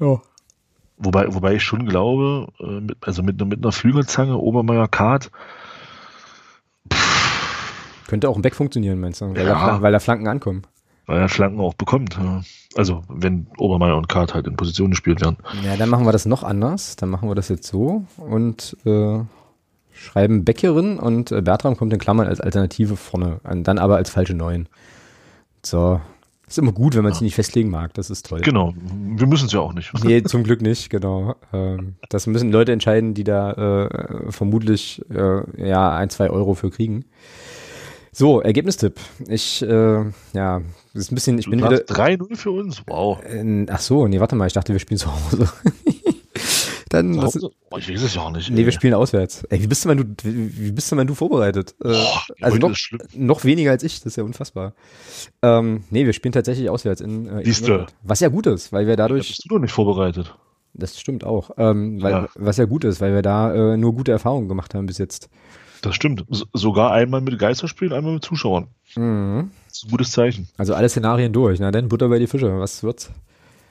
Ja. 0.00 0.20
Wobei, 0.98 1.32
wobei 1.32 1.54
ich 1.54 1.62
schon 1.62 1.86
glaube, 1.86 2.48
äh, 2.60 2.80
mit, 2.80 2.96
also 3.00 3.22
mit, 3.22 3.44
mit 3.44 3.62
einer 3.64 3.72
Flügelzange, 3.72 4.36
Obermeier 4.36 4.88
Kart, 4.88 5.30
Könnte 8.06 8.28
auch 8.28 8.36
ein 8.36 8.42
Beck 8.42 8.54
funktionieren, 8.54 9.00
meinst 9.00 9.20
du? 9.20 9.34
Weil, 9.34 9.46
Ja. 9.46 9.66
da, 9.66 9.82
weil 9.82 9.92
da 9.92 9.98
Flanken 10.00 10.28
ankommen. 10.28 10.62
weil 11.06 11.20
er 11.20 11.28
Flanken 11.28 11.60
auch 11.60 11.74
bekommt. 11.74 12.16
ja. 12.16 12.42
Also 12.74 13.02
wenn 13.08 13.46
Obermeier 13.58 13.96
und 13.96 14.08
Kart 14.08 14.34
halt 14.34 14.46
in 14.46 14.56
Position 14.56 14.90
gespielt 14.90 15.20
werden. 15.20 15.36
Ja, 15.64 15.76
dann 15.76 15.88
machen 15.88 16.04
wir 16.06 16.12
das 16.12 16.26
noch 16.26 16.42
anders. 16.42 16.96
Dann 16.96 17.08
machen 17.10 17.28
wir 17.28 17.34
das 17.34 17.48
jetzt 17.48 17.66
so 17.66 18.04
und 18.16 18.76
äh, 18.84 19.20
schreiben 19.92 20.44
Beckerin 20.44 20.98
und 20.98 21.32
äh, 21.32 21.40
Bertram 21.42 21.76
kommt 21.76 21.92
in 21.92 21.98
Klammern 21.98 22.26
als 22.28 22.40
Alternative 22.40 22.96
vorne. 22.96 23.40
Und 23.44 23.64
dann 23.64 23.78
aber 23.78 23.96
als 23.96 24.10
falsche 24.10 24.34
Neun. 24.34 24.68
So. 25.64 26.00
Ist 26.48 26.58
immer 26.58 26.72
gut, 26.72 26.96
wenn 26.96 27.02
man 27.04 27.12
sich 27.12 27.20
nicht 27.22 27.34
festlegen 27.34 27.68
mag. 27.70 27.92
Das 27.94 28.08
ist 28.10 28.26
toll. 28.26 28.40
Genau, 28.40 28.72
wir 29.16 29.26
müssen 29.26 29.46
es 29.46 29.52
ja 29.52 29.60
auch 29.60 29.74
nicht. 29.74 29.92
Nee, 30.02 30.22
zum 30.22 30.44
Glück 30.44 30.62
nicht, 30.62 30.88
genau. 30.88 31.34
Ähm, 31.52 31.96
das 32.08 32.26
müssen 32.26 32.50
Leute 32.50 32.72
entscheiden, 32.72 33.12
die 33.14 33.24
da 33.24 33.52
äh, 33.86 34.32
vermutlich 34.32 35.02
äh, 35.10 35.68
ja 35.68 35.94
ein, 35.94 36.08
zwei 36.10 36.30
Euro 36.30 36.54
für 36.54 36.70
kriegen. 36.70 37.04
So, 38.12 38.40
Ergebnistipp. 38.40 38.98
Ich, 39.28 39.62
äh, 39.62 40.04
ja, 40.32 40.62
ist 40.94 41.12
ein 41.12 41.14
bisschen, 41.14 41.38
ich 41.38 41.44
Du 41.44 41.50
bin 41.50 41.60
wieder. 41.60 41.76
sagst 41.76 41.92
3-0 41.92 42.36
für 42.36 42.50
uns, 42.50 42.82
wow. 42.86 43.18
Äh, 43.22 43.66
ach 43.70 43.80
so, 43.80 44.08
nee, 44.08 44.18
warte 44.18 44.34
mal, 44.34 44.46
ich 44.46 44.54
dachte, 44.54 44.72
wir 44.72 44.80
spielen 44.80 44.98
zu 44.98 45.08
Hause. 45.12 45.48
Dann, 46.90 47.20
das, 47.20 47.36
ich 47.36 47.42
weiß 47.88 48.02
es 48.02 48.14
ja 48.14 48.22
auch 48.22 48.30
nicht. 48.30 48.50
nee, 48.50 48.60
ey. 48.60 48.64
wir 48.66 48.72
spielen 48.72 48.94
auswärts. 48.94 49.44
Ey, 49.44 49.62
wie 49.62 49.66
bist 49.66 49.84
du, 49.84 49.88
wenn 49.88 49.98
du, 49.98 50.04
wie 50.24 50.72
bist 50.72 50.90
du, 50.90 50.96
wenn 50.96 51.06
du 51.06 51.14
vorbereitet? 51.14 51.74
Äh, 51.84 51.88
Boah, 51.88 52.22
also 52.40 52.58
noch, 52.58 52.74
noch 53.14 53.44
weniger 53.44 53.70
als 53.70 53.82
ich, 53.82 53.98
das 53.98 54.06
ist 54.06 54.16
ja 54.16 54.22
unfassbar. 54.24 54.74
Ähm, 55.42 55.84
nee, 55.90 56.06
wir 56.06 56.12
spielen 56.12 56.32
tatsächlich 56.32 56.70
auswärts 56.70 57.00
in, 57.00 57.26
äh. 57.26 57.40
Ingolstadt. 57.42 57.94
Was 58.02 58.20
ja 58.20 58.28
gut 58.28 58.46
ist, 58.46 58.72
weil 58.72 58.86
wir 58.86 58.96
Da 58.96 59.04
dadurch, 59.04 59.28
bist 59.28 59.44
du 59.44 59.48
doch 59.54 59.58
nicht 59.60 59.72
vorbereitet. 59.72 60.34
das 60.74 60.98
stimmt 61.00 61.24
auch, 61.24 61.50
ähm, 61.58 62.00
weil, 62.02 62.12
Ja. 62.12 62.28
was 62.34 62.56
ja 62.56 62.64
gut 62.64 62.84
ist, 62.84 63.00
weil 63.00 63.14
wir 63.14 63.22
da 63.22 63.54
äh, 63.54 63.76
nur 63.76 63.94
gute 63.94 64.12
Erfahrungen 64.12 64.48
gemacht 64.48 64.74
haben 64.74 64.86
bis 64.86 64.98
jetzt. 64.98 65.28
Das 65.82 65.94
stimmt. 65.94 66.24
S 66.30 66.44
sogar 66.54 66.90
einmal 66.92 67.20
mit 67.20 67.38
Geisterspielen, 67.38 67.92
einmal 67.92 68.14
mit 68.14 68.24
Zuschauern. 68.24 68.66
Mhm. 68.96 69.50
Das 69.68 69.76
ist 69.78 69.84
ein 69.84 69.90
gutes 69.90 70.10
Zeichen. 70.10 70.48
Also 70.56 70.74
alle 70.74 70.88
Szenarien 70.88 71.32
durch. 71.32 71.60
Na 71.60 71.70
dann 71.70 71.88
Butter 71.88 72.08
bei 72.08 72.18
die 72.18 72.26
Fische. 72.26 72.58
Was 72.58 72.82
wird's? 72.82 73.12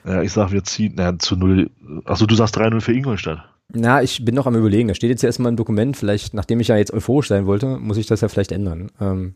Ja, 0.08 0.22
ich 0.22 0.32
sag, 0.32 0.52
wir 0.52 0.64
ziehen 0.64 0.94
naja, 0.96 1.18
zu 1.18 1.36
null. 1.36 1.70
Achso, 2.06 2.24
du 2.24 2.34
sagst 2.34 2.56
3-0 2.56 2.80
für 2.80 2.92
Ingolstadt. 2.94 3.44
Na, 3.70 4.02
ich 4.02 4.24
bin 4.24 4.34
noch 4.34 4.46
am 4.46 4.56
überlegen. 4.56 4.88
Da 4.88 4.94
steht 4.94 5.10
jetzt 5.10 5.22
ja 5.22 5.28
erstmal 5.28 5.52
ein 5.52 5.56
Dokument. 5.56 5.96
Vielleicht, 5.96 6.32
nachdem 6.32 6.60
ich 6.60 6.68
ja 6.68 6.76
jetzt 6.76 6.92
euphorisch 6.92 7.28
sein 7.28 7.44
wollte, 7.44 7.78
muss 7.78 7.98
ich 7.98 8.06
das 8.06 8.22
ja 8.22 8.28
vielleicht 8.28 8.50
ändern. 8.50 8.90
Ähm, 9.00 9.34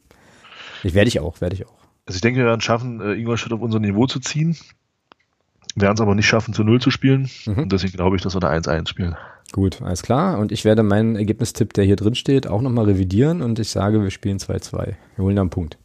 ich 0.83 0.95
werde 0.95 1.09
ich 1.09 1.21
auch, 1.21 1.43
werde 1.43 1.55
ich 1.55 1.67
auch. 1.67 1.77
Also 2.07 2.17
ich 2.17 2.23
denke, 2.23 2.41
wir 2.41 2.47
werden 2.47 2.61
es 2.61 2.65
schaffen, 2.65 3.01
äh, 3.03 3.13
Ingolstadt 3.13 3.53
auf 3.53 3.61
unser 3.61 3.79
Niveau 3.79 4.07
zu 4.07 4.19
ziehen. 4.21 4.57
Werden 5.77 5.95
es 5.95 6.01
aber 6.01 6.15
nicht 6.15 6.27
schaffen, 6.27 6.55
zu 6.55 6.65
null 6.65 6.81
zu 6.81 6.91
spielen. 6.91 7.29
Mhm. 7.45 7.59
Und 7.65 7.73
deswegen 7.73 7.93
glaube 7.93 8.17
ich, 8.17 8.23
dass 8.23 8.35
wir 8.35 8.41
da 8.41 8.51
1-1 8.51 8.89
spielen. 8.89 9.15
Gut, 9.53 9.83
alles 9.83 10.03
klar. 10.03 10.39
Und 10.39 10.51
ich 10.51 10.65
werde 10.65 10.83
meinen 10.83 11.17
Ergebnistipp, 11.17 11.75
der 11.75 11.85
hier 11.85 11.97
drin 11.97 12.15
steht, 12.15 12.47
auch 12.47 12.63
nochmal 12.63 12.87
revidieren 12.87 13.43
und 13.43 13.59
ich 13.59 13.69
sage, 13.69 14.03
wir 14.03 14.11
spielen 14.11 14.39
2-2. 14.39 14.95
Wir 15.17 15.25
holen 15.25 15.37
da 15.37 15.43
einen 15.43 15.51
Punkt. 15.51 15.77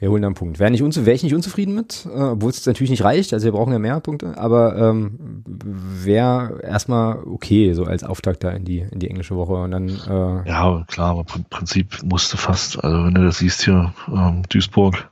Wir 0.00 0.10
holen 0.10 0.22
da 0.22 0.28
einen 0.28 0.34
Punkt. 0.36 0.60
Wäre, 0.60 0.70
nicht 0.70 0.82
unzu 0.82 1.06
wäre 1.06 1.16
ich 1.16 1.24
nicht 1.24 1.34
unzufrieden 1.34 1.74
mit, 1.74 2.06
äh, 2.06 2.20
obwohl 2.20 2.50
es 2.50 2.64
natürlich 2.66 2.90
nicht 2.90 3.02
reicht, 3.02 3.32
also 3.32 3.44
wir 3.44 3.52
brauchen 3.52 3.72
ja 3.72 3.80
mehr 3.80 3.98
Punkte, 4.00 4.38
aber 4.38 4.76
ähm, 4.76 5.42
wäre 5.44 6.60
erstmal 6.62 7.18
okay, 7.24 7.72
so 7.72 7.84
als 7.84 8.04
Auftakt 8.04 8.44
da 8.44 8.50
in 8.50 8.64
die, 8.64 8.78
in 8.78 9.00
die 9.00 9.08
englische 9.10 9.34
Woche. 9.36 9.54
Und 9.54 9.72
dann, 9.72 9.88
äh, 9.88 10.48
Ja, 10.48 10.84
klar, 10.86 11.10
aber 11.18 11.24
im 11.34 11.44
Prinzip 11.50 12.02
musste 12.04 12.36
fast, 12.36 12.82
also 12.82 13.04
wenn 13.04 13.14
du 13.14 13.24
das 13.24 13.38
siehst 13.38 13.64
hier, 13.64 13.92
ähm, 14.08 14.42
Duisburg, 14.48 15.08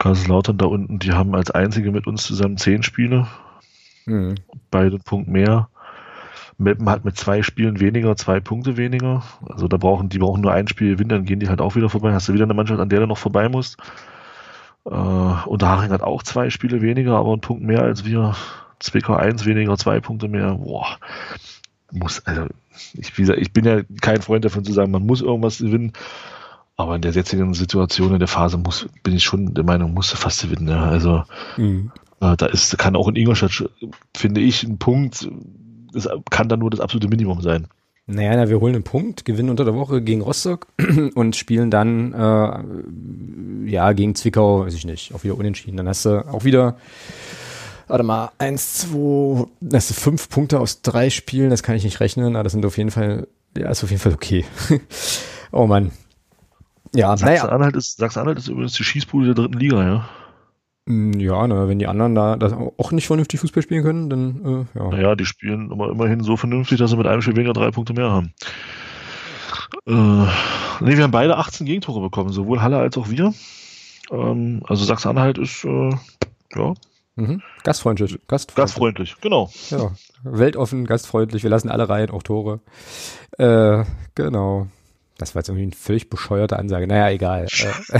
Kaiserslautern 0.00 0.58
da 0.58 0.66
unten, 0.66 0.98
die 0.98 1.12
haben 1.12 1.34
als 1.34 1.50
einzige 1.50 1.92
mit 1.92 2.06
uns 2.06 2.24
zusammen 2.24 2.56
zehn 2.56 2.82
Spiele, 2.82 3.26
mh, 4.06 4.34
beide 4.70 4.96
einen 4.96 5.02
Punkt 5.02 5.28
mehr. 5.28 5.68
Meppen 6.58 6.88
hat 6.90 7.04
mit 7.04 7.16
zwei 7.16 7.42
Spielen 7.42 7.78
weniger, 7.78 8.16
zwei 8.16 8.40
Punkte 8.40 8.76
weniger. 8.76 9.22
Also 9.48 9.68
da 9.68 9.76
brauchen, 9.76 10.08
die 10.08 10.18
brauchen 10.18 10.40
nur 10.40 10.52
ein 10.52 10.66
Spiel 10.66 10.90
gewinnen, 10.92 11.10
dann 11.10 11.24
gehen 11.24 11.38
die 11.38 11.48
halt 11.48 11.60
auch 11.60 11.76
wieder 11.76 11.88
vorbei. 11.88 12.12
Hast 12.12 12.28
du 12.28 12.34
wieder 12.34 12.44
eine 12.44 12.54
Mannschaft, 12.54 12.80
an 12.80 12.88
der 12.88 13.00
du 13.00 13.06
noch 13.06 13.18
vorbei 13.18 13.48
musst. 13.48 13.78
Äh, 14.84 14.90
Unterhaching 14.90 15.90
hat 15.90 16.02
auch 16.02 16.24
zwei 16.24 16.50
Spiele 16.50 16.82
weniger, 16.82 17.16
aber 17.16 17.32
einen 17.32 17.40
Punkt 17.40 17.62
mehr 17.62 17.82
als 17.82 18.04
wir. 18.04 18.34
Zwickau 18.80 19.14
eins 19.14 19.44
weniger, 19.44 19.76
zwei 19.76 20.00
Punkte 20.00 20.28
mehr. 20.28 20.54
Boah. 20.54 20.98
Muss, 21.92 22.24
also, 22.26 22.46
ich, 22.94 23.16
wie 23.16 23.22
gesagt, 23.22 23.40
ich 23.40 23.52
bin 23.52 23.64
ja 23.64 23.82
kein 24.00 24.22
Freund 24.22 24.44
davon 24.44 24.64
zu 24.64 24.72
sagen, 24.72 24.90
man 24.90 25.06
muss 25.06 25.20
irgendwas 25.20 25.58
gewinnen. 25.58 25.92
Aber 26.76 26.94
in 26.94 27.02
der 27.02 27.10
jetzigen 27.10 27.54
Situation, 27.54 28.12
in 28.12 28.20
der 28.20 28.28
Phase 28.28 28.56
muss, 28.56 28.88
bin 29.02 29.14
ich 29.14 29.24
schon 29.24 29.54
der 29.54 29.64
Meinung, 29.64 29.94
musste 29.94 30.16
fast 30.16 30.42
gewinnen. 30.42 30.68
Ja. 30.68 30.84
Also, 30.84 31.24
mh. 31.56 31.90
äh, 32.20 32.36
da 32.36 32.46
ist, 32.46 32.78
kann 32.78 32.94
auch 32.94 33.08
in 33.08 33.16
Ingolstadt, 33.16 33.68
finde 34.16 34.40
ich, 34.40 34.62
ein 34.62 34.78
Punkt, 34.78 35.28
das 35.98 36.08
kann 36.30 36.48
dann 36.48 36.60
nur 36.60 36.70
das 36.70 36.80
absolute 36.80 37.08
Minimum 37.08 37.40
sein. 37.40 37.68
Naja, 38.10 38.34
na, 38.36 38.48
wir 38.48 38.60
holen 38.60 38.74
einen 38.74 38.84
Punkt, 38.84 39.26
gewinnen 39.26 39.50
unter 39.50 39.66
der 39.66 39.74
Woche 39.74 40.00
gegen 40.00 40.22
Rostock 40.22 40.66
und 41.14 41.36
spielen 41.36 41.70
dann 41.70 42.14
äh, 42.14 43.70
ja 43.70 43.92
gegen 43.92 44.14
Zwickau, 44.14 44.64
weiß 44.64 44.72
ich 44.72 44.86
nicht, 44.86 45.14
auch 45.14 45.24
wieder 45.24 45.36
unentschieden. 45.36 45.76
Dann 45.76 45.86
hast 45.88 46.06
du 46.06 46.26
auch 46.26 46.44
wieder, 46.44 46.78
warte 47.86 48.04
mal, 48.04 48.30
eins, 48.38 48.78
zwei, 48.78 49.44
das 49.60 49.88
sind 49.88 50.00
fünf 50.00 50.30
Punkte 50.30 50.58
aus 50.58 50.80
drei 50.80 51.10
Spielen, 51.10 51.50
das 51.50 51.62
kann 51.62 51.76
ich 51.76 51.84
nicht 51.84 52.00
rechnen, 52.00 52.34
aber 52.34 52.44
das 52.44 52.52
sind 52.52 52.64
auf 52.64 52.78
jeden 52.78 52.90
Fall, 52.90 53.28
ja, 53.54 53.68
ist 53.68 53.84
auf 53.84 53.90
jeden 53.90 54.00
Fall 54.00 54.14
okay. 54.14 54.46
oh 55.52 55.66
Mann. 55.66 55.90
Ja, 56.94 57.14
naja. 57.14 57.42
Sachsen-Anhalt 57.42 57.76
ist, 57.76 57.98
Sachsen-Anhalt 57.98 58.38
ist 58.38 58.48
übrigens 58.48 58.72
die 58.72 58.84
Schießbude 58.84 59.26
der 59.26 59.34
dritten 59.34 59.58
Liga, 59.58 59.84
ja. 59.84 60.08
Mm, 60.88 61.12
Ja, 61.20 61.46
na, 61.46 61.68
wenn 61.68 61.78
die 61.78 61.86
anderen 61.86 62.14
da 62.14 62.36
das 62.36 62.52
auch 62.52 62.92
nicht 62.92 63.06
vernünftig 63.06 63.40
Fußball 63.40 63.62
spielen 63.62 63.82
können, 63.82 64.10
dann 64.10 64.66
äh, 64.74 64.78
ja. 64.78 64.88
Naja, 64.90 65.14
die 65.14 65.24
spielen 65.26 65.70
aber 65.70 65.90
immerhin 65.90 66.22
so 66.22 66.36
vernünftig, 66.36 66.78
dass 66.78 66.90
sie 66.90 66.96
mit 66.96 67.06
einem 67.06 67.22
Spiel 67.22 67.36
weniger 67.36 67.52
drei 67.52 67.70
Punkte 67.70 67.92
mehr 67.92 68.10
haben. 68.10 68.32
Äh, 69.86 69.92
nee, 69.92 70.96
wir 70.96 71.04
haben 71.04 71.10
beide 71.10 71.36
18 71.36 71.66
Gegentore 71.66 72.00
bekommen, 72.00 72.32
sowohl 72.32 72.62
Halle 72.62 72.78
als 72.78 72.96
auch 72.96 73.08
wir. 73.10 73.34
Ähm, 74.10 74.62
also 74.66 74.84
Sachsen-Anhalt 74.84 75.38
ist 75.38 75.64
äh, 75.64 75.90
ja, 76.54 76.74
Mhm. 77.16 77.42
Gastfreundlich. 77.64 78.12
Gastfreundlich. 78.28 78.54
gastfreundlich, 78.54 79.16
genau. 79.20 79.50
Ja, 79.70 79.90
weltoffen, 80.22 80.86
gastfreundlich, 80.86 81.42
wir 81.42 81.50
lassen 81.50 81.68
alle 81.68 81.88
rein, 81.88 82.10
auch 82.10 82.22
Tore. 82.22 82.60
Äh, 83.38 83.82
genau. 84.14 84.68
Das 85.18 85.34
war 85.34 85.40
jetzt 85.40 85.48
irgendwie 85.48 85.64
eine 85.64 85.72
völlig 85.72 86.08
bescheuerte 86.08 86.58
Ansage. 86.58 86.86
Naja, 86.86 87.10
egal. 87.10 87.46
Äh, 87.46 87.98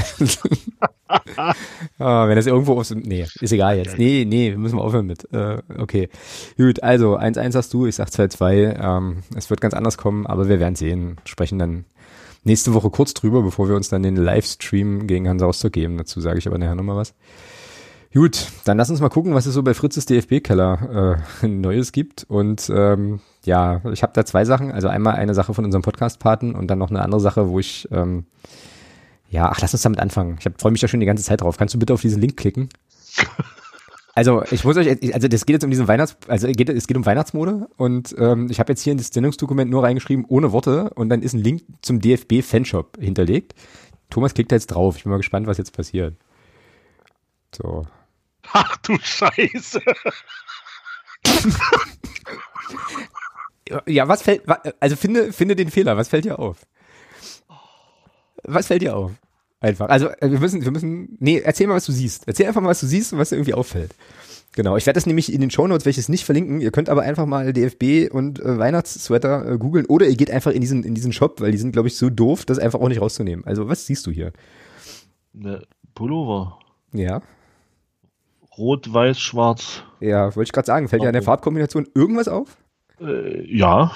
ah, 1.99 2.29
wenn 2.29 2.37
das 2.37 2.47
irgendwo 2.47 2.79
aus 2.79 2.89
dem, 2.89 3.01
nee, 3.01 3.27
ist 3.41 3.53
egal 3.53 3.77
jetzt. 3.77 3.99
Nee, 3.99 4.25
nee, 4.27 4.57
müssen 4.57 4.79
wir 4.79 4.85
aufhören 4.85 5.07
mit. 5.07 5.31
Äh, 5.33 5.59
okay. 5.77 6.09
Gut, 6.57 6.83
also 6.83 7.19
1-1 7.19 7.55
hast 7.57 7.75
du, 7.75 7.87
ich 7.87 7.97
sag 7.97 8.09
2-2. 8.09 8.81
Ähm, 8.81 9.23
es 9.37 9.51
wird 9.51 9.61
ganz 9.61 9.75
anders 9.75 9.99
kommen, 9.99 10.27
aber 10.27 10.49
wir 10.49 10.61
werden 10.61 10.77
sehen. 10.77 11.17
Sprechen 11.25 11.59
dann 11.59 11.85
nächste 12.45 12.73
Woche 12.73 12.91
kurz 12.91 13.15
drüber, 13.15 13.43
bevor 13.43 13.69
wir 13.69 13.77
uns 13.77 13.89
dann 13.89 14.03
den 14.03 14.17
Livestream 14.17 15.07
gegen 15.07 15.29
Hansa 15.29 15.47
Rostock 15.47 15.73
geben. 15.73 15.99
Dazu 15.99 16.21
sage 16.21 16.39
ich 16.39 16.47
aber 16.47 16.59
nachher 16.59 16.77
nochmal 16.77 16.97
was. 16.97 17.15
Gut, 18.15 18.49
dann 18.65 18.79
lass 18.79 18.89
uns 18.89 19.01
mal 19.01 19.11
gucken, 19.11 19.35
was 19.35 19.47
es 19.47 19.55
so 19.55 19.63
bei 19.63 19.75
Fritzes 19.75 20.07
DFB-Keller 20.07 21.19
äh, 21.43 21.47
Neues 21.47 21.93
gibt. 21.93 22.25
Und 22.29 22.71
ähm, 22.75 23.21
ja, 23.45 23.83
ich 23.93 24.03
habe 24.03 24.13
da 24.15 24.25
zwei 24.25 24.45
Sachen. 24.45 24.73
Also 24.73 24.89
einmal 24.89 25.17
eine 25.17 25.35
Sache 25.35 25.53
von 25.53 25.65
unserem 25.65 25.83
Podcast-Paten 25.83 26.55
und 26.55 26.69
dann 26.69 26.79
noch 26.79 26.91
eine 26.91 27.03
andere 27.03 27.21
Sache, 27.21 27.49
wo 27.51 27.59
ich 27.59 27.87
ähm, 27.93 28.25
Ja, 29.29 29.51
ach, 29.51 29.61
lass 29.61 29.75
uns 29.75 29.83
damit 29.83 30.01
anfangen. 30.01 30.39
Ich 30.41 30.49
freue 30.59 30.73
mich 30.73 30.81
da 30.81 30.89
schon 30.89 31.01
die 31.01 31.07
ganze 31.07 31.23
Zeit 31.23 31.43
drauf. 31.43 31.59
Kannst 31.59 31.75
du 31.75 31.79
bitte 31.79 31.93
auf 31.93 32.01
diesen 32.01 32.21
Link 32.21 32.37
klicken? 32.37 32.69
Also 34.15 34.43
ich 34.51 34.65
muss 34.65 34.77
euch, 34.77 34.89
also 35.15 35.29
das 35.29 35.47
geht 35.47 35.55
jetzt 35.55 35.63
um 35.63 35.71
diesen 35.71 35.87
Weihnachts, 35.87 36.17
also 36.27 36.49
geht, 36.49 36.69
es 36.71 36.89
geht 36.89 36.97
um 36.97 37.07
Weihnachtsmode 37.07 37.69
und 37.77 38.17
ähm, 38.19 38.49
ich 38.51 38.59
habe 38.59 38.73
jetzt 38.73 38.83
hier 38.83 38.91
in 38.91 38.99
das 38.99 39.11
Sendungsdokument 39.13 39.71
nur 39.71 39.85
reingeschrieben 39.85 40.25
ohne 40.27 40.51
Worte 40.51 40.91
und 40.97 41.09
dann 41.09 41.23
ist 41.23 41.35
ein 41.35 41.39
Link 41.39 41.63
zum 41.83 42.01
DFB 42.01 42.43
Fanshop 42.43 42.99
hinterlegt. 42.99 43.55
Thomas 44.11 44.35
klickt 44.35 44.51
da 44.51 44.57
jetzt 44.57 44.67
drauf. 44.67 44.97
Ich 44.97 45.05
bin 45.05 45.11
mal 45.11 45.19
gespannt, 45.19 45.47
was 45.47 45.59
jetzt 45.59 45.73
passiert. 45.73 46.17
So. 47.55 47.87
Ach 48.53 48.77
du 48.79 48.99
Scheiße. 49.01 49.81
ja, 53.87 54.09
was 54.09 54.23
fällt, 54.23 54.43
also 54.81 54.97
finde, 54.97 55.33
finde 55.33 55.57
den 55.57 55.71
Fehler. 55.71 55.97
Was 55.97 56.09
fällt 56.09 56.25
dir 56.25 56.39
auf? 56.39 56.67
Was 58.45 58.67
fällt 58.69 58.83
dir 58.83 58.97
auf? 58.97 59.13
Einfach. 59.61 59.89
Also 59.89 60.09
äh, 60.09 60.31
wir 60.31 60.39
müssen, 60.39 60.65
wir 60.65 60.71
müssen, 60.71 61.17
nee, 61.19 61.41
erzähl 61.41 61.67
mal, 61.67 61.75
was 61.75 61.87
du 61.87 61.93
siehst. 61.93 62.29
Erzähl 62.29 62.47
einfach 62.47 62.61
mal, 62.61 62.69
was 62.69 62.81
du 62.81 62.87
siehst 62.87 63.13
und 63.13 63.19
was 63.19 63.31
dir 63.31 63.37
irgendwie 63.37 63.55
auffällt. 63.55 63.95
Genau, 64.55 64.77
ich 64.77 64.87
werde 64.87 64.97
das 64.97 65.07
nämlich 65.07 65.33
in 65.33 65.41
den 65.41 65.51
Shownotes, 65.51 65.85
welches 65.85 66.09
nicht 66.09 66.25
verlinken. 66.25 66.61
Ihr 66.61 66.71
könnt 66.71 66.89
aber 66.89 67.03
einfach 67.03 67.27
mal 67.27 67.53
DFB 67.53 68.13
und 68.13 68.41
äh, 68.41 68.59
Weihnachtssweater 68.59 69.53
äh, 69.53 69.59
googeln 69.59 69.87
oder 69.87 70.07
ihr 70.07 70.17
geht 70.17 70.31
einfach 70.31 70.53
in 70.53 70.61
diesen, 70.61 70.85
in 70.85 70.95
diesen 70.95 71.13
Shop, 71.13 71.41
weil 71.41 71.53
die 71.53 71.59
sind, 71.59 71.73
glaube 71.73 71.89
ich, 71.89 71.97
so 71.97 72.09
doof, 72.09 72.45
das 72.45 72.59
einfach 72.59 72.81
auch 72.81 72.89
nicht 72.89 73.01
rauszunehmen. 73.01 73.45
Also, 73.45 73.69
was 73.69 73.87
siehst 73.87 74.07
du 74.07 74.11
hier? 74.11 74.33
Ne, 75.33 75.63
Pullover. 75.95 76.59
Ja. 76.93 77.23
Rot, 78.59 78.93
weiß, 78.93 79.19
schwarz. 79.19 79.83
Ja, 80.01 80.35
wollte 80.37 80.49
ich 80.49 80.53
gerade 80.53 80.67
sagen. 80.67 80.89
Fällt 80.89 81.03
dir 81.03 81.09
an 81.09 81.13
der 81.13 81.23
Farbkombination 81.23 81.87
irgendwas 81.95 82.29
auf? 82.29 82.57
Äh, 83.01 83.45
ja, 83.55 83.93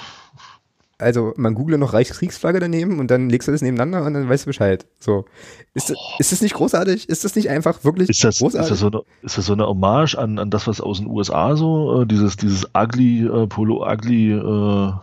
also 1.03 1.33
man 1.35 1.53
google 1.53 1.77
noch 1.77 1.93
Reichskriegsflagge 1.93 2.59
daneben 2.59 2.99
und 2.99 3.11
dann 3.11 3.29
legst 3.29 3.47
du 3.47 3.51
das 3.51 3.61
nebeneinander 3.61 4.05
und 4.05 4.13
dann 4.13 4.29
weißt 4.29 4.45
du 4.45 4.49
Bescheid. 4.49 4.85
So. 4.99 5.25
Ist, 5.73 5.91
oh. 5.91 5.99
ist 6.19 6.31
das 6.31 6.41
nicht 6.41 6.53
großartig? 6.55 7.09
Ist 7.09 7.25
das 7.25 7.35
nicht 7.35 7.49
einfach 7.49 7.83
wirklich 7.83 8.09
ist 8.09 8.23
das, 8.23 8.39
großartig? 8.39 8.71
Ist 8.71 8.71
das 8.71 8.79
so 8.79 8.87
eine, 8.87 9.01
ist 9.21 9.37
das 9.37 9.45
so 9.45 9.53
eine 9.53 9.67
Hommage 9.67 10.15
an, 10.15 10.39
an 10.39 10.49
das, 10.49 10.67
was 10.67 10.81
aus 10.81 10.99
den 10.99 11.07
USA 11.07 11.55
so, 11.55 12.01
äh, 12.01 12.05
dieses, 12.05 12.37
dieses 12.37 12.67
ugly, 12.75 13.25
äh, 13.25 13.47
Polo 13.47 13.85
ugly, 13.85 14.31
äh, 14.31 14.93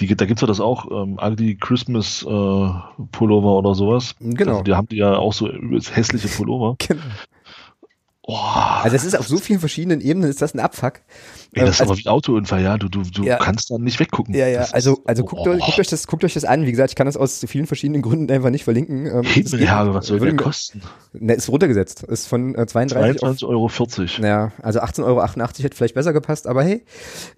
die, 0.00 0.14
da 0.14 0.24
gibt's 0.26 0.42
ja 0.42 0.46
das 0.46 0.60
auch, 0.60 0.90
ähm, 0.90 1.18
ugly 1.22 1.56
Christmas 1.56 2.22
äh, 2.22 2.70
Pullover 3.12 3.56
oder 3.56 3.74
sowas. 3.74 4.14
Genau. 4.20 4.52
Also 4.52 4.62
die 4.64 4.74
haben 4.74 4.88
die 4.88 4.96
ja 4.96 5.16
auch 5.16 5.32
so 5.32 5.48
hässliche 5.48 6.28
Pullover. 6.28 6.76
Genau. 6.86 7.02
Oh. 8.24 8.36
Also 8.36 8.94
es 8.94 9.04
ist 9.04 9.18
auf 9.18 9.26
so 9.26 9.38
vielen 9.38 9.58
verschiedenen 9.58 10.00
Ebenen 10.00 10.30
ist 10.30 10.40
das 10.40 10.54
ein 10.54 10.60
Abfuck. 10.60 11.00
Ey, 11.52 11.62
das 11.66 11.70
ist 11.70 11.80
also, 11.80 11.92
aber 11.92 11.98
wie 11.98 12.06
ein 12.06 12.12
Autounfall, 12.12 12.62
ja. 12.62 12.78
Du, 12.78 12.88
du, 12.88 13.02
du 13.02 13.24
ja, 13.24 13.36
kannst 13.36 13.68
da 13.70 13.78
nicht 13.78 13.98
weggucken. 13.98 14.32
Ja, 14.32 14.46
ja, 14.46 14.60
also, 14.70 15.02
also 15.04 15.24
guckt, 15.24 15.42
oh. 15.44 15.50
euch, 15.50 15.60
guckt, 15.60 15.78
euch 15.80 15.88
das, 15.88 16.06
guckt 16.06 16.22
euch 16.22 16.34
das 16.34 16.44
an. 16.44 16.64
Wie 16.64 16.70
gesagt, 16.70 16.90
ich 16.90 16.94
kann 16.94 17.06
das 17.06 17.16
aus 17.16 17.44
vielen 17.48 17.66
verschiedenen 17.66 18.00
Gründen 18.00 18.30
einfach 18.30 18.50
nicht 18.50 18.62
verlinken. 18.62 19.06
Ähm, 19.06 19.22
Himmel, 19.24 19.94
was 19.94 20.06
soll 20.06 20.20
der 20.20 20.36
kosten? 20.36 20.82
Ne, 21.14 21.34
ist 21.34 21.48
runtergesetzt. 21.48 22.04
Ist 22.04 22.28
von 22.28 22.54
äh, 22.54 22.64
32 22.64 23.20
22,40 23.22 23.48
Euro. 23.48 23.68
Ja, 24.24 24.52
also 24.62 24.80
18,88 24.80 25.04
Euro 25.04 25.26
hätte 25.26 25.76
vielleicht 25.76 25.94
besser 25.94 26.12
gepasst, 26.12 26.46
aber 26.46 26.62
hey. 26.62 26.84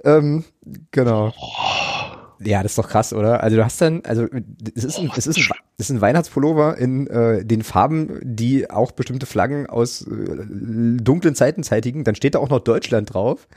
Ähm, 0.05 0.45
genau. 0.91 1.33
Oh. 1.41 2.14
Ja, 2.41 2.63
das 2.63 2.73
ist 2.73 2.79
doch 2.79 2.89
krass, 2.89 3.13
oder? 3.13 3.43
Also 3.43 3.57
du 3.57 3.65
hast 3.65 3.81
dann, 3.81 4.03
also 4.05 4.27
es 4.75 4.85
ist 4.85 4.99
ein, 4.99 5.11
es 5.17 5.27
ist 5.27 5.39
ein, 5.39 5.45
es 5.79 5.91
ist 5.91 5.97
ein 5.97 6.01
Weihnachtspullover 6.01 6.77
in 6.79 7.07
äh, 7.07 7.45
den 7.45 7.63
Farben, 7.63 8.21
die 8.23 8.71
auch 8.71 8.93
bestimmte 8.93 9.27
Flaggen 9.27 9.67
aus 9.67 10.03
äh, 10.03 10.47
dunklen 10.47 11.35
Zeiten 11.35 11.63
zeitigen. 11.63 12.05
Dann 12.05 12.15
steht 12.15 12.35
da 12.35 12.39
auch 12.39 12.49
noch 12.49 12.61
Deutschland 12.61 13.15
drauf. 13.15 13.49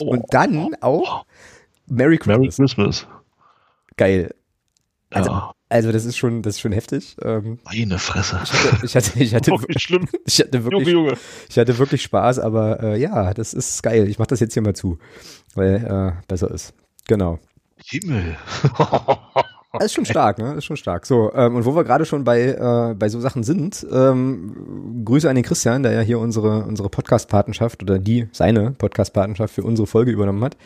Oh. 0.00 0.06
Und 0.06 0.24
dann 0.30 0.74
auch 0.80 1.26
Merry 1.86 2.18
Christmas. 2.18 2.36
Merry 2.38 2.48
Christmas. 2.48 3.06
Geil. 3.96 4.34
Also, 5.10 5.30
ja. 5.30 5.54
also 5.68 5.92
das 5.92 6.04
ist 6.04 6.16
schon, 6.16 6.42
das 6.42 6.56
ist 6.56 6.60
schon 6.60 6.72
heftig. 6.72 7.16
Ähm, 7.22 7.58
Meine 7.64 7.98
Fresse. 7.98 8.40
Ich 8.42 8.52
hatte, 8.52 8.84
ich 8.84 8.94
hatte, 8.94 9.22
ich 9.22 9.34
hatte, 9.34 9.50
wirklich, 9.60 9.82
schlimm. 9.82 10.08
Ich 10.26 10.40
hatte 10.40 10.64
wirklich, 10.64 10.88
Junge, 10.88 11.08
Junge. 11.08 11.18
ich 11.48 11.58
hatte 11.58 11.78
wirklich 11.78 12.02
Spaß, 12.02 12.40
aber 12.40 12.82
äh, 12.82 13.00
ja, 13.00 13.32
das 13.32 13.54
ist 13.54 13.82
geil. 13.82 14.08
Ich 14.08 14.18
mache 14.18 14.28
das 14.28 14.40
jetzt 14.40 14.54
hier 14.54 14.62
mal 14.62 14.74
zu, 14.74 14.98
weil 15.54 15.76
äh, 15.84 16.22
besser 16.26 16.50
ist. 16.50 16.74
Genau. 17.06 17.38
Himmel. 17.86 18.36
Das 19.74 19.86
ist 19.86 19.94
schon 19.94 20.04
stark, 20.04 20.38
ne? 20.38 20.44
Das 20.50 20.58
ist 20.58 20.66
schon 20.66 20.76
stark. 20.76 21.04
So, 21.04 21.32
ähm, 21.34 21.56
und 21.56 21.64
wo 21.64 21.74
wir 21.74 21.82
gerade 21.82 22.04
schon 22.04 22.22
bei, 22.22 22.42
äh, 22.42 22.94
bei 22.94 23.08
so 23.08 23.18
Sachen 23.18 23.42
sind, 23.42 23.84
ähm, 23.92 25.02
Grüße 25.04 25.28
an 25.28 25.34
den 25.34 25.44
Christian, 25.44 25.82
der 25.82 25.90
ja 25.90 26.00
hier 26.00 26.20
unsere, 26.20 26.64
unsere 26.64 26.88
Podcast-Patenschaft 26.88 27.82
oder 27.82 27.98
die, 27.98 28.28
seine 28.30 28.70
Podcast-Patenschaft 28.70 29.52
für 29.52 29.64
unsere 29.64 29.88
Folge 29.88 30.12
übernommen 30.12 30.44
hat, 30.44 30.56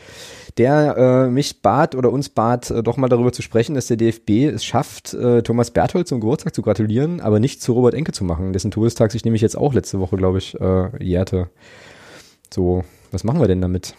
der 0.58 0.96
äh, 0.98 1.30
mich 1.30 1.62
bat 1.62 1.94
oder 1.94 2.12
uns 2.12 2.28
bat, 2.28 2.70
äh, 2.70 2.82
doch 2.82 2.98
mal 2.98 3.08
darüber 3.08 3.32
zu 3.32 3.40
sprechen, 3.40 3.74
dass 3.74 3.86
der 3.86 3.96
DFB 3.96 4.44
es 4.54 4.62
schafft, 4.62 5.14
äh, 5.14 5.42
Thomas 5.42 5.70
Berthold 5.70 6.06
zum 6.06 6.20
Geburtstag 6.20 6.54
zu 6.54 6.60
gratulieren, 6.60 7.22
aber 7.22 7.40
nicht 7.40 7.62
zu 7.62 7.72
Robert 7.72 7.94
Enke 7.94 8.12
zu 8.12 8.24
machen, 8.24 8.52
dessen 8.52 8.70
Todestag 8.70 9.10
sich 9.12 9.24
nämlich 9.24 9.40
jetzt 9.40 9.56
auch 9.56 9.72
letzte 9.72 10.00
Woche, 10.00 10.18
glaube 10.18 10.36
ich, 10.36 10.60
äh, 10.60 11.02
jährte. 11.02 11.48
So, 12.52 12.84
was 13.10 13.24
machen 13.24 13.40
wir 13.40 13.48
denn 13.48 13.62
damit? 13.62 13.94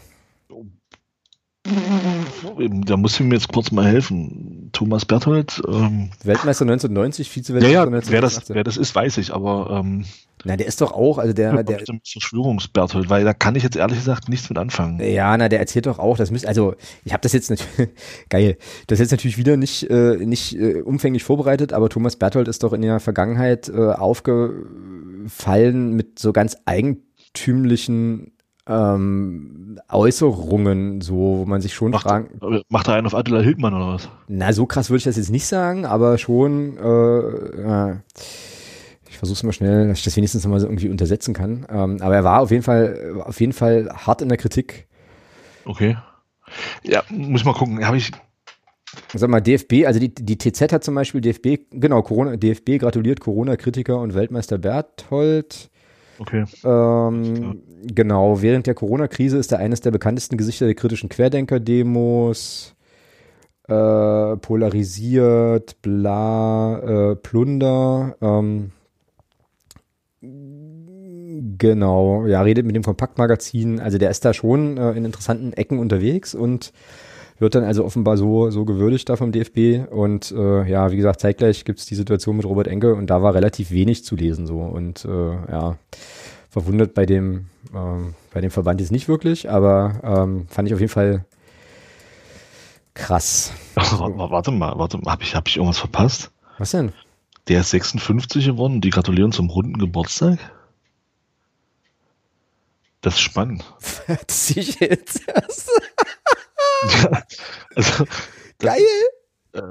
Da 2.85 2.97
muss 2.97 3.19
ich 3.19 3.25
mir 3.25 3.35
jetzt 3.35 3.47
kurz 3.47 3.71
mal 3.71 3.85
helfen. 3.85 4.69
Thomas 4.73 5.05
Berthold. 5.05 5.61
Ähm, 5.67 6.09
Weltmeister 6.23 6.63
1990, 6.63 7.29
Vize-Weltmeister 7.29 7.73
ja, 7.73 7.73
ja, 7.73 7.87
1990. 7.87 8.11
Wer 8.11 8.21
das, 8.21 8.49
wer 8.49 8.63
das 8.63 8.77
ist, 8.77 8.93
weiß 8.93 9.17
ich, 9.17 9.33
aber. 9.33 9.79
Ähm, 9.79 10.05
na, 10.45 10.55
der 10.55 10.67
ist 10.67 10.79
doch 10.79 10.93
auch, 10.93 11.17
also 11.17 11.33
der. 11.33 11.63
der 11.63 11.81
Verschwörungsberthold, 12.05 13.09
weil 13.09 13.25
da 13.25 13.33
kann 13.33 13.55
ich 13.55 13.63
jetzt 13.63 13.75
ehrlich 13.75 13.99
gesagt 13.99 14.29
nichts 14.29 14.49
mit 14.49 14.57
anfangen. 14.57 15.01
Ja, 15.01 15.35
na, 15.37 15.49
der 15.49 15.59
erzählt 15.59 15.85
doch 15.85 15.99
auch, 15.99 16.17
das 16.17 16.31
müsste, 16.31 16.47
also 16.47 16.75
ich 17.03 17.11
habe 17.11 17.21
das 17.21 17.33
jetzt 17.33 17.49
natürlich, 17.49 17.89
geil, 18.29 18.57
das 18.87 18.99
ist 18.99 19.05
jetzt 19.05 19.11
natürlich 19.11 19.37
wieder 19.37 19.57
nicht, 19.57 19.89
äh, 19.89 20.15
nicht 20.17 20.55
äh, 20.55 20.81
umfänglich 20.81 21.23
vorbereitet, 21.23 21.73
aber 21.73 21.89
Thomas 21.89 22.15
Berthold 22.15 22.47
ist 22.47 22.63
doch 22.63 22.71
in 22.71 22.81
der 22.81 23.01
Vergangenheit 23.01 23.69
äh, 23.69 23.91
aufgefallen 23.91 25.93
mit 25.93 26.19
so 26.19 26.31
ganz 26.31 26.55
eigentümlichen 26.65 28.31
ähm, 28.69 29.79
Äußerungen, 29.89 31.01
so, 31.01 31.15
wo 31.15 31.45
man 31.45 31.59
sich 31.59 31.73
schon 31.73 31.91
macht, 31.91 32.03
fragen. 32.03 32.63
Macht 32.69 32.87
er 32.87 32.93
einen 32.93 33.07
auf 33.07 33.15
Attila 33.15 33.39
Hildmann 33.41 33.73
oder 33.73 33.87
was? 33.87 34.09
Na, 34.27 34.53
so 34.53 34.67
krass 34.67 34.89
würde 34.89 34.99
ich 34.99 35.03
das 35.05 35.17
jetzt 35.17 35.31
nicht 35.31 35.47
sagen, 35.47 35.85
aber 35.85 36.19
schon, 36.19 36.77
äh, 36.77 37.93
ich 39.09 39.17
versuche 39.17 39.37
es 39.37 39.43
mal 39.43 39.53
schnell, 39.53 39.87
dass 39.87 39.97
ich 39.97 40.03
das 40.03 40.15
wenigstens 40.15 40.45
mal 40.45 40.59
so 40.59 40.67
irgendwie 40.67 40.89
untersetzen 40.89 41.33
kann. 41.33 41.65
Ähm, 41.69 41.97
aber 41.99 42.15
er 42.15 42.23
war 42.23 42.41
auf 42.41 42.51
jeden 42.51 42.63
Fall, 42.63 43.23
auf 43.25 43.39
jeden 43.39 43.53
Fall 43.53 43.89
hart 44.05 44.21
in 44.21 44.29
der 44.29 44.37
Kritik. 44.37 44.87
Okay. 45.65 45.97
Ja, 46.83 47.03
muss 47.09 47.41
ich 47.41 47.45
mal 47.45 47.53
gucken. 47.53 47.85
Habe 47.85 47.97
ich. 47.97 48.11
Sag 49.13 49.29
mal, 49.29 49.39
DFB, 49.39 49.85
also 49.85 49.99
die, 49.99 50.13
die 50.13 50.37
TZ 50.37 50.71
hat 50.73 50.83
zum 50.83 50.95
Beispiel 50.95 51.21
DFB, 51.21 51.69
genau, 51.71 52.01
Corona, 52.01 52.37
DFB 52.37 52.79
gratuliert 52.79 53.19
Corona-Kritiker 53.19 53.99
und 53.99 54.15
Weltmeister 54.15 54.57
Berthold. 54.57 55.69
Okay. 56.19 56.43
Ähm, 56.65 57.61
genau, 57.83 58.41
während 58.41 58.67
der 58.67 58.75
Corona-Krise 58.75 59.37
ist 59.37 59.51
er 59.51 59.59
eines 59.59 59.81
der 59.81 59.91
bekanntesten 59.91 60.37
Gesichter 60.37 60.65
der 60.65 60.75
kritischen 60.75 61.09
Querdenker-Demos. 61.09 62.75
Äh, 63.67 64.37
polarisiert, 64.37 65.81
bla, 65.81 67.11
äh, 67.11 67.15
Plunder. 67.15 68.15
Ähm, 68.19 68.71
genau, 71.57 72.25
ja, 72.25 72.41
redet 72.41 72.65
mit 72.65 72.75
dem 72.75 72.83
Kompaktmagazin. 72.83 73.79
Also 73.79 73.97
der 73.99 74.09
ist 74.09 74.25
da 74.25 74.33
schon 74.33 74.77
äh, 74.77 74.91
in 74.93 75.05
interessanten 75.05 75.53
Ecken 75.53 75.77
unterwegs 75.77 76.33
und 76.33 76.73
wird 77.39 77.55
dann 77.55 77.63
also 77.63 77.85
offenbar 77.85 78.17
so, 78.17 78.51
so 78.51 78.65
gewürdigt 78.65 79.09
da 79.09 79.15
vom 79.15 79.31
DFB. 79.31 79.91
Und 79.91 80.31
äh, 80.31 80.69
ja, 80.69 80.91
wie 80.91 80.97
gesagt, 80.97 81.21
zeitgleich 81.21 81.65
gibt 81.65 81.79
es 81.79 81.85
die 81.85 81.95
Situation 81.95 82.37
mit 82.37 82.45
Robert 82.45 82.67
Enke 82.67 82.93
und 82.93 83.09
da 83.09 83.21
war 83.21 83.33
relativ 83.33 83.71
wenig 83.71 84.03
zu 84.03 84.15
lesen 84.15 84.45
so. 84.45 84.59
Und 84.59 85.05
äh, 85.05 85.31
ja, 85.51 85.77
verwundert 86.49 86.93
bei 86.93 87.05
dem, 87.05 87.47
ähm, 87.73 88.13
bei 88.33 88.41
dem 88.41 88.51
Verband 88.51 88.81
ist 88.81 88.91
nicht 88.91 89.07
wirklich, 89.07 89.49
aber 89.49 89.99
ähm, 90.03 90.47
fand 90.49 90.67
ich 90.67 90.73
auf 90.73 90.79
jeden 90.79 90.91
Fall 90.91 91.25
krass. 92.93 93.53
Warte 93.75 94.51
mal, 94.51 94.77
warte 94.77 94.97
mal, 94.97 95.11
habe 95.11 95.23
ich, 95.23 95.35
hab 95.35 95.47
ich 95.47 95.57
irgendwas 95.57 95.79
verpasst? 95.79 96.31
Was 96.57 96.71
denn? 96.71 96.91
Der 97.47 97.61
ist 97.61 97.69
56 97.69 98.45
geworden, 98.45 98.81
die 98.81 98.89
gratulieren 98.89 99.31
zum 99.31 99.49
runden 99.49 99.77
Geburtstag? 99.77 100.37
Das 103.01 103.13
ist 103.13 103.21
spannend. 103.21 103.63
das 104.27 104.49
ich 104.51 104.79
jetzt 104.81 105.21
also, 107.75 108.05
Geil! 108.59 108.81
Äh, 109.53 109.61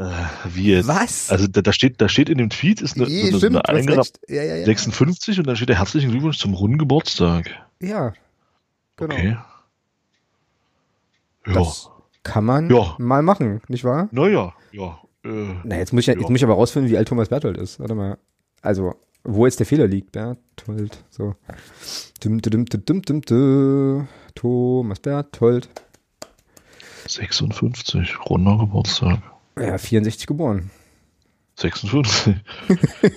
wie 0.46 0.72
jetzt? 0.72 0.88
Was? 0.88 1.30
Also 1.30 1.46
da, 1.46 1.62
da, 1.62 1.72
steht, 1.72 2.00
da 2.00 2.08
steht 2.08 2.28
in 2.28 2.38
dem 2.38 2.50
Tweet 2.50 2.80
ist 2.80 2.96
eine, 2.96 3.06
so 3.06 3.46
eine, 3.46 3.64
eine 3.68 4.02
ja, 4.28 4.42
ja, 4.42 4.56
ja. 4.56 4.64
56 4.64 5.38
und 5.38 5.46
dann 5.46 5.56
steht 5.56 5.68
der 5.68 5.78
herzlichen 5.78 6.10
Glückwunsch 6.10 6.38
zum 6.38 6.54
runden 6.54 6.78
Geburtstag. 6.78 7.48
Ja. 7.80 8.12
Genau. 8.96 9.14
Okay. 9.14 9.36
Ja. 11.46 11.54
Das 11.54 11.90
kann 12.24 12.44
man 12.44 12.68
ja. 12.68 12.96
mal 12.98 13.22
machen, 13.22 13.62
nicht 13.68 13.84
wahr? 13.84 14.08
Naja, 14.10 14.52
ja. 14.72 14.98
Äh, 15.24 15.54
Na, 15.64 15.76
jetzt 15.76 15.92
muss, 15.92 16.02
ich, 16.02 16.08
jetzt 16.08 16.28
muss 16.28 16.36
ich 16.36 16.44
aber 16.44 16.54
rausfinden, 16.54 16.90
wie 16.90 16.96
alt 16.96 17.08
Thomas 17.08 17.28
Berthold 17.28 17.56
ist. 17.56 17.78
Warte 17.78 17.94
mal. 17.94 18.18
Also, 18.60 18.96
wo 19.24 19.46
jetzt 19.46 19.60
der 19.60 19.66
Fehler 19.66 19.86
liegt, 19.86 20.12
Berthold. 20.12 21.04
So. 21.10 21.36
Dum, 22.20 22.42
dum, 22.42 22.64
dum, 22.64 22.84
dum, 22.84 23.02
dum, 23.02 23.20
dum. 23.22 24.08
Thomas 24.34 25.00
Berthold. 25.00 25.68
56, 27.06 28.18
runder 28.28 28.58
Geburtstag. 28.58 29.20
Ja, 29.58 29.78
64 29.78 30.26
geboren. 30.26 30.70
56. 31.56 32.36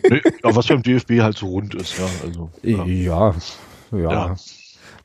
nee, 0.09 0.21
aber 0.41 0.55
was 0.55 0.67
beim 0.67 0.81
DFB 0.81 1.21
halt 1.21 1.37
so 1.37 1.47
rund 1.47 1.75
ist, 1.75 1.97
ja. 1.97 2.07
Also, 2.23 2.49
ja, 2.63 2.85
ja. 2.85 3.35
ja 3.91 4.35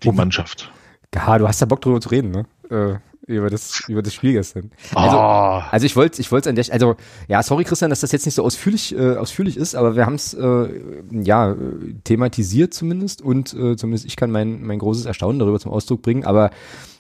die 0.03 0.13
Mannschaft. 0.13 0.71
Ja, 1.15 1.39
du 1.39 1.47
hast 1.47 1.61
ja 1.61 1.67
Bock 1.67 1.81
drüber 1.81 2.01
zu 2.01 2.09
reden, 2.11 2.31
ne? 2.31 2.47
Äh, 2.71 2.99
über 3.27 3.51
das, 3.51 3.83
über 3.89 4.03
das 4.03 4.15
Spiel 4.15 4.35
gestern. 4.35 4.71
Also, 4.95 5.17
oh. 5.17 5.63
also 5.71 5.85
ich 5.85 5.97
wollte 5.97 6.21
ich 6.21 6.31
wollte 6.31 6.49
an 6.49 6.55
der 6.55 6.65
also 6.71 6.95
ja, 7.27 7.43
sorry 7.43 7.65
Christian, 7.65 7.91
dass 7.91 8.01
das 8.01 8.13
jetzt 8.13 8.25
nicht 8.25 8.37
so 8.37 8.45
ausführlich 8.45 8.97
äh, 8.97 9.17
ausführlich 9.17 9.57
ist, 9.57 9.75
aber 9.75 9.97
wir 9.97 10.07
haben 10.07 10.15
es 10.15 10.33
äh, 10.35 10.81
ja 11.11 11.57
thematisiert 12.05 12.73
zumindest 12.73 13.23
und 13.23 13.53
äh, 13.53 13.77
zumindest 13.77 14.07
ich 14.07 14.17
kann 14.17 14.31
mein 14.31 14.63
mein 14.63 14.79
großes 14.79 15.07
Erstaunen 15.07 15.41
darüber 15.41 15.59
zum 15.59 15.73
Ausdruck 15.73 16.03
bringen, 16.03 16.25
aber 16.25 16.51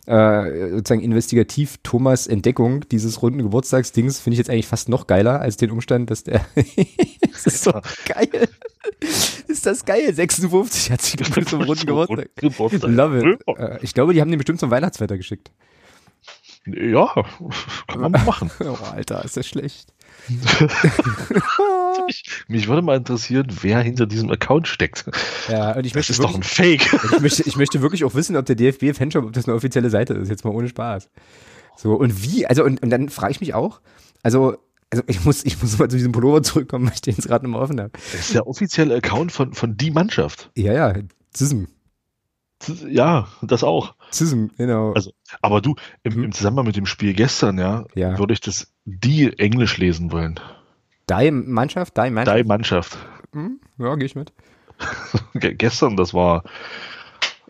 äh, 0.06 0.70
sozusagen 0.70 1.00
investigativ 1.00 1.78
Thomas 1.82 2.26
Entdeckung 2.26 2.88
dieses 2.88 3.22
runden 3.22 3.42
Geburtstagsdings 3.42 4.20
finde 4.20 4.34
ich 4.34 4.38
jetzt 4.38 4.50
eigentlich 4.50 4.66
fast 4.66 4.88
noch 4.88 5.06
geiler 5.06 5.40
als 5.40 5.56
den 5.56 5.70
Umstand, 5.70 6.10
dass 6.10 6.24
der 6.24 6.46
das 7.32 7.46
ist 7.46 7.64
so 7.64 7.72
geil. 8.06 8.48
Ist 9.48 9.66
das 9.66 9.84
geil? 9.84 10.12
56 10.14 10.90
hat 10.90 11.02
sich 11.02 11.16
zum 11.46 11.62
runden 11.62 11.86
Geburtstag. 11.86 12.30
Geburtstag. 12.36 12.90
Love 12.90 13.30
it. 13.32 13.58
Äh, 13.58 13.78
ich 13.82 13.94
glaube, 13.94 14.14
die 14.14 14.20
haben 14.20 14.30
den 14.30 14.38
bestimmt 14.38 14.60
zum 14.60 14.70
Weihnachtswetter 14.70 15.16
geschickt. 15.16 15.50
Ja, 16.66 17.12
kann 17.88 18.00
man 18.00 18.12
machen. 18.12 18.50
oh, 18.60 18.76
Alter, 18.92 19.24
ist 19.24 19.36
das 19.36 19.46
schlecht. 19.46 19.92
mich 22.48 22.66
würde 22.68 22.82
mal 22.82 22.96
interessieren, 22.96 23.46
wer 23.60 23.80
hinter 23.80 24.06
diesem 24.06 24.30
Account 24.30 24.66
steckt. 24.66 25.04
Ja, 25.48 25.72
und 25.76 25.86
ich 25.86 25.92
das 25.92 26.10
ist 26.10 26.18
wirklich, 26.18 26.32
doch 26.32 26.38
ein 26.38 26.42
Fake. 26.42 26.92
Ich 27.12 27.20
möchte, 27.20 27.42
ich 27.44 27.56
möchte 27.56 27.82
wirklich 27.82 28.04
auch 28.04 28.14
wissen, 28.14 28.36
ob 28.36 28.46
der 28.46 28.56
DFB-Fanshop, 28.56 29.24
ob 29.24 29.32
das 29.32 29.46
eine 29.46 29.54
offizielle 29.54 29.90
Seite 29.90 30.14
ist, 30.14 30.28
jetzt 30.28 30.44
mal 30.44 30.50
ohne 30.50 30.68
Spaß. 30.68 31.08
So, 31.76 31.94
und 31.94 32.24
wie, 32.24 32.46
also, 32.46 32.64
und, 32.64 32.82
und 32.82 32.90
dann 32.90 33.08
frage 33.08 33.32
ich 33.32 33.40
mich 33.40 33.54
auch, 33.54 33.80
also, 34.22 34.56
also 34.90 35.04
ich 35.06 35.24
muss, 35.24 35.44
ich 35.44 35.60
muss 35.62 35.78
mal 35.78 35.88
zu 35.88 35.96
diesem 35.96 36.12
Pullover 36.12 36.42
zurückkommen, 36.42 36.86
weil 36.86 36.94
ich 36.94 37.02
den 37.02 37.14
jetzt 37.14 37.28
gerade 37.28 37.44
nochmal 37.44 37.62
offen 37.62 37.80
habe. 37.80 37.92
Das 38.12 38.20
ist 38.20 38.34
der 38.34 38.46
offizielle 38.46 38.96
Account 38.96 39.30
von, 39.32 39.52
von 39.52 39.76
die 39.76 39.90
Mannschaft. 39.90 40.50
Ja, 40.56 40.72
ja, 40.72 40.94
ZISM. 41.32 41.64
Ja, 42.88 43.28
das 43.42 43.62
auch. 43.62 43.94
ZISM, 44.10 44.46
genau. 44.56 44.92
Also, 44.92 45.12
aber 45.42 45.60
du, 45.60 45.76
im, 46.02 46.14
mhm. 46.14 46.24
im 46.24 46.32
Zusammenhang 46.32 46.66
mit 46.66 46.76
dem 46.76 46.86
Spiel 46.86 47.14
gestern, 47.14 47.58
ja, 47.58 47.84
ja, 47.94 48.18
würde 48.18 48.34
ich 48.34 48.40
das 48.40 48.72
die 48.84 49.38
Englisch 49.38 49.78
lesen 49.78 50.12
wollen. 50.12 50.40
Deine 51.06 51.32
Mannschaft? 51.32 51.96
Deine 51.96 52.14
Mannschaft? 52.14 52.36
Deine 52.36 52.48
Mannschaft. 52.48 52.98
Hm? 53.32 53.60
Ja, 53.78 53.94
gehe 53.96 54.06
ich 54.06 54.16
mit. 54.16 54.32
gestern, 55.34 55.96
das 55.96 56.12
war 56.12 56.42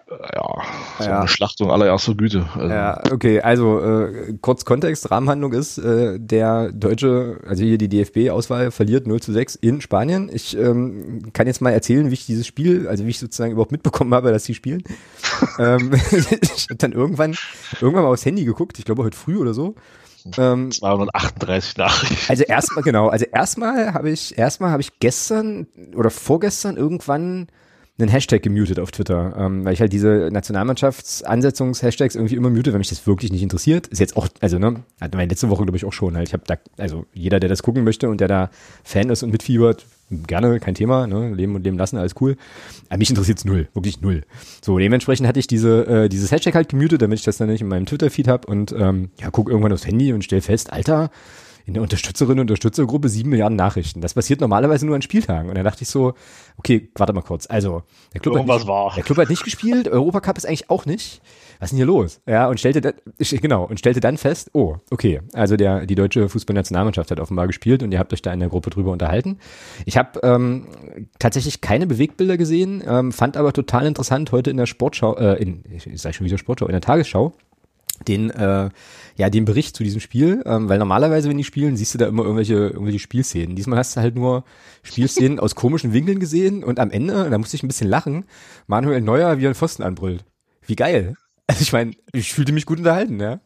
ja, 0.09 0.63
so 0.99 1.05
ja. 1.05 1.19
eine 1.21 1.29
Schlachtung 1.29 1.71
allererster 1.71 2.15
Güte. 2.15 2.49
Also. 2.55 2.69
Ja, 2.69 3.03
okay, 3.11 3.41
also 3.41 3.81
äh, 3.81 4.35
kurz 4.41 4.65
Kontext, 4.65 5.11
Rahmenhandlung 5.11 5.53
ist, 5.53 5.79
äh, 5.79 6.19
der 6.21 6.71
deutsche, 6.73 7.41
also 7.47 7.65
hier 7.65 7.77
die 7.77 7.89
DFB-Auswahl 7.89 8.71
verliert 8.71 9.07
0 9.07 9.21
zu 9.21 9.33
6 9.33 9.57
in 9.57 9.81
Spanien. 9.81 10.31
Ich 10.33 10.57
ähm, 10.57 11.33
kann 11.33 11.49
jetzt 11.49 11.61
mal 11.61 11.73
erzählen, 11.73 12.11
wie 12.11 12.15
ich 12.15 12.27
dieses 12.27 12.47
Spiel, 12.47 12.87
also 12.87 13.05
wie 13.05 13.11
ich 13.11 13.19
sozusagen 13.19 13.53
überhaupt 13.53 13.73
mitbekommen 13.73 14.15
habe, 14.15 14.31
dass 14.31 14.45
sie 14.45 14.55
spielen. 14.55 14.85
ähm, 15.59 15.93
ich 16.13 16.67
habe 16.71 16.77
dann 16.77 16.93
irgendwann, 16.93 17.35
irgendwann 17.81 18.05
mal 18.05 18.13
aufs 18.13 18.25
Handy 18.25 18.45
geguckt, 18.45 18.79
ich 18.79 18.85
glaube 18.85 19.03
heute 19.03 19.17
früh 19.17 19.37
oder 19.39 19.55
so. 19.55 19.75
Ähm, 20.39 20.71
238 20.71 21.77
Nachrichten. 21.77 22.31
Also 22.31 22.45
erstmal, 22.45 22.85
genau, 22.85 23.09
also 23.09 23.25
erstmal 23.25 23.93
habe 23.93 24.11
ich, 24.11 24.39
erstmal 24.39 24.71
habe 24.71 24.83
ich 24.83 24.99
gestern 25.01 25.67
oder 25.95 26.11
vorgestern 26.11 26.77
irgendwann 26.77 27.49
einen 27.99 28.09
Hashtag 28.11 28.43
gemutet 28.43 28.79
auf 28.79 28.91
Twitter, 28.91 29.35
ähm, 29.39 29.65
weil 29.65 29.73
ich 29.73 29.81
halt 29.81 29.93
diese 29.93 30.29
Nationalmannschaftsansetzungs-Hashtags 30.31 32.15
irgendwie 32.15 32.37
immer 32.37 32.51
mute, 32.51 32.73
wenn 32.73 32.79
mich 32.79 32.89
das 32.89 33.07
wirklich 33.07 33.33
nicht 33.33 33.43
interessiert. 33.43 33.87
Ist 33.87 34.01
jetzt 34.01 34.17
auch, 34.17 34.29
also 34.41 34.59
ne, 34.59 34.83
hatten 35.01 35.19
wir 35.19 35.27
letzte 35.27 35.49
Woche 35.49 35.65
glaube 35.65 35.79
ich 35.79 35.85
auch 35.85 35.93
schon. 35.93 36.17
Halt. 36.17 36.29
Ich 36.29 36.35
habe 36.35 36.45
da, 36.47 36.57
also 36.77 37.07
jeder, 37.15 37.41
der 37.41 37.49
das 37.49 37.63
gucken 37.63 37.85
möchte 37.85 38.09
und 38.11 38.21
der 38.21 38.29
da 38.29 38.51
Fan 38.85 39.09
ist 39.09 39.23
und 39.23 39.31
mitfiebert, 39.31 39.87
gerne, 40.11 40.61
kein 40.61 40.75
Thema, 40.75 41.07
ne, 41.07 41.33
leben 41.35 41.55
und 41.55 41.65
leben 41.65 41.79
lassen, 41.79 41.97
alles 41.97 42.15
cool. 42.21 42.37
Aber 42.89 42.99
mich 42.99 43.11
interessiert's 43.11 43.45
null, 43.45 43.69
wirklich 43.73 44.01
null. 44.03 44.25
So, 44.63 44.79
dementsprechend 44.79 45.27
hatte 45.27 45.41
ich 45.41 45.47
diese, 45.47 45.87
äh, 45.87 46.09
dieses 46.09 46.31
Hashtag 46.31 46.55
halt 46.55 46.69
gemutet, 46.69 47.01
damit 47.01 47.19
ich 47.19 47.25
das 47.25 47.39
dann 47.39 47.49
nicht 47.49 47.63
in 47.63 47.69
meinem 47.69 47.87
Twitter-Feed 47.87 48.29
habe 48.29 48.47
und 48.47 48.73
ähm, 48.73 49.11
ja, 49.21 49.31
guck 49.31 49.49
irgendwann 49.49 49.73
aufs 49.73 49.87
Handy 49.87 50.13
und 50.13 50.23
stell 50.23 50.43
fest, 50.43 50.73
Alter, 50.73 51.11
in 51.67 51.75
der 51.75 51.83
Unterstützerinnen 51.83 52.39
und 52.39 52.51
Unterstützergruppe 52.51 53.09
sieben 53.09 53.31
Milliarden 53.31 53.57
Nachrichten. 53.57 54.01
Das 54.01 54.15
passiert 54.15 54.41
normalerweise 54.41 54.87
nur 54.87 54.95
an 54.95 55.03
Spieltagen. 55.03 55.49
Und 55.49 55.57
dann 55.57 55.65
dachte 55.65 55.83
ich 55.83 55.89
so, 55.89 56.15
okay, 56.57 56.91
warte 56.95 57.13
mal 57.13 57.23
kurz. 57.23 57.47
Also, 57.51 57.83
der 58.15 58.21
Club, 58.21 58.39
hat 58.39 58.47
nicht, 58.47 58.67
war. 58.69 58.95
der 58.95 59.03
Club 59.03 59.19
hat 59.19 59.29
nicht 59.29 59.43
gespielt, 59.43 59.89
Europacup 59.89 60.39
ist 60.39 60.47
eigentlich 60.47 60.71
auch 60.71 60.87
nicht. 60.87 61.21
Was 61.59 61.67
ist 61.67 61.71
denn 61.73 61.79
hier 61.79 61.87
los? 61.87 62.21
Ja, 62.27 62.49
und 62.49 62.61
stellte 62.61 62.81
dann, 62.81 62.95
genau, 63.19 63.65
und 63.65 63.79
stellte 63.79 64.01
dann 64.01 64.17
fest, 64.17 64.51
oh, 64.53 64.77
okay, 64.91 65.23
also 65.33 65.57
der, 65.57 65.87
die 65.87 65.95
deutsche 65.95 66.29
Fußballnationalmannschaft 66.29 67.11
hat 67.11 67.19
offenbar 67.19 67.47
gespielt 67.47 67.83
und 67.83 67.93
ihr 67.93 67.99
habt 67.99 68.13
euch 68.13 68.23
da 68.23 68.33
in 68.33 68.41
der 68.41 68.51
Gruppe 68.51 68.71
drüber 68.71 68.93
unterhalten. 68.93 69.39
Ich 69.87 69.97
habe 69.97 70.21
ähm, 70.23 70.69
tatsächlich 71.19 71.63
keine 71.63 71.87
Bewegbilder 71.87 72.37
gesehen, 72.37 72.83
ähm, 72.87 73.11
fand 73.11 73.37
aber 73.37 73.53
total 73.53 73.87
interessant 73.87 74.33
heute 74.33 74.51
in 74.51 74.59
der 74.59 74.67
Sportschau, 74.67 75.17
äh, 75.17 75.43
in, 75.43 75.65
ich 75.69 76.01
sag 76.01 76.15
schon 76.15 76.27
wieder 76.27 76.39
Sportschau, 76.39 76.67
in 76.67 76.73
der 76.73 76.83
Tagesschau, 76.83 77.33
den 78.07 78.31
äh, 78.31 78.71
ja 79.17 79.31
den 79.31 79.45
Bericht 79.45 79.77
zu 79.77 79.85
diesem 79.85 80.01
Spiel, 80.01 80.43
ähm, 80.45 80.69
weil 80.69 80.79
normalerweise 80.79 81.29
wenn 81.29 81.39
die 81.39 81.45
spielen, 81.45 81.77
siehst 81.77 81.95
du 81.95 81.99
da 81.99 82.07
immer 82.07 82.23
irgendwelche 82.23 82.55
irgendwelche 82.55 82.99
Spielszenen. 82.99 83.57
Diesmal 83.57 83.79
hast 83.79 83.97
du 83.97 84.01
halt 84.01 84.15
nur 84.15 84.45
Spielszenen 84.83 85.41
aus 85.41 85.55
komischen 85.55 85.93
Winkeln 85.93 86.21
gesehen 86.21 86.65
und 86.65 86.79
am 86.79 86.91
Ende, 86.91 87.31
da 87.31 87.39
musste 87.39 87.57
ich 87.57 87.63
ein 87.63 87.69
bisschen 87.69 87.89
lachen, 87.89 88.25
Manuel 88.67 89.01
Neuer 89.01 89.39
wie 89.39 89.47
ein 89.47 89.55
Pfosten 89.55 89.83
anbrüllt. 89.83 90.25
Wie 90.67 90.77
geil. 90.77 91.15
Also 91.47 91.63
ich 91.63 91.73
meine, 91.73 91.93
ich 92.13 92.33
fühlte 92.33 92.53
mich 92.53 92.67
gut 92.67 92.79
unterhalten, 92.79 93.21
ja. 93.21 93.41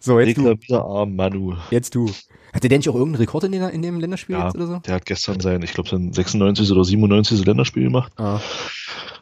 So, 0.00 0.20
jetzt 0.20 0.38
du. 0.38 0.76
Arm, 0.76 1.16
Manu. 1.16 1.56
Jetzt 1.70 1.94
du. 1.94 2.10
Hatte 2.52 2.68
der 2.68 2.78
nicht 2.78 2.88
auch 2.88 2.94
irgendeinen 2.94 3.22
Rekord 3.22 3.44
in, 3.44 3.52
den, 3.52 3.62
in 3.68 3.82
dem 3.82 4.00
Länderspiel 4.00 4.36
ja, 4.36 4.46
jetzt 4.46 4.56
oder 4.56 4.66
so? 4.66 4.78
Der 4.78 4.94
hat 4.94 5.06
gestern 5.06 5.40
sein, 5.40 5.62
ich 5.62 5.72
glaube, 5.72 5.88
sein 5.88 6.12
96. 6.12 6.70
oder 6.72 6.84
97. 6.84 7.44
Länderspiel 7.44 7.84
gemacht. 7.84 8.12
Ah. 8.16 8.40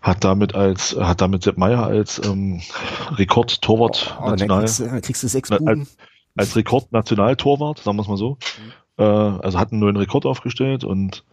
Hat 0.01 0.22
damit 0.24 0.55
als, 0.55 0.97
hat 0.99 1.20
damit 1.20 1.43
Sepp 1.43 1.59
Meier 1.59 1.85
als 1.85 2.20
ähm, 2.24 2.61
Rekordtorwart 3.12 4.18
oh, 4.20 4.31
national. 4.31 4.61
Kriegst, 4.61 4.81
du, 4.81 5.01
kriegst 5.01 5.22
du 5.22 5.29
sechs 5.29 5.51
Buden. 5.51 5.81
Als, 5.81 5.97
als 6.37 6.57
Rekord-Nationaltorwart, 6.57 7.81
sagen 7.81 7.97
wir 7.97 8.03
es 8.03 8.09
mal 8.09 8.16
so. 8.16 8.39
Mhm. 8.99 9.03
Äh, 9.03 9.05
also 9.05 9.59
hat 9.59 9.72
einen 9.72 9.81
neuen 9.81 9.97
Rekord 9.97 10.27
aufgestellt 10.27 10.85
und 10.85 11.24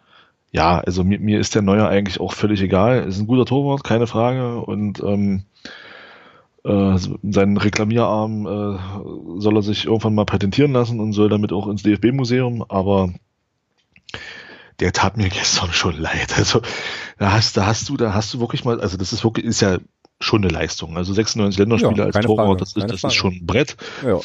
ja, 0.54 0.80
also 0.80 1.04
mir, 1.04 1.20
mir 1.20 1.39
ist 1.39 1.56
der 1.56 1.64
Neuer 1.64 1.88
eigentlich 1.88 2.20
auch 2.20 2.34
völlig 2.34 2.62
egal. 2.62 3.08
Ist 3.08 3.20
ein 3.20 3.26
guter 3.26 3.46
Torwart, 3.46 3.84
keine 3.84 4.06
Frage. 4.06 4.60
Und 4.60 5.02
ähm, 5.02 5.46
äh, 6.64 6.97
seinen 7.24 7.57
Reklamierarm 7.57 8.45
äh, 8.45 9.39
soll 9.41 9.57
er 9.57 9.61
sich 9.61 9.86
irgendwann 9.86 10.16
mal 10.16 10.26
patentieren 10.26 10.74
lassen 10.74 10.99
und 10.99 11.14
soll 11.14 11.30
damit 11.30 11.51
auch 11.51 11.68
ins 11.68 11.84
DFB-Museum, 11.84 12.64
aber 12.70 13.14
der 14.80 14.93
tat 14.93 15.18
mir 15.18 15.30
gestern 15.30 15.74
schon 15.74 15.97
leid. 15.97 16.38
Also 16.38 16.61
da 17.18 17.32
hast, 17.34 17.57
da 17.57 17.66
hast 17.66 17.89
du, 17.89 17.97
da 17.97 18.14
hast 18.14 18.34
du 18.34 18.39
wirklich 18.39 18.64
mal, 18.66 18.80
also 18.80 18.97
das 18.97 19.14
ist 19.14 19.24
wirklich, 19.24 19.45
ist 19.45 19.61
ja 19.61 19.78
schon 20.20 20.43
eine 20.43 20.53
Leistung. 20.53 20.95
Also 20.97 21.14
96 21.14 21.59
Länderspiele 21.59 21.97
ja, 21.97 22.05
als 22.05 22.26
Torwart, 22.26 22.61
das, 22.61 22.76
ist, 22.76 22.89
das 22.89 23.03
ist 23.03 23.14
schon 23.14 23.34
ein 23.34 23.45
Brett. 23.45 23.76
Ja. 24.05 24.20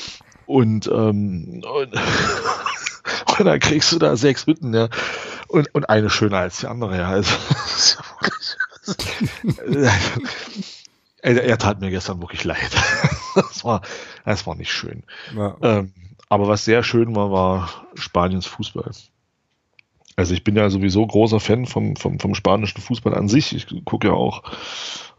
Und, 0.46 0.86
ähm, 0.86 1.62
und, 1.64 1.92
und 3.38 3.44
dann 3.44 3.60
kriegst 3.60 3.92
du 3.92 3.98
da 3.98 4.16
sechs 4.16 4.46
Hütten, 4.46 4.72
ja. 4.74 4.88
Und, 5.48 5.74
und 5.74 5.88
eine 5.88 6.08
schöner 6.08 6.38
als 6.38 6.60
die 6.60 6.66
andere, 6.66 6.96
ja. 6.96 7.08
Also, 7.08 7.34
Er, 11.20 11.42
er, 11.42 11.58
tat 11.58 11.80
mir 11.80 11.90
gestern 11.90 12.20
wirklich 12.20 12.44
leid. 12.44 12.70
das, 13.34 13.64
war, 13.64 13.82
das 14.24 14.46
war 14.46 14.54
nicht 14.54 14.72
schön. 14.72 15.02
Ja. 15.36 15.56
Ähm, 15.62 15.92
aber 16.28 16.48
was 16.48 16.64
sehr 16.64 16.82
schön 16.82 17.16
war, 17.16 17.32
war 17.32 17.86
Spaniens 17.94 18.46
Fußball. 18.46 18.90
Also 20.16 20.34
ich 20.34 20.44
bin 20.44 20.56
ja 20.56 20.68
sowieso 20.68 21.06
großer 21.06 21.40
Fan 21.40 21.66
vom, 21.66 21.96
vom, 21.96 22.18
vom 22.18 22.34
spanischen 22.34 22.80
Fußball 22.80 23.14
an 23.14 23.28
sich. 23.28 23.54
Ich 23.54 23.84
gucke 23.84 24.08
ja 24.08 24.14
auch 24.14 24.42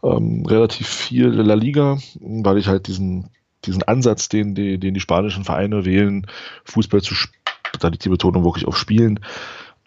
ähm, 0.02 0.44
relativ 0.46 0.88
viel 0.88 1.28
La 1.28 1.54
Liga, 1.54 1.98
weil 2.20 2.58
ich 2.58 2.68
halt 2.68 2.86
diesen, 2.86 3.30
diesen 3.64 3.82
Ansatz, 3.82 4.28
den 4.28 4.54
die, 4.54 4.78
den 4.78 4.94
die 4.94 5.00
spanischen 5.00 5.44
Vereine 5.44 5.84
wählen, 5.84 6.26
Fußball 6.64 7.02
zu, 7.02 7.14
da 7.78 7.88
liegt 7.88 8.04
die 8.04 8.10
Betonung 8.10 8.44
wirklich 8.44 8.66
auf 8.66 8.76
Spielen, 8.76 9.20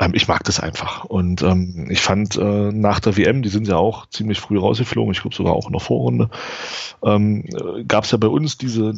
ähm, 0.04 0.12
ich 0.14 0.28
mag 0.28 0.44
das 0.44 0.60
einfach. 0.60 1.06
Und 1.06 1.42
ähm, 1.42 1.88
ich 1.90 2.02
fand 2.02 2.36
äh, 2.36 2.72
nach 2.72 3.00
der 3.00 3.18
WM, 3.18 3.42
die 3.42 3.50
sind 3.50 3.68
ja 3.68 3.78
auch 3.78 4.08
ziemlich 4.08 4.40
früh 4.40 4.58
rausgeflogen, 4.58 5.14
ich 5.14 5.22
glaube 5.22 5.36
sogar 5.36 5.54
auch 5.54 5.68
in 5.68 5.74
der 5.74 5.82
Vorrunde, 5.82 6.30
ähm, 7.04 7.46
äh, 7.46 7.84
gab 7.86 8.04
es 8.06 8.12
ja 8.12 8.18
bei 8.18 8.28
uns 8.28 8.58
diese 8.58 8.94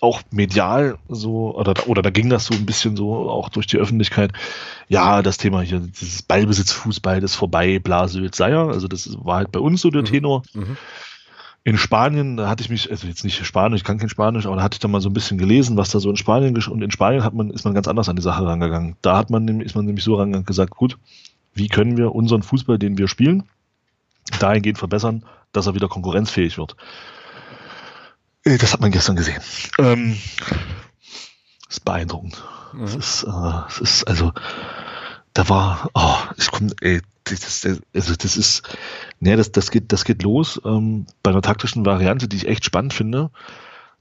auch 0.00 0.20
medial 0.30 0.98
so, 1.08 1.56
oder, 1.56 1.88
oder 1.88 2.02
da 2.02 2.10
ging 2.10 2.28
das 2.28 2.46
so 2.46 2.54
ein 2.54 2.66
bisschen 2.66 2.96
so 2.96 3.30
auch 3.30 3.48
durch 3.48 3.66
die 3.66 3.78
Öffentlichkeit, 3.78 4.32
ja, 4.88 5.22
das 5.22 5.38
Thema 5.38 5.62
hier, 5.62 5.78
dieses 5.78 6.22
Ballbesitzfußball, 6.22 7.20
das 7.20 7.34
vorbei, 7.34 7.78
Blasöd, 7.78 8.34
Seier, 8.34 8.68
also 8.68 8.86
das 8.86 9.16
war 9.24 9.36
halt 9.36 9.52
bei 9.52 9.60
uns 9.60 9.80
so 9.80 9.90
der 9.90 10.02
mhm. 10.02 10.06
Tenor. 10.06 10.42
Mhm 10.52 10.76
in 11.66 11.78
Spanien, 11.78 12.36
da 12.36 12.48
hatte 12.48 12.62
ich 12.62 12.68
mich, 12.68 12.90
also 12.90 13.06
jetzt 13.06 13.24
nicht 13.24 13.44
Spanisch, 13.46 13.80
ich 13.80 13.84
kann 13.84 13.96
kein 13.96 14.10
Spanisch, 14.10 14.44
aber 14.44 14.56
da 14.56 14.62
hatte 14.62 14.74
ich 14.74 14.80
dann 14.80 14.90
mal 14.90 15.00
so 15.00 15.08
ein 15.08 15.14
bisschen 15.14 15.38
gelesen, 15.38 15.78
was 15.78 15.90
da 15.90 15.98
so 15.98 16.10
in 16.10 16.16
Spanien 16.16 16.54
und 16.54 16.82
in 16.82 16.90
Spanien 16.90 17.24
hat 17.24 17.32
man, 17.32 17.50
ist 17.50 17.64
man 17.64 17.72
ganz 17.72 17.88
anders 17.88 18.10
an 18.10 18.16
die 18.16 18.22
Sache 18.22 18.46
rangegangen. 18.46 18.96
Da 19.00 19.16
hat 19.16 19.30
man, 19.30 19.60
ist 19.62 19.74
man 19.74 19.86
nämlich 19.86 20.04
so 20.04 20.14
rangegangen 20.14 20.44
gesagt, 20.44 20.76
gut, 20.76 20.98
wie 21.54 21.68
können 21.68 21.96
wir 21.96 22.14
unseren 22.14 22.42
Fußball, 22.42 22.78
den 22.78 22.98
wir 22.98 23.08
spielen, 23.08 23.44
dahingehend 24.40 24.76
verbessern, 24.76 25.24
dass 25.52 25.66
er 25.66 25.74
wieder 25.74 25.88
konkurrenzfähig 25.88 26.58
wird. 26.58 26.76
Äh, 28.44 28.58
das 28.58 28.74
hat 28.74 28.80
man 28.80 28.90
gestern 28.90 29.16
gesehen. 29.16 29.40
Ähm, 29.78 30.18
das 31.66 31.78
ist 31.78 31.84
beeindruckend. 31.84 32.44
Mhm. 32.74 32.84
Ist, 32.84 33.22
äh, 33.22 33.26
das 33.26 33.78
ist 33.80 34.04
also 34.04 34.32
da 35.34 35.48
war, 35.48 35.90
oh, 35.94 36.16
ich 36.38 36.50
komm, 36.50 36.70
ey, 36.80 37.02
das, 37.24 37.66
also 37.94 38.14
das 38.14 38.36
ist, 38.36 38.62
ne, 39.20 39.36
das, 39.36 39.52
das 39.52 39.70
geht, 39.70 39.92
das 39.92 40.04
geht 40.04 40.22
los 40.22 40.60
ähm, 40.64 41.06
bei 41.22 41.30
einer 41.30 41.42
taktischen 41.42 41.84
Variante, 41.84 42.28
die 42.28 42.36
ich 42.36 42.48
echt 42.48 42.64
spannend 42.64 42.94
finde. 42.94 43.30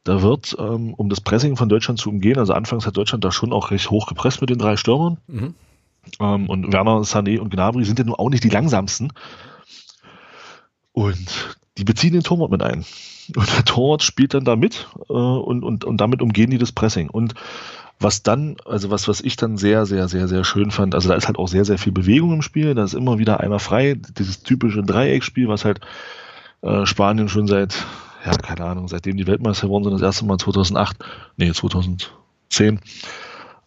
Da 0.03 0.21
wird, 0.21 0.55
ähm, 0.59 0.93
um 0.93 1.09
das 1.09 1.21
Pressing 1.21 1.55
von 1.55 1.69
Deutschland 1.69 1.99
zu 1.99 2.09
umgehen, 2.09 2.37
also 2.37 2.53
anfangs 2.53 2.85
hat 2.85 2.97
Deutschland 2.97 3.23
da 3.23 3.31
schon 3.31 3.53
auch 3.53 3.71
recht 3.71 3.89
hoch 3.89 4.07
gepresst 4.07 4.41
mit 4.41 4.49
den 4.49 4.59
drei 4.59 4.77
Stürmern. 4.77 5.17
Mhm. 5.27 5.55
Ähm, 6.19 6.49
und 6.49 6.71
Werner, 6.71 7.01
Sané 7.01 7.39
und 7.39 7.49
Gnabry 7.49 7.85
sind 7.85 7.99
ja 7.99 8.05
nun 8.05 8.15
auch 8.15 8.29
nicht 8.29 8.43
die 8.43 8.49
langsamsten. 8.49 9.13
Und 10.91 11.57
die 11.77 11.85
beziehen 11.85 12.13
den 12.13 12.23
Torwart 12.23 12.51
mit 12.51 12.61
ein. 12.61 12.85
Und 13.35 13.57
der 13.57 13.65
Torwart 13.65 14.03
spielt 14.03 14.33
dann 14.33 14.43
da 14.45 14.55
mit 14.55 14.87
äh, 15.09 15.13
und, 15.13 15.63
und, 15.63 15.85
und 15.85 15.97
damit 15.97 16.21
umgehen 16.21 16.51
die 16.51 16.57
das 16.57 16.73
Pressing. 16.73 17.09
Und 17.09 17.33
was 17.99 18.23
dann, 18.23 18.57
also 18.65 18.91
was, 18.91 19.07
was 19.07 19.21
ich 19.21 19.35
dann 19.35 19.57
sehr, 19.57 19.85
sehr, 19.85 20.07
sehr, 20.07 20.27
sehr 20.27 20.43
schön 20.43 20.71
fand, 20.71 20.95
also 20.95 21.09
da 21.09 21.15
ist 21.15 21.27
halt 21.27 21.37
auch 21.37 21.47
sehr, 21.47 21.65
sehr 21.65 21.77
viel 21.77 21.93
Bewegung 21.93 22.33
im 22.33 22.41
Spiel, 22.41 22.75
da 22.75 22.83
ist 22.83 22.93
immer 22.93 23.17
wieder 23.17 23.39
einer 23.39 23.59
frei, 23.59 23.95
dieses 24.17 24.43
typische 24.43 24.83
Dreieckspiel, 24.83 25.47
was 25.47 25.65
halt 25.65 25.79
äh, 26.61 26.85
Spanien 26.85 27.29
schon 27.29 27.47
seit, 27.47 27.85
ja, 28.25 28.31
keine 28.31 28.65
Ahnung, 28.65 28.87
seitdem 28.87 29.17
die 29.17 29.27
Weltmeister 29.27 29.67
geworden 29.67 29.85
sind, 29.85 29.93
das 29.93 30.01
erste 30.01 30.25
Mal 30.25 30.37
2008, 30.37 30.97
nee, 31.37 31.51
2010, 31.51 32.79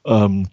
ähm, 0.04 0.48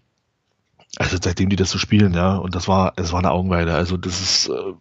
also 0.97 1.17
seitdem 1.21 1.49
die 1.49 1.55
das 1.55 1.71
so 1.71 1.77
spielen, 1.77 2.13
ja, 2.13 2.37
und 2.37 2.55
das 2.55 2.67
war, 2.67 2.93
es 2.95 3.11
war 3.11 3.19
eine 3.19 3.31
Augenweide, 3.31 3.73
also 3.73 3.97
das 3.97 4.21
ist, 4.21 4.49
äh, 4.49 4.73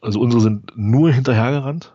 also 0.00 0.20
unsere 0.20 0.42
sind 0.42 0.72
nur 0.76 1.12
hinterhergerannt, 1.12 1.92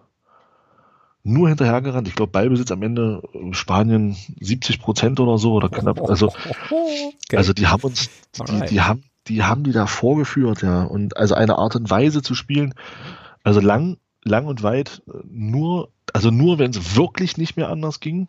nur 1.27 1.49
hinterhergerannt. 1.49 2.07
Ich 2.07 2.15
glaube, 2.15 2.31
Ballbesitz 2.31 2.71
am 2.71 2.81
Ende 2.81 3.21
äh, 3.33 3.53
Spanien 3.53 4.15
70 4.39 4.79
Prozent 4.79 5.19
oder 5.19 5.37
so 5.37 5.53
oder 5.53 5.69
knapp. 5.69 6.01
Also, 6.01 6.27
okay. 6.27 7.35
also 7.37 7.53
die 7.53 7.67
haben 7.67 7.83
uns, 7.83 8.09
die, 8.47 8.65
die, 8.67 8.81
haben, 8.81 9.03
die 9.27 9.43
haben 9.43 9.63
die 9.63 9.71
da 9.71 9.87
vorgeführt, 9.87 10.61
ja. 10.61 10.83
Und 10.83 11.17
also 11.17 11.35
eine 11.35 11.57
Art 11.57 11.75
und 11.75 11.89
Weise 11.89 12.21
zu 12.21 12.35
spielen, 12.35 12.73
also 13.43 13.59
lang, 13.59 13.97
lang 14.23 14.47
und 14.47 14.63
weit, 14.63 15.03
äh, 15.07 15.17
nur, 15.29 15.91
also 16.13 16.31
nur 16.31 16.59
wenn 16.59 16.71
es 16.71 16.95
wirklich 16.95 17.37
nicht 17.37 17.57
mehr 17.57 17.69
anders 17.69 17.99
ging. 17.99 18.27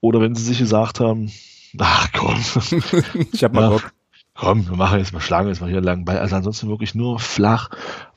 Oder 0.00 0.20
wenn 0.20 0.34
sie 0.34 0.42
sich 0.42 0.58
gesagt 0.58 0.98
haben, 0.98 1.30
ach 1.78 2.08
komm, 2.12 2.36
ich 3.32 3.44
hab 3.44 3.52
mal 3.52 3.70
Bock 3.70 3.92
komm, 4.34 4.68
wir 4.68 4.76
machen 4.76 4.98
jetzt 4.98 5.12
mal 5.12 5.20
Schlange, 5.20 5.48
jetzt 5.48 5.60
mal 5.60 5.70
hier 5.70 5.80
lang. 5.80 6.08
Also 6.08 6.36
ansonsten 6.36 6.68
wirklich 6.68 6.94
nur 6.94 7.18
flach 7.18 7.70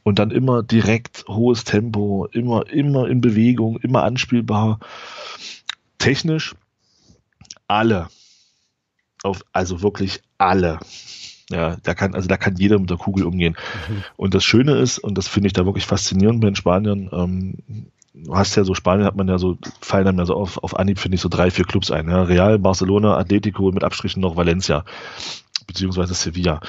und 0.03 0.19
dann 0.19 0.31
immer 0.31 0.63
direkt 0.63 1.25
hohes 1.27 1.63
Tempo, 1.63 2.27
immer, 2.31 2.69
immer 2.69 3.07
in 3.07 3.21
Bewegung, 3.21 3.77
immer 3.77 4.03
anspielbar. 4.03 4.79
Technisch 5.97 6.55
alle. 7.67 8.07
Auf, 9.23 9.43
also 9.51 9.81
wirklich 9.81 10.21
alle. 10.37 10.79
Ja, 11.49 11.77
da 11.83 11.93
kann, 11.93 12.15
also 12.15 12.27
da 12.27 12.37
kann 12.37 12.55
jeder 12.55 12.79
mit 12.79 12.89
der 12.89 12.97
Kugel 12.97 13.25
umgehen. 13.25 13.55
Mhm. 13.89 14.03
Und 14.15 14.33
das 14.33 14.43
Schöne 14.43 14.77
ist, 14.77 14.99
und 14.99 15.17
das 15.17 15.27
finde 15.27 15.47
ich 15.47 15.53
da 15.53 15.65
wirklich 15.65 15.85
faszinierend 15.85 16.41
bei 16.41 16.47
den 16.47 16.55
Spaniern, 16.55 17.09
ähm, 17.11 17.91
du 18.13 18.35
hast 18.35 18.55
ja 18.55 18.63
so, 18.63 18.73
Spanien 18.73 19.05
hat 19.05 19.15
man 19.15 19.27
ja 19.27 19.37
so, 19.37 19.57
fallen 19.81 20.05
dann 20.05 20.17
ja 20.17 20.25
so 20.25 20.35
auf, 20.35 20.63
auf 20.63 20.77
Anhieb, 20.77 20.99
finde 20.99 21.15
ich, 21.15 21.21
so 21.21 21.29
drei, 21.29 21.51
vier 21.51 21.65
Clubs 21.65 21.91
ein. 21.91 22.09
Ja? 22.09 22.23
Real, 22.23 22.57
Barcelona, 22.57 23.17
Atletico 23.17 23.67
und 23.67 23.75
mit 23.75 23.83
Abstrichen 23.83 24.21
noch 24.21 24.35
Valencia 24.35 24.85
beziehungsweise 25.67 26.13
Sevilla. 26.13 26.61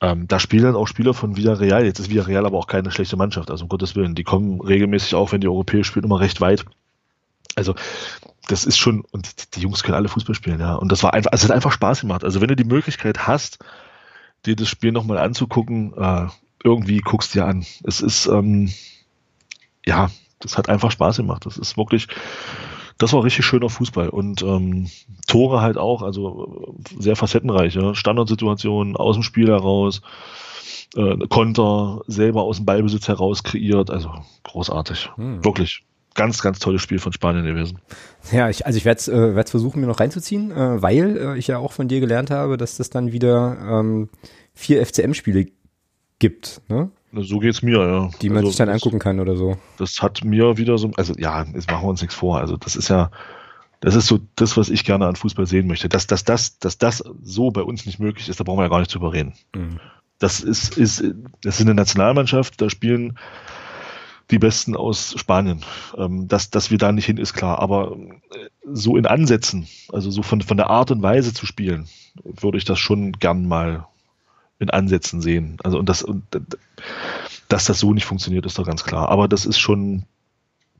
Ähm, 0.00 0.28
da 0.28 0.38
spielen 0.38 0.64
dann 0.64 0.76
auch 0.76 0.86
Spieler 0.86 1.12
von 1.12 1.36
Villarreal. 1.36 1.84
Jetzt 1.84 1.98
ist 1.98 2.10
Villarreal 2.10 2.46
aber 2.46 2.58
auch 2.58 2.68
keine 2.68 2.90
schlechte 2.90 3.16
Mannschaft, 3.16 3.50
also 3.50 3.64
um 3.64 3.68
Gottes 3.68 3.96
Willen. 3.96 4.14
Die 4.14 4.24
kommen 4.24 4.60
regelmäßig 4.60 5.14
auch, 5.14 5.32
wenn 5.32 5.40
die 5.40 5.48
europäisch 5.48 5.88
spielen, 5.88 6.04
immer 6.04 6.20
recht 6.20 6.40
weit. 6.40 6.64
Also, 7.56 7.74
das 8.46 8.64
ist 8.64 8.78
schon, 8.78 9.00
und 9.10 9.56
die 9.56 9.60
Jungs 9.60 9.82
können 9.82 9.96
alle 9.96 10.08
Fußball 10.08 10.34
spielen, 10.34 10.60
ja. 10.60 10.74
Und 10.74 10.92
das 10.92 11.02
war 11.02 11.14
einfach, 11.14 11.32
also 11.32 11.44
es 11.44 11.50
hat 11.50 11.54
einfach 11.54 11.72
Spaß 11.72 12.02
gemacht. 12.02 12.24
Also, 12.24 12.40
wenn 12.40 12.48
du 12.48 12.56
die 12.56 12.64
Möglichkeit 12.64 13.26
hast, 13.26 13.58
dir 14.46 14.54
das 14.54 14.68
Spiel 14.68 14.92
nochmal 14.92 15.18
anzugucken, 15.18 15.92
äh, 15.96 16.26
irgendwie 16.62 16.98
guckst 16.98 17.34
du 17.34 17.40
dir 17.40 17.46
an. 17.46 17.66
Es 17.82 18.00
ist, 18.00 18.26
ähm, 18.26 18.72
ja, 19.84 20.10
das 20.38 20.56
hat 20.56 20.68
einfach 20.68 20.92
Spaß 20.92 21.16
gemacht. 21.16 21.46
Das 21.46 21.56
ist 21.56 21.76
wirklich, 21.76 22.06
das 22.98 23.12
war 23.12 23.24
richtig 23.24 23.46
schöner 23.46 23.68
Fußball 23.68 24.08
und 24.08 24.42
ähm, 24.42 24.88
Tore 25.26 25.60
halt 25.60 25.78
auch, 25.78 26.02
also 26.02 26.74
sehr 26.98 27.16
facettenreich. 27.16 27.74
Ja? 27.74 27.94
Standardsituationen 27.94 28.96
aus 28.96 29.16
dem 29.16 29.22
Spiel 29.22 29.48
heraus, 29.48 30.02
äh, 30.96 31.16
Konter 31.28 32.02
selber 32.08 32.42
aus 32.42 32.56
dem 32.56 32.66
Ballbesitz 32.66 33.06
heraus 33.08 33.44
kreiert, 33.44 33.90
also 33.90 34.10
großartig, 34.42 35.10
hm. 35.14 35.44
wirklich. 35.44 35.84
Ganz, 36.14 36.42
ganz 36.42 36.58
tolles 36.58 36.82
Spiel 36.82 36.98
von 36.98 37.12
Spanien 37.12 37.44
gewesen. 37.44 37.78
Ja, 38.32 38.48
ich, 38.50 38.66
also 38.66 38.76
ich 38.76 38.84
werde 38.84 38.98
es 38.98 39.06
äh, 39.06 39.44
versuchen, 39.44 39.80
mir 39.80 39.86
noch 39.86 40.00
reinzuziehen, 40.00 40.50
äh, 40.50 40.82
weil 40.82 41.16
äh, 41.16 41.38
ich 41.38 41.46
ja 41.46 41.58
auch 41.58 41.70
von 41.70 41.86
dir 41.86 42.00
gelernt 42.00 42.32
habe, 42.32 42.56
dass 42.56 42.76
das 42.76 42.90
dann 42.90 43.12
wieder 43.12 43.56
ähm, 43.70 44.08
vier 44.52 44.84
FCM-Spiele 44.84 45.46
gibt. 46.18 46.60
Ne? 46.68 46.90
So 47.12 47.38
geht's 47.38 47.62
mir, 47.62 47.78
ja. 47.78 48.10
Die 48.20 48.28
man 48.28 48.38
also, 48.38 48.48
sich 48.48 48.58
dann 48.58 48.68
angucken 48.68 48.98
kann 48.98 49.20
oder 49.20 49.36
so. 49.36 49.56
Das 49.78 50.02
hat 50.02 50.24
mir 50.24 50.58
wieder 50.58 50.76
so, 50.78 50.90
also 50.96 51.14
ja, 51.16 51.44
jetzt 51.54 51.70
machen 51.70 51.84
wir 51.84 51.90
uns 51.90 52.02
nichts 52.02 52.14
vor. 52.14 52.38
Also 52.38 52.56
das 52.56 52.76
ist 52.76 52.88
ja, 52.88 53.10
das 53.80 53.94
ist 53.94 54.06
so 54.06 54.18
das, 54.36 54.56
was 54.56 54.68
ich 54.68 54.84
gerne 54.84 55.06
an 55.06 55.16
Fußball 55.16 55.46
sehen 55.46 55.66
möchte. 55.66 55.88
Dass, 55.88 56.06
dass, 56.06 56.24
dass, 56.24 56.58
dass 56.58 56.78
das 56.78 57.02
so 57.22 57.50
bei 57.50 57.62
uns 57.62 57.86
nicht 57.86 57.98
möglich 57.98 58.28
ist, 58.28 58.40
da 58.40 58.44
brauchen 58.44 58.58
wir 58.58 58.64
ja 58.64 58.68
gar 58.68 58.80
nicht 58.80 58.94
drüber 58.94 59.12
reden. 59.12 59.34
Mhm. 59.54 59.80
Das 60.18 60.40
ist, 60.40 60.76
ist, 60.76 61.02
das 61.42 61.60
ist 61.60 61.62
eine 61.62 61.74
Nationalmannschaft, 61.74 62.60
da 62.60 62.68
spielen 62.68 63.18
die 64.30 64.38
Besten 64.38 64.76
aus 64.76 65.14
Spanien. 65.16 65.64
Ähm, 65.96 66.28
dass, 66.28 66.50
dass 66.50 66.70
wir 66.70 66.78
da 66.78 66.92
nicht 66.92 67.06
hin, 67.06 67.16
ist 67.16 67.34
klar. 67.34 67.60
Aber 67.60 67.96
äh, 67.96 68.48
so 68.64 68.96
in 68.96 69.06
Ansätzen, 69.06 69.66
also 69.90 70.10
so 70.10 70.22
von, 70.22 70.42
von 70.42 70.56
der 70.56 70.68
Art 70.68 70.90
und 70.90 71.02
Weise 71.02 71.32
zu 71.32 71.46
spielen, 71.46 71.88
würde 72.22 72.58
ich 72.58 72.64
das 72.64 72.78
schon 72.78 73.12
gern 73.12 73.46
mal 73.46 73.86
in 74.58 74.70
Ansätzen 74.70 75.20
sehen. 75.20 75.56
Also 75.62 75.78
und 75.78 75.88
das, 75.88 76.02
und, 76.02 76.24
dass 77.48 77.64
das 77.66 77.80
so 77.80 77.92
nicht 77.92 78.04
funktioniert, 78.04 78.46
ist 78.46 78.58
doch 78.58 78.66
ganz 78.66 78.84
klar. 78.84 79.08
Aber 79.08 79.28
das 79.28 79.46
ist 79.46 79.58
schon, 79.58 80.04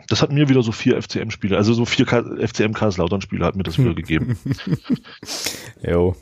das 0.08 0.22
hat 0.22 0.32
mir 0.32 0.48
wieder 0.48 0.62
so 0.62 0.72
vier 0.72 1.00
FCM-Spiele, 1.00 1.56
also 1.56 1.72
so 1.72 1.84
vier 1.84 2.06
FCM 2.06 2.72
Kaiserslautern-Spiele 2.72 3.44
hat 3.44 3.56
mir 3.56 3.62
das 3.62 3.78
wieder 3.78 3.94
gegeben. 3.94 4.38
jo. 5.82 6.16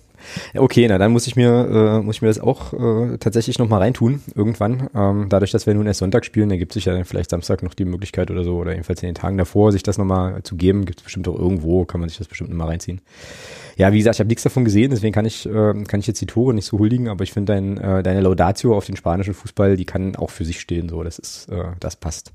Okay, 0.54 0.86
na 0.88 0.98
dann 0.98 1.12
muss 1.12 1.26
ich 1.26 1.36
mir, 1.36 1.98
äh, 2.00 2.02
muss 2.02 2.16
ich 2.16 2.22
mir 2.22 2.28
das 2.28 2.40
auch 2.40 2.72
äh, 2.72 3.18
tatsächlich 3.18 3.58
nochmal 3.58 3.80
reintun, 3.80 4.22
irgendwann. 4.34 4.88
Ähm, 4.94 5.26
dadurch, 5.28 5.50
dass 5.50 5.66
wir 5.66 5.74
nun 5.74 5.86
erst 5.86 6.00
Sonntag 6.00 6.24
spielen, 6.24 6.50
ergibt 6.50 6.72
sich 6.72 6.84
ja 6.84 6.92
dann 6.92 7.04
vielleicht 7.04 7.30
Samstag 7.30 7.62
noch 7.62 7.74
die 7.74 7.84
Möglichkeit 7.84 8.30
oder 8.30 8.44
so, 8.44 8.56
oder 8.56 8.72
jedenfalls 8.72 9.02
in 9.02 9.08
den 9.08 9.14
Tagen 9.14 9.38
davor, 9.38 9.72
sich 9.72 9.82
das 9.82 9.98
nochmal 9.98 10.42
zu 10.42 10.56
geben. 10.56 10.84
Gibt 10.84 11.00
es 11.00 11.04
bestimmt 11.04 11.28
auch 11.28 11.38
irgendwo, 11.38 11.84
kann 11.84 12.00
man 12.00 12.08
sich 12.08 12.18
das 12.18 12.28
bestimmt 12.28 12.50
nochmal 12.50 12.68
reinziehen. 12.68 13.00
Ja, 13.76 13.92
wie 13.92 13.98
gesagt, 13.98 14.16
ich 14.16 14.20
habe 14.20 14.28
nichts 14.28 14.42
davon 14.42 14.64
gesehen, 14.64 14.90
deswegen 14.90 15.12
kann 15.12 15.26
ich, 15.26 15.46
äh, 15.46 15.84
kann 15.84 16.00
ich 16.00 16.06
jetzt 16.06 16.20
die 16.20 16.26
Tore 16.26 16.54
nicht 16.54 16.64
so 16.64 16.78
huldigen, 16.78 17.08
aber 17.08 17.24
ich 17.24 17.32
finde 17.32 17.52
dein, 17.52 17.76
äh, 17.76 18.02
deine 18.02 18.22
Laudatio 18.22 18.76
auf 18.76 18.86
den 18.86 18.96
spanischen 18.96 19.34
Fußball, 19.34 19.76
die 19.76 19.84
kann 19.84 20.16
auch 20.16 20.30
für 20.30 20.46
sich 20.46 20.60
stehen, 20.60 20.88
so, 20.88 21.02
das 21.02 21.18
ist, 21.18 21.48
äh, 21.50 21.64
das 21.78 21.96
passt. 21.96 22.32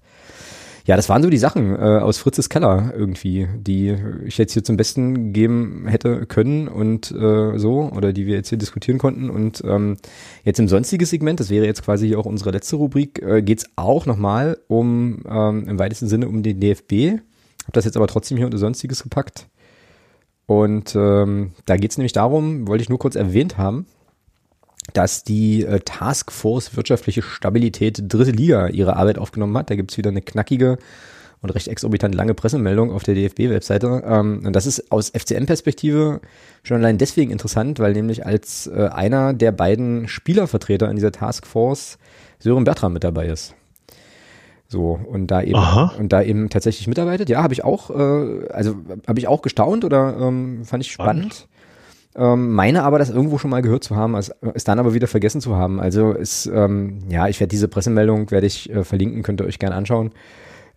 Ja, 0.85 0.95
das 0.95 1.09
waren 1.09 1.21
so 1.21 1.29
die 1.29 1.37
Sachen 1.37 1.75
äh, 1.75 1.99
aus 1.99 2.17
Fritzes 2.17 2.49
Keller 2.49 2.93
irgendwie, 2.95 3.47
die 3.55 3.95
ich 4.25 4.37
jetzt 4.37 4.53
hier 4.53 4.63
zum 4.63 4.77
Besten 4.77 5.31
geben 5.31 5.85
hätte 5.87 6.25
können 6.25 6.67
und 6.67 7.11
äh, 7.11 7.57
so, 7.57 7.91
oder 7.95 8.13
die 8.13 8.25
wir 8.25 8.35
jetzt 8.35 8.49
hier 8.49 8.57
diskutieren 8.57 8.97
konnten. 8.97 9.29
Und 9.29 9.63
ähm, 9.65 9.97
jetzt 10.43 10.59
im 10.59 10.67
sonstigen 10.67 11.05
Segment, 11.05 11.39
das 11.39 11.49
wäre 11.49 11.65
jetzt 11.65 11.83
quasi 11.83 12.15
auch 12.15 12.25
unsere 12.25 12.51
letzte 12.51 12.77
Rubrik, 12.77 13.21
äh, 13.21 13.41
geht 13.41 13.59
es 13.59 13.65
auch 13.75 14.05
nochmal 14.05 14.57
um, 14.67 15.23
ähm, 15.29 15.67
im 15.67 15.77
weitesten 15.77 16.07
Sinne 16.07 16.27
um 16.27 16.41
den 16.41 16.59
DFB. 16.59 17.21
Hab 17.65 17.73
das 17.73 17.85
jetzt 17.85 17.97
aber 17.97 18.07
trotzdem 18.07 18.37
hier 18.37 18.47
unter 18.47 18.57
Sonstiges 18.57 19.03
gepackt. 19.03 19.47
Und 20.47 20.95
ähm, 20.95 21.51
da 21.65 21.77
geht 21.77 21.91
es 21.91 21.97
nämlich 21.97 22.13
darum, 22.13 22.67
wollte 22.67 22.81
ich 22.81 22.89
nur 22.89 22.99
kurz 22.99 23.15
erwähnt 23.15 23.57
haben, 23.57 23.85
dass 24.93 25.23
die 25.23 25.63
äh, 25.63 25.79
Taskforce 25.79 26.75
Wirtschaftliche 26.75 27.21
Stabilität 27.21 28.01
Dritte 28.07 28.31
Liga 28.31 28.67
ihre 28.67 28.95
Arbeit 28.95 29.17
aufgenommen 29.17 29.57
hat. 29.57 29.69
Da 29.69 29.75
gibt's 29.75 29.97
wieder 29.97 30.09
eine 30.09 30.21
knackige 30.21 30.77
und 31.41 31.49
recht 31.49 31.67
exorbitant 31.67 32.13
lange 32.13 32.33
Pressemeldung 32.33 32.91
auf 32.91 33.03
der 33.03 33.15
DFB-Webseite. 33.15 34.03
Ähm, 34.05 34.43
und 34.45 34.55
das 34.55 34.65
ist 34.65 34.91
aus 34.91 35.09
FCM-Perspektive 35.09 36.21
schon 36.63 36.77
allein 36.77 36.97
deswegen 36.97 37.31
interessant, 37.31 37.79
weil 37.79 37.93
nämlich 37.93 38.25
als 38.25 38.67
äh, 38.67 38.89
einer 38.91 39.33
der 39.33 39.51
beiden 39.51 40.07
Spielervertreter 40.07 40.89
in 40.89 40.95
dieser 40.95 41.11
Taskforce 41.11 41.97
Sören 42.39 42.63
Bertram 42.63 42.93
mit 42.93 43.03
dabei 43.03 43.27
ist. 43.27 43.55
So, 44.67 44.99
und 45.05 45.27
da 45.27 45.41
eben, 45.41 45.55
Aha. 45.55 45.93
und 45.97 46.13
da 46.13 46.21
eben 46.21 46.49
tatsächlich 46.49 46.87
mitarbeitet. 46.87 47.27
Ja, 47.27 47.43
habe 47.43 47.53
ich 47.53 47.63
auch, 47.63 47.89
äh, 47.89 48.47
also 48.51 48.75
habe 49.05 49.19
ich 49.19 49.27
auch 49.27 49.41
gestaunt 49.41 49.83
oder 49.83 50.15
ähm, 50.17 50.63
fand 50.63 50.83
ich 50.83 50.91
spannend. 50.91 51.47
Ähm, 52.15 52.53
meine 52.53 52.83
aber, 52.83 52.99
das 52.99 53.09
irgendwo 53.09 53.37
schon 53.37 53.51
mal 53.51 53.61
gehört 53.61 53.83
zu 53.83 53.95
haben, 53.95 54.15
es, 54.15 54.31
es 54.53 54.63
dann 54.63 54.79
aber 54.79 54.93
wieder 54.93 55.07
vergessen 55.07 55.41
zu 55.41 55.55
haben. 55.55 55.79
Also 55.79 56.11
ist, 56.11 56.45
ähm, 56.47 56.99
ja, 57.09 57.27
ich 57.27 57.39
werde 57.39 57.49
diese 57.49 57.67
Pressemeldung, 57.67 58.31
werde 58.31 58.47
ich 58.47 58.69
äh, 58.69 58.83
verlinken, 58.83 59.23
könnt 59.23 59.41
ihr 59.41 59.47
euch 59.47 59.59
gerne 59.59 59.75
anschauen. 59.75 60.11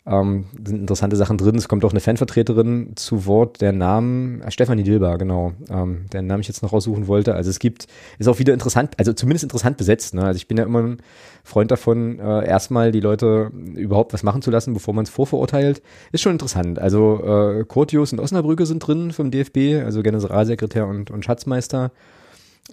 Ähm, 0.06 0.44
sind 0.62 0.81
interessante 0.81 1.16
Sachen 1.16 1.39
drin. 1.39 1.55
Es 1.56 1.66
kommt 1.66 1.82
auch 1.82 1.93
eine 1.93 2.01
Fanvertreterin 2.01 2.93
zu 2.94 3.24
Wort, 3.24 3.62
der 3.62 3.72
Name, 3.72 4.44
äh, 4.44 4.51
Stefanie 4.51 4.82
Dilber, 4.82 5.16
genau, 5.16 5.55
ähm, 5.70 6.06
den 6.12 6.26
Namen 6.26 6.43
ich 6.43 6.48
jetzt 6.48 6.62
noch 6.62 6.74
raussuchen 6.74 7.06
wollte. 7.06 7.35
Also 7.35 7.48
es 7.48 7.59
gibt, 7.59 7.86
ist 8.18 8.28
auch 8.28 8.39
wieder 8.39 8.52
interessant, 8.52 8.93
also 8.98 9.14
zumindest 9.14 9.44
interessant 9.44 9.78
besetzt. 9.78 10.12
Ne? 10.12 10.22
Also 10.22 10.36
ich 10.36 10.47
bin 10.47 10.59
ja 10.59 10.64
immer 10.64 10.82
ein 10.82 10.98
Freund 11.43 11.70
davon, 11.70 12.18
äh, 12.18 12.47
erstmal 12.47 12.93
die 12.93 13.01
Leute 13.01 13.51
überhaupt 13.74 14.12
was 14.12 14.22
machen 14.22 14.43
zu 14.43 14.51
lassen, 14.51 14.74
bevor 14.74 14.93
man 14.93 15.05
es 15.05 15.10
vorverurteilt. 15.10 15.81
Ist 16.12 16.20
schon 16.20 16.32
interessant. 16.32 16.78
Also 16.78 17.22
äh, 17.24 17.64
Kurtius 17.64 18.12
und 18.12 18.20
Osnabrücke 18.20 18.66
sind 18.66 18.81
drin 18.81 19.10
vom 19.10 19.31
DFB, 19.31 19.82
also 19.82 20.02
Generalsekretär 20.02 20.86
und, 20.86 21.10
und 21.10 21.24
Schatzmeister. 21.24 21.93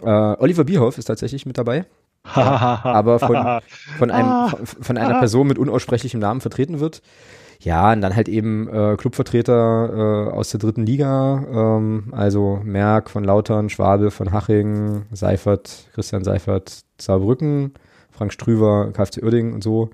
Äh, 0.02 0.06
Oliver 0.06 0.66
Bierhoff 0.66 0.98
ist 0.98 1.06
tatsächlich 1.06 1.46
mit 1.46 1.58
dabei. 1.58 1.86
aber 2.34 3.20
von, 3.20 3.62
von, 3.98 4.12
einem, 4.12 4.50
von, 4.50 4.66
von 4.66 4.98
einer 4.98 5.20
Person 5.20 5.48
mit 5.48 5.58
unaussprechlichem 5.58 6.20
Namen 6.20 6.42
vertreten 6.42 6.80
wird. 6.80 7.02
Ja, 7.60 7.92
und 7.92 8.02
dann 8.02 8.16
halt 8.16 8.28
eben 8.28 8.68
äh, 8.68 8.96
Clubvertreter 8.98 10.30
äh, 10.32 10.32
aus 10.32 10.50
der 10.50 10.60
dritten 10.60 10.84
Liga, 10.84 11.46
ähm, 11.52 12.08
also 12.12 12.60
Merck 12.64 13.12
von 13.12 13.24
Lautern, 13.24 13.70
Schwabe 13.70 14.10
von 14.10 14.32
Haching, 14.32 15.04
Seifert, 15.12 15.88
Christian 15.94 16.24
Seifert, 16.24 16.82
Saarbrücken, 17.00 17.74
Frank 18.10 18.34
Strüver, 18.34 18.92
KfC 18.94 19.22
Uerdingen 19.22 19.54
und 19.54 19.64
so. 19.64 19.92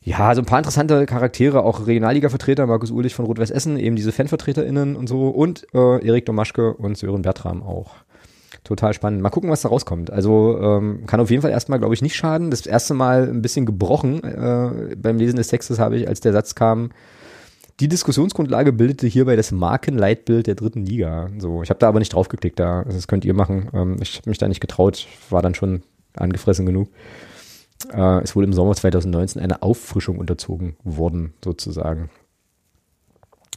Ja, 0.00 0.28
also 0.28 0.40
ein 0.40 0.46
paar 0.46 0.58
interessante 0.58 1.04
Charaktere, 1.04 1.62
auch 1.62 1.86
Regionalliga-Vertreter, 1.86 2.66
Markus 2.66 2.90
Uhlich 2.90 3.14
von 3.14 3.26
Rot-Weiß 3.26 3.50
Essen, 3.50 3.78
eben 3.78 3.96
diese 3.96 4.12
FanvertreterInnen 4.12 4.96
und 4.96 5.06
so 5.06 5.28
und 5.28 5.66
äh, 5.74 6.06
Erik 6.06 6.24
Domaschke 6.24 6.72
und 6.74 6.96
Sören 6.96 7.22
Bertram 7.22 7.62
auch 7.62 7.96
total 8.64 8.94
spannend. 8.94 9.22
Mal 9.22 9.30
gucken, 9.30 9.50
was 9.50 9.62
da 9.62 9.68
rauskommt. 9.68 10.10
Also 10.10 10.58
ähm, 10.60 11.04
kann 11.06 11.20
auf 11.20 11.30
jeden 11.30 11.42
Fall 11.42 11.50
erstmal, 11.50 11.78
glaube 11.78 11.94
ich, 11.94 12.02
nicht 12.02 12.16
schaden. 12.16 12.50
Das 12.50 12.66
erste 12.66 12.94
Mal 12.94 13.28
ein 13.28 13.42
bisschen 13.42 13.66
gebrochen 13.66 14.24
äh, 14.24 14.96
beim 14.96 15.18
Lesen 15.18 15.36
des 15.36 15.48
Textes 15.48 15.78
habe 15.78 15.96
ich, 15.96 16.08
als 16.08 16.20
der 16.20 16.32
Satz 16.32 16.54
kam, 16.54 16.90
die 17.80 17.88
Diskussionsgrundlage 17.88 18.72
bildete 18.72 19.06
hierbei 19.06 19.36
das 19.36 19.50
Markenleitbild 19.50 20.46
der 20.46 20.54
dritten 20.54 20.86
Liga. 20.86 21.30
So, 21.38 21.62
ich 21.62 21.70
habe 21.70 21.80
da 21.80 21.88
aber 21.88 21.98
nicht 21.98 22.12
draufgeklickt, 22.12 22.58
da, 22.58 22.84
das 22.84 23.08
könnt 23.08 23.24
ihr 23.24 23.34
machen. 23.34 23.68
Ähm, 23.74 23.96
ich 24.00 24.16
habe 24.16 24.30
mich 24.30 24.38
da 24.38 24.48
nicht 24.48 24.60
getraut, 24.60 25.06
war 25.30 25.42
dann 25.42 25.54
schon 25.54 25.82
angefressen 26.16 26.66
genug. 26.66 26.88
Äh, 27.92 28.22
es 28.22 28.36
wurde 28.36 28.46
im 28.46 28.52
Sommer 28.52 28.74
2019 28.74 29.42
eine 29.42 29.62
Auffrischung 29.62 30.18
unterzogen 30.18 30.76
worden, 30.84 31.34
sozusagen. 31.44 32.10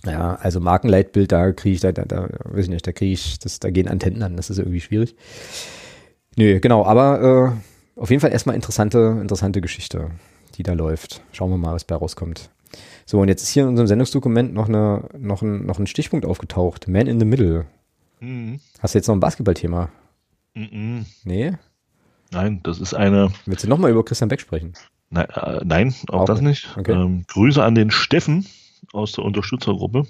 Ja, 0.06 0.36
also 0.36 0.60
Markenleitbild, 0.60 1.32
da 1.32 1.52
kriege 1.52 1.76
ich, 1.76 1.82
da, 1.82 1.92
da, 1.92 2.06
da, 2.06 2.30
weiß 2.46 2.66
ich 2.66 2.70
nicht, 2.70 2.86
da 2.86 2.92
kriege 2.92 3.14
ich, 3.14 3.40
das, 3.40 3.60
da 3.60 3.72
gehen 3.72 3.88
Antennen 3.88 4.22
an, 4.24 4.38
das 4.38 4.50
ist 4.50 4.60
irgendwie 4.60 4.82
schwierig. 4.82 5.16
Nö, 6.36 6.60
genau, 6.60 6.86
aber 6.86 7.58
äh, 7.96 8.00
auf 8.00 8.10
jeden 8.10 8.22
Fall 8.22 8.32
erstmal 8.32 8.56
interessante, 8.56 9.18
interessante 9.20 9.60
Geschichte, 9.60 10.12
die 10.56 10.64
da 10.64 10.74
läuft. 10.74 11.22
Schauen 11.32 11.50
wir 11.50 11.58
mal, 11.58 11.74
was 11.74 11.84
bei 11.84 11.96
rauskommt. 11.96 12.52
So, 13.06 13.20
und 13.20 13.28
jetzt 13.28 13.42
ist 13.42 13.50
hier 13.50 13.64
in 13.64 13.70
unserem 13.70 13.88
Sendungsdokument 13.88 14.54
noch, 14.54 14.68
eine, 14.68 15.10
noch, 15.18 15.42
ein, 15.42 15.66
noch 15.66 15.80
ein 15.80 15.88
Stichpunkt 15.88 16.26
aufgetaucht. 16.26 16.88
Man 16.88 17.08
in 17.08 17.20
the 17.20 17.26
Middle. 17.26 17.66
Mhm. 18.20 18.60
Hast 18.80 18.94
du 18.94 19.00
jetzt 19.00 19.08
noch 19.08 19.16
ein 19.16 19.20
Basketballthema? 19.20 19.90
Mhm. 20.54 21.06
Nee? 21.24 21.54
Nein, 22.32 22.60
das 22.64 22.80
ist 22.80 22.94
eine. 22.94 23.32
Willst 23.46 23.64
du 23.64 23.70
nochmal 23.70 23.92
über 23.92 24.04
Christian 24.04 24.28
Beck 24.28 24.42
sprechen? 24.42 24.74
Nein, 25.10 25.28
äh, 25.34 25.62
nein 25.64 25.96
auch, 26.10 26.22
auch, 26.22 26.26
das 26.26 26.42
nicht. 26.42 26.76
Okay. 26.78 26.92
Ähm, 26.92 27.24
Grüße 27.28 27.64
an 27.64 27.76
den 27.76 27.90
Steffen 27.92 28.46
aus 28.94 29.14
der 29.14 29.24
Unterstützergruppe. 29.24 30.06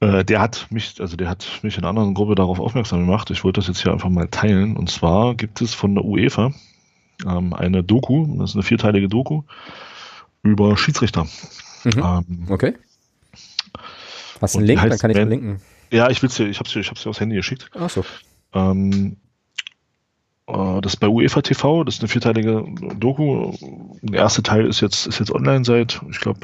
Äh, 0.00 0.24
der 0.24 0.40
hat 0.40 0.66
mich, 0.70 1.00
also 1.00 1.16
der 1.16 1.28
hat 1.28 1.46
mich 1.62 1.76
in 1.76 1.84
einer 1.84 1.90
anderen 1.90 2.14
Gruppe 2.14 2.34
darauf 2.34 2.58
aufmerksam 2.58 3.00
gemacht. 3.00 3.30
Ich 3.30 3.44
wollte 3.44 3.60
das 3.60 3.68
jetzt 3.68 3.82
hier 3.82 3.92
einfach 3.92 4.08
mal 4.08 4.28
teilen. 4.28 4.76
Und 4.76 4.90
zwar 4.90 5.34
gibt 5.34 5.60
es 5.60 5.74
von 5.74 5.94
der 5.94 6.04
UEFA 6.04 6.52
ähm, 7.26 7.54
eine 7.54 7.84
Doku, 7.84 8.26
das 8.38 8.50
ist 8.50 8.56
eine 8.56 8.62
vierteilige 8.62 9.08
Doku 9.08 9.42
über 10.42 10.76
Schiedsrichter. 10.76 11.26
Mhm. 11.84 11.92
Ähm, 11.96 12.46
okay. 12.48 12.74
Hast 14.40 14.54
du 14.54 14.58
einen 14.58 14.66
Link? 14.66 14.80
Dann 14.80 14.98
kann 14.98 15.10
ich 15.10 15.16
verlinken. 15.16 15.60
Ja, 15.90 16.10
ich 16.10 16.22
will's 16.22 16.34
dir, 16.34 16.48
ich 16.48 16.58
hab's 16.58 16.72
dir, 16.72 16.80
ich 16.80 16.90
hab's 16.90 17.02
dir 17.02 17.10
aufs 17.10 17.20
Handy 17.20 17.36
geschickt. 17.36 17.70
Ach 17.78 17.90
so. 17.90 18.04
Ähm, 18.54 19.18
äh, 20.48 20.80
das 20.80 20.94
ist 20.94 21.00
bei 21.00 21.08
UEFA 21.08 21.42
TV, 21.42 21.84
das 21.84 21.96
ist 21.96 22.00
eine 22.00 22.08
vierteilige 22.08 22.64
Doku. 22.98 23.52
Der 24.02 24.20
erste 24.20 24.42
Teil 24.42 24.66
ist 24.66 24.80
jetzt, 24.80 25.06
ist 25.06 25.20
jetzt 25.20 25.30
online 25.30 25.64
seit, 25.64 26.00
ich 26.10 26.18
glaube, 26.18 26.40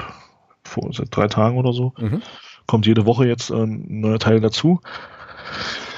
vor 0.69 0.93
seit 0.93 1.15
drei 1.15 1.29
Tagen 1.29 1.57
oder 1.59 1.73
so. 1.73 1.93
Mhm. 1.99 2.23
Kommt 2.67 2.87
jede 2.87 3.07
Woche 3.07 3.27
jetzt 3.27 3.51
ein 3.51 4.01
neuer 4.01 4.19
Teil 4.19 4.41
dazu. 4.41 4.81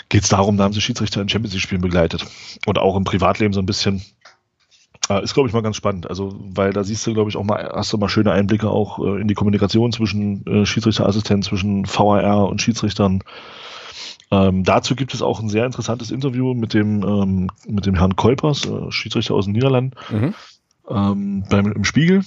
Geht 0.09 0.23
es 0.23 0.29
darum, 0.29 0.57
da 0.57 0.65
haben 0.65 0.73
sie 0.73 0.81
Schiedsrichter 0.81 1.21
in 1.21 1.29
Champions 1.29 1.55
League-Spielen 1.55 1.83
begleitet. 1.83 2.27
Und 2.67 2.79
auch 2.79 2.97
im 2.97 3.05
Privatleben 3.05 3.53
so 3.53 3.61
ein 3.61 3.67
bisschen. 3.67 4.03
Äh, 5.09 5.23
ist, 5.25 5.35
glaube 5.35 5.49
ich, 5.49 5.53
mal 5.53 5.63
ganz 5.63 5.77
spannend. 5.77 6.09
Also, 6.09 6.39
weil 6.41 6.73
da 6.73 6.85
siehst 6.85 7.07
du, 7.07 7.15
glaube 7.15 7.31
ich, 7.31 7.37
auch 7.37 7.45
mal, 7.45 7.71
hast 7.75 7.93
du 7.93 7.99
mal 7.99 8.09
schöne 8.09 8.33
Einblicke 8.33 8.71
auch 8.71 8.99
äh, 8.99 9.21
in 9.21 9.29
die 9.29 9.35
Kommunikation 9.35 9.93
zwischen 9.93 10.47
äh, 10.47 10.67
Schiedsrichterassistenten, 10.67 11.43
zwischen 11.43 11.87
VAR 11.87 12.49
und 12.49 12.63
Schiedsrichtern. 12.63 13.23
Ähm, 14.31 14.63
dazu 14.63 14.95
gibt 14.95 15.13
es 15.13 15.23
auch 15.23 15.41
ein 15.41 15.49
sehr 15.49 15.67
interessantes 15.67 16.11
Interview 16.11 16.55
mit 16.55 16.73
dem, 16.73 17.03
ähm, 17.03 17.51
mit 17.67 17.87
dem 17.87 17.97
Herrn 17.97 18.15
Kolpers, 18.15 18.65
äh, 18.65 18.91
Schiedsrichter 18.91 19.35
aus 19.35 19.47
den 19.47 19.55
Niederlanden, 19.55 19.97
mhm. 20.11 20.35
ähm, 20.89 21.45
beim, 21.49 21.73
im 21.73 21.85
Spiegel 21.85 22.23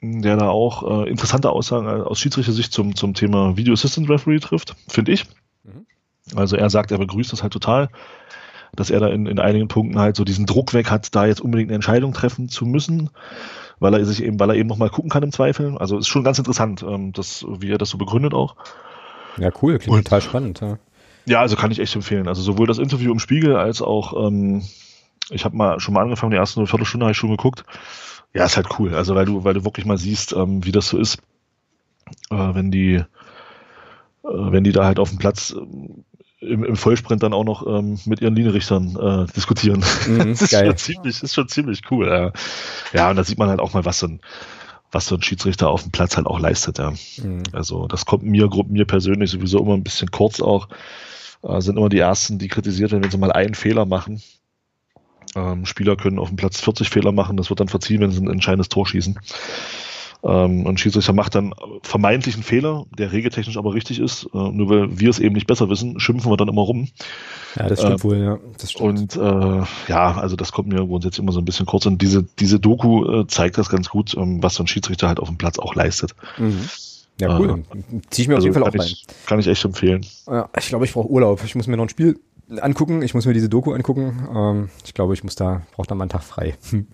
der 0.00 0.36
da 0.36 0.48
auch 0.48 1.04
äh, 1.04 1.10
interessante 1.10 1.50
Aussagen 1.50 1.86
äh, 1.86 2.02
aus 2.02 2.20
Schiedsrichter-Sicht 2.20 2.72
zum, 2.72 2.94
zum 2.94 3.14
Thema 3.14 3.56
Video 3.56 3.74
Assistant 3.74 4.08
Referee 4.08 4.38
trifft, 4.38 4.76
finde 4.88 5.12
ich. 5.12 5.26
Mhm. 5.64 5.86
Also 6.36 6.56
er 6.56 6.70
sagt, 6.70 6.92
er 6.92 6.98
begrüßt 6.98 7.32
das 7.32 7.42
halt 7.42 7.52
total, 7.52 7.88
dass 8.76 8.90
er 8.90 9.00
da 9.00 9.08
in, 9.08 9.26
in 9.26 9.40
einigen 9.40 9.68
Punkten 9.68 9.98
halt 9.98 10.14
so 10.16 10.24
diesen 10.24 10.46
Druck 10.46 10.72
weg 10.72 10.90
hat, 10.90 11.14
da 11.14 11.26
jetzt 11.26 11.40
unbedingt 11.40 11.70
eine 11.70 11.76
Entscheidung 11.76 12.12
treffen 12.12 12.48
zu 12.48 12.64
müssen, 12.64 13.10
weil 13.80 13.94
er 13.94 14.04
sich 14.04 14.22
eben, 14.22 14.38
weil 14.38 14.50
er 14.50 14.56
eben 14.56 14.68
nochmal 14.68 14.90
gucken 14.90 15.10
kann 15.10 15.22
im 15.22 15.32
Zweifel. 15.32 15.76
Also 15.78 15.98
ist 15.98 16.08
schon 16.08 16.24
ganz 16.24 16.38
interessant, 16.38 16.84
ähm, 16.88 17.12
das, 17.12 17.44
wie 17.48 17.70
er 17.70 17.78
das 17.78 17.90
so 17.90 17.98
begründet 17.98 18.34
auch. 18.34 18.54
Ja, 19.36 19.50
cool, 19.62 19.78
klingt 19.78 19.96
Und, 19.96 20.04
total 20.04 20.20
spannend. 20.20 20.60
Ja. 20.60 20.78
ja, 21.26 21.40
also 21.40 21.56
kann 21.56 21.72
ich 21.72 21.80
echt 21.80 21.94
empfehlen. 21.96 22.28
Also 22.28 22.42
sowohl 22.42 22.68
das 22.68 22.78
Interview 22.78 23.10
im 23.10 23.18
Spiegel 23.18 23.56
als 23.56 23.82
auch, 23.82 24.28
ähm, 24.28 24.62
ich 25.30 25.44
habe 25.44 25.56
mal 25.56 25.80
schon 25.80 25.94
mal 25.94 26.02
angefangen, 26.02 26.30
die 26.30 26.36
erste 26.36 26.64
Viertelstunde 26.66 27.06
habe 27.06 27.12
ich 27.12 27.18
schon 27.18 27.30
geguckt 27.30 27.64
ja, 28.34 28.44
ist 28.44 28.56
halt 28.56 28.78
cool. 28.78 28.94
Also 28.94 29.14
weil 29.14 29.26
du, 29.26 29.44
weil 29.44 29.54
du 29.54 29.64
wirklich 29.64 29.86
mal 29.86 29.98
siehst, 29.98 30.32
ähm, 30.32 30.64
wie 30.64 30.72
das 30.72 30.88
so 30.88 30.98
ist, 30.98 31.18
äh, 32.30 32.54
wenn 32.54 32.70
die, 32.70 32.94
äh, 32.94 33.04
wenn 34.22 34.64
die 34.64 34.72
da 34.72 34.84
halt 34.84 34.98
auf 34.98 35.10
dem 35.10 35.18
Platz 35.18 35.54
äh, 35.54 36.44
im, 36.44 36.62
im 36.62 36.76
Vollsprint 36.76 37.22
dann 37.22 37.32
auch 37.32 37.44
noch 37.44 37.66
ähm, 37.66 37.98
mit 38.04 38.20
ihren 38.20 38.36
Linienrichtern 38.36 38.96
äh, 38.96 39.32
diskutieren. 39.32 39.84
Mhm, 40.06 40.18
das 40.30 40.42
ist 40.42 40.50
geil. 40.52 40.66
schon 40.66 40.76
ziemlich, 40.76 41.22
ist 41.22 41.34
schon 41.34 41.48
ziemlich 41.48 41.82
cool. 41.90 42.06
Ja. 42.06 42.32
ja, 42.92 43.10
und 43.10 43.16
da 43.16 43.24
sieht 43.24 43.38
man 43.38 43.48
halt 43.48 43.60
auch 43.60 43.74
mal, 43.74 43.84
was 43.84 43.98
so 44.00 44.06
ein 44.06 44.20
was 44.90 45.06
so 45.06 45.16
ein 45.16 45.22
Schiedsrichter 45.22 45.68
auf 45.68 45.82
dem 45.82 45.92
Platz 45.92 46.16
halt 46.16 46.26
auch 46.26 46.40
leistet. 46.40 46.78
Ja. 46.78 46.92
Mhm. 47.22 47.42
Also 47.52 47.86
das 47.88 48.06
kommt 48.06 48.22
mir, 48.22 48.48
mir 48.68 48.86
persönlich 48.86 49.30
sowieso 49.30 49.60
immer 49.60 49.74
ein 49.74 49.84
bisschen 49.84 50.10
kurz 50.10 50.40
auch. 50.40 50.68
Äh, 51.42 51.60
sind 51.60 51.76
immer 51.76 51.88
die 51.88 51.98
Ersten, 51.98 52.38
die 52.38 52.48
kritisiert 52.48 52.92
werden, 52.92 53.04
wenn 53.04 53.10
sie 53.10 53.18
mal 53.18 53.32
einen 53.32 53.54
Fehler 53.54 53.84
machen. 53.84 54.22
Ähm, 55.36 55.66
Spieler 55.66 55.96
können 55.96 56.18
auf 56.18 56.28
dem 56.28 56.36
Platz 56.36 56.60
40 56.60 56.88
Fehler 56.88 57.12
machen, 57.12 57.36
das 57.36 57.50
wird 57.50 57.60
dann 57.60 57.68
verziehen, 57.68 58.00
wenn 58.00 58.10
sie 58.10 58.20
ein 58.20 58.30
entscheidendes 58.30 58.68
Tor 58.68 58.86
schießen. 58.86 59.18
Ähm, 60.24 60.66
und 60.66 60.80
Schiedsrichter 60.80 61.12
macht 61.12 61.34
dann 61.36 61.54
vermeintlich 61.82 62.34
einen 62.34 62.42
Fehler, 62.42 62.86
der 62.96 63.12
regeltechnisch 63.12 63.56
aber 63.56 63.74
richtig 63.74 64.00
ist. 64.00 64.24
Äh, 64.34 64.50
nur 64.50 64.68
weil 64.68 64.98
wir 64.98 65.10
es 65.10 65.20
eben 65.20 65.34
nicht 65.34 65.46
besser 65.46 65.68
wissen, 65.70 66.00
schimpfen 66.00 66.30
wir 66.30 66.36
dann 66.36 66.48
immer 66.48 66.62
rum. 66.62 66.88
Ja, 67.54 67.68
das 67.68 67.80
stimmt 67.80 68.00
äh, 68.00 68.04
wohl, 68.04 68.18
ja. 68.18 68.38
Das 68.58 68.72
stimmt. 68.72 69.16
Und 69.16 69.16
äh, 69.16 69.64
ja, 69.88 70.16
also 70.16 70.34
das 70.34 70.50
kommt 70.50 70.68
mir 70.68 70.84
grundsätzlich 70.84 71.22
immer 71.22 71.32
so 71.32 71.40
ein 71.40 71.44
bisschen 71.44 71.66
kurz. 71.66 71.86
Und 71.86 72.02
diese, 72.02 72.24
diese 72.40 72.58
Doku 72.58 73.20
äh, 73.20 73.26
zeigt 73.28 73.58
das 73.58 73.68
ganz 73.68 73.88
gut, 73.88 74.16
ähm, 74.16 74.42
was 74.42 74.54
so 74.54 74.64
ein 74.64 74.66
Schiedsrichter 74.66 75.06
halt 75.06 75.20
auf 75.20 75.28
dem 75.28 75.38
Platz 75.38 75.58
auch 75.60 75.76
leistet. 75.76 76.14
Mhm. 76.36 76.68
Ja, 77.20 77.38
cool. 77.38 77.64
Äh, 77.72 78.00
Zieh 78.10 78.22
ich 78.22 78.28
mir 78.28 78.36
also 78.36 78.48
auf 78.48 78.54
jeden 78.54 78.64
Fall 78.64 78.68
auch 78.68 78.86
rein. 78.86 78.94
kann 79.26 79.38
ich 79.38 79.46
echt 79.46 79.64
empfehlen. 79.64 80.04
Ja, 80.26 80.48
ich 80.58 80.68
glaube, 80.68 80.84
ich 80.84 80.92
brauche 80.92 81.08
Urlaub. 81.08 81.42
Ich 81.44 81.54
muss 81.54 81.66
mir 81.68 81.76
noch 81.76 81.84
ein 81.84 81.88
Spiel 81.88 82.18
angucken. 82.60 83.02
Ich 83.02 83.14
muss 83.14 83.26
mir 83.26 83.34
diese 83.34 83.48
Doku 83.48 83.72
angucken. 83.72 84.28
Ähm, 84.34 84.68
ich 84.84 84.94
glaube, 84.94 85.14
ich 85.14 85.24
muss 85.24 85.34
da, 85.34 85.62
brauche 85.74 85.86
da 85.86 85.94
mal 85.94 86.04
einen 86.04 86.10
Tag 86.10 86.22
frei. 86.22 86.54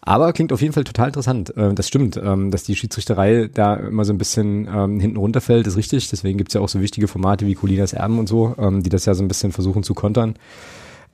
Aber 0.00 0.32
klingt 0.32 0.52
auf 0.52 0.60
jeden 0.60 0.72
Fall 0.72 0.84
total 0.84 1.08
interessant. 1.08 1.56
Äh, 1.56 1.74
das 1.74 1.88
stimmt, 1.88 2.20
ähm, 2.22 2.50
dass 2.50 2.64
die 2.64 2.76
Schiedsrichterei 2.76 3.48
da 3.52 3.74
immer 3.74 4.04
so 4.04 4.12
ein 4.12 4.18
bisschen 4.18 4.68
ähm, 4.72 5.00
hinten 5.00 5.16
runterfällt, 5.16 5.66
ist 5.66 5.76
richtig. 5.76 6.08
Deswegen 6.10 6.38
gibt's 6.38 6.54
ja 6.54 6.60
auch 6.60 6.68
so 6.68 6.80
wichtige 6.80 7.08
Formate 7.08 7.46
wie 7.46 7.54
Colinas 7.54 7.92
Erben 7.92 8.18
und 8.18 8.28
so, 8.28 8.54
ähm, 8.58 8.82
die 8.82 8.90
das 8.90 9.04
ja 9.04 9.14
so 9.14 9.22
ein 9.22 9.28
bisschen 9.28 9.52
versuchen 9.52 9.82
zu 9.82 9.94
kontern. 9.94 10.34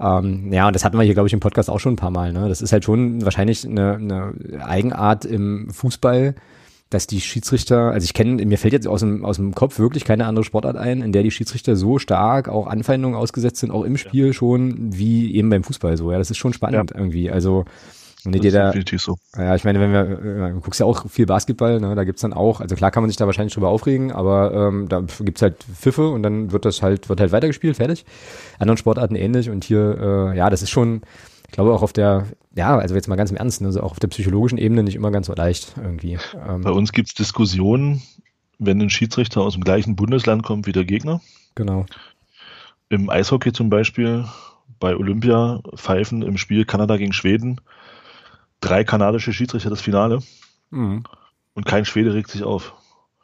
Ähm, 0.01 0.52
ja, 0.52 0.66
und 0.66 0.74
das 0.74 0.85
hatten 0.85 0.97
wir 0.97 1.05
hier, 1.05 1.15
glaube 1.15 1.28
ich, 1.28 1.32
im 1.32 1.40
Podcast 1.40 1.70
auch 1.70 1.78
schon 1.78 1.94
ein 1.94 1.97
paar 1.97 2.11
Mal. 2.11 2.32
Ne? 2.32 2.48
Das 2.48 2.62
ist 2.62 2.73
halt 2.73 2.85
schon 2.85 3.24
wahrscheinlich 3.24 3.66
eine, 3.66 3.94
eine 3.94 4.35
Eigenart 4.65 5.24
im 5.24 5.70
Fußball, 5.70 6.35
dass 6.94 7.06
die 7.06 7.20
Schiedsrichter, 7.20 7.90
also 7.90 8.04
ich 8.04 8.14
kenne, 8.14 8.44
mir 8.46 8.56
fällt 8.56 8.72
jetzt 8.72 8.86
aus 8.86 9.00
dem, 9.00 9.24
aus 9.24 9.36
dem 9.36 9.54
Kopf 9.54 9.78
wirklich 9.78 10.04
keine 10.04 10.26
andere 10.26 10.44
Sportart 10.44 10.76
ein, 10.76 11.02
in 11.02 11.12
der 11.12 11.22
die 11.22 11.30
Schiedsrichter 11.30 11.76
so 11.76 11.98
stark 11.98 12.48
auch 12.48 12.66
Anfeindungen 12.68 13.18
ausgesetzt 13.18 13.58
sind, 13.58 13.72
auch 13.72 13.82
im 13.82 13.96
Spiel 13.96 14.28
ja. 14.28 14.32
schon, 14.32 14.96
wie 14.96 15.34
eben 15.34 15.50
beim 15.50 15.64
Fußball 15.64 15.96
so. 15.96 16.12
Ja, 16.12 16.18
das 16.18 16.30
ist 16.30 16.38
schon 16.38 16.52
spannend 16.52 16.92
ja. 16.92 16.98
irgendwie. 16.98 17.30
Also, 17.30 17.64
wenn 18.24 18.32
das 18.32 18.40
dir 18.40 18.52
da, 18.52 18.72
so. 18.96 19.16
ja, 19.36 19.54
ich 19.54 19.64
meine, 19.64 19.80
wenn 19.80 19.92
wir, 19.92 20.46
äh, 20.46 20.52
du 20.52 20.60
guckst 20.60 20.80
ja 20.80 20.86
auch 20.86 21.10
viel 21.10 21.26
Basketball, 21.26 21.80
ne, 21.80 21.94
da 21.94 22.04
gibt's 22.04 22.22
dann 22.22 22.32
auch, 22.32 22.60
also 22.60 22.74
klar 22.74 22.90
kann 22.90 23.02
man 23.02 23.10
sich 23.10 23.16
da 23.16 23.26
wahrscheinlich 23.26 23.52
drüber 23.52 23.68
aufregen, 23.68 24.12
aber 24.12 24.54
ähm, 24.54 24.88
da 24.88 25.02
gibt's 25.20 25.42
halt 25.42 25.56
Pfiffe 25.64 26.08
und 26.08 26.22
dann 26.22 26.52
wird 26.52 26.64
das 26.64 26.80
halt, 26.80 27.08
wird 27.08 27.20
halt 27.20 27.32
weitergespielt, 27.32 27.76
fertig. 27.76 28.06
Anderen 28.58 28.78
Sportarten 28.78 29.16
ähnlich 29.16 29.50
und 29.50 29.64
hier, 29.64 30.32
äh, 30.32 30.38
ja, 30.38 30.48
das 30.48 30.62
ist 30.62 30.70
schon, 30.70 31.02
glaube 31.55 31.72
auch 31.72 31.82
auf 31.82 31.93
der, 31.93 32.26
ja, 32.55 32.76
also 32.76 32.94
jetzt 32.94 33.09
mal 33.09 33.16
ganz 33.16 33.31
im 33.31 33.36
Ernst, 33.36 33.62
also 33.62 33.81
auch 33.81 33.93
auf 33.93 34.01
der 34.01 34.09
psychologischen 34.09 34.59
Ebene 34.59 34.82
nicht 34.82 34.94
immer 34.94 35.10
ganz 35.10 35.26
so 35.26 35.35
leicht 35.35 35.74
irgendwie. 35.76 36.18
Ähm, 36.47 36.62
Bei 36.62 36.70
uns 36.70 36.93
gibt 36.93 37.09
es 37.09 37.14
Diskussionen, 37.14 38.02
wenn 38.59 38.81
ein 38.81 38.90
Schiedsrichter 38.90 39.40
aus 39.40 39.55
dem 39.55 39.64
gleichen 39.64 39.97
Bundesland 39.97 40.43
kommt 40.43 40.66
wie 40.66 40.72
der 40.72 40.85
Gegner. 40.85 41.20
Genau. 41.55 41.86
Im 42.89 43.09
Eishockey 43.09 43.52
zum 43.52 43.70
Beispiel, 43.70 44.24
bei 44.78 44.97
Olympia 44.97 45.60
pfeifen 45.76 46.22
im 46.22 46.36
Spiel 46.36 46.64
Kanada 46.64 46.97
gegen 46.97 47.12
Schweden 47.12 47.60
drei 48.60 48.85
kanadische 48.85 49.32
Schiedsrichter 49.32 49.70
das 49.70 49.81
Finale 49.81 50.20
mhm. 50.70 51.05
und 51.55 51.66
kein 51.66 51.85
Schwede 51.85 52.14
regt 52.14 52.31
sich 52.31 52.43
auf. 52.43 52.74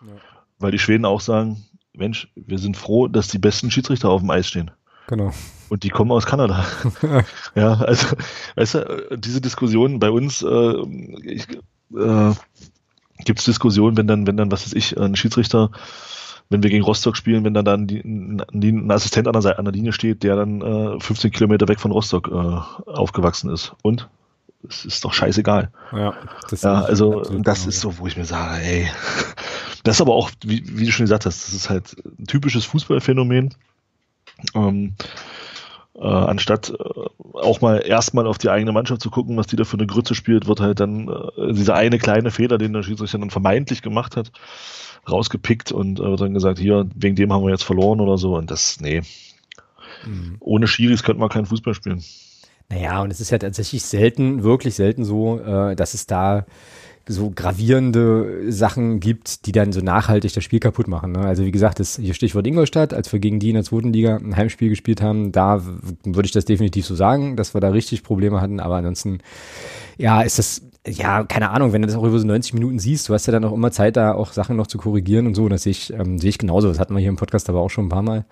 Ja. 0.02 0.12
Weil 0.58 0.72
die 0.72 0.78
Schweden 0.78 1.04
auch 1.04 1.20
sagen, 1.20 1.64
Mensch, 1.92 2.28
wir 2.36 2.58
sind 2.58 2.76
froh, 2.76 3.08
dass 3.08 3.28
die 3.28 3.38
besten 3.38 3.70
Schiedsrichter 3.70 4.10
auf 4.10 4.20
dem 4.20 4.30
Eis 4.30 4.46
stehen. 4.46 4.70
Genau. 5.08 5.32
Und 5.70 5.84
die 5.84 5.88
kommen 5.88 6.10
aus 6.10 6.26
Kanada. 6.26 6.66
ja, 7.54 7.74
also, 7.74 8.16
weißt 8.56 8.74
du, 8.74 9.16
diese 9.16 9.40
Diskussion 9.40 10.00
bei 10.00 10.10
uns, 10.10 10.42
äh, 10.42 10.74
ich, 11.22 11.46
äh, 11.96 12.32
gibt 13.24 13.38
es 13.38 13.44
Diskussionen, 13.44 13.96
wenn 13.96 14.08
dann, 14.08 14.26
wenn 14.26 14.36
dann, 14.36 14.50
was 14.50 14.66
weiß 14.66 14.72
ich, 14.74 14.98
ein 14.98 15.14
Schiedsrichter, 15.14 15.70
wenn 16.48 16.64
wir 16.64 16.70
gegen 16.70 16.84
Rostock 16.84 17.16
spielen, 17.16 17.44
wenn 17.44 17.54
dann, 17.54 17.64
dann 17.64 17.86
die, 17.86 18.00
ein 18.00 18.90
Assistent 18.90 19.28
an 19.28 19.40
der, 19.40 19.58
an 19.60 19.64
der 19.64 19.72
Linie 19.72 19.92
steht, 19.92 20.24
der 20.24 20.34
dann 20.34 20.60
äh, 20.60 21.00
15 21.00 21.30
Kilometer 21.30 21.68
weg 21.68 21.78
von 21.78 21.92
Rostock 21.92 22.28
äh, 22.28 22.90
aufgewachsen 22.90 23.50
ist. 23.50 23.72
Und? 23.82 24.08
Es 24.68 24.84
ist 24.84 25.04
doch 25.04 25.12
scheißegal. 25.12 25.70
Ja, 25.92 26.14
das 26.50 26.62
ja 26.62 26.82
also 26.82 27.22
das 27.22 27.66
ist 27.66 27.80
so, 27.80 27.96
wo 27.98 28.06
ich 28.06 28.18
mir 28.18 28.26
sage, 28.26 28.62
ey, 28.62 28.90
das 29.84 29.96
ist 29.96 30.00
aber 30.02 30.14
auch, 30.14 30.30
wie, 30.44 30.62
wie 30.76 30.84
du 30.84 30.92
schon 30.92 31.04
gesagt 31.04 31.24
hast, 31.24 31.46
das 31.46 31.54
ist 31.54 31.70
halt 31.70 31.96
ein 32.18 32.26
typisches 32.26 32.66
Fußballphänomen. 32.66 33.54
Ähm, 34.54 34.94
äh, 36.00 36.06
anstatt 36.06 36.70
äh, 36.70 37.38
auch 37.38 37.60
mal 37.60 37.82
erstmal 37.86 38.26
auf 38.26 38.38
die 38.38 38.48
eigene 38.48 38.72
Mannschaft 38.72 39.02
zu 39.02 39.10
gucken, 39.10 39.36
was 39.36 39.46
die 39.46 39.56
da 39.56 39.64
für 39.64 39.76
eine 39.76 39.86
Grütze 39.86 40.14
spielt, 40.14 40.46
wird 40.46 40.60
halt 40.60 40.80
dann 40.80 41.08
äh, 41.08 41.52
dieser 41.52 41.74
eine 41.74 41.98
kleine 41.98 42.30
Fehler, 42.30 42.56
den 42.56 42.72
der 42.72 42.82
Schiedsrichter 42.82 43.18
dann 43.18 43.30
vermeintlich 43.30 43.82
gemacht 43.82 44.16
hat, 44.16 44.32
rausgepickt 45.08 45.72
und 45.72 46.00
äh, 46.00 46.04
wird 46.04 46.20
dann 46.20 46.34
gesagt, 46.34 46.58
hier, 46.58 46.88
wegen 46.94 47.16
dem 47.16 47.32
haben 47.32 47.44
wir 47.44 47.50
jetzt 47.50 47.64
verloren 47.64 48.00
oder 48.00 48.16
so. 48.16 48.36
Und 48.36 48.50
das, 48.50 48.80
nee. 48.80 49.02
Mhm. 50.06 50.36
Ohne 50.40 50.66
Schiris 50.66 51.02
könnte 51.02 51.20
man 51.20 51.28
keinen 51.28 51.46
Fußball 51.46 51.74
spielen. 51.74 52.02
Naja, 52.70 53.02
und 53.02 53.10
es 53.10 53.20
ist 53.20 53.30
ja 53.30 53.38
tatsächlich 53.38 53.82
selten, 53.82 54.42
wirklich 54.42 54.74
selten 54.76 55.04
so, 55.04 55.38
äh, 55.40 55.76
dass 55.76 55.92
es 55.92 56.06
da 56.06 56.46
so 57.10 57.32
gravierende 57.34 58.52
Sachen 58.52 59.00
gibt, 59.00 59.46
die 59.46 59.52
dann 59.52 59.72
so 59.72 59.80
nachhaltig 59.80 60.32
das 60.32 60.44
Spiel 60.44 60.60
kaputt 60.60 60.86
machen. 60.86 61.12
Ne? 61.12 61.20
Also 61.20 61.44
wie 61.44 61.50
gesagt, 61.50 61.80
das 61.80 61.96
hier 61.96 62.14
Stichwort 62.14 62.46
Ingolstadt, 62.46 62.94
als 62.94 63.12
wir 63.12 63.18
gegen 63.18 63.40
die 63.40 63.48
in 63.48 63.54
der 63.54 63.64
zweiten 63.64 63.92
Liga 63.92 64.16
ein 64.16 64.36
Heimspiel 64.36 64.68
gespielt 64.68 65.02
haben, 65.02 65.32
da 65.32 65.60
würde 66.04 66.26
ich 66.26 66.32
das 66.32 66.44
definitiv 66.44 66.86
so 66.86 66.94
sagen, 66.94 67.36
dass 67.36 67.52
wir 67.52 67.60
da 67.60 67.70
richtig 67.70 68.04
Probleme 68.04 68.40
hatten. 68.40 68.60
Aber 68.60 68.76
ansonsten, 68.76 69.18
ja, 69.98 70.22
ist 70.22 70.38
das, 70.38 70.62
ja, 70.86 71.24
keine 71.24 71.50
Ahnung, 71.50 71.72
wenn 71.72 71.82
du 71.82 71.88
das 71.88 71.96
auch 71.96 72.04
über 72.04 72.18
so 72.18 72.26
90 72.26 72.54
Minuten 72.54 72.78
siehst, 72.78 73.08
du 73.08 73.14
hast 73.14 73.26
ja 73.26 73.32
dann 73.32 73.44
auch 73.44 73.52
immer 73.52 73.72
Zeit, 73.72 73.96
da 73.96 74.12
auch 74.12 74.32
Sachen 74.32 74.56
noch 74.56 74.68
zu 74.68 74.78
korrigieren 74.78 75.26
und 75.26 75.34
so. 75.34 75.44
Und 75.44 75.50
das 75.50 75.64
sehe 75.64 75.72
ich, 75.72 75.92
ähm, 75.92 76.18
sehe 76.18 76.30
ich 76.30 76.38
genauso. 76.38 76.68
Das 76.68 76.78
hatten 76.78 76.94
wir 76.94 77.00
hier 77.00 77.08
im 77.08 77.16
Podcast 77.16 77.48
aber 77.48 77.60
auch 77.60 77.70
schon 77.70 77.86
ein 77.86 77.90
paar 77.90 78.02
Mal 78.02 78.24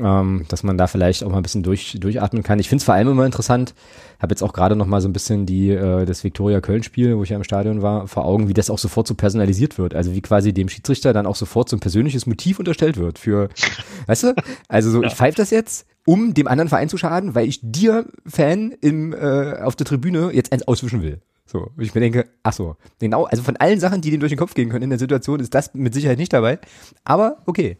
ähm, 0.00 0.44
dass 0.48 0.62
man 0.62 0.78
da 0.78 0.86
vielleicht 0.86 1.22
auch 1.22 1.30
mal 1.30 1.38
ein 1.38 1.42
bisschen 1.42 1.62
durch, 1.62 1.96
durchatmen 2.00 2.42
kann. 2.42 2.58
Ich 2.58 2.68
finde 2.68 2.80
es 2.80 2.84
vor 2.84 2.94
allem 2.94 3.08
immer 3.08 3.26
interessant, 3.26 3.74
habe 4.20 4.32
jetzt 4.32 4.42
auch 4.42 4.52
gerade 4.52 4.76
noch 4.76 4.86
mal 4.86 5.00
so 5.00 5.08
ein 5.08 5.12
bisschen 5.12 5.44
die 5.44 5.70
äh, 5.70 6.04
das 6.04 6.24
Viktoria 6.24 6.60
Köln 6.60 6.82
Spiel, 6.82 7.16
wo 7.16 7.22
ich 7.22 7.30
ja 7.30 7.36
im 7.36 7.44
Stadion 7.44 7.82
war, 7.82 8.08
vor 8.08 8.24
Augen, 8.24 8.48
wie 8.48 8.54
das 8.54 8.70
auch 8.70 8.78
sofort 8.78 9.06
so 9.06 9.14
personalisiert 9.14 9.78
wird. 9.78 9.94
Also 9.94 10.14
wie 10.14 10.22
quasi 10.22 10.52
dem 10.52 10.68
Schiedsrichter 10.68 11.12
dann 11.12 11.26
auch 11.26 11.36
sofort 11.36 11.68
so 11.68 11.76
ein 11.76 11.80
persönliches 11.80 12.26
Motiv 12.26 12.58
unterstellt 12.58 12.96
wird 12.96 13.18
für, 13.18 13.48
weißt 14.06 14.22
du? 14.24 14.34
Also 14.68 14.90
so, 14.90 15.02
ja. 15.02 15.08
ich 15.08 15.14
pfeife 15.14 15.36
das 15.36 15.50
jetzt, 15.50 15.86
um 16.06 16.34
dem 16.34 16.48
anderen 16.48 16.68
Verein 16.68 16.88
zu 16.88 16.96
schaden, 16.96 17.34
weil 17.34 17.46
ich 17.46 17.60
dir 17.62 18.06
Fan 18.26 18.72
im 18.80 19.12
äh, 19.12 19.58
auf 19.60 19.76
der 19.76 19.86
Tribüne 19.86 20.30
jetzt 20.32 20.52
eins 20.52 20.66
auswischen 20.66 21.02
will. 21.02 21.20
So, 21.52 21.68
ich 21.76 21.94
mir 21.94 22.00
denke, 22.00 22.28
ach 22.42 22.54
so, 22.54 22.76
genau, 22.98 23.24
also 23.24 23.42
von 23.42 23.58
allen 23.58 23.78
Sachen, 23.78 24.00
die 24.00 24.08
denen 24.08 24.20
durch 24.20 24.32
den 24.32 24.38
Kopf 24.38 24.54
gehen 24.54 24.70
können 24.70 24.84
in 24.84 24.88
der 24.88 24.98
Situation, 24.98 25.38
ist 25.38 25.52
das 25.52 25.74
mit 25.74 25.92
Sicherheit 25.92 26.16
nicht 26.16 26.32
dabei. 26.32 26.58
Aber 27.04 27.42
okay. 27.44 27.76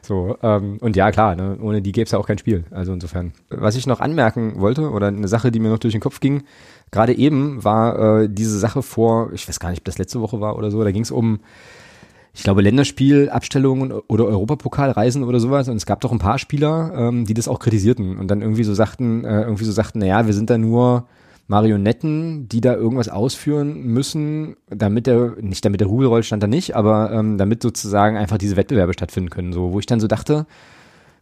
So, 0.00 0.36
ähm, 0.44 0.78
und 0.80 0.94
ja, 0.94 1.10
klar, 1.10 1.34
ne, 1.34 1.58
ohne 1.60 1.82
die 1.82 1.90
gäbe 1.90 2.04
es 2.04 2.12
ja 2.12 2.20
auch 2.20 2.26
kein 2.28 2.38
Spiel. 2.38 2.66
Also 2.70 2.92
insofern. 2.92 3.32
Was 3.50 3.74
ich 3.74 3.88
noch 3.88 3.98
anmerken 3.98 4.60
wollte, 4.60 4.90
oder 4.90 5.08
eine 5.08 5.26
Sache, 5.26 5.50
die 5.50 5.58
mir 5.58 5.70
noch 5.70 5.80
durch 5.80 5.90
den 5.90 6.00
Kopf 6.00 6.20
ging, 6.20 6.44
gerade 6.92 7.18
eben 7.18 7.64
war 7.64 8.20
äh, 8.20 8.28
diese 8.30 8.60
Sache 8.60 8.80
vor, 8.80 9.32
ich 9.32 9.48
weiß 9.48 9.58
gar 9.58 9.70
nicht, 9.70 9.80
ob 9.80 9.86
das 9.86 9.98
letzte 9.98 10.20
Woche 10.20 10.40
war 10.40 10.56
oder 10.56 10.70
so, 10.70 10.84
da 10.84 10.92
ging 10.92 11.02
es 11.02 11.10
um 11.10 11.40
ich 12.32 12.42
glaube, 12.42 12.60
Länderspielabstellungen 12.60 13.92
oder 13.92 14.26
Europapokalreisen 14.26 15.24
oder 15.24 15.40
sowas. 15.40 15.68
Und 15.68 15.76
es 15.76 15.86
gab 15.86 16.02
doch 16.02 16.12
ein 16.12 16.18
paar 16.18 16.38
Spieler, 16.38 16.92
ähm, 16.94 17.24
die 17.24 17.32
das 17.32 17.48
auch 17.48 17.58
kritisierten 17.58 18.18
und 18.18 18.30
dann 18.30 18.42
irgendwie 18.42 18.62
so 18.62 18.74
sagten, 18.74 19.24
äh, 19.24 19.40
irgendwie 19.40 19.64
so 19.64 19.72
sagten, 19.72 20.00
naja, 20.00 20.26
wir 20.26 20.34
sind 20.34 20.50
da 20.50 20.58
nur 20.58 21.08
Marionetten, 21.48 22.48
die 22.48 22.60
da 22.60 22.74
irgendwas 22.74 23.08
ausführen 23.08 23.84
müssen, 23.84 24.56
damit 24.68 25.06
der, 25.06 25.36
nicht 25.40 25.64
damit 25.64 25.80
der 25.80 25.88
Rubel 25.88 26.08
rollt, 26.08 26.24
stand 26.24 26.42
da 26.42 26.46
nicht, 26.46 26.74
aber 26.74 27.12
ähm, 27.12 27.38
damit 27.38 27.62
sozusagen 27.62 28.16
einfach 28.16 28.38
diese 28.38 28.56
Wettbewerbe 28.56 28.92
stattfinden 28.92 29.30
können. 29.30 29.52
So, 29.52 29.72
wo 29.72 29.78
ich 29.78 29.86
dann 29.86 30.00
so 30.00 30.08
dachte, 30.08 30.46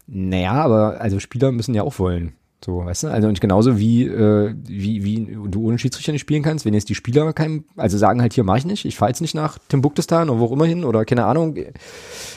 naja, 0.06 0.52
aber 0.52 1.00
also 1.00 1.20
Spieler 1.20 1.52
müssen 1.52 1.74
ja 1.74 1.82
auch 1.82 1.98
wollen. 1.98 2.32
So, 2.64 2.86
weißt 2.86 3.02
du? 3.02 3.08
Also 3.08 3.28
und 3.28 3.40
genauso 3.42 3.78
wie, 3.78 4.06
äh, 4.06 4.54
wie, 4.66 5.04
wie 5.04 5.36
du 5.48 5.66
ohne 5.66 5.78
Schiedsrichter 5.78 6.12
nicht 6.12 6.22
spielen 6.22 6.42
kannst, 6.42 6.64
wenn 6.64 6.72
jetzt 6.72 6.88
die 6.88 6.94
Spieler 6.94 7.30
kein, 7.34 7.64
also 7.76 7.98
sagen 7.98 8.22
halt 8.22 8.32
hier 8.32 8.44
mach 8.44 8.56
ich 8.56 8.64
nicht, 8.64 8.86
ich 8.86 8.96
fahre 8.96 9.10
jetzt 9.10 9.20
nicht 9.20 9.34
nach 9.34 9.58
Timbuktustan 9.68 10.30
oder 10.30 10.40
wo 10.40 10.46
auch 10.46 10.52
immer 10.52 10.64
hin 10.64 10.84
oder 10.84 11.04
keine 11.04 11.26
Ahnung, 11.26 11.56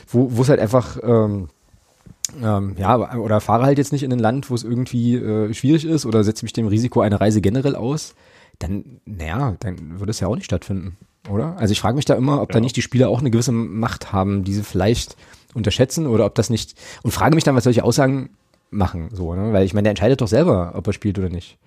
wo 0.09 0.35
wo 0.35 0.41
es 0.41 0.49
halt 0.49 0.59
einfach 0.59 0.97
ähm, 1.01 1.47
ähm, 2.41 2.75
ja, 2.77 3.15
oder 3.15 3.41
fahre 3.41 3.65
halt 3.65 3.77
jetzt 3.77 3.91
nicht 3.91 4.03
in 4.03 4.11
ein 4.11 4.19
Land, 4.19 4.49
wo 4.49 4.55
es 4.55 4.63
irgendwie 4.63 5.15
äh, 5.15 5.53
schwierig 5.53 5.85
ist 5.85 6.05
oder 6.05 6.23
setze 6.23 6.45
mich 6.45 6.53
dem 6.53 6.67
Risiko 6.67 7.01
einer 7.01 7.21
Reise 7.21 7.41
generell 7.41 7.75
aus, 7.75 8.15
dann, 8.59 8.99
naja, 9.05 9.55
dann 9.59 9.99
würde 9.99 10.11
es 10.11 10.19
ja 10.19 10.27
auch 10.27 10.35
nicht 10.35 10.45
stattfinden, 10.45 10.97
oder? 11.29 11.57
Also 11.57 11.71
ich 11.71 11.79
frage 11.79 11.95
mich 11.95 12.05
da 12.05 12.15
immer, 12.15 12.41
ob 12.41 12.49
ja. 12.49 12.53
da 12.53 12.59
nicht 12.59 12.75
die 12.75 12.81
Spieler 12.81 13.09
auch 13.09 13.19
eine 13.19 13.31
gewisse 13.31 13.51
Macht 13.51 14.13
haben, 14.13 14.43
die 14.43 14.53
sie 14.53 14.63
vielleicht 14.63 15.15
unterschätzen 15.53 16.07
oder 16.07 16.25
ob 16.25 16.35
das 16.35 16.49
nicht, 16.49 16.75
und 17.03 17.11
frage 17.11 17.35
mich 17.35 17.43
dann, 17.43 17.55
was 17.55 17.63
solche 17.63 17.83
Aussagen 17.83 18.29
machen, 18.69 19.09
so, 19.11 19.33
ne? 19.33 19.53
Weil 19.53 19.65
ich 19.65 19.73
meine, 19.73 19.83
der 19.83 19.91
entscheidet 19.91 20.21
doch 20.21 20.27
selber, 20.27 20.73
ob 20.75 20.87
er 20.87 20.93
spielt 20.93 21.17
oder 21.17 21.29
nicht. 21.29 21.57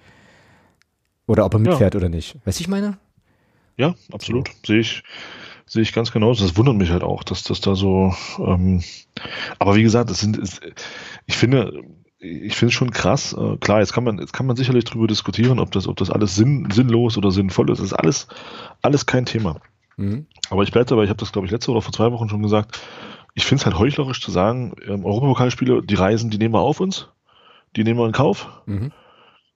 Oder 1.27 1.45
ob 1.45 1.55
er 1.55 1.61
mitfährt 1.61 1.95
ja. 1.95 1.99
oder 1.99 2.09
nicht. 2.09 2.37
Weißt 2.45 2.59
du, 2.59 2.63
ich 2.63 2.69
meine? 2.69 2.99
Ja, 3.77 3.95
absolut. 4.13 4.49
So. 4.49 4.55
Sehe 4.67 4.81
ich, 4.81 5.03
sehe 5.71 5.83
ich 5.83 5.93
ganz 5.93 6.11
genau. 6.11 6.35
Das 6.35 6.57
wundert 6.57 6.75
mich 6.75 6.91
halt 6.91 7.05
auch, 7.05 7.23
dass 7.23 7.45
das 7.45 7.61
da 7.61 7.77
so. 7.77 8.13
Ähm, 8.39 8.83
aber 9.61 9.77
wie 9.77 9.85
gesagt, 9.85 10.11
das 10.11 10.19
sind, 10.19 10.37
ist, 10.37 10.61
ich 11.27 11.37
finde, 11.37 11.85
ich 12.19 12.57
finde 12.57 12.71
es 12.71 12.75
schon 12.75 12.91
krass. 12.91 13.33
Äh, 13.33 13.57
klar, 13.59 13.79
jetzt 13.79 13.93
kann 13.93 14.03
man, 14.03 14.19
jetzt 14.19 14.33
kann 14.33 14.47
man 14.47 14.57
sicherlich 14.57 14.85
darüber 14.85 15.07
diskutieren, 15.07 15.61
ob 15.61 15.71
das, 15.71 15.87
ob 15.87 15.97
das 15.97 16.11
alles 16.11 16.35
sinn, 16.35 16.69
sinnlos 16.73 17.17
oder 17.17 17.31
sinnvoll 17.31 17.71
ist. 17.71 17.79
Das 17.79 17.87
ist 17.87 17.93
alles, 17.93 18.27
alles 18.83 19.07
kein 19.07 19.27
Thema. 19.27 19.61
Mhm. 19.97 20.27
Aber 20.51 20.65
ich 20.65 20.73
bleibe 20.73 20.87
dabei. 20.87 21.05
Ich 21.05 21.09
habe 21.09 21.21
das, 21.21 21.31
glaube 21.31 21.47
ich, 21.47 21.53
letzte 21.53 21.71
oder 21.71 21.83
vor 21.83 21.93
zwei 21.93 22.11
Wochen 22.11 22.29
schon 22.29 22.43
gesagt. 22.43 22.81
Ich 23.35 23.45
finde 23.45 23.61
es 23.61 23.67
halt 23.67 23.79
heuchlerisch 23.79 24.21
zu 24.21 24.33
sagen, 24.33 24.75
ähm, 24.89 25.05
Europapokalspiele, 25.05 25.85
die 25.85 25.95
Reisen, 25.95 26.31
die 26.31 26.39
nehmen 26.39 26.55
wir 26.55 26.61
auf 26.61 26.81
uns, 26.81 27.09
die 27.77 27.85
nehmen 27.85 28.01
wir 28.01 28.07
in 28.07 28.13
Kauf. 28.13 28.49
Mhm. 28.67 28.91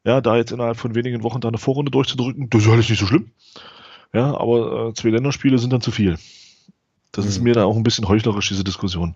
Ja, 0.04 0.20
da 0.20 0.36
jetzt 0.36 0.52
innerhalb 0.52 0.76
von 0.76 0.94
wenigen 0.94 1.24
Wochen 1.24 1.40
da 1.40 1.48
eine 1.48 1.58
Vorrunde 1.58 1.90
durchzudrücken, 1.90 2.50
das 2.50 2.62
ist 2.62 2.70
alles 2.70 2.88
nicht 2.88 3.00
so 3.00 3.06
schlimm. 3.06 3.32
Ja, 4.14 4.38
aber 4.38 4.88
äh, 4.88 4.94
zwei 4.94 5.10
Länderspiele 5.10 5.58
sind 5.58 5.72
dann 5.72 5.80
zu 5.80 5.90
viel. 5.90 6.16
Das 7.12 7.24
mhm. 7.24 7.28
ist 7.28 7.42
mir 7.42 7.54
da 7.54 7.64
auch 7.64 7.76
ein 7.76 7.82
bisschen 7.82 8.08
heuchlerisch, 8.08 8.48
diese 8.48 8.64
Diskussion. 8.64 9.14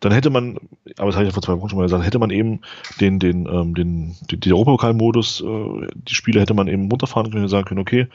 Dann 0.00 0.12
hätte 0.12 0.30
man, 0.30 0.58
aber 0.98 1.06
das 1.06 1.14
habe 1.14 1.24
ich 1.24 1.30
ja 1.30 1.32
vor 1.32 1.42
zwei 1.42 1.58
Wochen 1.58 1.68
schon 1.68 1.78
mal 1.78 1.84
gesagt, 1.84 2.04
hätte 2.04 2.18
man 2.18 2.30
eben 2.30 2.60
den, 3.00 3.18
den, 3.18 3.46
ähm, 3.46 3.74
den, 3.74 4.16
den, 4.30 4.40
den 4.40 4.52
Europapokalmodus, 4.52 5.42
äh, 5.42 5.86
die 5.94 6.14
Spiele 6.14 6.40
hätte 6.40 6.54
man 6.54 6.68
eben 6.68 6.90
runterfahren 6.90 7.30
können 7.30 7.44
und 7.44 7.48
sagen 7.48 7.66
können, 7.66 7.80
okay, 7.80 8.08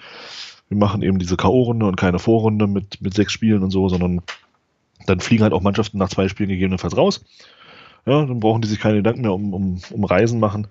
wir 0.70 0.78
machen 0.78 1.02
eben 1.02 1.18
diese 1.18 1.38
K.O.-Runde 1.38 1.88
und 1.88 1.96
keine 1.96 2.20
Vorrunde 2.20 2.68
mit, 2.68 3.02
mit 3.02 3.14
sechs 3.14 3.32
Spielen 3.32 3.64
und 3.64 3.72
so, 3.72 3.88
sondern 3.88 4.22
dann 5.06 5.22
fliegen 5.22 5.44
halt 5.44 5.54
auch 5.54 5.62
Mannschaften 5.62 5.98
nach 5.98 6.10
zwei 6.10 6.28
Spielen 6.28 6.50
gegebenenfalls 6.50 6.98
raus. 6.98 7.24
Ja, 8.06 8.26
dann 8.26 8.40
brauchen 8.40 8.62
die 8.62 8.68
sich 8.68 8.80
keine 8.80 8.98
Gedanken 8.98 9.22
mehr 9.22 9.34
um, 9.34 9.54
um, 9.54 9.80
um 9.92 10.04
Reisen 10.04 10.40
machen. 10.40 10.68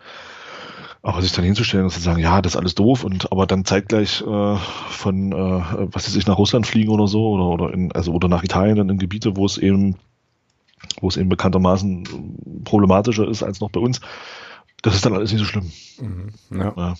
Aber 1.02 1.22
sich 1.22 1.32
dann 1.32 1.44
hinzustellen 1.44 1.84
und 1.84 1.90
zu 1.90 2.00
sagen, 2.00 2.20
ja, 2.20 2.42
das 2.42 2.54
ist 2.54 2.56
alles 2.56 2.74
doof 2.74 3.04
und 3.04 3.30
aber 3.30 3.46
dann 3.46 3.64
zeitgleich 3.64 4.22
äh, 4.22 4.56
von, 4.56 5.32
äh, 5.32 5.62
was 5.92 6.06
weiß 6.06 6.16
ich, 6.16 6.26
nach 6.26 6.38
Russland 6.38 6.66
fliegen 6.66 6.90
oder 6.90 7.06
so 7.06 7.28
oder, 7.28 7.44
oder 7.44 7.74
in, 7.74 7.92
also 7.92 8.12
oder 8.12 8.28
nach 8.28 8.42
Italien 8.42 8.76
dann 8.76 8.88
in 8.88 8.98
Gebiete, 8.98 9.36
wo 9.36 9.46
es 9.46 9.58
eben, 9.58 9.96
wo 11.00 11.08
es 11.08 11.16
eben 11.16 11.28
bekanntermaßen 11.28 12.62
problematischer 12.64 13.28
ist 13.28 13.42
als 13.42 13.60
noch 13.60 13.70
bei 13.70 13.80
uns, 13.80 14.00
das 14.82 14.94
ist 14.94 15.06
dann 15.06 15.14
alles 15.14 15.32
nicht 15.32 15.40
so 15.40 15.46
schlimm. 15.46 15.70
Mhm, 16.00 16.58
ja. 16.58 16.72
ja. 16.76 16.94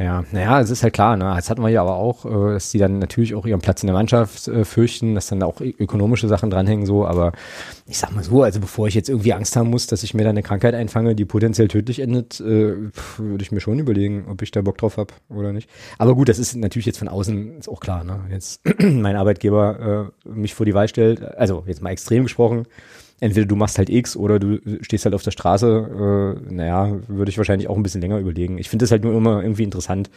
Ja, 0.00 0.24
naja, 0.32 0.60
es 0.62 0.70
ist 0.70 0.82
halt 0.82 0.94
klar, 0.94 1.18
ne? 1.18 1.24
Das 1.36 1.50
hatten 1.50 1.60
wir 1.60 1.68
ja 1.68 1.82
aber 1.82 1.96
auch, 1.96 2.24
äh, 2.24 2.54
dass 2.54 2.70
die 2.70 2.78
dann 2.78 3.00
natürlich 3.00 3.34
auch 3.34 3.44
ihren 3.44 3.60
Platz 3.60 3.82
in 3.82 3.86
der 3.86 3.94
Mannschaft 3.94 4.48
äh, 4.48 4.64
fürchten, 4.64 5.14
dass 5.14 5.26
dann 5.26 5.42
auch 5.42 5.60
ökonomische 5.60 6.26
Sachen 6.26 6.48
dranhängen, 6.48 6.86
so, 6.86 7.06
aber 7.06 7.32
ich 7.86 7.98
sag 7.98 8.14
mal 8.14 8.24
so, 8.24 8.42
also 8.42 8.60
bevor 8.60 8.88
ich 8.88 8.94
jetzt 8.94 9.10
irgendwie 9.10 9.34
Angst 9.34 9.56
haben 9.56 9.68
muss, 9.68 9.88
dass 9.88 10.02
ich 10.02 10.14
mir 10.14 10.22
dann 10.22 10.30
eine 10.30 10.42
Krankheit 10.42 10.74
einfange, 10.74 11.14
die 11.14 11.26
potenziell 11.26 11.68
tödlich 11.68 12.00
endet, 12.00 12.40
äh, 12.40 12.76
würde 13.18 13.42
ich 13.42 13.52
mir 13.52 13.60
schon 13.60 13.78
überlegen, 13.78 14.24
ob 14.30 14.40
ich 14.40 14.50
da 14.50 14.62
Bock 14.62 14.78
drauf 14.78 14.96
habe 14.96 15.12
oder 15.28 15.52
nicht. 15.52 15.68
Aber 15.98 16.14
gut, 16.14 16.30
das 16.30 16.38
ist 16.38 16.56
natürlich 16.56 16.86
jetzt 16.86 16.98
von 16.98 17.08
außen 17.08 17.58
ist 17.58 17.68
auch 17.68 17.80
klar, 17.80 18.02
ne? 18.02 18.20
Jetzt 18.30 18.62
mein 18.82 19.16
Arbeitgeber 19.16 20.10
äh, 20.24 20.28
mich 20.30 20.54
vor 20.54 20.64
die 20.64 20.74
Wahl 20.74 20.88
stellt, 20.88 21.22
also 21.36 21.64
jetzt 21.66 21.82
mal 21.82 21.90
extrem 21.90 22.22
gesprochen, 22.22 22.66
entweder 23.20 23.46
du 23.46 23.56
machst 23.56 23.78
halt 23.78 23.90
X 23.90 24.16
oder 24.16 24.38
du 24.38 24.58
stehst 24.82 25.04
halt 25.04 25.14
auf 25.14 25.22
der 25.22 25.30
Straße, 25.30 26.36
äh, 26.48 26.52
naja, 26.52 26.96
würde 27.06 27.30
ich 27.30 27.38
wahrscheinlich 27.38 27.68
auch 27.68 27.76
ein 27.76 27.82
bisschen 27.82 28.00
länger 28.00 28.18
überlegen. 28.18 28.58
Ich 28.58 28.68
finde 28.68 28.86
es 28.86 28.90
halt 28.90 29.04
nur 29.04 29.14
immer 29.14 29.42
irgendwie 29.42 29.64
interessant, 29.64 30.10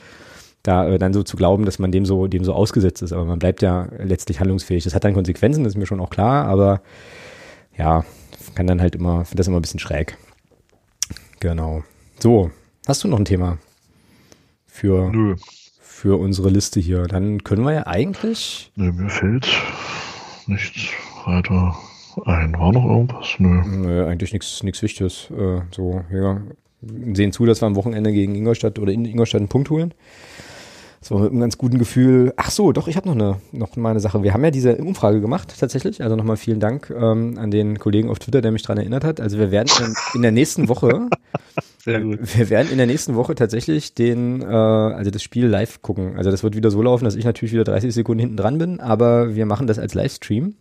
da 0.63 0.88
äh, 0.88 0.97
dann 0.97 1.13
so 1.13 1.23
zu 1.23 1.35
glauben, 1.35 1.65
dass 1.65 1.80
man 1.80 1.91
dem 1.91 2.05
so, 2.05 2.27
dem 2.27 2.45
so 2.45 2.53
ausgesetzt 2.53 3.01
ist. 3.01 3.11
Aber 3.11 3.25
man 3.25 3.39
bleibt 3.39 3.61
ja 3.61 3.89
letztlich 3.99 4.39
handlungsfähig. 4.39 4.85
Das 4.85 4.95
hat 4.95 5.03
dann 5.03 5.13
Konsequenzen, 5.13 5.63
das 5.63 5.73
ist 5.73 5.77
mir 5.77 5.85
schon 5.85 5.99
auch 5.99 6.09
klar, 6.09 6.45
aber 6.45 6.81
ja, 7.77 8.05
kann 8.55 8.67
dann 8.67 8.81
halt 8.81 8.95
immer, 8.95 9.25
finde 9.25 9.38
das 9.38 9.47
immer 9.47 9.57
ein 9.57 9.61
bisschen 9.61 9.80
schräg. 9.80 10.17
Genau. 11.39 11.84
So, 12.19 12.51
hast 12.88 13.03
du 13.03 13.09
noch 13.09 13.19
ein 13.19 13.25
Thema 13.25 13.57
für, 14.65 15.09
Nö. 15.11 15.35
für 15.81 16.17
unsere 16.17 16.49
Liste 16.49 16.80
hier? 16.80 17.03
Dann 17.03 17.43
können 17.43 17.65
wir 17.65 17.73
ja 17.73 17.88
eigentlich. 17.88 18.71
Nö, 18.75 18.93
mir 18.93 19.09
fällt 19.09 19.47
nichts 20.47 20.91
weiter 21.25 21.75
ein. 22.22 22.57
War 22.57 22.72
noch 22.72 22.85
irgendwas? 22.85 23.35
Nö. 23.40 23.61
Nö, 23.65 24.06
eigentlich 24.06 24.34
nichts 24.34 24.81
Wichtiges. 24.81 25.30
Äh, 25.31 25.61
so, 25.72 26.03
ja. 26.11 26.41
Sehen 27.14 27.31
zu, 27.31 27.45
dass 27.45 27.61
wir 27.61 27.68
am 27.68 27.76
Wochenende 27.76 28.11
gegen 28.11 28.35
Ingolstadt 28.35 28.77
oder 28.77 28.91
in 28.91 29.06
Ingolstadt 29.06 29.40
einen 29.40 29.48
Punkt 29.48 29.69
holen. 29.69 29.94
Das 31.03 31.11
war 31.11 31.19
mit 31.19 31.31
einem 31.31 31.41
ganz 31.41 31.57
guten 31.57 31.80
Gefühl. 31.80 32.34
Ach 32.38 32.49
so, 32.49 32.72
doch, 32.72 32.88
ich 32.88 32.95
habe 32.95 33.10
noch 33.10 33.15
eine, 33.15 33.41
noch 33.52 33.76
mal 33.76 33.90
eine 33.90 33.99
Sache. 33.99 34.23
Wir 34.23 34.34
haben 34.34 34.44
ja 34.44 34.52
diese 34.52 34.77
Umfrage 34.77 35.19
gemacht, 35.19 35.53
tatsächlich. 35.60 36.02
Also 36.02 36.15
nochmal 36.15 36.38
vielen 36.38 36.61
Dank 36.61 36.90
ähm, 36.90 37.38
an 37.38 37.52
den 37.52 37.77
Kollegen 37.77 38.10
auf 38.10 38.19
Twitter, 38.19 38.41
der 38.41 38.53
mich 38.53 38.61
daran 38.61 38.77
erinnert 38.77 39.03
hat. 39.03 39.19
Also 39.19 39.38
wir 39.38 39.52
werden 39.52 39.69
in, 39.80 39.94
in 40.15 40.22
der 40.22 40.31
nächsten 40.31 40.69
Woche, 40.69 41.10
Sehr 41.80 41.99
gut. 41.99 42.19
wir 42.38 42.49
werden 42.49 42.72
in 42.72 42.77
der 42.77 42.88
nächsten 42.88 43.15
Woche 43.15 43.35
tatsächlich 43.35 43.95
den, 43.95 44.41
äh, 44.41 44.45
also 44.45 45.11
das 45.11 45.22
Spiel 45.22 45.48
live 45.48 45.81
gucken. 45.81 46.15
Also 46.15 46.31
das 46.31 46.41
wird 46.41 46.56
wieder 46.56 46.72
so 46.72 46.81
laufen, 46.81 47.03
dass 47.03 47.15
ich 47.15 47.26
natürlich 47.26 47.52
wieder 47.52 47.65
30 47.65 47.94
Sekunden 47.94 48.22
hinten 48.22 48.38
dran 48.38 48.57
bin, 48.57 48.80
aber 48.80 49.35
wir 49.35 49.45
machen 49.45 49.68
das 49.68 49.80
als 49.80 49.94
Livestream. 49.94 50.56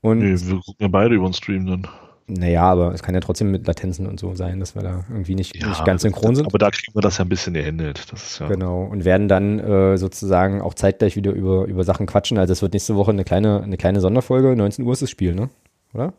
Und 0.00 0.18
Nee, 0.20 0.34
wir 0.38 0.56
gucken 0.56 0.76
ja 0.80 0.88
beide 0.88 1.14
über 1.14 1.26
den 1.28 1.32
Stream 1.34 1.66
dann. 1.66 1.86
naja, 2.28 2.62
aber 2.62 2.92
es 2.92 3.02
kann 3.02 3.14
ja 3.14 3.20
trotzdem 3.20 3.50
mit 3.50 3.66
Latenzen 3.66 4.06
und 4.06 4.18
so 4.20 4.34
sein, 4.34 4.58
dass 4.60 4.74
wir 4.74 4.82
da 4.82 5.04
irgendwie 5.10 5.34
nicht, 5.36 5.54
nicht 5.64 5.84
ganz 5.84 6.02
synchron 6.02 6.34
sind. 6.36 6.46
Aber 6.46 6.58
da 6.58 6.70
kriegen 6.70 6.94
wir 6.94 7.02
das 7.02 7.18
ja 7.18 7.24
ein 7.24 7.28
bisschen 7.28 7.54
gehandelt. 7.54 8.12
Das 8.12 8.22
ist 8.24 8.38
ja. 8.40 8.48
Genau, 8.48 8.82
und 8.84 9.04
werden 9.04 9.28
dann 9.28 9.58
äh, 9.60 9.96
sozusagen 9.98 10.60
auch 10.60 10.74
zeitgleich 10.74 11.16
wieder 11.16 11.32
über, 11.32 11.66
über 11.66 11.84
Sachen 11.84 12.06
quatschen. 12.06 12.38
Also 12.38 12.52
es 12.52 12.62
wird 12.62 12.72
nächste 12.74 12.96
Woche 12.96 13.10
eine 13.12 13.24
kleine, 13.24 13.62
eine 13.62 13.76
kleine 13.76 14.00
Sonderfolge. 14.00 14.56
19 14.56 14.84
Uhr 14.84 14.92
ist 14.92 15.02
das 15.02 15.10
Spiel, 15.10 15.34
ne? 15.34 15.50
Oder? 15.94 16.12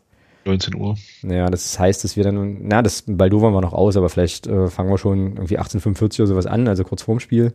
19 0.44 0.74
Uhr. 0.76 0.96
Naja, 1.22 1.50
das 1.50 1.78
heißt, 1.78 2.04
dass 2.04 2.16
wir 2.16 2.24
dann, 2.24 2.58
na, 2.62 2.80
das 2.80 3.04
Baldowern 3.06 3.52
wir 3.52 3.60
noch 3.60 3.74
aus, 3.74 3.96
aber 3.98 4.08
vielleicht 4.08 4.46
äh, 4.46 4.68
fangen 4.68 4.88
wir 4.90 4.96
schon 4.98 5.18
irgendwie 5.36 5.58
1845 5.58 6.20
oder 6.20 6.28
sowas 6.28 6.46
an, 6.46 6.68
also 6.68 6.84
kurz 6.84 7.02
vorm 7.02 7.20
Spiel. 7.20 7.52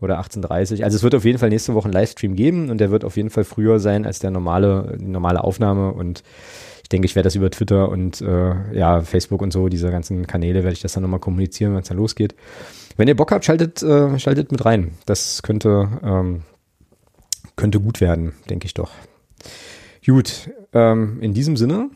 Oder 0.00 0.18
1830. 0.18 0.84
Also 0.84 0.96
es 0.96 1.02
wird 1.02 1.14
auf 1.14 1.24
jeden 1.24 1.38
Fall 1.38 1.48
nächste 1.48 1.74
Woche 1.74 1.86
einen 1.86 1.94
Livestream 1.94 2.36
geben 2.36 2.70
und 2.70 2.78
der 2.78 2.90
wird 2.90 3.04
auf 3.04 3.16
jeden 3.16 3.30
Fall 3.30 3.44
früher 3.44 3.80
sein 3.80 4.04
als 4.04 4.18
der 4.18 4.30
normale, 4.30 4.96
normale 5.00 5.42
Aufnahme. 5.42 5.92
Und 5.92 6.22
ich 6.82 6.88
denke, 6.88 7.06
ich 7.06 7.16
werde 7.16 7.26
das 7.26 7.34
über 7.34 7.50
Twitter 7.50 7.88
und 7.88 8.20
äh, 8.20 8.76
ja, 8.76 9.00
Facebook 9.00 9.42
und 9.42 9.52
so, 9.52 9.68
diese 9.68 9.90
ganzen 9.90 10.26
Kanäle, 10.26 10.62
werde 10.62 10.74
ich 10.74 10.82
das 10.82 10.92
dann 10.92 11.02
nochmal 11.02 11.20
kommunizieren, 11.20 11.72
wenn 11.72 11.80
es 11.80 11.88
dann 11.88 11.96
losgeht. 11.96 12.34
Wenn 12.96 13.08
ihr 13.08 13.16
Bock 13.16 13.32
habt, 13.32 13.44
schaltet, 13.44 13.82
äh, 13.82 14.18
schaltet 14.18 14.52
mit 14.52 14.64
rein. 14.64 14.92
Das 15.06 15.42
könnte, 15.42 15.88
ähm, 16.02 16.42
könnte 17.56 17.80
gut 17.80 18.00
werden, 18.00 18.34
denke 18.50 18.66
ich 18.66 18.74
doch. 18.74 18.92
Gut, 20.04 20.50
ähm, 20.72 21.18
in 21.20 21.34
diesem 21.34 21.56
Sinne 21.56 21.90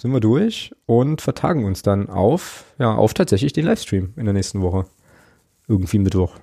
sind 0.00 0.12
wir 0.12 0.20
durch 0.20 0.72
und 0.86 1.20
vertagen 1.20 1.64
uns 1.64 1.82
dann 1.82 2.08
auf, 2.08 2.64
ja, 2.78 2.94
auf 2.94 3.14
tatsächlich 3.14 3.52
den 3.52 3.64
Livestream 3.64 4.12
in 4.16 4.24
der 4.24 4.34
nächsten 4.34 4.62
Woche. 4.62 4.86
Irgendwie 5.66 5.98
Mittwoch. 5.98 6.36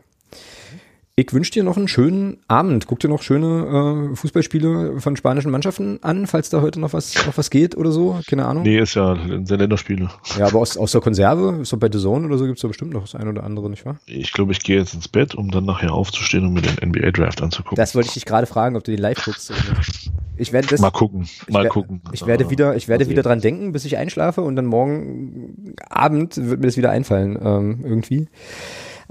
Ich 1.18 1.34
wünsche 1.34 1.52
dir 1.52 1.64
noch 1.64 1.76
einen 1.76 1.90
schönen 1.90 2.38
Abend. 2.48 2.88
Guck 2.88 3.00
dir 3.00 3.10
noch 3.10 3.22
schöne 3.22 4.10
äh, 4.12 4.16
Fußballspiele 4.16 5.00
von 5.02 5.18
spanischen 5.18 5.52
Mannschaften 5.52 6.00
an, 6.02 6.26
falls 6.26 6.50
da 6.50 6.62
heute 6.62 6.80
noch 6.80 6.94
was, 6.94 7.14
noch 7.28 7.38
was 7.38 7.50
geht 7.50 7.76
oder 7.76 7.92
so. 7.92 8.20
Keine 8.28 8.46
Ahnung. 8.46 8.64
Nee, 8.64 8.80
ist 8.80 8.96
ja 8.96 9.18
sehr 9.44 9.58
Länderspiele. 9.58 10.10
Ja, 10.40 10.48
aber 10.48 10.60
aus, 10.60 10.78
aus 10.78 10.94
der 10.94 11.02
Konserve, 11.02 11.60
ist 11.62 11.74
doch 11.74 11.78
bei 11.80 11.90
The 11.92 12.00
Zone 12.00 12.26
oder 12.26 12.38
so, 12.38 12.46
gibt 12.46 12.58
es 12.58 12.62
da 12.62 12.70
bestimmt 12.70 12.94
noch 12.94 13.02
das 13.02 13.16
ein 13.16 13.28
oder 13.28 13.44
andere, 13.44 13.70
nicht 13.70 13.86
wahr? 13.86 13.98
Ich 14.06 14.32
glaube, 14.32 14.54
ich 14.54 14.60
gehe 14.64 14.78
jetzt 14.78 14.94
ins 14.94 15.10
Bett, 15.10 15.36
um 15.36 15.52
dann 15.52 15.66
nachher 15.66 15.94
aufzustehen 15.94 16.46
und 16.46 16.54
mir 16.54 16.62
den 16.62 16.90
NBA-Draft 16.90 17.42
anzugucken. 17.42 17.76
Das 17.76 17.94
wollte 17.94 18.08
ich 18.08 18.14
dich 18.14 18.26
gerade 18.26 18.48
fragen, 18.48 18.78
ob 18.78 18.84
du 18.86 18.92
den 18.92 19.02
live 19.02 19.24
guckst 19.24 19.52
oder 19.52 19.78
nicht. 19.78 20.12
Ich 20.38 20.54
werde 20.54 20.70
das. 20.70 20.80
mal 20.80 20.92
gucken, 20.92 21.28
mal 21.50 21.64
wer- 21.64 21.70
gucken. 21.70 22.02
Ich 22.14 22.26
werde 22.26 22.50
wieder, 22.50 22.76
ich 22.78 22.88
werde 22.88 23.10
wieder 23.10 23.22
dran 23.22 23.42
denken, 23.42 23.74
bis 23.74 23.84
ich 23.86 23.98
einschlafe 23.98 24.42
und 24.42 24.56
dann 24.56 24.66
morgen 24.66 25.76
Abend 25.90 26.38
wird 26.38 26.62
mir 26.62 26.68
das 26.68 26.78
wieder 26.78 26.90
einfallen, 26.90 27.38
ähm, 27.44 27.82
irgendwie. 27.84 28.28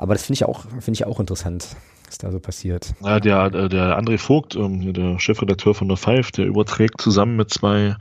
Aber 0.01 0.15
das 0.15 0.25
finde 0.25 0.39
ich 0.39 0.45
auch, 0.47 0.63
finde 0.63 0.93
ich 0.93 1.05
auch 1.05 1.21
interessant, 1.21 1.77
was 2.07 2.17
da 2.17 2.33
so 2.33 2.41
passiert. 2.41 2.95
Ja, 3.05 3.21
der, 3.21 3.53
äh, 3.53 3.69
der 3.69 3.99
André 3.99 4.17
Vogt, 4.17 4.57
ähm, 4.57 4.95
der 4.95 5.19
Chefredakteur 5.19 5.75
von 5.75 5.89
der 5.89 5.99
Five, 5.99 6.31
der 6.31 6.47
überträgt 6.47 7.03
zusammen 7.03 7.37
mit 7.37 7.51
zwei, 7.51 7.97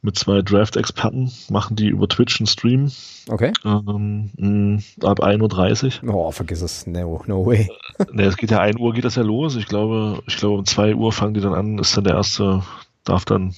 mit 0.00 0.16
zwei 0.16 0.42
Draft-Experten, 0.42 1.32
machen 1.50 1.74
die 1.74 1.88
über 1.88 2.06
Twitch 2.06 2.38
einen 2.38 2.46
Stream 2.46 2.92
Okay? 3.28 3.52
ähm, 3.64 4.30
mh, 4.36 4.82
ab 5.02 5.20
1.30 5.20 6.04
Uhr. 6.04 6.14
Oh, 6.14 6.30
vergiss 6.30 6.62
es. 6.62 6.86
No, 6.86 7.20
no 7.26 7.44
way. 7.44 7.68
Ne, 8.12 8.22
es 8.22 8.36
geht 8.36 8.52
ja 8.52 8.60
1 8.60 8.78
Uhr 8.78 8.94
geht 8.94 9.04
das 9.04 9.16
ja 9.16 9.24
los. 9.24 9.56
Ich 9.56 9.66
glaube, 9.66 10.22
ich 10.28 10.36
glaube 10.36 10.58
um 10.58 10.64
2 10.64 10.94
Uhr 10.94 11.12
fangen 11.12 11.34
die 11.34 11.40
dann 11.40 11.52
an, 11.52 11.78
ist 11.78 11.96
dann 11.96 12.04
der 12.04 12.14
erste, 12.14 12.62
darf 13.02 13.24
dann 13.24 13.56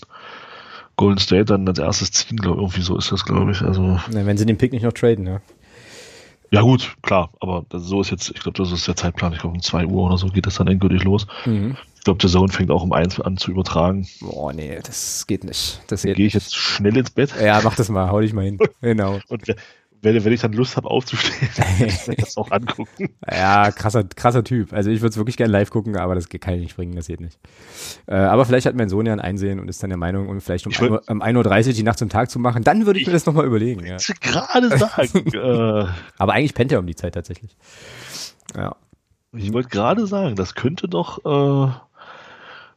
Golden 0.96 1.18
State 1.18 1.44
dann 1.44 1.68
als 1.68 1.78
erstes 1.78 2.10
ziehen, 2.12 2.38
glaube 2.38 2.56
ich. 2.56 2.62
Irgendwie 2.62 2.82
so 2.82 2.96
ist 2.96 3.12
das, 3.12 3.26
glaube 3.26 3.50
ich. 3.52 3.60
Also, 3.60 4.00
Na, 4.10 4.24
wenn 4.24 4.38
sie 4.38 4.46
den 4.46 4.56
Pick 4.56 4.72
nicht 4.72 4.82
noch 4.82 4.94
traden, 4.94 5.26
ja. 5.26 5.42
Ja 6.50 6.62
gut, 6.62 6.96
klar, 7.02 7.30
aber 7.40 7.64
so 7.72 8.00
ist 8.00 8.10
jetzt, 8.10 8.30
ich 8.30 8.40
glaube, 8.40 8.58
das 8.58 8.72
ist 8.72 8.86
der 8.86 8.96
Zeitplan. 8.96 9.32
Ich 9.32 9.40
glaube, 9.40 9.54
um 9.54 9.62
2 9.62 9.86
Uhr 9.86 10.06
oder 10.06 10.18
so 10.18 10.28
geht 10.28 10.46
das 10.46 10.56
dann 10.56 10.66
endgültig 10.66 11.04
los. 11.04 11.26
Mhm. 11.44 11.76
Ich 11.96 12.04
glaube, 12.04 12.18
der 12.18 12.30
Zone 12.30 12.50
fängt 12.50 12.70
auch 12.70 12.82
um 12.82 12.92
1 12.92 13.20
an 13.20 13.36
zu 13.36 13.50
übertragen. 13.50 14.08
Boah, 14.20 14.52
nee, 14.52 14.80
das 14.82 15.26
geht 15.26 15.44
nicht. 15.44 15.82
Das 15.88 16.02
gehe 16.02 16.14
ich 16.14 16.32
jetzt 16.32 16.56
schnell 16.56 16.96
ins 16.96 17.10
Bett. 17.10 17.34
Ja, 17.40 17.60
mach 17.62 17.76
das 17.76 17.90
mal, 17.90 18.10
hau 18.10 18.20
dich 18.20 18.32
mal 18.32 18.44
hin. 18.44 18.58
Genau. 18.80 19.20
Und 19.28 19.54
wenn, 20.02 20.24
wenn 20.24 20.32
ich 20.32 20.40
dann 20.40 20.52
Lust 20.52 20.76
habe 20.76 20.88
aufzustehen, 20.90 21.48
dann 21.56 21.88
ich 21.88 22.16
das 22.16 22.36
auch 22.36 22.50
angucken. 22.50 23.08
Ja, 23.30 23.70
krasser, 23.70 24.04
krasser 24.04 24.42
Typ. 24.44 24.72
Also 24.72 24.90
ich 24.90 25.00
würde 25.00 25.10
es 25.10 25.16
wirklich 25.16 25.36
gerne 25.36 25.52
live 25.52 25.70
gucken, 25.70 25.96
aber 25.96 26.14
das 26.14 26.28
kann 26.28 26.54
ich 26.54 26.60
nicht 26.60 26.76
bringen, 26.76 26.94
das 26.96 27.06
geht 27.06 27.20
nicht. 27.20 27.38
Äh, 28.06 28.14
aber 28.14 28.44
vielleicht 28.44 28.66
hat 28.66 28.74
mein 28.74 28.88
Sohn 28.88 29.06
ja 29.06 29.12
ein 29.12 29.20
Einsehen 29.20 29.60
und 29.60 29.68
ist 29.68 29.82
dann 29.82 29.90
der 29.90 29.98
Meinung, 29.98 30.28
um 30.28 30.40
vielleicht 30.40 30.66
um, 30.66 30.72
Ich 30.72 30.80
1 30.80 30.90
würd- 30.90 31.10
um 31.10 31.22
1.30 31.22 31.66
Uhr 31.68 31.72
die 31.74 31.82
Nacht 31.82 31.98
zum 31.98 32.08
Tag 32.08 32.30
zu 32.30 32.38
machen, 32.38 32.64
dann 32.64 32.86
würde 32.86 32.98
ich 33.00 33.06
mir 33.06 33.12
das 33.12 33.26
nochmal 33.26 33.44
überlegen. 33.46 33.84
Ja. 33.86 33.96
Ich 33.96 34.08
wollte 34.08 34.20
gerade 34.20 34.78
sagen, 34.78 35.32
äh, 35.34 35.92
Aber 36.18 36.32
eigentlich 36.32 36.54
pennt 36.54 36.72
er 36.72 36.78
um 36.78 36.86
die 36.86 36.96
Zeit 36.96 37.14
tatsächlich. 37.14 37.56
Ja. 38.56 38.74
ich 39.32 39.52
wollte 39.52 39.68
gerade 39.68 40.06
sagen, 40.06 40.34
das 40.34 40.54
könnte 40.54 40.88
doch 40.88 41.18
äh, 41.24 41.72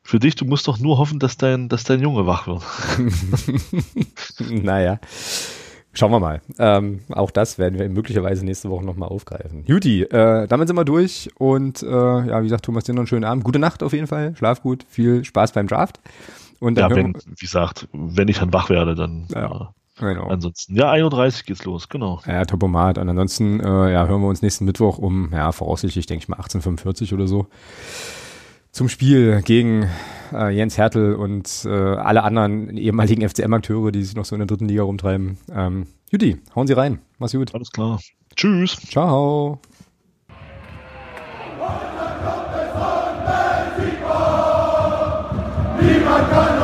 für 0.04 0.20
dich, 0.20 0.36
du 0.36 0.44
musst 0.46 0.68
doch 0.68 0.78
nur 0.80 0.98
hoffen, 0.98 1.20
dass 1.20 1.38
dein, 1.38 1.70
dass 1.70 1.86
dein 1.86 2.02
Junge 2.02 2.28
wach 2.28 2.48
wird. 2.48 2.64
naja. 4.50 5.00
Schauen 5.96 6.12
wir 6.12 6.20
mal. 6.20 6.42
Ähm, 6.58 7.02
auch 7.12 7.30
das 7.30 7.60
werden 7.60 7.78
wir 7.78 7.88
möglicherweise 7.88 8.44
nächste 8.44 8.70
Woche 8.70 8.84
nochmal 8.84 9.10
aufgreifen. 9.10 9.64
Juti, 9.68 10.02
äh, 10.04 10.48
damit 10.48 10.68
sind 10.68 10.76
wir 10.76 10.86
durch 10.86 11.30
und 11.38 11.84
äh, 11.84 11.88
ja, 11.88 12.40
wie 12.42 12.46
gesagt, 12.46 12.66
Thomas, 12.66 12.84
dir 12.86 12.94
noch 12.94 13.02
einen 13.02 13.08
schönen 13.08 13.26
Abend. 13.26 13.44
Gute 13.44 13.60
Nacht 13.60 13.84
auf 13.84 13.94
jeden 13.94 14.08
Fall. 14.08 14.36
Schlaf 14.36 14.62
gut. 14.64 14.86
Viel 14.90 15.24
Spaß 15.24 15.52
beim 15.52 15.68
Draft. 15.68 16.00
Und 16.60 16.78
Ja, 16.80 16.88
dann 16.88 16.98
wenn, 16.98 17.06
hören 17.14 17.22
wie 17.28 17.46
gesagt, 17.46 17.88
wenn 17.94 18.28
ich 18.28 18.40
dann 18.40 18.52
wach 18.54 18.70
werde, 18.70 18.96
dann 18.96 19.28
Ja. 19.36 19.74
äh, 20.00 20.14
genau. 20.14 20.28
ansonsten. 20.30 20.76
Ja, 20.76 20.90
31 20.90 21.46
geht's 21.46 21.64
los, 21.66 21.90
genau. 21.90 22.22
Ja, 22.26 22.44
Topomat. 22.46 22.98
Und 22.98 23.08
ansonsten 23.10 23.60
äh, 23.60 23.92
ja, 23.92 24.08
hören 24.08 24.22
wir 24.22 24.30
uns 24.30 24.42
nächsten 24.42 24.66
Mittwoch 24.66 24.98
um, 24.98 25.30
ja, 25.32 25.52
voraussichtlich, 25.52 26.08
denke 26.08 26.24
ich 26.24 26.28
mal, 26.30 26.38
1845 26.38 27.14
oder 27.14 27.28
so. 27.28 27.46
Zum 28.74 28.90
Spiel 28.90 29.44
gegen 29.44 29.88
äh, 30.34 30.50
Jens 30.50 30.80
Hertel 30.80 31.14
und 31.14 31.64
äh, 31.64 31.70
alle 31.70 32.24
anderen 32.24 32.76
ehemaligen 32.76 33.22
FCM-Akteure, 33.22 33.92
die 33.92 34.04
sich 34.04 34.16
noch 34.16 34.26
so 34.26 34.34
in 34.34 34.40
der 34.40 34.48
dritten 34.48 34.68
Liga 34.68 34.82
rumtreiben. 34.82 35.38
Ähm, 35.54 35.86
Juti, 36.10 36.38
hauen 36.56 36.66
Sie 36.66 36.74
rein. 36.74 36.98
Mach's 37.20 37.34
gut. 37.34 37.54
Alles 37.54 37.72
klar. 37.72 38.00
Tschüss. 38.36 38.76
Ciao. 38.90 39.60
Niemand 45.80 46.30
kann 46.32 46.63